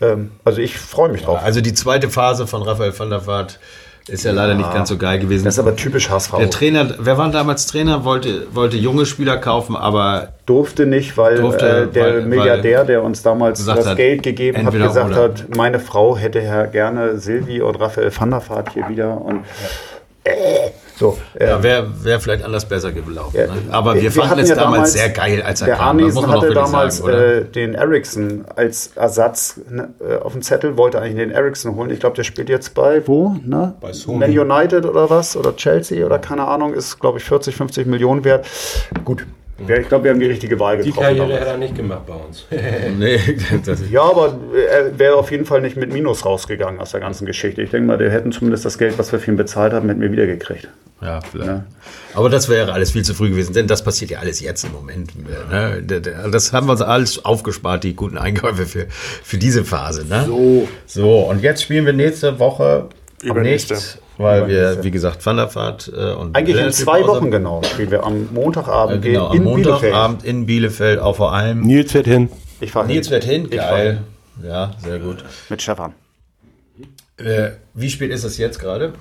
Ähm, 0.00 0.32
also 0.44 0.60
ich 0.60 0.78
freue 0.78 1.10
mich 1.10 1.22
drauf. 1.22 1.38
Also 1.42 1.60
die 1.60 1.74
zweite 1.74 2.10
Phase 2.10 2.46
von 2.48 2.62
Raphael 2.62 2.98
van 2.98 3.10
der 3.10 3.26
Vaart 3.26 3.60
ist 4.08 4.24
ja, 4.24 4.32
leider 4.32 4.54
nicht 4.54 4.72
ganz 4.72 4.88
so 4.88 4.96
geil 4.96 5.18
gewesen. 5.18 5.44
Das 5.44 5.54
ist 5.54 5.58
aber 5.60 5.76
typisch 5.76 6.10
HSV. 6.10 6.36
der 6.38 6.50
Trainer, 6.50 6.94
wer 6.98 7.18
war 7.18 7.30
damals 7.30 7.66
Trainer, 7.66 8.04
wollte, 8.04 8.46
wollte 8.52 8.76
junge 8.76 9.06
Spieler 9.06 9.36
kaufen, 9.38 9.76
aber 9.76 10.28
Durfte 10.46 10.86
nicht, 10.86 11.16
weil 11.16 11.36
Durfte, 11.36 11.66
äh, 11.66 11.86
der 11.86 12.04
weil- 12.14 12.22
Milliardär, 12.22 12.84
der 12.84 13.02
uns 13.02 13.22
damals 13.22 13.64
das 13.64 13.86
hat, 13.86 13.96
Geld 13.96 14.22
gegeben 14.22 14.64
hat, 14.64 14.72
gesagt 14.72 15.10
oder. 15.10 15.22
hat, 15.24 15.56
meine 15.56 15.78
Frau 15.78 16.16
hätte 16.16 16.40
ja 16.40 16.64
gerne 16.66 17.18
Silvi 17.18 17.60
und 17.60 17.74
Raphael 17.76 18.10
van 18.18 18.30
der 18.30 18.48
Vaart 18.48 18.72
hier 18.72 18.88
wieder. 18.88 19.20
Und 19.20 19.44
äh, 20.24 20.30
so, 20.98 21.16
äh, 21.38 21.46
ja, 21.46 21.62
wäre 21.62 21.86
wär 22.02 22.18
vielleicht 22.18 22.44
anders 22.44 22.66
besser 22.66 22.90
gelaufen. 22.90 23.36
Ja, 23.36 23.46
ne? 23.46 23.52
Aber 23.70 23.94
wir, 23.94 24.10
fanden 24.10 24.30
hatten 24.30 24.40
es 24.40 24.48
ja 24.48 24.56
damals, 24.56 24.92
sehr 24.94 25.10
geil, 25.10 25.42
als 25.42 25.60
er 25.60 25.68
der 25.68 25.76
kam. 25.76 25.98
Man 25.98 26.12
doch 26.12 26.26
hatte 26.26 26.50
damals 26.50 26.96
sagen, 26.98 27.12
äh, 27.12 27.44
den 27.44 27.74
Ericsson 27.74 28.44
als 28.56 28.92
Ersatz 28.96 29.60
ne, 29.70 29.90
äh, 30.00 30.16
auf 30.16 30.32
dem 30.32 30.42
Zettel, 30.42 30.76
wollte 30.76 31.00
eigentlich 31.00 31.18
den 31.18 31.30
Ericsson 31.30 31.76
holen. 31.76 31.90
Ich 31.90 32.00
glaube, 32.00 32.16
der 32.16 32.24
spielt 32.24 32.48
jetzt 32.48 32.74
bei 32.74 33.06
wo? 33.06 33.36
Ne? 33.44 33.74
Bei 33.80 33.92
Sony. 33.92 34.18
Man 34.18 34.36
United 34.36 34.86
oder 34.86 35.08
was? 35.08 35.36
Oder 35.36 35.54
Chelsea 35.54 36.04
oder 36.04 36.18
keine 36.18 36.48
Ahnung, 36.48 36.74
ist 36.74 36.98
glaube 36.98 37.18
ich 37.18 37.24
40, 37.24 37.54
50 37.54 37.86
Millionen 37.86 38.24
wert. 38.24 38.44
Gut, 39.04 39.24
ich 39.66 39.88
glaube, 39.88 40.04
wir 40.04 40.10
haben 40.12 40.20
die 40.20 40.26
richtige 40.26 40.58
Wahl 40.60 40.76
Die 40.78 40.84
getroffen. 40.90 41.04
Karriere 41.06 41.26
damals. 41.26 41.40
hat 41.40 41.48
er 41.48 41.56
nicht 41.58 41.74
gemacht 41.76 42.06
bei 42.06 42.14
uns. 42.14 42.46
nee, 42.98 43.18
das, 43.64 43.80
Ja, 43.90 44.02
aber 44.02 44.38
er 44.70 44.98
wäre 44.98 45.16
auf 45.16 45.30
jeden 45.30 45.44
Fall 45.46 45.60
nicht 45.60 45.76
mit 45.76 45.92
Minus 45.92 46.24
rausgegangen 46.24 46.80
aus 46.80 46.92
der 46.92 47.00
ganzen 47.00 47.26
Geschichte. 47.26 47.62
Ich 47.62 47.70
denke 47.70 47.86
mal, 47.86 47.98
der 47.98 48.10
hätten 48.10 48.30
zumindest 48.32 48.64
das 48.64 48.78
Geld, 48.78 48.98
was 48.98 49.10
wir 49.12 49.18
für 49.18 49.30
ihn 49.32 49.36
bezahlt 49.36 49.72
haben, 49.72 49.86
mit 49.86 49.98
mir 49.98 50.12
wiedergekriegt. 50.12 50.68
ja, 51.02 51.20
vielleicht. 51.20 51.48
Ja. 51.48 51.64
Aber 52.14 52.30
das 52.30 52.48
wäre 52.48 52.72
alles 52.72 52.92
viel 52.92 53.02
zu 53.04 53.14
früh 53.14 53.30
gewesen, 53.30 53.52
denn 53.52 53.66
das 53.66 53.82
passiert 53.82 54.10
ja 54.10 54.18
alles 54.20 54.40
jetzt 54.40 54.64
im 54.64 54.72
Moment. 54.72 55.10
Ne? 55.50 55.82
D- 55.82 56.00
d- 56.00 56.12
Das 56.30 56.52
haben 56.52 56.66
wir 56.66 56.72
uns 56.72 56.82
alles 56.82 57.24
aufgespart, 57.24 57.84
die 57.84 57.94
guten 57.94 58.16
Einkäufe 58.18 58.64
für, 58.66 58.86
für 58.88 59.38
diese 59.38 59.64
Phase. 59.64 60.06
Ne? 60.06 60.24
So. 60.26 60.68
So, 60.86 61.20
und 61.28 61.42
jetzt 61.42 61.62
spielen 61.62 61.84
wir 61.86 61.92
nächste 61.92 62.38
Woche 62.38 62.88
Übernächste. 63.22 63.74
nicht, 63.74 63.98
weil 64.18 64.46
wir, 64.48 64.82
wie 64.84 64.90
gesagt, 64.90 65.24
Van 65.24 65.36
der 65.36 65.54
Vaart 65.54 65.90
äh, 65.96 66.12
und 66.12 66.36
Eigentlich 66.36 66.56
in 66.58 66.70
zwei 66.72 67.00
Pause- 67.00 67.20
Wochen 67.20 67.30
genau 67.30 67.62
spielen 67.62 67.90
wir 67.90 68.04
am 68.04 68.28
Montagabend 68.34 69.04
Äh, 69.04 69.10
genau, 69.12 69.28
am 69.28 69.36
in 69.36 69.44
Bielefeld. 69.44 69.64
Montagabend 69.82 70.24
in 70.24 70.46
Bielefeld, 70.46 70.98
auch 71.00 71.16
vor 71.16 71.32
allem. 71.32 71.60
Nils 71.62 71.92
fährt 71.92 72.06
hin. 72.06 72.28
Ich 72.60 72.72
fahre 72.72 72.86
Nils 72.88 73.08
wird 73.10 73.24
hin, 73.24 73.46
Ich 73.50 73.56
fahr 73.60 73.70
geil. 73.70 74.00
Ja, 74.44 74.72
sehr 74.82 74.98
gut. 74.98 75.24
Mit 75.48 75.62
Stefan. 75.62 75.94
Äh, 77.16 77.50
wie 77.74 77.90
spät 77.90 78.10
ist 78.10 78.24
es 78.24 78.38
jetzt 78.38 78.58
gerade? 78.60 78.92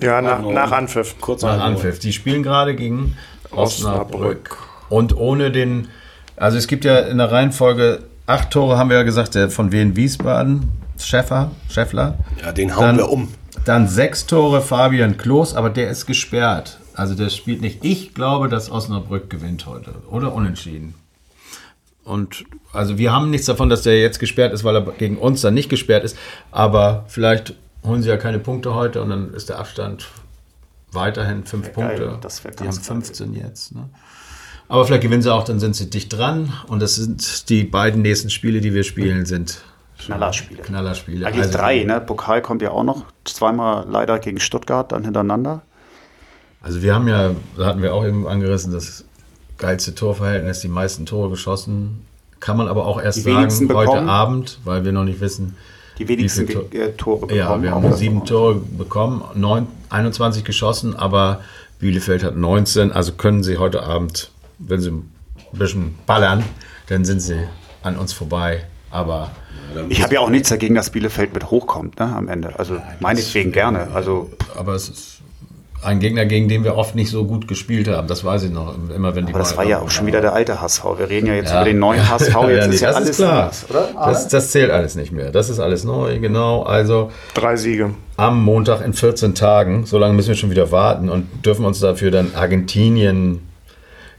Ja, 0.00 0.20
nach, 0.22 0.42
nach 0.42 0.72
Anpfiff. 0.72 1.16
Kurz 1.20 1.42
Nach 1.42 1.56
nach 1.58 1.64
Anpfiff. 1.64 1.98
Die 1.98 2.12
spielen 2.12 2.42
gerade 2.42 2.74
gegen 2.74 3.16
Osnabrück. 3.50 4.10
Osnabrück. 4.12 4.56
Und 4.88 5.16
ohne 5.16 5.50
den, 5.50 5.88
also 6.36 6.56
es 6.58 6.66
gibt 6.68 6.84
ja 6.84 6.98
in 7.00 7.18
der 7.18 7.30
Reihenfolge 7.32 8.00
acht 8.26 8.50
Tore, 8.50 8.78
haben 8.78 8.90
wir 8.90 8.96
ja 8.96 9.02
gesagt, 9.02 9.34
der 9.34 9.50
von 9.50 9.72
Wien 9.72 9.96
Wiesbaden, 9.96 10.68
Schäffer, 10.98 11.50
Schäffler. 11.70 12.18
Ja, 12.42 12.52
den 12.52 12.74
hauen 12.74 12.82
Dann- 12.82 12.96
wir 12.98 13.10
um. 13.10 13.28
Dann 13.66 13.88
sechs 13.88 14.26
Tore 14.26 14.62
Fabian 14.62 15.16
Klos, 15.18 15.54
aber 15.54 15.70
der 15.70 15.90
ist 15.90 16.06
gesperrt. 16.06 16.78
Also 16.94 17.14
der 17.14 17.28
spielt 17.30 17.60
nicht. 17.60 17.84
Ich 17.84 18.14
glaube, 18.14 18.48
dass 18.48 18.70
Osnabrück 18.70 19.28
gewinnt 19.28 19.66
heute. 19.66 19.96
Oder 20.10 20.32
unentschieden. 20.32 20.94
Und 22.04 22.44
also 22.72 22.96
wir 22.96 23.12
haben 23.12 23.28
nichts 23.30 23.46
davon, 23.46 23.68
dass 23.68 23.82
der 23.82 24.00
jetzt 24.00 24.20
gesperrt 24.20 24.52
ist, 24.52 24.62
weil 24.62 24.76
er 24.76 24.82
gegen 24.92 25.18
uns 25.18 25.40
dann 25.40 25.52
nicht 25.54 25.68
gesperrt 25.68 26.04
ist. 26.04 26.16
Aber 26.52 27.04
vielleicht 27.08 27.54
holen 27.84 28.02
sie 28.02 28.08
ja 28.08 28.16
keine 28.16 28.38
Punkte 28.38 28.74
heute 28.74 29.02
und 29.02 29.10
dann 29.10 29.34
ist 29.34 29.48
der 29.48 29.58
Abstand 29.58 30.06
weiterhin 30.92 31.44
fünf 31.44 31.72
geil, 31.74 31.98
Punkte. 31.98 32.18
das 32.22 32.44
wär 32.44 32.52
Die 32.52 32.58
haben 32.58 32.66
ganz 32.66 32.76
geil. 32.86 32.96
15 33.02 33.34
jetzt. 33.34 33.74
Ne? 33.74 33.88
Aber 34.68 34.84
vielleicht 34.86 35.02
gewinnen 35.02 35.22
sie 35.22 35.32
auch, 35.34 35.42
dann 35.44 35.58
sind 35.58 35.74
sie 35.74 35.90
dicht 35.90 36.12
dran. 36.16 36.52
Und 36.68 36.80
das 36.80 36.94
sind 36.94 37.48
die 37.48 37.64
beiden 37.64 38.02
nächsten 38.02 38.30
Spiele, 38.30 38.60
die 38.60 38.72
wir 38.72 38.84
spielen, 38.84 39.26
sind 39.26 39.60
Knallerspiele. 40.04 40.62
Knallerspiele. 40.62 41.26
Eigentlich 41.26 41.46
Also- 41.46 41.58
drei, 41.58 41.82
ne? 41.82 42.00
Pokal 42.00 42.42
kommt 42.42 42.62
ja 42.62 42.70
auch 42.70 42.84
noch. 42.84 43.04
Zweimal 43.28 43.86
leider 43.88 44.18
gegen 44.18 44.40
Stuttgart, 44.40 44.90
dann 44.92 45.04
hintereinander. 45.04 45.62
Also 46.62 46.82
wir 46.82 46.94
haben 46.94 47.06
ja, 47.08 47.30
da 47.56 47.66
hatten 47.66 47.82
wir 47.82 47.94
auch 47.94 48.04
eben 48.04 48.26
angerissen, 48.26 48.72
das 48.72 49.04
geilste 49.58 49.94
Torverhältnis, 49.94 50.60
die 50.60 50.68
meisten 50.68 51.06
Tore 51.06 51.30
geschossen. 51.30 52.04
Kann 52.40 52.56
man 52.56 52.68
aber 52.68 52.86
auch 52.86 53.00
erst 53.00 53.22
sagen, 53.22 53.36
wenigsten 53.38 53.68
heute 53.72 53.86
bekommen. 53.90 54.08
Abend, 54.08 54.58
weil 54.64 54.84
wir 54.84 54.92
noch 54.92 55.04
nicht 55.04 55.20
wissen. 55.20 55.56
Die 55.98 56.06
wenigsten 56.08 56.42
wie 56.48 56.52
viele 56.52 56.64
ge- 56.64 56.82
äh, 56.88 56.92
Tore 56.92 57.20
bekommen. 57.26 57.38
Ja, 57.38 57.62
wir 57.62 57.70
haben 57.70 57.92
sieben. 57.94 58.24
Tore 58.26 58.56
bekommen, 58.56 59.22
neun, 59.34 59.66
21 59.88 60.44
geschossen, 60.44 60.94
aber 60.94 61.40
Bielefeld 61.78 62.22
hat 62.24 62.36
19. 62.36 62.92
Also 62.92 63.12
können 63.12 63.42
sie 63.42 63.56
heute 63.58 63.82
Abend, 63.82 64.30
wenn 64.58 64.80
sie 64.80 64.90
ein 64.90 65.10
bisschen 65.52 65.94
ballern, 66.06 66.42
dann 66.88 67.04
sind 67.06 67.20
sie 67.20 67.38
an 67.82 67.96
uns 67.96 68.12
vorbei. 68.12 68.64
Aber 68.96 69.30
Ich 69.90 70.02
habe 70.02 70.14
ja 70.14 70.20
auch 70.20 70.30
nichts 70.30 70.48
dagegen, 70.48 70.74
dass 70.74 70.90
Bielefeld 70.90 71.34
mit 71.34 71.50
hochkommt, 71.50 71.98
ne? 72.00 72.06
Am 72.16 72.28
Ende. 72.28 72.58
Also 72.58 72.76
meinetwegen 73.00 73.52
gerne. 73.52 73.88
Also 73.94 74.30
aber 74.56 74.74
es 74.74 74.88
ist 74.88 75.12
ein 75.82 76.00
Gegner, 76.00 76.24
gegen 76.24 76.48
den 76.48 76.64
wir 76.64 76.74
oft 76.76 76.94
nicht 76.96 77.10
so 77.10 77.26
gut 77.26 77.46
gespielt 77.46 77.86
haben. 77.86 78.08
Das 78.08 78.24
weiß 78.24 78.44
ich 78.44 78.50
noch. 78.50 78.74
Immer 78.94 79.14
wenn 79.14 79.26
die 79.26 79.32
Aber 79.32 79.40
das 79.40 79.56
war 79.56 79.64
ja 79.64 79.78
auch 79.80 79.90
schon 79.90 80.06
wieder 80.06 80.20
der 80.22 80.32
alte 80.32 80.60
HSV. 80.60 80.82
Wir 80.96 81.08
reden 81.10 81.26
ja 81.26 81.34
jetzt 81.34 81.50
Ja. 81.52 81.56
über 81.60 81.66
den 81.70 81.78
neuen 81.78 82.08
HSV. 82.08 82.34
Jetzt 82.48 82.68
nee, 82.68 82.74
ist 82.74 82.80
ja 82.80 82.88
das 82.88 82.96
alles 82.96 83.08
ist 83.10 83.16
klar. 83.18 83.42
anders, 83.42 83.66
oder? 83.70 83.88
Das, 84.06 84.28
das 84.28 84.50
zählt 84.50 84.70
alles 84.70 84.94
nicht 84.96 85.12
mehr. 85.12 85.30
Das 85.30 85.50
ist 85.50 85.60
alles 85.60 85.84
neu, 85.84 86.18
genau. 86.18 86.62
Also 86.62 87.10
Drei 87.34 87.56
Siege. 87.56 87.90
am 88.16 88.42
Montag 88.42 88.80
in 88.84 88.94
14 88.94 89.34
Tagen, 89.34 89.84
so 89.84 89.98
lange 89.98 90.14
müssen 90.14 90.28
wir 90.28 90.36
schon 90.36 90.50
wieder 90.50 90.72
warten 90.72 91.08
und 91.10 91.28
dürfen 91.44 91.64
uns 91.66 91.78
dafür 91.78 92.10
dann 92.10 92.34
Argentinien 92.34 93.42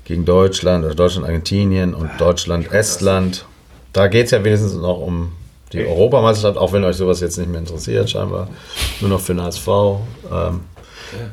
gegen 0.05 0.23
Deutschland 0.23 0.85
oder 0.85 0.95
Deutschland, 0.95 1.25
Argentinien 1.27 1.93
und 1.95 2.09
Deutschland, 2.19 2.71
Estland. 2.71 3.45
Da 3.93 4.07
geht 4.07 4.25
es 4.25 4.31
ja 4.31 4.43
wenigstens 4.43 4.73
noch 4.75 4.99
um 4.99 5.31
die 5.73 5.85
Europameisterschaft, 5.85 6.57
auch 6.57 6.71
wenn 6.73 6.83
euch 6.83 6.95
sowas 6.95 7.19
jetzt 7.19 7.37
nicht 7.37 7.49
mehr 7.49 7.59
interessiert, 7.59 8.09
scheinbar. 8.09 8.47
Nur 9.01 9.09
noch 9.09 9.19
für 9.19 9.33
den 9.33 9.43
HSV. 9.43 9.67
Ähm, 10.31 10.61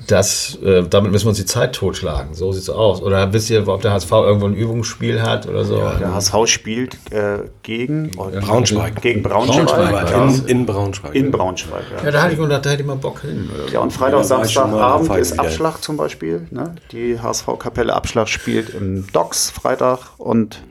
das, 0.06 0.56
äh, 0.62 0.84
damit 0.88 1.10
müssen 1.10 1.24
wir 1.24 1.30
uns 1.30 1.38
die 1.38 1.46
Zeit 1.46 1.74
totschlagen. 1.74 2.34
So 2.34 2.52
sieht 2.52 2.62
es 2.62 2.70
aus. 2.70 3.02
Oder 3.02 3.32
wisst 3.32 3.50
ihr, 3.50 3.66
ob 3.66 3.82
der 3.82 3.92
HSV 3.92 4.10
irgendwo 4.12 4.46
ein 4.46 4.54
Übungsspiel 4.54 5.22
hat 5.22 5.48
oder 5.48 5.64
so? 5.64 5.76
Der 5.76 6.14
HSV 6.14 6.34
spielt 6.46 6.94
äh, 7.10 7.38
gegen 7.62 8.10
Braunschweig. 8.10 9.00
Gegen 9.02 9.22
Braunschweig. 9.22 9.66
Braunschweig, 9.66 10.10
ja. 10.10 10.24
In, 10.24 10.46
in 10.46 10.66
Braunschweig. 10.66 11.14
In 11.14 11.30
Braunschweig, 11.30 11.82
ja. 11.96 12.04
Ja, 12.04 12.10
da 12.12 12.22
hatte 12.22 12.34
ich 12.34 12.38
gedacht, 12.38 12.64
da 12.64 12.70
hätte 12.70 12.82
ich 12.82 12.86
mal 12.86 12.96
Bock 12.96 13.22
hin. 13.22 13.50
Ja, 13.72 13.80
und 13.80 13.92
Freitag, 13.92 14.18
Ja, 14.20 14.24
Samstagabend 14.24 15.16
ist. 15.16 15.38
Abschlag 15.38 15.82
zum 15.82 15.96
Beispiel. 15.96 16.46
Ne? 16.50 16.76
Die 16.92 17.18
HSV-Kapelle 17.20 17.92
Abschlag 17.92 18.28
spielt 18.28 18.70
im 18.70 19.06
Docks 19.12 19.50
Freitag 19.50 19.98
und 20.18 20.62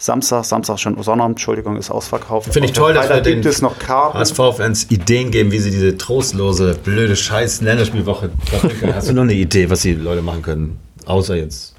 Samstag, 0.00 0.44
Samstag 0.44 0.78
schon, 0.78 1.02
Sonnabend, 1.02 1.38
Entschuldigung, 1.38 1.76
ist 1.76 1.90
ausverkauft. 1.90 2.52
Finde 2.52 2.68
ich 2.68 2.72
toll, 2.72 2.94
dass 2.94 3.04
wir 3.04 3.16
Freitag 3.16 3.24
den 3.24 3.42
gibt 3.42 3.46
es 3.46 3.60
noch 3.60 3.80
Karten. 3.80 4.16
HSV-Fans 4.16 4.92
Ideen 4.92 5.32
geben, 5.32 5.50
wie 5.50 5.58
sie 5.58 5.72
diese 5.72 5.98
trostlose, 5.98 6.76
blöde 6.84 7.16
Scheiß 7.16 7.62
Länderspielwoche. 7.62 8.30
Hast 8.94 9.10
du 9.10 9.12
noch 9.12 9.22
eine 9.22 9.34
Idee, 9.34 9.68
was 9.70 9.82
die 9.82 9.94
Leute 9.94 10.22
machen 10.22 10.42
können? 10.42 10.78
Außer 11.04 11.34
jetzt 11.34 11.74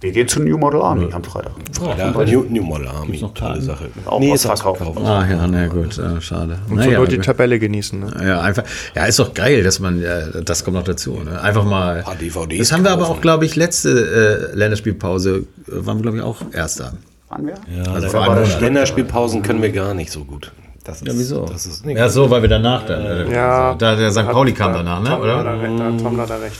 Wir 0.00 0.10
gehen 0.10 0.26
zu 0.26 0.42
New 0.42 0.58
Model 0.58 0.82
Army 0.82 1.06
am 1.12 1.22
Freitag. 1.22 1.52
Ja, 1.96 2.10
New, 2.10 2.42
New 2.48 2.64
Model 2.64 2.88
Army, 2.88 3.20
noch 3.20 3.32
tolle? 3.32 3.62
Sache. 3.62 3.90
Auch 4.06 4.18
nee, 4.18 4.32
was 4.32 4.40
ist 4.40 4.46
verkauft. 4.46 4.80
ausverkauft. 4.80 5.08
Ah 5.08 5.24
ja, 5.30 5.46
na 5.46 5.68
gut, 5.68 5.96
äh, 5.98 6.20
schade. 6.20 6.58
Und 6.68 6.78
naja, 6.78 6.90
so 6.90 6.96
nur 6.96 7.06
die. 7.06 7.18
Tabelle 7.18 7.60
genießen. 7.60 8.00
Ne? 8.00 8.12
ja, 8.26 8.40
einfach. 8.40 8.64
Ja, 8.96 9.04
ist 9.04 9.20
doch 9.20 9.34
geil, 9.34 9.62
dass 9.62 9.78
man, 9.78 10.02
äh, 10.02 10.42
das 10.42 10.64
kommt 10.64 10.78
noch 10.78 10.82
dazu. 10.82 11.12
Ne? 11.12 11.40
Einfach 11.40 11.64
mal. 11.64 12.02
paar 12.02 12.16
DVDs 12.16 12.58
Das 12.58 12.72
haben 12.72 12.82
wir 12.82 12.90
aber 12.90 13.08
auch, 13.08 13.20
glaube 13.20 13.44
ich, 13.44 13.54
letzte 13.54 14.50
äh, 14.52 14.56
Länderspielpause, 14.56 15.44
äh, 15.68 15.86
waren 15.86 15.98
wir, 15.98 16.02
glaube 16.02 16.16
ich, 16.16 16.22
auch 16.24 16.38
Erster. 16.52 16.94
Waren 17.32 17.46
wir? 17.46 17.54
Ja, 17.74 17.92
Also 17.92 18.08
vor 18.10 18.26
Monat. 18.26 18.60
Länderspielpausen 18.60 19.42
können 19.42 19.62
wir 19.62 19.72
gar 19.72 19.94
nicht 19.94 20.12
so 20.12 20.22
gut. 20.22 20.52
Das 20.84 21.00
ist, 21.00 21.06
Ja, 21.08 21.14
wieso? 21.14 21.46
Das 21.46 21.64
ist 21.64 21.86
nicht 21.86 21.96
ja, 21.96 22.08
so, 22.10 22.28
weil 22.28 22.42
wir 22.42 22.48
danach 22.50 22.84
dann. 22.84 23.00
Äh, 23.06 23.32
Ja. 23.34 23.74
Da 23.74 23.96
der 23.96 24.10
St. 24.10 24.26
Pauli 24.30 24.52
kam 24.52 24.72
Da- 24.72 24.78
danach, 24.82 25.00
ne? 25.00 25.08
Tom 25.08 25.16
hat 25.16 25.22
Oder? 25.22 25.44
da 25.44 25.54
recht, 25.60 25.78
da 25.80 25.90
Tom 26.02 26.20
hat 26.20 26.30
da 26.30 26.36
recht. 26.36 26.56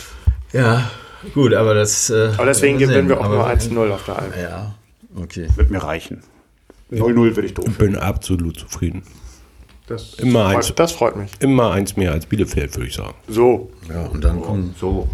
Ja, 0.55 0.91
gut, 1.35 1.53
aber 1.53 1.75
das. 1.75 2.09
Äh, 2.09 2.31
Aber 2.39 2.47
deswegen 2.47 2.79
gewinnen 2.79 3.09
wir 3.09 3.21
auch 3.21 3.25
Aber- 3.25 3.35
nur 3.37 3.47
1-0 3.47 3.91
auf 3.93 4.05
der 4.07 4.19
Alp. 4.19 4.35
Ja, 4.41 4.75
okay. 5.21 5.49
Wird 5.57 5.71
mir 5.71 5.83
reichen. 5.83 6.23
0-0 6.91 7.37
würde 7.37 7.43
ich 7.47 7.53
doof. 7.55 7.67
Ich 7.69 7.77
bin 7.77 7.97
absolut 7.99 8.59
zufrieden. 8.59 9.03
Das, 9.89 10.15
Immer 10.15 10.45
freut, 10.47 10.57
eins. 10.57 10.75
das 10.75 10.93
freut 10.93 11.17
mich. 11.17 11.31
Immer 11.41 11.73
eins 11.73 11.97
mehr 11.97 12.13
als 12.13 12.25
Bielefeld, 12.25 12.75
würde 12.77 12.87
ich 12.89 12.95
sagen. 12.95 13.15
So. 13.29 13.71
Ja, 13.91 14.07
und 14.07 14.23
dann 14.25 14.41
kommen. 14.41 14.75
So. 14.81 15.09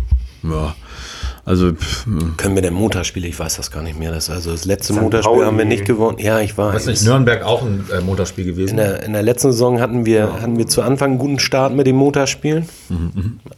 Ja. 0.44 0.76
Also, 1.48 1.72
pff, 1.72 2.06
Können 2.36 2.54
wir 2.54 2.62
denn 2.62 2.74
Montagsspiele? 2.74 3.26
Ich 3.26 3.38
weiß 3.38 3.56
das 3.56 3.70
gar 3.70 3.82
nicht 3.82 3.98
mehr. 3.98 4.12
Das, 4.12 4.28
also 4.28 4.50
das 4.52 4.66
letzte 4.66 4.92
St. 4.92 5.00
Montagsspiel 5.00 5.34
Pauli. 5.34 5.46
haben 5.46 5.56
wir 5.58 5.64
nicht 5.64 5.86
gewonnen. 5.86 6.18
Ja, 6.18 6.40
ich 6.40 6.56
weiß. 6.58 6.82
ist 6.82 6.86
nicht 6.86 7.04
Nürnberg 7.04 7.42
auch 7.42 7.62
ein 7.62 7.84
äh, 7.90 8.00
Motorspiel 8.02 8.46
In 8.48 8.54
gewesen? 8.54 8.76
der, 8.76 9.02
in 9.02 9.14
der 9.14 9.22
letzten 9.22 9.52
Saison 9.52 9.80
hatten 9.80 10.04
wir, 10.04 10.40
hatten 10.42 10.58
wir 10.58 10.66
zu 10.66 10.82
Anfang 10.82 11.12
einen 11.12 11.18
guten 11.18 11.38
Start 11.38 11.74
mit 11.74 11.86
den 11.86 11.96
Motorspielen. 11.96 12.68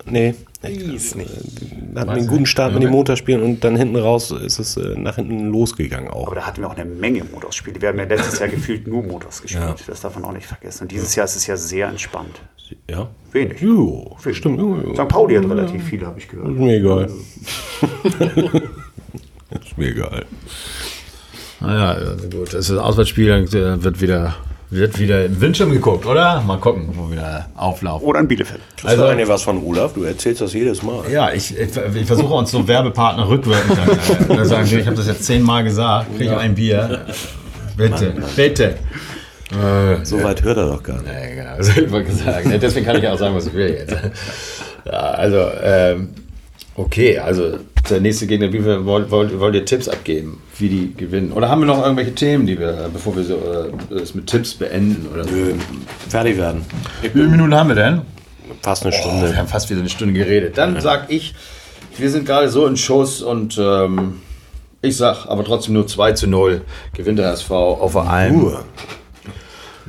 Nee, 0.07 0.35
nicht. 0.63 1.17
Wir 1.17 2.01
hatten 2.01 2.11
einen 2.11 2.27
guten 2.27 2.47
Start 2.47 2.75
mit 2.75 2.83
den 2.83 2.91
Motorspielen 2.91 3.43
und 3.43 3.65
dann 3.65 3.77
hinten 3.77 3.97
raus 3.97 4.31
ist 4.31 4.59
es 4.59 4.77
äh, 4.77 4.95
nach 4.97 5.17
hinten 5.17 5.47
losgegangen 5.49 6.11
auch. 6.11 6.27
Aber 6.27 6.37
da 6.37 6.47
hatten 6.47 6.61
wir 6.61 6.69
auch 6.69 6.77
eine 6.77 6.85
Menge 6.85 7.25
Motorspiele. 7.25 7.81
Wir 7.81 7.89
haben 7.89 7.99
ja 7.99 8.05
letztes 8.05 8.39
Jahr 8.39 8.49
gefühlt 8.51 8.87
nur 8.87 9.03
Motors 9.03 9.43
gespielt. 9.43 9.65
Ja. 9.65 9.75
Das 9.87 10.01
darf 10.03 10.15
man 10.15 10.25
auch 10.25 10.33
nicht 10.33 10.47
vergessen. 10.47 10.83
Und 10.85 10.93
dieses 10.93 11.15
Jahr 11.17 11.25
ist 11.25 11.37
es 11.37 11.47
ja 11.47 11.57
sehr 11.57 11.89
entspannt. 11.89 12.41
Ja? 12.89 13.09
Wenig. 13.33 13.61
Jo, 13.61 14.17
stimmt. 14.33 14.59
Jo, 14.59 14.77
jo. 14.85 14.95
St. 14.95 15.09
Pauli 15.09 15.37
hat 15.37 15.49
relativ 15.49 15.85
viele, 15.85 16.07
habe 16.07 16.19
ich 16.19 16.29
gehört. 16.29 16.51
Ist 16.51 16.59
mir 16.59 16.77
egal. 16.77 17.11
ist 19.61 19.79
mir 19.79 19.89
egal. 19.89 20.25
Naja, 21.61 21.91
also 21.93 22.29
gut. 22.29 22.49
Das 22.49 22.55
ist 22.55 22.71
das 22.71 22.79
Auswärtsspiel, 22.79 23.29
dann 23.29 23.45
äh, 23.45 23.83
wird 23.85 24.01
wieder, 24.01 24.35
wird 24.71 24.99
wieder 24.99 25.27
im 25.27 25.41
Windschirm 25.41 25.71
geguckt, 25.71 26.07
oder? 26.07 26.41
Mal 26.41 26.59
gucken, 26.59 26.89
wo 26.95 27.11
wir 27.11 27.21
da 27.21 27.47
auflaufen. 27.55 28.07
Oder 28.07 28.21
in 28.21 28.29
Bielefeld. 28.29 28.61
Also, 28.83 29.05
eine 29.05 29.29
was 29.29 29.43
von 29.43 29.63
Olaf, 29.63 29.93
du 29.93 30.03
erzählst 30.05 30.41
das 30.41 30.53
jedes 30.55 30.83
Mal. 30.83 31.05
Ja, 31.11 31.33
ich, 31.33 31.57
ich, 31.57 31.69
ich 31.95 32.07
versuche 32.07 32.33
uns 32.35 32.51
so 32.51 32.67
Werbepartner 32.67 33.29
rückwirkend 33.29 33.79
dann, 34.29 34.39
äh, 34.39 34.45
sagen, 34.45 34.67
ich 34.67 34.87
habe 34.87 34.97
das 34.97 35.07
jetzt 35.07 35.25
zehnmal 35.25 35.65
gesagt, 35.65 36.17
kriege 36.17 36.33
ich 36.33 36.39
ein 36.39 36.55
Bier. 36.55 37.05
Bitte, 37.77 38.15
bitte. 38.37 38.77
Äh, 39.53 40.05
So 40.05 40.23
weit 40.23 40.43
hört 40.43 40.59
er 40.59 40.67
doch 40.69 40.83
gar 40.83 41.01
nicht. 41.03 41.07
Ja, 41.13 41.35
genau, 41.35 41.57
das 41.59 41.75
hätte 41.75 41.97
ich 41.99 42.07
gesagt. 42.07 42.47
Deswegen 42.63 42.87
kann 42.87 42.97
ich 42.97 43.03
ja 43.03 43.13
auch 43.13 43.19
sagen, 43.19 43.35
was 43.35 43.47
ich 43.47 43.55
will 43.55 43.69
jetzt. 43.71 43.97
Ja, 44.87 44.93
also, 44.93 45.47
ähm, 45.63 46.11
okay, 46.77 47.19
also 47.19 47.59
der 47.89 48.01
nächste 48.01 48.27
Gegner, 48.27 48.53
wie 48.53 48.65
wir, 48.65 48.85
wollt, 48.87 49.11
wollt, 49.11 49.39
wollt 49.41 49.55
ihr 49.55 49.65
Tipps 49.65 49.89
abgeben, 49.89 50.41
wie 50.59 50.69
die 50.69 50.95
gewinnen? 50.95 51.33
Oder 51.33 51.49
haben 51.49 51.61
wir 51.61 51.67
noch 51.67 51.83
irgendwelche 51.83 52.15
Themen, 52.15 52.47
die 52.47 52.59
wir, 52.59 52.89
bevor 52.93 53.17
wir 53.17 53.25
so, 53.25 53.35
äh, 53.37 53.99
das 53.99 54.15
mit 54.15 54.27
Tipps 54.27 54.55
beenden? 54.55 55.09
Oder 55.13 55.25
so? 55.25 55.31
Nö, 55.31 55.55
Fertig 56.09 56.37
werden. 56.37 56.65
Wie 57.03 57.09
viele 57.09 57.27
Minuten 57.29 57.55
haben 57.55 57.69
wir 57.69 57.75
denn? 57.77 58.03
Fast 58.63 58.85
eine 58.85 58.93
Wir 58.93 58.99
Stunde. 59.01 59.37
haben 59.37 59.49
fast 59.49 59.71
wieder 59.71 59.81
eine 59.81 59.89
Stunde 59.89 60.15
geredet. 60.15 60.59
Dann 60.59 60.81
sag 60.81 61.11
ich, 61.11 61.35
wir 61.99 62.11
sind 62.11 62.27
gerade 62.27 62.49
so 62.49 62.67
in 62.67 62.77
Schuss 62.77 63.23
und 63.23 63.59
ähm, 63.59 64.21
ich 64.83 64.97
sag 64.97 65.27
aber 65.27 65.45
trotzdem 65.45 65.75
nur 65.75 65.87
2 65.87 66.13
zu 66.13 66.27
0 66.27 66.63
gewinnt 66.95 67.19
der 67.19 67.33
SV 67.33 67.75
auf 67.81 67.93
der 67.93 68.03
Alm. 68.09 68.39
Nur. 68.39 68.65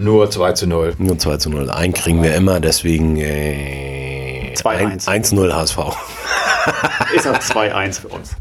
Nur 0.02 0.30
2 0.32 0.54
zu 0.54 0.68
0. 0.68 0.96
Nur 0.98 1.18
2 1.20 1.38
zu 1.38 1.50
0. 1.50 1.70
Ein 1.70 1.94
kriegen 1.94 2.24
wir 2.24 2.34
immer, 2.36 2.60
deswegen 2.60 3.18
äh, 3.18 4.54
2-1. 4.56 5.06
1-0 5.08 5.54
HSV. 5.54 5.78
Ist 7.16 7.28
auch 7.28 7.38
2-1 7.38 8.02
für 8.02 8.08
uns. 8.08 8.32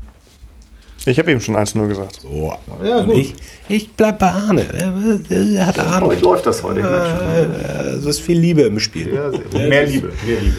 Ich 1.06 1.18
habe 1.18 1.30
eben 1.30 1.40
schon 1.40 1.56
1-0 1.56 1.86
gesagt. 1.88 2.20
So. 2.22 2.54
Ja, 2.82 3.02
gut. 3.02 3.16
ich, 3.16 3.34
ich 3.68 3.92
bleib 3.92 4.18
bei 4.18 4.30
Arne. 4.30 4.66
Er, 4.72 5.66
hat 5.66 5.78
Ahnung. 5.78 6.10
Heute 6.10 6.22
läuft 6.22 6.46
das 6.46 6.62
heute. 6.62 6.80
Es 7.98 8.04
ist 8.04 8.20
viel 8.20 8.38
Liebe 8.38 8.62
im 8.62 8.78
Spiel. 8.80 9.14
Ja, 9.14 9.30
sehr- 9.30 9.68
Mehr 9.68 9.86
Liebe. 9.86 10.12
Mehr 10.26 10.40
Liebe. 10.40 10.56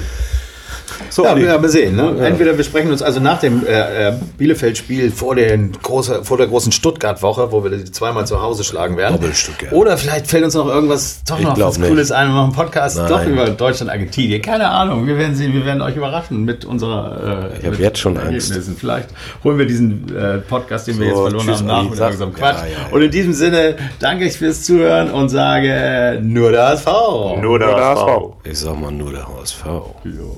So, 1.09 1.23
Ja, 1.25 1.35
wir 1.35 1.51
haben 1.51 1.67
sehen. 1.67 1.95
Ne? 1.95 2.15
Entweder 2.25 2.57
wir 2.57 2.63
sprechen 2.63 2.91
uns 2.91 3.01
also 3.01 3.19
nach 3.19 3.39
dem 3.39 3.65
äh, 3.65 4.09
äh, 4.09 4.13
Bielefeld-Spiel 4.37 5.11
vor, 5.11 5.35
den 5.35 5.71
große, 5.81 6.23
vor 6.23 6.37
der 6.37 6.47
großen 6.47 6.71
Stuttgart-Woche, 6.71 7.51
wo 7.51 7.63
wir 7.63 7.71
die 7.71 7.91
zweimal 7.91 8.25
zu 8.27 8.41
Hause 8.41 8.63
schlagen 8.63 8.97
werden. 8.97 9.13
Doppel-Stuttgart. 9.13 9.73
Oder 9.73 9.97
vielleicht 9.97 10.27
fällt 10.27 10.43
uns 10.45 10.53
noch 10.55 10.67
irgendwas 10.67 11.21
doch 11.27 11.39
Ich 11.39 11.45
noch 11.45 11.59
was 11.59 11.77
nicht. 11.77 11.89
Cooles 11.89 12.11
ein 12.11 12.27
und 12.27 12.33
machen 12.33 12.43
einen 12.45 12.53
Podcast 12.53 12.97
Nein. 12.97 13.07
doch 13.09 13.25
über 13.25 13.49
Deutschland-Argentinien. 13.49 14.41
Keine 14.41 14.69
Ahnung. 14.69 15.07
Wir 15.07 15.17
werden 15.17 15.35
sehen, 15.35 15.53
wir 15.53 15.65
werden 15.65 15.81
euch 15.81 15.95
überraschen 15.95 16.43
mit 16.45 16.65
unserer. 16.65 17.49
Äh, 17.53 17.59
Ich 17.59 17.65
hab 17.65 17.71
mit 17.71 17.79
jetzt 17.79 17.99
schon 17.99 18.17
Angst. 18.17 18.49
Ergebnissen. 18.51 18.75
Vielleicht 18.77 19.09
holen 19.43 19.57
wir 19.57 19.65
diesen 19.65 20.15
äh, 20.15 20.37
Podcast, 20.39 20.87
den 20.87 20.99
wir 20.99 21.05
So, 21.05 21.11
jetzt 21.11 21.21
verloren 21.21 21.45
tschüss, 21.47 21.57
haben, 21.59 21.67
nach 21.67 21.89
mit 21.89 21.99
unserem 21.99 22.33
Quatsch. 22.33 22.57
Ja, 22.59 22.65
ja, 22.65 22.71
ja. 22.89 22.93
Und 22.95 23.01
in 23.01 23.11
diesem 23.11 23.33
Sinne 23.33 23.75
danke 23.99 24.25
ich 24.25 24.37
fürs 24.37 24.63
Zuhören 24.63 25.11
und 25.11 25.29
sage 25.29 26.19
nur 26.21 26.51
das 26.51 26.81
V. 26.81 27.37
Nur 27.41 27.59
der 27.59 27.69
der 27.75 27.85
HSV. 27.85 28.01
HSV. 28.01 28.21
ich 28.43 28.59
sag 28.59 28.79
mal 28.79 28.91
nur 28.91 29.11
der 29.11 29.27
HSV. 29.27 29.65
Jo. 30.03 30.37